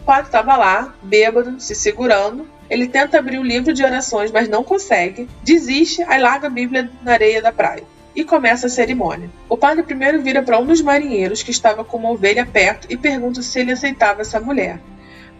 O 0.01 0.05
padre 0.05 0.27
estava 0.27 0.55
lá, 0.55 0.95
bêbado, 1.03 1.59
se 1.59 1.75
segurando. 1.75 2.47
Ele 2.69 2.87
tenta 2.87 3.19
abrir 3.19 3.39
o 3.39 3.43
livro 3.43 3.73
de 3.73 3.83
orações, 3.83 4.31
mas 4.31 4.47
não 4.47 4.63
consegue. 4.63 5.27
Desiste, 5.43 6.03
aí 6.03 6.21
larga 6.21 6.47
a 6.47 6.49
Bíblia 6.49 6.89
na 7.03 7.13
areia 7.13 7.41
da 7.41 7.51
praia. 7.51 7.83
E 8.19 8.25
começa 8.25 8.67
a 8.67 8.69
cerimônia. 8.69 9.29
O 9.47 9.55
padre 9.55 9.81
primeiro 9.81 10.21
vira 10.21 10.43
para 10.43 10.59
um 10.59 10.65
dos 10.65 10.81
marinheiros 10.81 11.41
que 11.41 11.51
estava 11.51 11.85
com 11.85 11.95
uma 11.95 12.11
ovelha 12.11 12.45
perto 12.45 12.85
e 12.89 12.97
pergunta 12.97 13.41
se 13.41 13.57
ele 13.57 13.71
aceitava 13.71 14.19
essa 14.19 14.41
mulher 14.41 14.81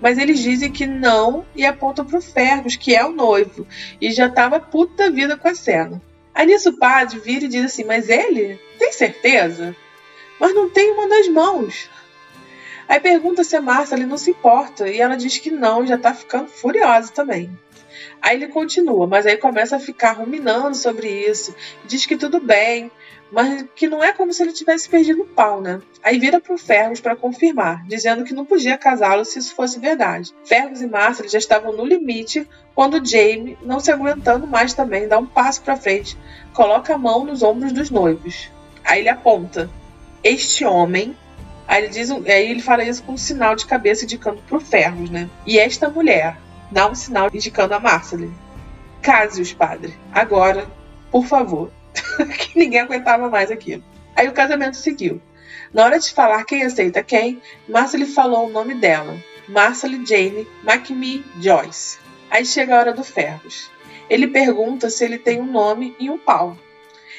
mas 0.01 0.17
eles 0.17 0.39
dizem 0.39 0.71
que 0.71 0.85
não 0.85 1.45
e 1.53 1.65
apontam 1.65 2.05
pro 2.05 2.21
Fergus, 2.21 2.77
que 2.77 2.95
é 2.95 3.03
o 3.03 3.11
noivo, 3.11 3.67
e 3.99 4.13
já 4.13 4.29
tava 4.29 4.57
puta 4.57 5.03
da 5.03 5.09
vida 5.09 5.35
com 5.35 5.49
a 5.49 5.53
cena. 5.53 6.01
Aí 6.33 6.47
nisso 6.47 6.69
o 6.69 6.77
padre 6.77 7.19
vira 7.19 7.43
e 7.43 7.49
diz 7.49 7.65
assim: 7.65 7.83
Mas 7.83 8.07
ele? 8.07 8.57
Tem 8.77 8.93
certeza? 8.93 9.75
Mas 10.39 10.55
não 10.55 10.69
tem 10.69 10.91
uma 10.91 11.09
das 11.09 11.27
mãos. 11.27 11.89
Aí 12.87 12.97
pergunta 13.01 13.43
se 13.43 13.57
a 13.57 13.61
Marcela 13.61 14.05
não 14.05 14.17
se 14.17 14.31
importa 14.31 14.87
e 14.87 15.01
ela 15.01 15.17
diz 15.17 15.37
que 15.37 15.51
não, 15.51 15.85
já 15.85 15.97
tá 15.97 16.13
ficando 16.13 16.47
furiosa 16.47 17.11
também. 17.11 17.51
Aí 18.21 18.35
ele 18.35 18.47
continua, 18.47 19.07
mas 19.07 19.25
aí 19.25 19.37
começa 19.37 19.77
a 19.77 19.79
ficar 19.79 20.13
ruminando 20.13 20.75
sobre 20.75 21.07
isso, 21.07 21.55
diz 21.85 22.05
que 22.05 22.17
tudo 22.17 22.39
bem, 22.39 22.91
mas 23.31 23.65
que 23.75 23.87
não 23.87 24.03
é 24.03 24.11
como 24.11 24.33
se 24.33 24.41
ele 24.41 24.51
tivesse 24.51 24.89
perdido 24.89 25.21
o 25.21 25.27
pau, 25.27 25.61
né? 25.61 25.81
Aí 26.03 26.17
vira 26.17 26.41
pro 26.41 26.57
Fergus 26.57 26.99
para 26.99 27.15
confirmar, 27.15 27.85
dizendo 27.87 28.23
que 28.23 28.33
não 28.33 28.45
podia 28.45 28.77
casá-lo 28.77 29.23
se 29.23 29.39
isso 29.39 29.53
fosse 29.53 29.79
verdade. 29.79 30.33
Fergus 30.43 30.81
e 30.81 30.87
Marcel 30.87 31.29
já 31.29 31.37
estavam 31.37 31.71
no 31.71 31.85
limite 31.85 32.47
quando 32.73 33.05
Jamie, 33.05 33.57
não 33.61 33.79
se 33.79 33.91
aguentando 33.91 34.47
mais 34.47 34.73
também, 34.73 35.07
dá 35.07 35.17
um 35.17 35.25
passo 35.25 35.61
para 35.61 35.77
frente, 35.77 36.17
coloca 36.53 36.95
a 36.95 36.97
mão 36.97 37.23
nos 37.23 37.43
ombros 37.43 37.71
dos 37.71 37.89
noivos. 37.89 38.49
Aí 38.83 39.01
ele 39.01 39.09
aponta: 39.09 39.69
"Este 40.23 40.65
homem 40.65 41.15
Aí 41.67 41.83
ele, 41.83 41.89
diz, 41.89 42.09
aí 42.09 42.49
ele 42.49 42.63
fala 42.63 42.83
isso 42.83 43.03
com 43.03 43.11
um 43.11 43.17
sinal 43.17 43.55
de 43.55 43.67
cabeça 43.67 44.03
indicando 44.03 44.41
pro 44.47 44.59
Fergus, 44.59 45.11
né? 45.11 45.29
E 45.45 45.59
esta 45.59 45.87
mulher 45.87 46.35
dá 46.71 46.87
um 46.87 46.95
sinal 46.95 47.29
indicando 47.33 47.73
a 47.73 47.79
Marceline. 47.79 48.33
Case-os, 49.01 49.53
padre. 49.53 49.93
Agora, 50.11 50.67
por 51.11 51.25
favor. 51.25 51.71
que 52.37 52.57
ninguém 52.57 52.81
aguentava 52.81 53.29
mais 53.29 53.51
aquilo. 53.51 53.83
Aí 54.15 54.27
o 54.27 54.33
casamento 54.33 54.77
seguiu. 54.77 55.21
Na 55.73 55.85
hora 55.85 55.99
de 55.99 56.11
falar 56.11 56.43
quem 56.43 56.63
aceita 56.63 57.03
quem, 57.03 57.41
Marcely 57.67 58.05
falou 58.05 58.47
o 58.47 58.51
nome 58.51 58.75
dela. 58.75 59.17
Marcely 59.47 60.05
Jane 60.05 60.47
McMee 60.63 61.23
Joyce. 61.39 61.97
Aí 62.29 62.45
chega 62.45 62.75
a 62.75 62.79
hora 62.79 62.93
do 62.93 63.03
Fergus. 63.03 63.69
Ele 64.09 64.27
pergunta 64.27 64.89
se 64.89 65.03
ele 65.05 65.17
tem 65.17 65.39
um 65.39 65.51
nome 65.51 65.95
e 65.99 66.09
um 66.09 66.17
pau. 66.17 66.57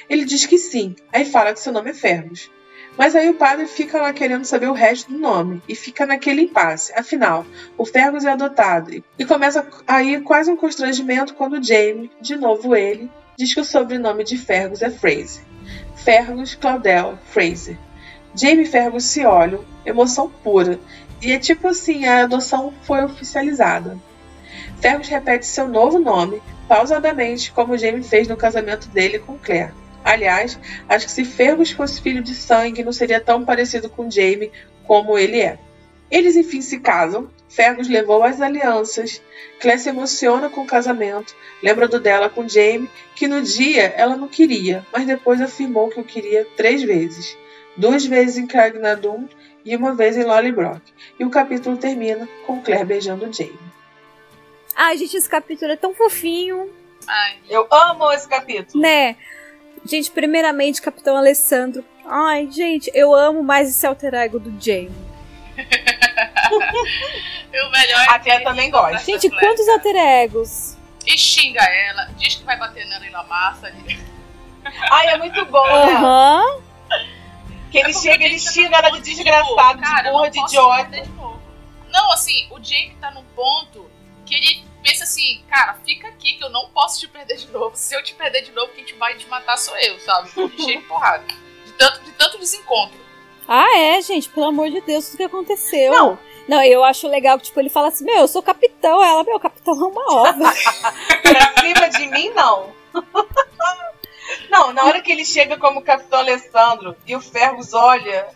Ele 0.08 0.24
diz 0.24 0.44
que 0.46 0.58
sim, 0.58 0.96
aí 1.12 1.24
fala 1.24 1.52
que 1.52 1.60
seu 1.60 1.72
nome 1.72 1.90
é 1.90 1.94
Fergus. 1.94 2.50
Mas 2.96 3.14
aí 3.14 3.30
o 3.30 3.34
padre 3.34 3.66
fica 3.66 4.00
lá 4.00 4.12
querendo 4.12 4.44
saber 4.44 4.68
o 4.68 4.74
resto 4.74 5.12
do 5.12 5.18
nome 5.18 5.62
e 5.68 5.74
fica 5.74 6.04
naquele 6.04 6.42
impasse. 6.42 6.92
Afinal, 6.92 7.46
o 7.78 7.86
Fergus 7.86 8.24
é 8.24 8.30
adotado 8.30 8.90
e 9.18 9.24
começa 9.24 9.66
aí 9.86 10.20
quase 10.20 10.50
um 10.50 10.56
constrangimento 10.56 11.34
quando 11.34 11.62
Jamie, 11.62 12.10
de 12.20 12.36
novo 12.36 12.74
ele, 12.74 13.10
diz 13.38 13.54
que 13.54 13.60
o 13.60 13.64
sobrenome 13.64 14.24
de 14.24 14.36
Fergus 14.36 14.82
é 14.82 14.90
Fraser. 14.90 15.42
Fergus 15.96 16.54
Claudel 16.54 17.18
Fraser. 17.30 17.78
Jamie 18.34 18.64
e 18.64 18.66
Fergus 18.66 19.04
se 19.04 19.24
olham, 19.24 19.64
emoção 19.84 20.30
pura, 20.42 20.78
e 21.22 21.32
é 21.32 21.38
tipo 21.38 21.68
assim, 21.68 22.06
a 22.06 22.24
adoção 22.24 22.72
foi 22.82 23.04
oficializada. 23.04 23.98
Fergus 24.80 25.08
repete 25.08 25.46
seu 25.46 25.68
novo 25.68 25.98
nome, 25.98 26.42
pausadamente, 26.68 27.52
como 27.52 27.76
Jamie 27.76 28.02
fez 28.02 28.28
no 28.28 28.36
casamento 28.36 28.88
dele 28.88 29.18
com 29.18 29.36
Claire. 29.36 29.72
Aliás, 30.04 30.58
acho 30.88 31.06
que 31.06 31.12
se 31.12 31.24
Fergus 31.24 31.70
fosse 31.70 32.00
filho 32.00 32.22
de 32.22 32.34
sangue, 32.34 32.82
não 32.82 32.92
seria 32.92 33.20
tão 33.20 33.44
parecido 33.44 33.88
com 33.88 34.10
Jamie 34.10 34.50
como 34.86 35.18
ele 35.18 35.40
é. 35.40 35.58
Eles 36.10 36.36
enfim 36.36 36.60
se 36.60 36.80
casam. 36.80 37.30
Fergus 37.48 37.88
levou 37.88 38.22
as 38.24 38.40
alianças. 38.40 39.22
Claire 39.60 39.80
se 39.80 39.88
emociona 39.88 40.48
com 40.48 40.62
o 40.62 40.66
casamento, 40.66 41.34
lembrando 41.62 42.00
dela 42.00 42.28
com 42.28 42.48
Jamie, 42.48 42.90
que 43.14 43.28
no 43.28 43.42
dia 43.42 43.92
ela 43.96 44.16
não 44.16 44.26
queria, 44.26 44.84
mas 44.92 45.06
depois 45.06 45.40
afirmou 45.40 45.90
que 45.90 46.00
o 46.00 46.04
queria 46.04 46.46
três 46.56 46.82
vezes. 46.82 47.36
Duas 47.76 48.04
vezes 48.04 48.38
em 48.38 48.46
Cagnadum 48.46 49.28
e 49.64 49.76
uma 49.76 49.94
vez 49.94 50.16
em 50.16 50.24
Lollybrock. 50.24 50.80
E 51.18 51.24
o 51.24 51.30
capítulo 51.30 51.76
termina 51.76 52.28
com 52.46 52.60
Claire 52.62 52.84
beijando 52.84 53.30
Jamie. 53.32 53.70
Ai, 54.74 54.96
gente, 54.96 55.16
esse 55.16 55.28
capítulo 55.28 55.72
é 55.72 55.76
tão 55.76 55.94
fofinho. 55.94 56.70
Ai, 57.06 57.38
eu 57.48 57.66
amo 57.70 58.10
esse 58.12 58.28
capítulo. 58.28 58.82
Né? 58.82 59.16
Gente, 59.84 60.10
primeiramente, 60.10 60.82
Capitão 60.82 61.16
Alessandro. 61.16 61.84
Ai, 62.04 62.48
gente, 62.50 62.90
eu 62.94 63.14
amo 63.14 63.42
mais 63.42 63.68
esse 63.68 63.86
alter 63.86 64.14
ego 64.14 64.38
do 64.38 64.50
Jamie. 64.60 64.90
o 66.50 67.70
melhor 67.70 68.08
A 68.08 68.18
Claire 68.18 68.44
também 68.44 68.70
gosta. 68.70 68.98
Gente, 68.98 69.30
quantos 69.30 69.68
alter 69.68 69.96
egos? 69.96 70.76
E 71.06 71.16
xinga 71.16 71.62
ela, 71.62 72.10
diz 72.16 72.34
que 72.36 72.44
vai 72.44 72.58
bater 72.58 72.86
nela 72.86 73.06
e 73.06 73.10
na 73.10 73.22
massa. 73.22 73.72
Ai, 74.90 75.08
é 75.08 75.18
muito 75.18 75.44
bom, 75.46 75.66
uhum. 75.66 76.56
né? 76.56 76.62
Que 77.70 77.78
ele 77.78 77.90
é 77.90 77.94
chega, 77.94 78.24
ele 78.24 78.38
xinga 78.38 78.76
ela 78.76 78.90
de 78.90 79.00
desgraçado, 79.00 79.80
de, 79.80 80.02
de 80.02 80.10
burra, 80.10 80.30
de 80.30 80.40
idiota. 80.40 81.08
Não, 81.90 82.12
assim, 82.12 82.46
o 82.50 82.58
Jake 82.58 82.96
tá 83.00 83.10
num 83.10 83.24
ponto 83.34 83.90
que 84.26 84.34
ele 84.34 84.64
pensa 84.82 85.04
assim, 85.04 85.42
cara, 85.48 85.74
fica 85.84 86.08
aqui 86.08 86.34
que 86.34 86.44
eu 86.44 86.50
não 86.50 86.68
posso 86.70 87.00
te 87.00 87.08
perder 87.08 87.36
de 87.36 87.48
novo. 87.48 87.76
Se 87.76 87.94
eu 87.94 88.02
te 88.02 88.14
perder 88.14 88.42
de 88.42 88.52
novo, 88.52 88.72
quem 88.72 88.84
te 88.84 88.94
vai 88.94 89.16
te 89.16 89.26
matar 89.28 89.56
sou 89.56 89.76
eu, 89.78 89.98
sabe? 90.00 90.30
Cheio 90.30 90.48
de 90.48 90.86
porrada. 90.86 91.24
De 91.64 91.72
tanto, 91.72 92.00
de 92.00 92.12
tanto 92.12 92.38
desencontro. 92.38 92.98
Ah, 93.46 93.76
é, 93.76 94.00
gente, 94.00 94.28
pelo 94.28 94.46
amor 94.46 94.70
de 94.70 94.80
Deus, 94.80 95.12
o 95.12 95.16
que 95.16 95.22
aconteceu? 95.24 95.92
Não. 95.92 96.18
Não, 96.48 96.62
eu 96.64 96.82
acho 96.82 97.06
legal 97.06 97.38
que, 97.38 97.44
tipo, 97.44 97.60
ele 97.60 97.68
fala 97.68 97.88
assim, 97.88 98.04
meu, 98.04 98.18
eu 98.18 98.28
sou 98.28 98.42
capitão. 98.42 99.02
Ela, 99.02 99.22
meu, 99.22 99.38
capitão 99.38 99.74
é 99.74 99.86
uma 99.86 100.14
obra. 100.28 100.52
pra 101.22 101.62
cima 101.62 101.88
de 101.90 102.06
mim, 102.08 102.30
não. 102.30 102.72
não, 104.50 104.72
na 104.72 104.84
hora 104.84 105.00
que 105.00 105.12
ele 105.12 105.24
chega 105.24 105.56
como 105.56 105.82
capitão 105.82 106.20
Alessandro 106.20 106.96
e 107.06 107.14
o 107.14 107.20
Fergus 107.20 107.72
olha, 107.72 108.28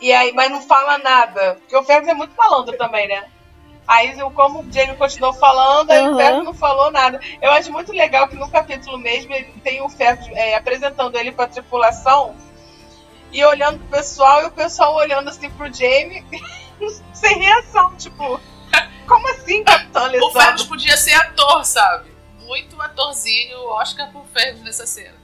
e 0.00 0.12
aí, 0.12 0.32
mas 0.32 0.50
não 0.50 0.62
fala 0.62 0.98
nada. 0.98 1.56
Porque 1.60 1.76
o 1.76 1.82
Fergus 1.84 2.08
é 2.08 2.14
muito 2.14 2.34
malandro 2.34 2.76
também, 2.76 3.06
né? 3.06 3.24
Aí, 3.86 4.16
como 4.34 4.60
o 4.60 4.72
Jamie 4.72 4.96
continuou 4.96 5.32
falando, 5.34 5.90
aí 5.90 6.00
uhum. 6.02 6.14
o 6.14 6.16
Fergus 6.16 6.44
não 6.44 6.54
falou 6.54 6.90
nada. 6.90 7.20
Eu 7.40 7.50
acho 7.52 7.70
muito 7.72 7.92
legal 7.92 8.28
que 8.28 8.36
no 8.36 8.50
capítulo 8.50 8.96
mesmo 8.96 9.32
ele 9.34 9.52
tem 9.62 9.82
o 9.82 9.88
Fergus 9.88 10.28
é, 10.32 10.54
apresentando 10.54 11.16
ele 11.18 11.32
pra 11.32 11.48
tripulação 11.48 12.34
e 13.32 13.44
olhando 13.44 13.78
pro 13.80 13.98
pessoal 13.98 14.42
e 14.42 14.46
o 14.46 14.50
pessoal 14.50 14.94
olhando 14.94 15.28
assim 15.28 15.50
pro 15.50 15.72
Jamie 15.72 16.24
sem 17.12 17.38
reação, 17.38 17.96
tipo, 17.96 18.40
como 19.08 19.28
assim, 19.30 19.64
Capitão 19.64 20.04
Alessandro? 20.04 20.28
O 20.28 20.40
Fergus 20.40 20.64
podia 20.64 20.96
ser 20.96 21.14
ator, 21.14 21.64
sabe? 21.64 22.12
Muito 22.40 22.80
atorzinho, 22.80 23.58
Oscar 23.68 24.10
por 24.12 24.24
Fergus 24.26 24.62
nessa 24.62 24.86
cena. 24.86 25.16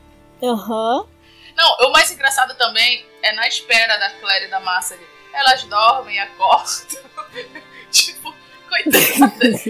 Aham. 0.43 1.01
Uhum. 1.01 1.19
Não, 1.57 1.89
o 1.89 1.93
mais 1.93 2.11
engraçado 2.11 2.55
também 2.55 3.05
é 3.21 3.33
na 3.33 3.49
espera 3.49 3.99
da 3.99 4.11
Claire 4.21 4.47
e 4.47 4.49
da 4.49 4.61
Marcel. 4.61 4.99
Elas 5.33 5.65
dormem, 5.65 6.19
acordam. 6.21 7.03
tipo, 7.91 8.33
coitadas. 8.69 9.65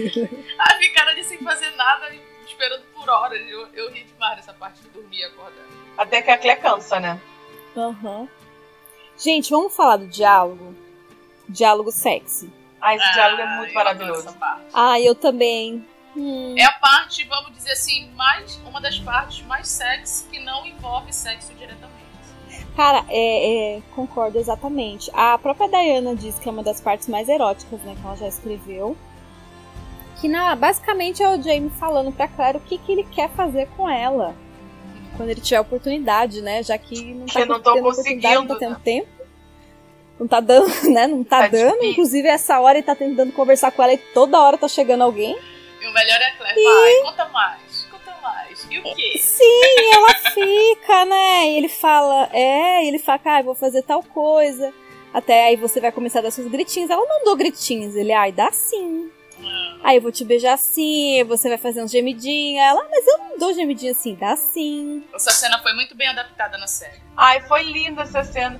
ah, 0.59 0.75
ficaram 0.77 1.11
ali 1.11 1.23
sem 1.23 1.37
fazer 1.39 1.71
nada, 1.71 2.11
esperando 2.45 2.83
por 2.93 3.09
horas. 3.09 3.41
Eu, 3.47 3.67
eu 3.73 3.91
ri 3.91 4.03
demais 4.03 4.37
nessa 4.37 4.53
parte 4.53 4.81
de 4.81 4.89
dormir 4.89 5.19
e 5.19 5.23
acordar. 5.23 5.65
Até 5.97 6.21
que 6.21 6.31
a 6.31 6.37
Claire 6.37 6.61
cansa, 6.61 6.99
né? 6.99 7.19
Uhum. 7.75 8.27
Gente, 9.17 9.49
vamos 9.49 9.75
falar 9.75 9.97
do 9.97 10.07
diálogo? 10.07 10.75
Diálogo 11.47 11.91
sexy. 11.91 12.51
Ah, 12.81 12.95
esse 12.95 13.05
ah, 13.05 13.11
diálogo 13.11 13.41
é 13.41 13.57
muito 13.57 13.73
maravilhoso. 13.73 14.37
Ah, 14.73 14.99
eu 14.99 15.13
também. 15.13 15.85
Hum. 16.15 16.55
É 16.57 16.63
a 16.63 16.71
parte, 16.73 17.23
vamos 17.25 17.53
dizer 17.53 17.71
assim, 17.71 18.09
mais 18.15 18.55
uma 18.65 18.79
das 18.81 18.97
partes 18.99 19.45
mais 19.45 19.67
sexy 19.67 20.25
que 20.29 20.39
não 20.39 20.65
envolve 20.65 21.13
sexo 21.13 21.53
diretamente. 21.53 21.98
Cara, 22.79 23.03
é, 23.09 23.75
é, 23.75 23.81
concordo 23.93 24.39
exatamente. 24.39 25.11
A 25.13 25.37
própria 25.37 25.67
Diana 25.67 26.15
diz 26.15 26.39
que 26.39 26.47
é 26.47 26.51
uma 26.51 26.63
das 26.63 26.79
partes 26.79 27.09
mais 27.09 27.27
eróticas, 27.27 27.81
né, 27.81 27.93
que 27.93 28.07
ela 28.07 28.15
já 28.15 28.29
escreveu. 28.29 28.95
Que 30.21 30.29
na, 30.29 30.55
basicamente 30.55 31.21
é 31.21 31.27
o 31.27 31.43
Jamie 31.43 31.69
falando 31.71 32.09
pra 32.09 32.29
Claire 32.29 32.57
o 32.57 32.61
que, 32.61 32.77
que 32.77 32.89
ele 32.89 33.03
quer 33.03 33.29
fazer 33.31 33.67
com 33.75 33.89
ela 33.89 34.33
quando 35.17 35.27
ele 35.27 35.41
tiver 35.41 35.59
oportunidade, 35.59 36.41
né? 36.41 36.63
Já 36.63 36.77
que 36.77 37.13
não 37.15 37.25
tá 37.25 37.45
não 37.45 37.59
tô 37.59 37.81
conseguindo. 37.81 38.33
Não 38.33 38.47
tá 38.47 38.55
tendo 38.55 38.79
tempo. 38.79 39.09
Não 40.17 40.27
tá 40.29 40.39
dando, 40.39 40.69
né? 40.89 41.05
Não 41.05 41.21
tá, 41.21 41.41
tá 41.41 41.47
dando. 41.49 41.73
Difícil. 41.73 41.91
Inclusive, 41.91 42.27
essa 42.29 42.61
hora 42.61 42.77
ele 42.77 42.87
tá 42.87 42.95
tentando 42.95 43.33
conversar 43.33 43.71
com 43.73 43.83
ela 43.83 43.91
e 43.91 43.97
toda 43.97 44.39
hora 44.39 44.57
tá 44.57 44.69
chegando 44.69 45.03
alguém. 45.03 45.37
E 45.81 45.85
o 45.85 45.93
melhor 45.93 46.21
é 46.21 46.27
a 46.27 46.37
Claire. 46.37 46.57
E... 46.57 46.63
Vai, 46.63 47.11
conta 47.11 47.27
mais, 47.27 47.61
mais. 48.21 48.67
E 48.69 48.79
o 48.79 48.83
quê? 48.83 49.17
Sim, 49.17 49.93
ela 49.93 50.13
fica, 50.33 51.05
né? 51.05 51.47
E 51.47 51.57
ele 51.57 51.69
fala, 51.69 52.29
é, 52.33 52.85
ele 52.85 52.99
fala, 52.99 53.19
ah, 53.25 53.39
eu 53.39 53.45
vou 53.45 53.55
fazer 53.55 53.81
tal 53.83 54.03
coisa. 54.03 54.73
Até 55.13 55.47
aí 55.47 55.55
você 55.55 55.79
vai 55.79 55.91
começar 55.91 56.19
a 56.19 56.23
dar 56.23 56.31
seus 56.31 56.49
gritinhos. 56.49 56.89
Ela 56.89 57.05
não 57.05 57.23
dou 57.23 57.35
gritinhos. 57.35 57.95
Ele, 57.95 58.13
ai, 58.13 58.31
dá 58.31 58.51
sim. 58.51 59.09
Aí 59.81 59.95
eu 59.95 60.01
vou 60.01 60.11
te 60.11 60.25
beijar 60.25 60.53
assim, 60.53 61.23
você 61.23 61.47
vai 61.47 61.57
fazer 61.57 61.81
uns 61.81 61.91
gemidinhos. 61.91 62.61
Ela, 62.61 62.85
mas 62.89 63.07
eu 63.07 63.17
não 63.17 63.37
dou 63.37 63.53
gemidinho 63.53 63.91
assim, 63.91 64.13
dá 64.13 64.35
sim. 64.35 65.03
Essa 65.13 65.31
cena 65.31 65.59
foi 65.59 65.73
muito 65.73 65.95
bem 65.95 66.07
adaptada 66.09 66.57
na 66.57 66.67
série. 66.67 66.99
Ai, 67.15 67.41
foi 67.41 67.63
linda 67.63 68.03
essa 68.03 68.23
cena. 68.23 68.59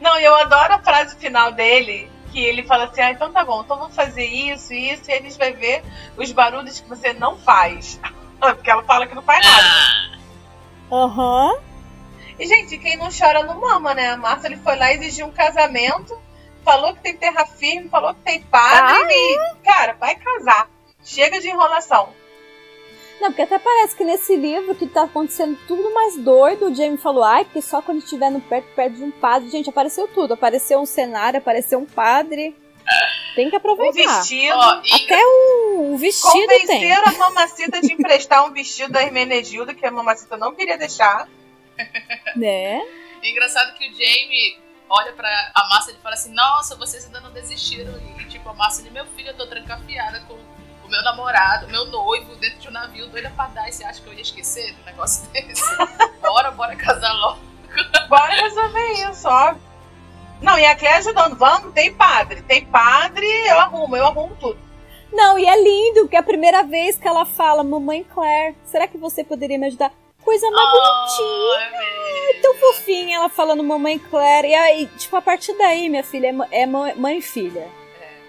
Não, 0.00 0.18
eu 0.18 0.34
adoro 0.34 0.74
a 0.74 0.78
frase 0.78 1.16
final 1.16 1.52
dele, 1.52 2.10
que 2.32 2.40
ele 2.40 2.64
fala 2.64 2.84
assim, 2.84 3.00
ah, 3.02 3.10
então 3.12 3.32
tá 3.32 3.44
bom, 3.44 3.62
então 3.62 3.78
vamos 3.78 3.94
fazer 3.94 4.24
isso, 4.24 4.72
isso, 4.72 5.10
e 5.10 5.12
a 5.12 5.20
gente 5.20 5.38
vai 5.38 5.52
ver 5.52 5.84
os 6.16 6.32
barulhos 6.32 6.80
que 6.80 6.88
você 6.88 7.12
não 7.12 7.38
faz. 7.38 8.00
Porque 8.38 8.70
ela 8.70 8.82
fala 8.84 9.06
que 9.06 9.14
não 9.14 9.22
faz 9.22 9.44
nada. 9.44 10.20
Aham. 10.92 11.52
Uhum. 11.52 11.66
E, 12.38 12.46
gente, 12.46 12.76
quem 12.78 12.96
não 12.96 13.08
chora 13.10 13.42
não 13.42 13.60
mama, 13.60 13.94
né? 13.94 14.10
A 14.10 14.16
Márcia 14.16 14.48
ele 14.48 14.58
foi 14.58 14.76
lá 14.76 14.92
exigir 14.92 15.24
um 15.24 15.30
casamento, 15.30 16.18
falou 16.62 16.94
que 16.94 17.00
tem 17.00 17.16
terra 17.16 17.46
firme, 17.46 17.88
falou 17.88 18.12
que 18.12 18.20
tem 18.20 18.42
padre 18.42 18.94
ah, 18.94 19.08
e, 19.10 19.56
cara, 19.64 19.94
vai 19.94 20.14
casar. 20.16 20.68
Chega 21.02 21.40
de 21.40 21.48
enrolação. 21.48 22.10
Não, 23.20 23.28
porque 23.28 23.42
até 23.42 23.58
parece 23.58 23.96
que 23.96 24.04
nesse 24.04 24.36
livro 24.36 24.74
que 24.74 24.86
tá 24.86 25.04
acontecendo 25.04 25.58
tudo 25.66 25.94
mais 25.94 26.18
doido, 26.18 26.66
o 26.66 26.74
Jamie 26.74 26.98
falou, 26.98 27.24
ai, 27.24 27.44
porque 27.44 27.62
só 27.62 27.80
quando 27.80 27.98
estiver 27.98 28.30
no 28.30 28.40
perto, 28.40 28.66
perto 28.74 28.96
de 28.96 29.04
um 29.04 29.10
padre, 29.10 29.48
gente, 29.48 29.70
apareceu 29.70 30.06
tudo. 30.08 30.34
Apareceu 30.34 30.78
um 30.78 30.84
cenário, 30.84 31.38
apareceu 31.38 31.78
um 31.78 31.86
padre. 31.86 32.54
Tem 33.34 33.50
que 33.50 33.56
aproveitar. 33.56 34.00
Um 34.00 34.18
vestido. 34.18 34.60
Até 34.60 35.18
o, 35.24 35.92
o 35.94 35.98
vestido 35.98 36.32
Convenceram 36.32 37.04
tem. 37.04 37.14
a 37.14 37.18
mamacita 37.18 37.80
de 37.80 37.92
emprestar 37.92 38.44
um 38.46 38.52
vestido 38.52 38.92
da 38.92 39.02
Hermenegilda, 39.02 39.74
que 39.74 39.84
a 39.84 39.90
mamacita 39.90 40.36
não 40.36 40.54
queria 40.54 40.78
deixar. 40.78 41.28
Né? 42.34 42.80
É 43.22 43.30
engraçado 43.30 43.74
que 43.74 43.88
o 43.88 43.92
Jamie 43.92 44.58
olha 44.88 45.12
pra 45.12 45.28
a 45.54 45.68
Márcia 45.68 45.92
e 45.92 46.02
fala 46.02 46.14
assim, 46.14 46.32
nossa, 46.32 46.76
vocês 46.76 47.04
ainda 47.06 47.20
não 47.20 47.32
desistiram. 47.32 47.92
E 48.18 48.24
tipo, 48.24 48.48
a 48.48 48.54
Márcia 48.54 48.84
diz, 48.84 48.92
meu 48.92 49.04
filho, 49.06 49.28
eu 49.30 49.36
tô 49.36 49.46
trancafiada 49.46 50.20
com 50.20 50.34
o 50.34 50.88
meu 50.88 51.02
namorado, 51.02 51.66
o 51.66 51.70
meu 51.70 51.84
noivo, 51.86 52.36
dentro 52.36 52.58
de 52.60 52.68
um 52.68 52.72
navio, 52.72 53.08
doida 53.08 53.30
pra 53.30 53.48
dar. 53.48 53.68
E 53.68 53.72
você 53.72 53.84
acha 53.84 54.00
que 54.00 54.06
eu 54.08 54.14
ia 54.14 54.22
esquecer 54.22 54.72
do 54.74 54.84
negócio 54.84 55.28
desse? 55.32 55.64
bora, 56.22 56.50
bora 56.52 56.76
casar 56.76 57.12
logo. 57.12 57.40
Bora 58.08 58.32
resolver 58.32 58.92
isso, 59.10 59.28
ó. 59.28 59.54
Não, 60.40 60.58
e 60.58 60.64
a 60.64 60.76
Clé 60.76 60.96
ajudando. 60.96 61.36
Vamos, 61.36 61.72
tem 61.72 61.92
padre. 61.92 62.42
Tem 62.42 62.64
padre, 62.64 63.26
eu 63.46 63.58
arrumo, 63.58 63.96
eu 63.96 64.06
arrumo 64.06 64.36
tudo. 64.38 64.58
Não, 65.12 65.38
e 65.38 65.46
é 65.46 65.62
lindo, 65.62 66.00
porque 66.00 66.16
é 66.16 66.18
a 66.18 66.22
primeira 66.22 66.62
vez 66.62 66.98
que 66.98 67.08
ela 67.08 67.24
fala, 67.24 67.62
mamãe 67.62 68.04
Claire, 68.04 68.56
será 68.64 68.86
que 68.86 68.98
você 68.98 69.24
poderia 69.24 69.58
me 69.58 69.66
ajudar? 69.66 69.92
Coisa 70.22 70.50
mais 70.50 70.68
oh, 70.68 70.72
bonitinha. 70.72 72.30
É 72.30 72.40
tão 72.42 72.54
fofinha 72.54 73.16
ela 73.16 73.28
falando 73.28 73.62
mamãe 73.62 73.98
Claire. 73.98 74.48
E 74.48 74.54
aí, 74.54 74.86
tipo, 74.98 75.16
a 75.16 75.22
partir 75.22 75.56
daí, 75.56 75.88
minha 75.88 76.02
filha, 76.02 76.34
é, 76.50 76.62
é 76.62 76.66
mãe 76.66 77.18
e 77.18 77.22
filha. 77.22 77.68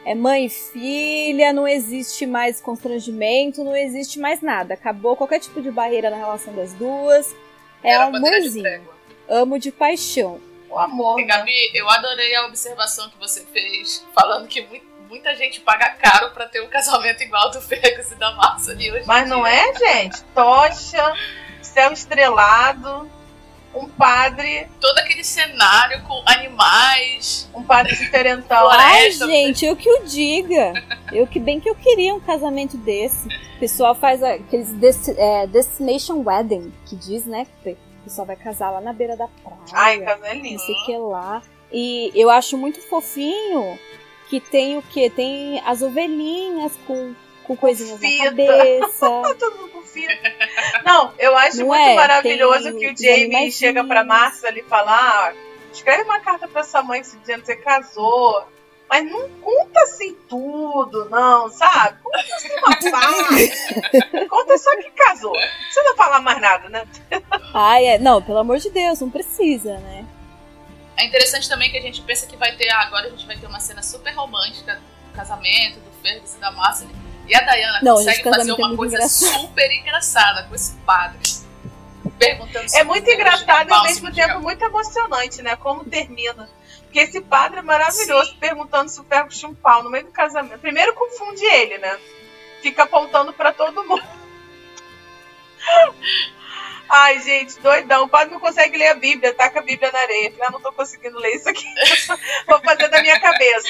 É 0.05 0.15
mãe 0.15 0.45
e 0.45 0.49
filha, 0.49 1.51
não 1.51 1.67
existe 1.67 2.25
mais 2.25 2.61
constrangimento, 2.61 3.63
não 3.63 3.75
existe 3.75 4.19
mais 4.19 4.41
nada. 4.41 4.75
Acabou 4.75 5.17
qualquer 5.17 5.39
tipo 5.39 5.61
de 5.61 5.69
barreira 5.69 6.09
na 6.09 6.15
relação 6.15 6.53
das 6.53 6.71
duas. 6.73 7.35
É 7.83 7.91
Era 7.91 8.05
amorzinho. 8.05 8.87
Amo 9.27 9.59
de 9.59 9.71
paixão. 9.71 10.39
O 10.69 10.79
amor. 10.79 11.19
E, 11.19 11.25
né? 11.25 11.35
Gabi, 11.35 11.71
eu 11.73 11.89
adorei 11.89 12.35
a 12.35 12.45
observação 12.45 13.09
que 13.09 13.17
você 13.17 13.45
fez, 13.45 14.05
falando 14.13 14.47
que 14.47 14.67
muita 15.09 15.35
gente 15.35 15.61
paga 15.61 15.89
caro 15.89 16.31
para 16.31 16.47
ter 16.47 16.61
um 16.61 16.67
casamento 16.67 17.23
igual 17.23 17.49
do 17.51 17.61
Fergus 17.61 18.11
e 18.11 18.15
da 18.15 18.31
Massa 18.33 18.71
ali 18.71 18.91
hoje. 18.91 19.05
Mas 19.05 19.29
não 19.29 19.45
é, 19.45 19.73
gente? 19.73 20.21
Tocha, 20.33 21.13
céu 21.61 21.91
estrelado 21.91 23.09
um 23.77 23.87
padre. 23.87 24.67
Todo 24.79 24.97
aquele 24.99 25.23
cenário 25.23 26.01
com 26.03 26.21
animais. 26.25 27.49
Um 27.53 27.63
padre 27.63 27.95
diferentão. 27.95 28.69
Ai, 28.69 29.11
gente, 29.11 29.65
eu 29.65 29.75
que 29.75 29.89
o 29.89 30.03
diga. 30.05 30.73
Eu 31.11 31.27
que 31.27 31.39
bem 31.39 31.59
que 31.59 31.69
eu 31.69 31.75
queria 31.75 32.13
um 32.13 32.19
casamento 32.19 32.77
desse. 32.77 33.27
O 33.27 33.59
pessoal 33.59 33.95
faz 33.95 34.21
aqueles 34.23 34.71
desti 34.73 35.11
é, 35.17 35.47
Destination 35.47 36.23
Wedding, 36.23 36.73
que 36.85 36.95
diz, 36.95 37.25
né? 37.25 37.45
Que 37.63 37.77
pessoal 38.07 38.27
vai 38.27 38.35
casar 38.35 38.71
lá 38.71 38.81
na 38.81 38.93
beira 38.93 39.15
da 39.15 39.27
praia. 39.27 39.57
Ai, 39.73 40.01
casa 40.01 40.27
é 40.27 40.33
lindo. 40.33 40.51
Não 40.51 40.59
sei 40.59 40.75
o 40.75 40.85
que 40.85 40.97
lá. 40.97 41.41
E 41.71 42.11
eu 42.15 42.29
acho 42.29 42.57
muito 42.57 42.81
fofinho 42.81 43.77
que 44.29 44.39
tem 44.39 44.77
o 44.77 44.81
que? 44.81 45.09
Tem 45.09 45.61
as 45.65 45.81
ovelhinhas 45.81 46.73
com, 46.87 47.13
com 47.43 47.55
coisinhas 47.55 47.99
Fita. 47.99 48.23
na 48.23 48.29
cabeça. 48.29 49.21
Tudo 49.39 49.67
não, 50.85 51.11
eu 51.17 51.35
acho 51.37 51.57
Não 51.57 51.67
muito 51.67 51.81
é? 51.81 51.95
maravilhoso 51.95 52.71
Tem 52.71 52.79
que 52.79 52.87
o 52.91 52.97
Jamie 52.97 53.51
chega 53.51 53.83
pra 53.83 54.03
Márcia 54.03 54.49
e 54.57 54.63
fala: 54.63 54.91
ah, 54.91 55.33
escreve 55.71 56.03
uma 56.03 56.19
carta 56.19 56.47
pra 56.47 56.63
sua 56.63 56.83
mãe 56.83 57.01
dizendo 57.01 57.41
que 57.41 57.47
você 57.47 57.55
casou. 57.55 58.45
Mas 58.89 59.05
não 59.11 59.29
conta 59.41 59.81
assim 59.83 60.15
tudo, 60.29 61.09
não, 61.09 61.49
sabe? 61.49 61.97
Conta 62.01 62.35
assim 62.35 62.49
uma 62.53 62.69
parte. 62.91 64.27
conta 64.29 64.57
só 64.57 64.77
que 64.77 64.91
casou. 64.91 65.33
Não 65.33 65.41
precisa 65.41 65.95
falar 65.95 66.21
mais 66.21 66.39
nada, 66.39 66.69
né? 66.69 66.87
Ai, 67.53 67.85
é. 67.85 67.99
Não, 67.99 68.21
pelo 68.21 68.39
amor 68.39 68.59
de 68.59 68.69
Deus, 68.69 69.01
não 69.01 69.09
precisa, 69.09 69.77
né? 69.79 70.05
É 70.95 71.05
interessante 71.05 71.47
também 71.47 71.69
que 71.69 71.77
a 71.77 71.81
gente 71.81 72.01
pensa 72.01 72.25
que 72.25 72.35
vai 72.37 72.55
ter. 72.55 72.69
Ah, 72.69 72.81
agora 72.81 73.07
a 73.07 73.09
gente 73.09 73.25
vai 73.27 73.37
ter 73.37 73.45
uma 73.45 73.59
cena 73.59 73.83
super 73.83 74.11
romântica 74.13 74.75
do 74.75 75.13
casamento, 75.13 75.79
do 75.79 75.91
Fergus 76.01 76.33
e 76.35 76.39
da 76.39 76.51
Márcia. 76.51 76.87
E 77.27 77.35
a 77.35 77.41
Dayana 77.41 77.79
não, 77.83 77.95
consegue 77.95 78.23
fazer 78.23 78.51
uma 78.53 78.73
é 78.73 78.75
coisa 78.75 78.95
engraçado. 78.95 79.41
super 79.41 79.71
engraçada 79.71 80.43
com 80.43 80.55
esse 80.55 80.73
padre. 80.77 81.19
Perguntando 82.17 82.65
É 82.73 82.83
muito 82.83 83.09
engraçado 83.11 83.69
e 83.69 83.73
ao 83.73 83.83
mesmo 83.83 84.11
tempo 84.13 84.39
muito 84.39 84.63
emocionante, 84.63 85.41
né? 85.41 85.55
Como 85.57 85.83
termina. 85.83 86.49
Porque 86.97 87.11
esse 87.11 87.21
padre 87.21 87.59
é 87.59 87.61
maravilhoso, 87.61 88.31
Sim. 88.31 88.37
perguntando 88.39 88.89
se 88.89 88.99
o 88.99 89.03
ferro 89.03 89.29
tinha 89.29 89.47
um 89.47 89.53
pau 89.53 89.83
no 89.83 89.89
meio 89.91 90.05
do 90.05 90.11
casamento. 90.11 90.59
Primeiro 90.59 90.95
confunde 90.95 91.45
ele, 91.45 91.77
né? 91.77 91.99
Fica 92.63 92.81
apontando 92.83 93.31
para 93.33 93.53
todo 93.53 93.83
mundo. 93.83 94.01
Ai, 96.89 97.19
gente, 97.19 97.59
doidão. 97.59 98.05
O 98.05 98.09
padre 98.09 98.33
não 98.33 98.39
consegue 98.39 98.79
ler 98.79 98.87
a 98.87 98.95
Bíblia, 98.95 99.31
taca 99.31 99.59
a 99.59 99.61
Bíblia 99.61 99.91
na 99.91 99.99
areia. 99.99 100.33
Eu 100.39 100.51
não 100.51 100.59
tô 100.59 100.71
conseguindo 100.71 101.19
ler 101.19 101.35
isso 101.35 101.47
aqui. 101.47 101.67
Vou 102.47 102.59
fazer 102.61 102.87
da 102.87 102.99
minha 103.03 103.19
cabeça. 103.19 103.67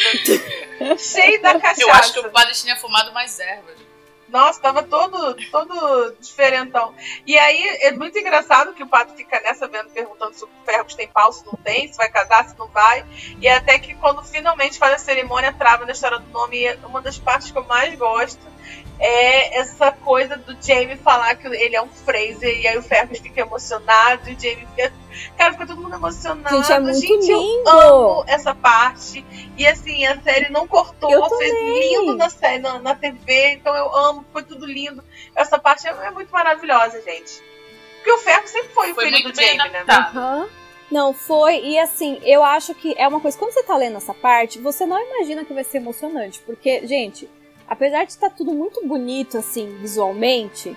Cheio 0.98 1.42
da 1.42 1.60
cachaça. 1.60 1.82
Eu 1.82 1.92
acho 1.92 2.14
que 2.14 2.20
o 2.20 2.32
padre 2.32 2.54
tinha 2.54 2.78
fumado 2.78 3.12
mais 3.12 3.38
ervas. 3.42 3.87
Nossa, 4.28 4.62
tava 4.62 4.84
todo, 4.84 5.36
todo 5.50 6.16
diferentão. 6.20 6.94
E 7.26 7.38
aí 7.38 7.62
é 7.82 7.92
muito 7.92 8.18
engraçado 8.20 8.74
que 8.74 8.84
o 8.84 8.88
padre 8.88 9.16
fica 9.16 9.40
nessa 9.40 9.68
vendo, 9.68 9.90
perguntando 9.90 10.34
se 10.34 10.44
o 10.44 10.50
Ferros 10.66 10.96
tem 10.96 11.08
pau, 11.08 11.32
se 11.32 11.46
não 11.46 11.54
tem, 11.54 11.88
se 11.88 11.98
vai 11.98 12.10
casar, 12.10 12.50
se 12.50 12.58
não 12.58 12.68
vai. 12.68 13.06
E 13.40 13.48
até 13.48 13.80
que 13.80 13.94
quando 13.96 14.24
finalmente 14.24 14.78
faz 14.78 14.94
a 14.96 14.98
cerimônia, 14.98 15.54
trava 15.54 15.86
na 15.86 15.94
história 15.94 16.20
do 16.20 16.30
nome. 16.30 16.58
E 16.58 16.76
uma 16.86 17.02
das 17.02 17.18
partes 17.18 17.52
que 17.52 17.58
eu 17.58 17.64
mais 17.64 17.96
gosto 17.96 18.57
é 19.00 19.60
essa 19.60 19.92
coisa 19.92 20.38
do 20.38 20.58
Jamie 20.60 20.98
falar 20.98 21.36
que 21.36 21.48
ele 21.48 21.76
é 21.76 21.82
um 21.82 21.88
Fraser 21.88 22.60
e 22.60 22.68
aí 22.68 22.78
o 22.78 22.82
Fergus 22.82 23.20
fica 23.20 23.42
emocionado 23.42 24.30
e 24.30 24.34
o 24.34 24.40
Jamie 24.40 24.68
fica. 24.76 24.94
Cara, 25.38 25.54
fica 25.54 25.68
todo 25.68 25.82
mundo 25.82 25.96
emocionado. 25.96 26.56
Gente, 26.56 26.72
é 26.72 26.80
muito 26.80 27.00
Gente, 27.00 27.28
lindo. 27.28 27.70
eu 27.70 27.80
amo 27.80 28.24
essa 28.28 28.56
parte. 28.56 29.26
E 29.58 29.68
assim, 29.68 30.06
a 30.06 30.20
série 30.22 30.50
não 30.50 30.68
cortou, 30.68 31.38
fez 31.38 31.54
lindo 31.54 32.16
na, 32.16 32.30
série, 32.30 32.60
na, 32.60 32.80
na, 32.80 32.96
TV, 32.96 33.54
então 33.54 33.76
eu 33.76 33.96
amo, 33.96 34.26
foi 34.32 34.44
tudo 34.44 34.66
lindo. 34.66 35.04
Essa 35.36 35.60
parte 35.60 35.88
é, 35.88 35.92
é 35.92 36.12
muito 36.12 36.32
maravilhosa, 36.32 37.02
gente. 37.02 37.42
Porque 37.98 38.12
o 38.12 38.18
Fergus 38.20 38.52
sempre 38.52 38.70
foi, 38.70 38.94
foi 38.94 39.10
o 39.10 39.16
filho 39.16 39.32
do 39.32 39.36
Jamie, 39.36 39.58
né? 39.58 39.86
Uhum. 40.14 40.50
Não, 40.90 41.14
foi. 41.14 41.60
E 41.64 41.78
assim, 41.78 42.20
eu 42.24 42.44
acho 42.44 42.74
que 42.74 42.96
é 42.98 43.08
uma 43.08 43.20
coisa. 43.20 43.38
Quando 43.38 43.52
você 43.52 43.64
tá 43.64 43.76
lendo 43.76 43.98
essa 43.98 44.14
parte, 44.14 44.60
você 44.60 44.86
não 44.86 45.00
imagina 45.00 45.44
que 45.44 45.54
vai 45.54 45.64
ser 45.64 45.78
emocionante. 45.78 46.40
Porque, 46.46 46.88
gente, 46.88 47.30
apesar 47.68 48.06
de 48.06 48.12
estar 48.12 48.30
tudo 48.30 48.54
muito 48.54 48.86
bonito, 48.86 49.38
assim, 49.38 49.78
visualmente, 49.80 50.76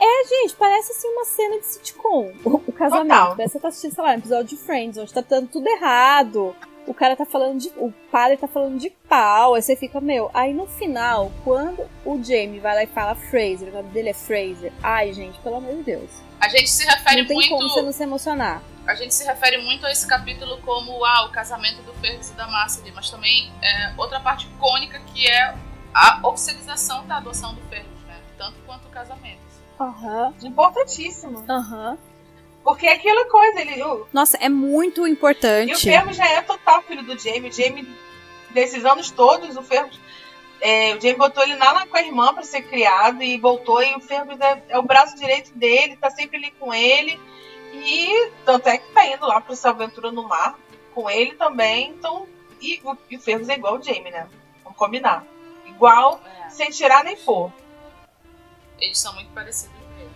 é, 0.00 0.26
gente, 0.26 0.54
parece 0.54 0.92
assim 0.92 1.08
uma 1.08 1.24
cena 1.26 1.58
de 1.58 1.66
sitcom. 1.66 2.32
O, 2.42 2.54
o 2.54 2.72
casamento. 2.72 3.36
Que 3.36 3.48
você 3.48 3.60
tá 3.60 3.68
assistindo, 3.68 3.94
sei 3.94 4.04
lá, 4.04 4.10
um 4.10 4.14
episódio 4.14 4.56
de 4.56 4.56
Friends, 4.56 4.96
onde 4.96 5.12
tá 5.12 5.20
dando 5.20 5.48
tudo 5.48 5.68
errado. 5.68 6.56
O 6.86 6.94
cara 6.94 7.14
tá 7.14 7.26
falando 7.26 7.58
de. 7.58 7.68
O 7.76 7.92
padre 8.10 8.38
tá 8.38 8.48
falando 8.48 8.78
de 8.78 8.88
pau. 8.88 9.54
Aí 9.54 9.62
você 9.62 9.76
fica, 9.76 10.00
meu. 10.00 10.30
Aí 10.32 10.54
no 10.54 10.66
final, 10.66 11.30
quando 11.44 11.86
o 12.04 12.22
Jamie 12.22 12.58
vai 12.58 12.74
lá 12.74 12.82
e 12.84 12.86
fala 12.86 13.14
Fraser, 13.14 13.68
o 13.68 13.72
nome 13.72 13.90
dele 13.90 14.08
é 14.08 14.14
Fraser. 14.14 14.72
Ai, 14.82 15.12
gente, 15.12 15.38
pelo 15.40 15.56
amor 15.56 15.76
de 15.76 15.82
Deus. 15.82 16.10
A 16.40 16.48
gente 16.48 16.70
se 16.70 16.84
refere 16.86 17.20
não 17.20 17.28
tem 17.28 17.36
muito. 17.36 17.50
como 17.50 17.68
você 17.68 17.82
não 17.82 17.92
se 17.92 18.02
emocionar. 18.02 18.62
A 18.86 18.94
gente 18.94 19.14
se 19.14 19.24
refere 19.24 19.58
muito 19.58 19.84
a 19.84 19.92
esse 19.92 20.06
capítulo 20.06 20.58
como 20.62 21.04
ah, 21.04 21.26
o 21.26 21.30
casamento 21.30 21.82
do 21.82 21.92
Fergus 22.00 22.30
e 22.30 22.32
da 22.32 22.46
Marcely, 22.48 22.90
mas 22.92 23.10
também 23.10 23.52
é, 23.62 23.92
outra 23.98 24.18
parte 24.18 24.46
icônica 24.46 24.98
que 25.12 25.28
é 25.28 25.54
a 25.94 26.20
oficialização 26.26 27.06
da 27.06 27.16
adoção 27.16 27.54
do 27.54 27.60
Fergus, 27.62 28.00
né? 28.06 28.20
Tanto 28.38 28.56
quanto 28.66 28.86
o 28.86 28.90
casamento. 28.90 29.40
Uhum. 29.78 30.34
Importantíssimo. 30.42 31.44
Aham. 31.48 31.90
Uhum. 31.92 32.10
Porque 32.62 32.86
é 32.86 32.92
aquela 32.92 33.24
coisa, 33.28 33.60
ele. 33.60 33.82
Nossa, 34.12 34.36
é 34.36 34.48
muito 34.48 35.06
importante. 35.06 35.70
E 35.70 35.74
o 35.74 35.78
Fergus 35.78 36.16
já 36.16 36.28
é 36.28 36.42
total 36.42 36.82
filho 36.82 37.02
do 37.02 37.18
Jamie. 37.18 37.48
O 37.48 37.52
Jamie, 37.52 37.88
desses 38.50 38.84
anos 38.84 39.10
todos, 39.10 39.56
o 39.56 39.62
Fergus. 39.62 39.98
É, 40.60 40.94
o 40.94 41.00
Jamie 41.00 41.16
botou 41.16 41.42
ele 41.42 41.56
lá 41.56 41.86
com 41.86 41.96
a 41.96 42.02
irmã 42.02 42.34
para 42.34 42.42
ser 42.42 42.62
criado 42.62 43.22
e 43.22 43.38
voltou. 43.38 43.82
E 43.82 43.96
o 43.96 44.00
Fergus 44.00 44.38
é, 44.40 44.62
é, 44.68 44.78
o 44.78 44.82
braço 44.82 45.16
direito 45.16 45.52
dele, 45.54 45.96
tá 45.96 46.10
sempre 46.10 46.36
ali 46.36 46.50
com 46.60 46.72
ele. 46.74 47.18
E 47.72 48.30
tanto 48.44 48.68
é 48.68 48.76
que 48.76 48.92
tá 48.92 49.06
indo 49.06 49.26
lá 49.26 49.40
pra 49.40 49.54
essa 49.54 49.70
aventura 49.70 50.12
no 50.12 50.28
mar 50.28 50.58
com 50.94 51.08
ele 51.08 51.34
também. 51.34 51.90
Então. 51.90 52.26
E, 52.60 52.78
e 53.10 53.16
o 53.16 53.20
Fergus 53.20 53.48
é 53.48 53.54
igual 53.54 53.78
o 53.78 53.82
Jamie, 53.82 54.10
né? 54.10 54.28
Vamos 54.62 54.78
combinar 54.78 55.24
igual, 55.80 56.20
É. 56.46 56.50
sem 56.50 56.70
tirar 56.70 57.02
nem 57.02 57.16
pôr. 57.16 57.50
Eles 58.78 58.98
são 58.98 59.14
muito 59.14 59.30
parecidos 59.30 59.74
mesmo. 59.96 60.12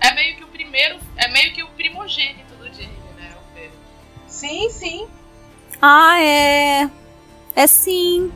É 0.00 0.14
meio 0.14 0.36
que 0.36 0.44
o 0.44 0.48
primeiro. 0.48 0.98
É 1.16 1.28
meio 1.28 1.52
que 1.52 1.62
o 1.64 1.68
primogênito 1.68 2.54
do 2.54 2.66
Jamie, 2.66 2.88
né? 3.16 3.34
O 3.40 3.54
Pedro. 3.54 3.76
Sim, 4.28 4.70
sim. 4.70 5.08
Ah, 5.80 6.20
é. 6.22 6.88
É 7.56 7.66
sim. 7.66 8.32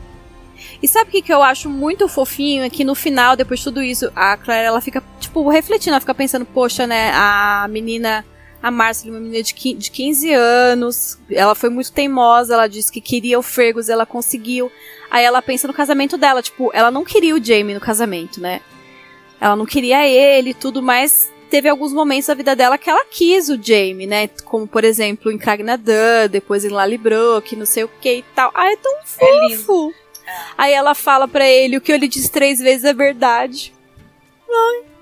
E 0.81 0.87
sabe 0.87 1.09
o 1.09 1.11
que, 1.11 1.21
que 1.21 1.33
eu 1.33 1.41
acho 1.41 1.69
muito 1.69 2.07
fofinho? 2.07 2.63
É 2.63 2.69
que 2.69 2.83
no 2.83 2.93
final, 2.95 3.35
depois 3.35 3.59
de 3.59 3.63
tudo 3.65 3.81
isso, 3.81 4.11
a 4.15 4.35
Claire 4.37 4.65
ela 4.67 4.81
fica, 4.81 5.03
tipo, 5.19 5.47
refletindo, 5.49 5.91
ela 5.91 5.99
fica 5.99 6.13
pensando, 6.15 6.45
poxa, 6.45 6.85
né, 6.87 7.11
a 7.13 7.67
menina, 7.69 8.25
a 8.61 8.71
Marcia, 8.71 9.11
uma 9.11 9.19
menina 9.19 9.43
de 9.43 9.53
qui- 9.53 9.73
de 9.75 9.91
15 9.91 10.31
anos, 10.33 11.17
ela 11.29 11.53
foi 11.55 11.69
muito 11.69 11.91
teimosa, 11.91 12.53
ela 12.53 12.67
disse 12.67 12.91
que 12.91 12.99
queria 13.01 13.37
o 13.37 13.43
Fergus, 13.43 13.89
ela 13.89 14.05
conseguiu. 14.05 14.71
Aí 15.09 15.23
ela 15.23 15.41
pensa 15.41 15.67
no 15.67 15.73
casamento 15.73 16.17
dela, 16.17 16.41
tipo, 16.41 16.69
ela 16.73 16.91
não 16.91 17.03
queria 17.03 17.35
o 17.35 17.43
Jamie 17.43 17.73
no 17.73 17.79
casamento, 17.79 18.41
né? 18.41 18.61
Ela 19.39 19.55
não 19.55 19.65
queria 19.65 20.07
ele 20.07 20.49
e 20.49 20.53
tudo, 20.53 20.81
mas 20.81 21.31
teve 21.49 21.69
alguns 21.69 21.93
momentos 21.93 22.27
da 22.27 22.33
vida 22.33 22.55
dela 22.55 22.77
que 22.77 22.89
ela 22.89 23.05
quis 23.05 23.47
o 23.49 23.61
Jamie, 23.61 24.07
né? 24.07 24.27
Como, 24.43 24.67
por 24.67 24.83
exemplo, 24.83 25.31
em 25.31 25.37
Kragnadan, 25.37 26.27
depois 26.29 26.65
em 26.65 26.69
Lallybrook, 26.69 27.55
não 27.55 27.65
sei 27.65 27.83
o 27.83 27.91
que 28.01 28.15
e 28.17 28.25
tal. 28.35 28.51
Ah, 28.53 28.71
é 28.71 28.75
tão 28.75 28.93
É 28.97 29.05
fofo. 29.05 29.93
Aí 30.57 30.73
ela 30.73 30.93
fala 30.93 31.25
pra 31.27 31.47
ele 31.47 31.77
o 31.77 31.81
que 31.81 31.93
eu 31.93 31.97
lhe 31.97 32.07
disse 32.07 32.29
três 32.29 32.59
vezes 32.59 32.83
é 32.83 32.93
verdade. 32.93 33.73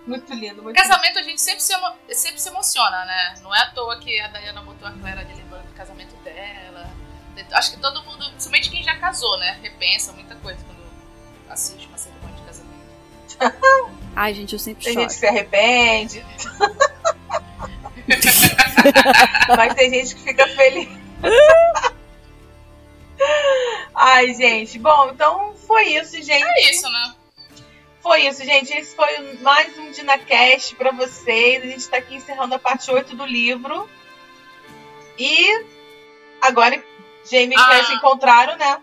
Muito 0.08 0.34
lindo, 0.34 0.62
muito 0.62 0.76
lindo. 0.78 0.90
Casamento 0.90 1.20
a 1.20 1.24
gente 1.24 1.42
sempre 1.42 1.62
se, 1.62 1.74
emo- 1.74 1.96
sempre 2.12 2.40
se 2.40 2.50
emociona, 2.50 3.06
né? 3.06 3.36
Não 3.42 3.54
é 3.56 3.60
à 3.62 3.72
toa 3.72 3.98
que 4.00 4.20
a 4.20 4.28
Diana 4.28 4.62
botou 4.62 4.88
a 4.88 4.92
Claire 4.92 5.20
ali 5.20 5.34
lembrando 5.34 5.66
do 5.68 5.74
casamento 5.74 6.16
dela. 6.18 6.90
Acho 7.54 7.72
que 7.72 7.78
todo 7.82 8.02
mundo, 8.04 8.24
principalmente 8.32 8.70
quem 8.70 8.84
já 8.84 8.96
casou, 8.98 9.38
né? 9.40 9.58
Repensa 9.62 10.14
muita 10.14 10.36
coisa 10.36 10.64
quando 10.64 10.80
assiste 11.50 11.88
uma 11.88 11.98
cerimônia 11.98 12.36
de 12.38 12.44
casamento. 12.44 12.76
Ai, 14.16 14.34
gente, 14.34 14.54
eu 14.54 14.60
sempre 14.60 14.86
Tem 14.86 14.94
choro. 14.94 15.04
gente 15.10 15.14
que 15.16 15.20
se 15.20 15.28
arrepende. 15.28 16.26
Mas 19.58 19.74
tem 19.74 19.90
gente 19.92 20.16
que 20.16 20.22
fica 20.22 20.48
feliz. 20.50 20.88
Ai, 23.94 24.34
gente. 24.34 24.80
Bom, 24.80 25.10
então 25.12 25.54
foi 25.68 25.84
isso, 25.96 26.16
gente. 26.22 26.32
É 26.44 26.70
isso, 26.72 26.90
né? 26.90 27.16
Foi 28.06 28.28
isso, 28.28 28.46
gente. 28.46 28.72
Esse 28.72 28.96
foi 28.96 29.34
mais 29.42 29.76
um 29.80 29.90
DinaCast 29.90 30.76
pra 30.76 30.92
vocês. 30.92 31.64
A 31.64 31.66
gente 31.66 31.90
tá 31.90 31.98
aqui 31.98 32.14
encerrando 32.18 32.54
a 32.54 32.60
parte 32.60 32.92
8 32.92 33.16
do 33.16 33.26
livro. 33.26 33.90
E 35.18 35.66
agora 36.40 36.80
Jamie 37.28 37.56
e 37.58 37.60
Ah. 37.60 37.66
Claire 37.66 37.86
se 37.88 37.94
encontraram, 37.96 38.58
né? 38.58 38.78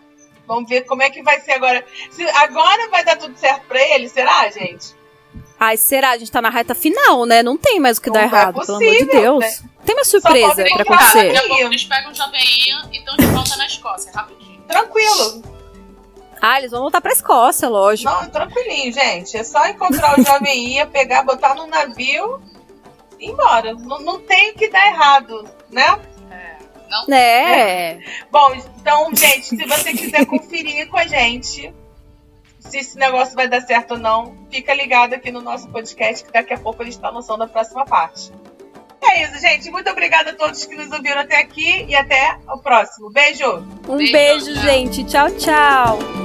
Vamos 0.45 0.67
ver 0.67 0.81
como 0.81 1.03
é 1.03 1.09
que 1.09 1.23
vai 1.23 1.39
ser 1.39 1.53
agora. 1.53 1.85
Se 2.11 2.21
agora 2.31 2.89
vai 2.89 3.05
dar 3.05 3.15
tudo 3.15 3.37
certo 3.37 3.65
pra 3.65 3.81
ele, 3.81 4.09
será, 4.09 4.49
gente? 4.51 4.93
Ai, 5.57 5.77
será? 5.77 6.09
A 6.09 6.17
gente 6.17 6.29
tá 6.29 6.41
na 6.41 6.49
reta 6.49 6.75
final, 6.75 7.25
né? 7.25 7.41
Não 7.41 7.55
tem 7.55 7.79
mais 7.79 7.99
o 7.99 8.01
que 8.01 8.09
Não 8.09 8.15
dar 8.15 8.23
é 8.23 8.25
errado, 8.25 8.59
pelo 8.59 8.75
amor 8.75 8.79
de 8.91 9.05
possível, 9.05 9.21
Deus. 9.21 9.39
né? 9.39 9.69
Tem 9.85 9.95
mais 9.95 10.07
surpresa 10.09 10.65
pra 10.65 10.81
acontecer. 10.83 11.31
Daqui 11.31 11.37
a 11.37 11.47
pouco 11.47 11.63
eles 11.63 11.83
pegam 11.85 12.11
o 12.11 12.13
Jovem 12.13 12.41
e 12.91 12.97
estão 12.97 13.15
de 13.15 13.25
volta 13.27 13.55
na 13.55 13.67
Escócia, 13.67 14.11
rapidinho. 14.13 14.61
Tranquilo. 14.67 15.62
Ah, 16.45 16.57
eles 16.59 16.71
vão 16.71 16.81
voltar 16.81 16.99
pra 16.99 17.13
Escócia, 17.13 17.69
lógico. 17.69 18.11
Não, 18.11 18.29
tranquilinho, 18.29 18.91
gente. 18.91 19.37
É 19.37 19.45
só 19.45 19.65
encontrar 19.65 20.19
o 20.19 20.21
jovem 20.21 20.73
Ia, 20.73 20.85
pegar, 20.85 21.23
botar 21.23 21.55
no 21.55 21.65
navio 21.67 22.41
e 23.17 23.27
ir 23.27 23.29
embora. 23.29 23.73
Não, 23.73 23.99
não 24.01 24.19
tem 24.19 24.51
o 24.51 24.53
que 24.53 24.67
dar 24.67 24.85
errado, 24.87 25.47
né? 25.71 25.97
É. 26.29 26.57
Não? 26.89 27.15
É. 27.15 27.99
Bom, 28.29 28.53
então, 28.55 29.15
gente, 29.15 29.45
se 29.45 29.65
você 29.65 29.93
quiser 29.93 30.25
conferir 30.25 30.89
com 30.89 30.97
a 30.97 31.07
gente 31.07 31.73
se 32.59 32.77
esse 32.77 32.97
negócio 32.97 33.35
vai 33.35 33.47
dar 33.47 33.61
certo 33.61 33.91
ou 33.91 33.97
não, 33.97 34.35
fica 34.51 34.73
ligado 34.73 35.13
aqui 35.13 35.31
no 35.31 35.41
nosso 35.41 35.69
podcast 35.69 36.25
que 36.25 36.31
daqui 36.33 36.53
a 36.53 36.57
pouco 36.59 36.81
a 36.81 36.85
gente 36.85 36.99
tá 36.99 37.09
lançando 37.09 37.43
a 37.43 37.47
próxima 37.47 37.85
parte. 37.85 38.33
É 39.01 39.23
isso, 39.23 39.39
gente. 39.39 39.71
Muito 39.71 39.89
obrigada 39.89 40.31
a 40.31 40.33
todos 40.33 40.65
que 40.65 40.75
nos 40.75 40.91
ouviram 40.91 41.21
até 41.21 41.37
aqui 41.37 41.85
e 41.87 41.95
até 41.95 42.37
o 42.49 42.57
próximo. 42.57 43.09
Beijo! 43.11 43.65
Um 43.87 43.95
Beijo, 43.95 44.11
beijo, 44.11 44.53
tchau. 44.53 44.63
gente. 44.63 45.03
Tchau, 45.05 45.31
tchau. 45.31 46.22